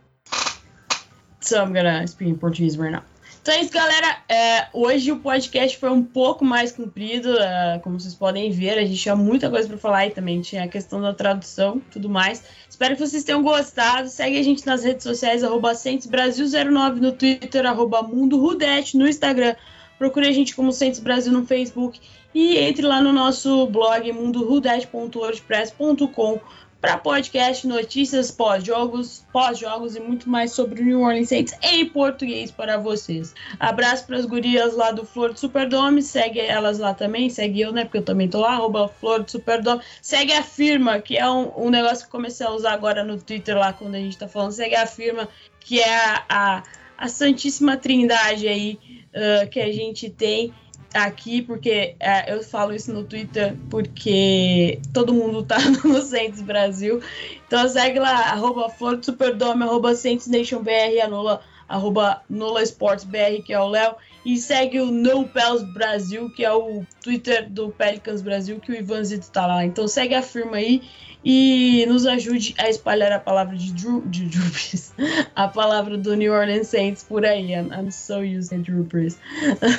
So 1.40 1.62
I'm 1.62 1.74
gonna 1.74 2.08
speak 2.08 2.30
in 2.30 2.38
Portuguese 2.38 2.78
right 2.78 2.92
now. 2.92 3.04
Então 3.46 3.54
é 3.54 3.62
isso, 3.62 3.72
galera. 3.72 4.18
É, 4.28 4.68
hoje 4.74 5.12
o 5.12 5.18
podcast 5.18 5.78
foi 5.78 5.92
um 5.92 6.02
pouco 6.02 6.44
mais 6.44 6.72
comprido, 6.72 7.38
é, 7.38 7.80
como 7.84 8.00
vocês 8.00 8.16
podem 8.16 8.50
ver. 8.50 8.80
A 8.80 8.84
gente 8.84 9.00
tinha 9.00 9.16
muita 9.16 9.52
coisa 9.52 9.68
para 9.68 9.78
falar 9.78 10.08
e 10.08 10.10
também 10.10 10.42
tinha 10.42 10.64
a 10.64 10.68
questão 10.68 11.00
da 11.00 11.14
tradução 11.14 11.80
tudo 11.92 12.10
mais. 12.10 12.44
Espero 12.68 12.96
que 12.96 13.06
vocês 13.06 13.24
tenham 13.24 13.44
gostado. 13.44 14.10
Segue 14.10 14.40
a 14.40 14.44
gente 14.44 14.66
nas 14.66 14.84
redes 14.84 15.04
sociais, 15.04 15.44
arroba 15.44 15.74
Brasil09 15.74 16.96
no 16.96 17.12
Twitter, 17.12 17.68
arroba 17.68 18.02
Mundo 18.02 18.40
Rudete 18.40 18.98
no 18.98 19.08
Instagram. 19.08 19.54
Procure 19.98 20.28
a 20.28 20.32
gente 20.32 20.56
como 20.56 20.72
Centes 20.72 21.00
Brasil 21.00 21.32
no 21.32 21.46
Facebook 21.46 22.00
e 22.34 22.58
entre 22.58 22.86
lá 22.86 23.02
no 23.02 23.14
nosso 23.14 23.68
blog 23.68 24.12
mundorudete.wordpress.com 24.12 26.40
para 26.86 27.00
podcast, 27.00 27.66
notícias 27.66 28.30
pós-jogos, 28.30 29.26
pós-jogos 29.34 29.96
e 29.96 30.00
muito 30.00 30.30
mais 30.30 30.52
sobre 30.52 30.84
o 30.84 30.86
New 30.86 31.02
Orleans 31.02 31.30
Saints 31.30 31.56
em 31.64 31.90
português 31.90 32.52
para 32.52 32.78
vocês. 32.78 33.34
Abraço 33.60 34.06
para 34.06 34.18
as 34.18 34.26
gurias 34.26 34.76
lá 34.76 34.92
do 34.92 35.04
Flor 35.04 35.34
do 35.34 35.40
Superdome, 35.40 36.04
segue 36.04 36.40
elas 36.40 36.78
lá 36.78 36.94
também, 36.94 37.28
segue 37.28 37.62
eu, 37.62 37.72
né, 37.72 37.86
porque 37.86 37.98
eu 37.98 38.04
também 38.04 38.30
tô 38.30 38.40
lá, 38.40 38.54
arroba 38.54 38.88
Flor 38.88 39.24
do 39.24 39.32
Superdome. 39.32 39.82
Segue 40.00 40.32
a 40.34 40.44
firma, 40.44 41.00
que 41.00 41.18
é 41.18 41.28
um, 41.28 41.52
um 41.58 41.72
negócio 41.72 42.06
que 42.06 42.12
comecei 42.12 42.46
a 42.46 42.52
usar 42.52 42.74
agora 42.74 43.04
no 43.04 43.20
Twitter 43.20 43.58
lá, 43.58 43.74
quando 43.74 43.96
a 43.96 44.00
gente 44.00 44.20
tá 44.20 44.28
falando, 44.28 44.52
segue 44.52 44.76
a 44.76 44.86
firma, 44.86 45.28
que 45.60 45.80
é 45.80 45.96
a, 45.96 46.24
a, 46.30 46.64
a 46.98 47.08
Santíssima 47.08 47.78
Trindade 47.78 48.48
aí 48.48 48.80
uh, 49.14 49.50
que 49.50 49.60
a 49.60 49.72
gente 49.72 50.10
tem 50.10 50.54
aqui, 50.94 51.42
porque 51.42 51.96
é, 52.00 52.34
eu 52.34 52.42
falo 52.42 52.74
isso 52.74 52.92
no 52.94 53.04
Twitter 53.04 53.56
porque 53.70 54.80
todo 54.94 55.14
mundo 55.14 55.44
tá 55.44 55.58
no 55.84 56.02
Saints 56.02 56.42
Brasil. 56.42 57.02
Então 57.46 57.68
segue 57.68 58.00
lá, 58.00 58.32
arroba 58.32 58.70
Flor 58.70 59.00
Superdome, 59.04 59.64
arroba 59.64 59.94
Saints 59.94 60.28
Nation 60.28 60.64
BR, 60.64 61.02
anula, 61.04 61.42
arroba 61.68 62.24
Nula 62.30 62.64
Sports 62.64 63.04
BR, 63.04 63.44
que 63.46 63.54
é 63.54 63.60
o 63.60 63.68
Léo. 63.68 63.96
E 64.26 64.38
segue 64.38 64.80
o 64.80 64.90
No 64.90 65.28
Pels 65.28 65.62
Brasil, 65.62 66.32
que 66.32 66.44
é 66.44 66.52
o 66.52 66.84
Twitter 67.04 67.48
do 67.48 67.70
Pelicans 67.70 68.24
Brasil, 68.24 68.60
que 68.60 68.72
o 68.72 68.76
Ivanzito 68.76 69.30
tá 69.30 69.46
lá. 69.46 69.64
Então 69.64 69.88
segue 69.88 70.16
a 70.16 70.22
firma 70.22 70.58
aí 70.58 70.82
e 71.26 71.84
nos 71.88 72.06
ajude 72.06 72.54
a 72.60 72.70
espalhar 72.70 73.12
a 73.12 73.20
palavra 73.20 73.58
de 73.58 73.74
Drew, 73.74 74.02
de 74.06 74.30
a 75.36 75.48
palavra 75.48 75.98
do 75.98 76.16
New 76.16 76.32
Orleans 76.32 76.68
Saints 76.68 77.04
por 77.04 77.26
aí. 77.26 77.52
I'm, 77.52 77.72
I'm 77.74 77.90
so 77.90 78.20
used 78.20 78.52
to 78.52 78.60
Drew 78.60 78.84
Brees. 78.84 79.18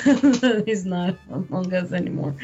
He's 0.67 0.83
not 0.83 1.17
among 1.31 1.73
us 1.73 1.93
anymore. 1.93 2.35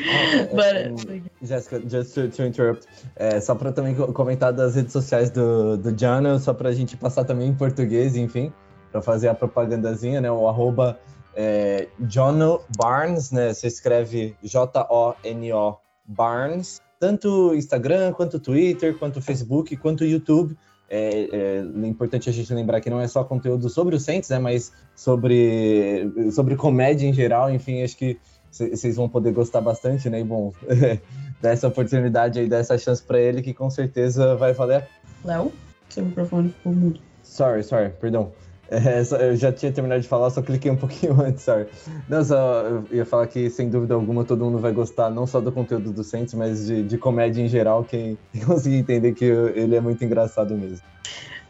But, 0.51 1.09
uh, 1.09 1.21
Jessica, 1.41 1.81
just 1.81 2.15
to, 2.15 2.29
to 2.29 2.45
interrupt, 2.45 2.87
é, 3.17 3.41
só 3.41 3.53
para 3.55 3.73
também 3.73 3.93
comentar 3.93 4.53
das 4.53 4.75
redes 4.75 4.93
sociais 4.93 5.29
do, 5.29 5.77
do 5.77 5.97
Jano, 5.97 6.39
só 6.39 6.53
para 6.53 6.69
a 6.69 6.73
gente 6.73 6.95
passar 6.95 7.25
também 7.25 7.49
em 7.49 7.53
português, 7.53 8.15
enfim, 8.15 8.53
para 8.89 9.01
fazer 9.01 9.27
a 9.27 9.35
propagandazinha, 9.35 10.21
né? 10.21 10.31
O 10.31 10.47
arroba 10.47 10.97
é, 11.35 11.89
Jono 12.07 12.61
Barnes, 12.77 13.31
né? 13.31 13.53
Você 13.53 13.67
escreve 13.67 14.33
J-O-N-O 14.41 15.77
Barnes 16.05 16.81
tanto 17.03 17.53
Instagram, 17.53 18.13
quanto 18.13 18.39
Twitter, 18.39 18.97
quanto 18.97 19.21
Facebook, 19.21 19.75
quanto 19.75 20.05
YouTube. 20.05 20.57
É, 20.89 21.27
é, 21.33 21.85
importante 21.85 22.29
a 22.29 22.31
gente 22.31 22.53
lembrar 22.53 22.79
que 22.79 22.89
não 22.89 23.01
é 23.01 23.07
só 23.09 23.25
conteúdo 23.25 23.67
sobre 23.67 23.93
o 23.93 23.99
Saints, 23.99 24.29
né, 24.29 24.39
mas 24.39 24.71
sobre, 24.95 26.09
sobre 26.31 26.55
comédia 26.55 27.05
em 27.05 27.11
geral. 27.11 27.53
Enfim, 27.53 27.83
acho 27.83 27.97
que 27.97 28.17
vocês 28.49 28.95
vão 28.95 29.09
poder 29.09 29.33
gostar 29.33 29.59
bastante, 29.59 30.09
né? 30.09 30.21
E 30.21 30.23
bom, 30.23 30.53
dessa 31.41 31.67
oportunidade 31.67 32.39
aí, 32.39 32.47
dessa 32.47 32.77
chance 32.77 33.03
para 33.03 33.19
ele, 33.19 33.41
que 33.41 33.53
com 33.53 33.69
certeza 33.69 34.37
vai 34.37 34.53
valer. 34.53 34.87
Léo, 35.25 35.51
seu 35.89 36.05
microfone 36.05 36.49
ficou 36.49 36.71
mudo. 36.71 37.01
Sorry, 37.21 37.63
sorry, 37.63 37.89
perdão. 37.99 38.31
É, 38.69 39.03
só, 39.03 39.17
eu 39.17 39.35
já 39.35 39.51
tinha 39.51 39.71
terminado 39.71 40.01
de 40.01 40.07
falar, 40.07 40.29
só 40.29 40.41
cliquei 40.41 40.71
um 40.71 40.75
pouquinho 40.77 41.19
antes, 41.21 41.43
sorry. 41.43 41.67
Não, 42.07 42.23
só 42.23 42.61
eu 42.61 42.85
ia 42.91 43.05
falar 43.05 43.27
que, 43.27 43.49
sem 43.49 43.69
dúvida 43.69 43.93
alguma, 43.93 44.23
todo 44.23 44.45
mundo 44.45 44.59
vai 44.59 44.71
gostar 44.71 45.09
não 45.09 45.27
só 45.27 45.41
do 45.41 45.51
conteúdo 45.51 45.91
do 45.91 46.03
Saints, 46.03 46.33
mas 46.33 46.65
de, 46.65 46.83
de 46.83 46.97
comédia 46.97 47.41
em 47.41 47.47
geral, 47.47 47.83
quem 47.83 48.17
conseguir 48.45 48.77
entender 48.77 49.13
que 49.13 49.25
ele 49.25 49.75
é 49.75 49.81
muito 49.81 50.03
engraçado 50.03 50.57
mesmo. 50.57 50.81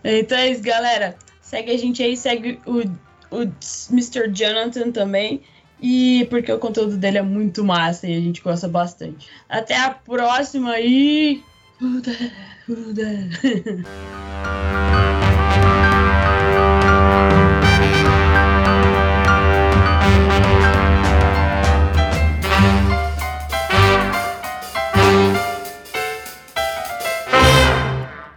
Então 0.04 0.38
é 0.38 0.50
isso, 0.50 0.62
galera. 0.62 1.16
Segue 1.42 1.72
a 1.72 1.78
gente 1.78 2.04
aí, 2.04 2.18
segue 2.18 2.60
o, 2.66 2.80
o 3.34 3.50
Mr. 3.92 4.30
Jonathan 4.34 4.92
também. 4.92 5.42
E 5.86 6.26
porque 6.30 6.52
o 6.52 6.60
conteúdo 6.60 6.96
dele 6.96 7.18
é 7.18 7.22
muito 7.22 7.64
massa 7.64 8.08
e 8.08 8.16
a 8.16 8.20
gente 8.20 8.42
gosta 8.42 8.70
bastante. 8.70 9.28
Até 9.50 9.78
a 9.78 9.92
próxima 9.92 10.80
e. 10.80 11.44